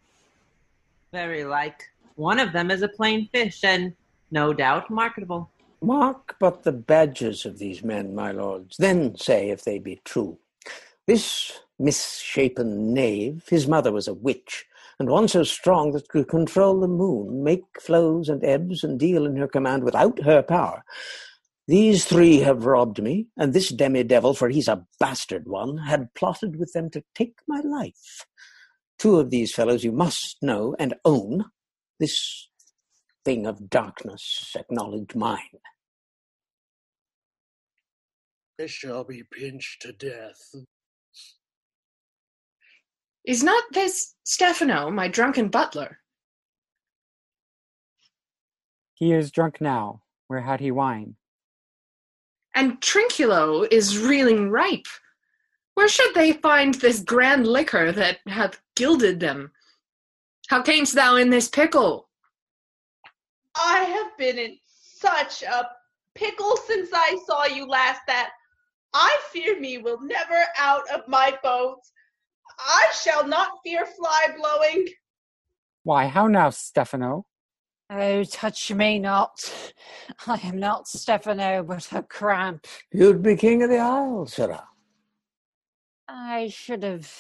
Very 1.11 1.45
like. 1.45 1.81
One 2.13 2.39
of 2.39 2.53
them 2.53 2.69
is 2.69 2.83
a 2.83 2.89
plain 2.89 3.27
fish, 3.33 3.63
and 3.63 3.93
no 4.29 4.53
doubt 4.53 4.91
marketable. 4.91 5.49
Mark 5.81 6.35
but 6.39 6.61
the 6.61 6.73
badges 6.73 7.43
of 7.43 7.57
these 7.57 7.83
men, 7.83 8.13
my 8.13 8.31
lords, 8.31 8.77
then 8.77 9.17
say 9.17 9.49
if 9.49 9.63
they 9.63 9.79
be 9.79 9.99
true. 10.05 10.37
This 11.07 11.59
misshapen 11.79 12.93
knave, 12.93 13.47
his 13.49 13.67
mother 13.67 13.91
was 13.91 14.07
a 14.07 14.13
witch, 14.13 14.67
and 14.99 15.09
one 15.09 15.27
so 15.27 15.43
strong 15.43 15.91
that 15.91 16.07
could 16.09 16.27
control 16.27 16.79
the 16.79 16.87
moon, 16.87 17.43
make 17.43 17.63
flows 17.81 18.29
and 18.29 18.43
ebbs, 18.43 18.83
and 18.83 18.99
deal 18.99 19.25
in 19.25 19.35
her 19.35 19.47
command 19.47 19.83
without 19.83 20.23
her 20.23 20.41
power. 20.41 20.83
These 21.67 22.05
three 22.05 22.39
have 22.39 22.65
robbed 22.65 23.01
me, 23.01 23.27
and 23.37 23.53
this 23.53 23.69
demi-devil, 23.69 24.35
for 24.35 24.49
he's 24.49 24.67
a 24.67 24.85
bastard 24.99 25.47
one, 25.47 25.77
had 25.77 26.13
plotted 26.13 26.57
with 26.57 26.73
them 26.73 26.89
to 26.91 27.03
take 27.15 27.39
my 27.47 27.59
life. 27.61 28.25
Two 28.99 29.19
of 29.19 29.31
these 29.31 29.53
fellows 29.53 29.83
you 29.83 29.91
must 29.91 30.37
know 30.41 30.75
and 30.79 30.93
own. 31.03 31.45
This 31.99 32.49
thing 33.23 33.47
of 33.47 33.69
darkness 33.69 34.55
acknowledge 34.55 35.15
mine. 35.15 35.39
I 38.61 38.67
shall 38.67 39.03
be 39.03 39.23
pinched 39.23 39.81
to 39.81 39.91
death. 39.91 40.55
Is 43.25 43.43
not 43.43 43.63
this 43.71 44.15
Stephano, 44.23 44.91
my 44.91 45.07
drunken 45.07 45.49
butler? 45.49 45.99
He 48.93 49.11
is 49.13 49.31
drunk 49.31 49.59
now. 49.59 50.03
Where 50.27 50.41
had 50.41 50.59
he 50.59 50.71
wine? 50.71 51.15
And 52.53 52.79
Trinculo 52.81 53.67
is 53.69 53.99
reeling 53.99 54.49
ripe. 54.49 54.87
Where 55.73 55.89
should 55.89 56.13
they 56.15 56.33
find 56.33 56.73
this 56.75 57.01
grand 57.01 57.45
liquor 57.45 57.91
that 57.91 58.19
hath 58.27 58.61
gilded 58.75 59.19
them? 59.19 59.51
How 60.47 60.61
camest 60.61 60.95
thou 60.95 61.15
in 61.15 61.29
this 61.29 61.49
pickle? 61.49 62.09
I 63.55 63.83
have 63.83 64.17
been 64.17 64.37
in 64.37 64.57
such 64.65 65.43
a 65.43 65.67
pickle 66.13 66.55
since 66.65 66.89
I 66.93 67.17
saw 67.25 67.45
you 67.45 67.67
last 67.67 68.01
that 68.07 68.31
I 68.93 69.17
fear 69.31 69.59
me 69.59 69.79
will 69.79 69.99
never 70.01 70.41
out 70.57 70.89
of 70.89 71.07
my 71.07 71.37
bones. 71.43 71.91
I 72.59 72.91
shall 73.03 73.27
not 73.27 73.59
fear 73.63 73.85
fly 73.85 74.27
blowing. 74.37 74.87
Why, 75.83 76.07
how 76.07 76.27
now, 76.27 76.49
Stephano? 76.49 77.25
Oh, 77.89 78.23
touch 78.23 78.71
me 78.71 78.97
not. 78.97 79.31
I 80.25 80.39
am 80.43 80.59
not 80.59 80.87
Stephano, 80.87 81.63
but 81.63 81.91
a 81.91 82.01
cramp. 82.01 82.65
You'd 82.91 83.21
be 83.21 83.35
king 83.35 83.61
of 83.61 83.69
the 83.69 83.77
isle, 83.77 84.25
sirrah. 84.25 84.67
I 86.07 86.47
should 86.47 86.83
have 86.83 87.11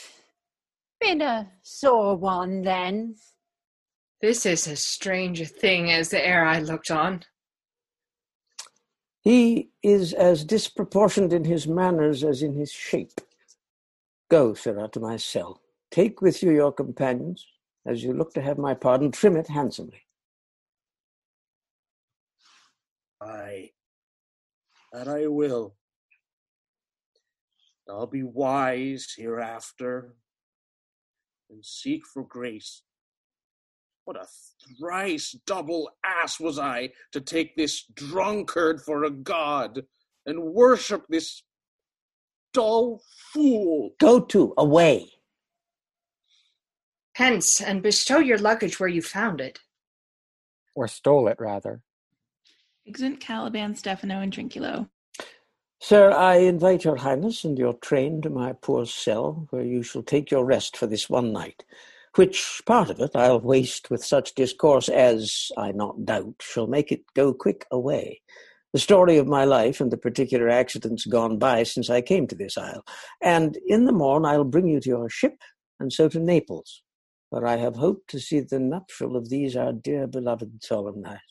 been 0.99 1.21
a 1.21 1.51
sore 1.61 2.15
one 2.15 2.63
then. 2.63 3.15
This 4.21 4.45
is 4.45 4.67
as 4.67 4.81
strange 4.81 5.41
a 5.41 5.45
thing 5.45 5.91
as 5.91 6.09
the 6.09 6.25
air 6.25 6.45
I 6.45 6.59
looked 6.59 6.89
on. 6.89 7.23
He 9.21 9.71
is 9.83 10.13
as 10.13 10.43
disproportioned 10.43 11.33
in 11.33 11.43
his 11.45 11.67
manners 11.67 12.23
as 12.23 12.41
in 12.41 12.53
his 12.53 12.71
shape. 12.71 13.21
Go, 14.29 14.53
sirrah, 14.53 14.89
to 14.89 14.99
my 14.99 15.17
cell. 15.17 15.61
Take 15.91 16.21
with 16.21 16.41
you 16.41 16.51
your 16.51 16.71
companions. 16.71 17.45
As 17.85 18.03
you 18.03 18.13
look 18.13 18.33
to 18.33 18.41
have 18.41 18.57
my 18.57 18.73
pardon, 18.73 19.11
trim 19.11 19.37
it 19.37 19.47
handsomely. 19.47 20.01
Aye, 23.21 23.71
that 24.91 25.07
I 25.07 25.27
will. 25.27 25.75
I'll 27.87 28.07
be 28.07 28.23
wise 28.23 29.13
hereafter 29.15 30.15
and 31.49 31.63
seek 31.63 32.05
for 32.05 32.23
grace. 32.23 32.81
What 34.05 34.17
a 34.17 34.25
thrice 34.79 35.35
double 35.45 35.89
ass 36.03 36.39
was 36.39 36.57
I 36.59 36.89
to 37.11 37.21
take 37.21 37.55
this 37.55 37.85
drunkard 37.93 38.81
for 38.81 39.03
a 39.03 39.11
god 39.11 39.83
and 40.25 40.41
worship 40.41 41.05
this 41.09 41.43
dull 42.55 43.01
fool. 43.33 43.91
Go 43.99 44.21
to, 44.21 44.53
away. 44.57 45.11
Hence, 47.13 47.61
and 47.61 47.83
bestow 47.83 48.19
your 48.19 48.37
luggage 48.37 48.79
where 48.79 48.89
you 48.89 49.01
found 49.01 49.41
it. 49.41 49.59
Or 50.73 50.87
stole 50.87 51.27
it, 51.27 51.37
rather. 51.39 51.81
Exeunt 52.85 53.19
Caliban, 53.19 53.75
Stephano, 53.75 54.21
and 54.21 54.33
Trinculo. 54.33 54.89
Sir, 55.79 56.11
I 56.11 56.37
invite 56.37 56.85
your 56.85 56.95
highness 56.95 57.43
and 57.43 57.57
your 57.57 57.73
train 57.73 58.21
to 58.21 58.29
my 58.29 58.53
poor 58.53 58.85
cell, 58.85 59.47
where 59.49 59.63
you 59.63 59.83
shall 59.83 60.03
take 60.03 60.31
your 60.31 60.45
rest 60.45 60.77
for 60.77 60.87
this 60.87 61.09
one 61.09 61.33
night, 61.33 61.63
which 62.15 62.61
part 62.65 62.89
of 62.89 62.99
it 62.99 63.15
I'll 63.15 63.41
waste 63.41 63.89
with 63.89 64.03
such 64.03 64.35
discourse 64.35 64.87
as, 64.87 65.51
I 65.57 65.73
not 65.73 66.05
doubt, 66.05 66.35
shall 66.41 66.67
make 66.67 66.91
it 66.91 67.03
go 67.13 67.33
quick 67.33 67.65
away. 67.69 68.21
The 68.75 68.81
story 68.81 69.15
of 69.15 69.25
my 69.25 69.45
life 69.45 69.79
and 69.79 69.89
the 69.89 69.95
particular 69.95 70.49
accidents 70.49 71.05
gone 71.05 71.39
by 71.39 71.63
since 71.63 71.89
I 71.89 72.01
came 72.01 72.27
to 72.27 72.35
this 72.35 72.57
isle. 72.57 72.83
And 73.23 73.57
in 73.65 73.85
the 73.85 73.93
morn 73.93 74.25
I'll 74.25 74.43
bring 74.43 74.67
you 74.67 74.81
to 74.81 74.89
your 74.89 75.09
ship, 75.09 75.37
and 75.79 75.93
so 75.93 76.09
to 76.09 76.19
Naples, 76.19 76.83
where 77.29 77.47
I 77.47 77.55
have 77.55 77.77
hoped 77.77 78.09
to 78.09 78.19
see 78.19 78.41
the 78.41 78.59
nuptial 78.59 79.15
of 79.15 79.29
these 79.29 79.55
our 79.55 79.71
dear 79.71 80.07
beloved 80.07 80.61
solemnized. 80.61 81.21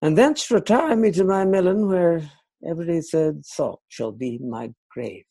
And 0.00 0.16
thence 0.16 0.50
retire 0.50 0.96
me 0.96 1.12
to 1.12 1.24
my 1.24 1.44
Milan, 1.44 1.86
where 1.86 2.30
every 2.66 3.02
third 3.02 3.44
thought 3.44 3.80
shall 3.88 4.12
be 4.12 4.38
my 4.38 4.72
grave. 4.90 5.26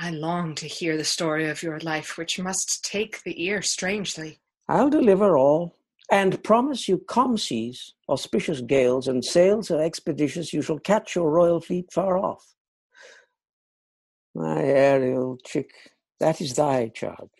I 0.00 0.10
long 0.10 0.56
to 0.56 0.66
hear 0.66 0.96
the 0.96 1.04
story 1.04 1.48
of 1.48 1.62
your 1.62 1.78
life, 1.78 2.18
which 2.18 2.40
must 2.40 2.84
take 2.84 3.22
the 3.22 3.40
ear 3.40 3.62
strangely. 3.62 4.40
I'll 4.68 4.90
deliver 4.90 5.38
all, 5.38 5.75
and 6.10 6.42
promise 6.44 6.88
you 6.88 6.98
calm 6.98 7.36
seas, 7.36 7.94
auspicious 8.08 8.60
gales, 8.60 9.08
and 9.08 9.24
sails 9.24 9.68
so 9.68 9.78
expeditious 9.78 10.52
you 10.52 10.62
shall 10.62 10.78
catch 10.78 11.14
your 11.14 11.30
royal 11.30 11.60
fleet 11.60 11.92
far 11.92 12.16
off. 12.18 12.54
My 14.34 14.62
Ariel 14.62 15.38
chick, 15.44 15.70
that 16.20 16.40
is 16.40 16.54
thy 16.54 16.88
charge. 16.88 17.30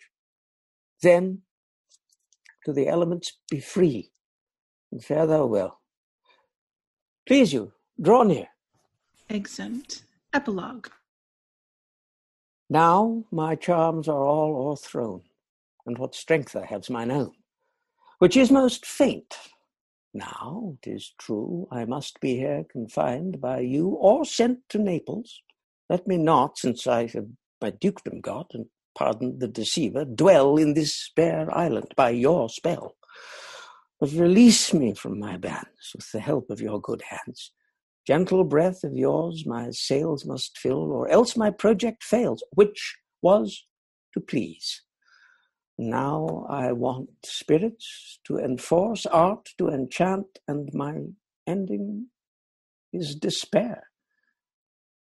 Then 1.02 1.42
to 2.64 2.72
the 2.72 2.88
elements 2.88 3.38
be 3.50 3.60
free, 3.60 4.10
and 4.90 5.04
fare 5.04 5.26
thou 5.26 5.46
well. 5.46 5.80
Please 7.26 7.52
you, 7.52 7.72
draw 8.00 8.22
near. 8.22 8.48
Exeunt. 9.30 10.02
Epilogue. 10.32 10.88
Now 12.68 13.24
my 13.30 13.54
charms 13.54 14.08
are 14.08 14.24
all 14.24 14.70
o'erthrown, 14.70 15.22
and 15.86 15.96
what 15.98 16.14
strength 16.14 16.56
I 16.56 16.66
have's 16.66 16.90
mine 16.90 17.10
own, 17.10 17.32
which 18.18 18.36
is 18.36 18.50
most 18.50 18.86
faint. 18.86 19.36
Now, 20.14 20.76
'tis 20.80 21.12
true, 21.18 21.68
I 21.70 21.84
must 21.84 22.20
be 22.20 22.36
here 22.36 22.64
confined 22.64 23.40
by 23.40 23.60
you, 23.60 23.88
or 23.88 24.24
sent 24.24 24.68
to 24.70 24.78
Naples. 24.78 25.42
Let 25.90 26.06
me 26.06 26.16
not, 26.16 26.58
since 26.58 26.86
I 26.86 27.06
have 27.08 27.28
my 27.60 27.70
dukedom 27.70 28.20
got, 28.20 28.52
and 28.54 28.66
pardon 28.96 29.38
the 29.38 29.48
deceiver, 29.48 30.04
dwell 30.04 30.56
in 30.56 30.74
this 30.74 31.10
bare 31.14 31.54
island 31.56 31.92
by 31.96 32.10
your 32.10 32.48
spell. 32.48 32.96
But 34.00 34.12
release 34.12 34.72
me 34.72 34.94
from 34.94 35.18
my 35.18 35.36
bands 35.36 35.92
with 35.94 36.10
the 36.12 36.20
help 36.20 36.50
of 36.50 36.60
your 36.60 36.80
good 36.80 37.02
hands. 37.02 37.52
Gentle 38.06 38.44
breath 38.44 38.84
of 38.84 38.94
yours 38.94 39.44
my 39.46 39.70
sails 39.70 40.24
must 40.24 40.56
fill, 40.56 40.92
or 40.92 41.08
else 41.08 41.36
my 41.36 41.50
project 41.50 42.04
fails, 42.04 42.42
which 42.52 42.96
was 43.20 43.66
to 44.14 44.20
please. 44.20 44.82
Now 45.78 46.46
I 46.48 46.72
want 46.72 47.10
spirits 47.24 48.18
to 48.24 48.38
enforce, 48.38 49.04
art 49.06 49.50
to 49.58 49.68
enchant, 49.68 50.38
and 50.48 50.72
my 50.72 51.02
ending 51.46 52.06
is 52.92 53.14
despair. 53.14 53.88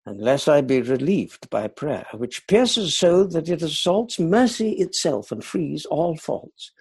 Unless 0.04 0.48
I 0.48 0.60
be 0.60 0.80
relieved 0.80 1.50
by 1.50 1.68
prayer, 1.68 2.06
which 2.14 2.46
pierces 2.46 2.96
so 2.96 3.24
that 3.24 3.48
it 3.48 3.62
assaults 3.62 4.18
mercy 4.18 4.72
itself 4.72 5.32
and 5.32 5.44
frees 5.44 5.84
all 5.86 6.16
faults. 6.16 6.72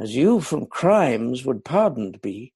As 0.00 0.14
you 0.14 0.40
from 0.40 0.66
crimes 0.66 1.44
would 1.44 1.64
pardoned 1.64 2.20
be, 2.20 2.52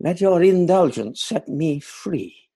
let 0.00 0.20
your 0.20 0.42
indulgence 0.42 1.22
set 1.22 1.48
me 1.48 1.78
free. 1.78 2.48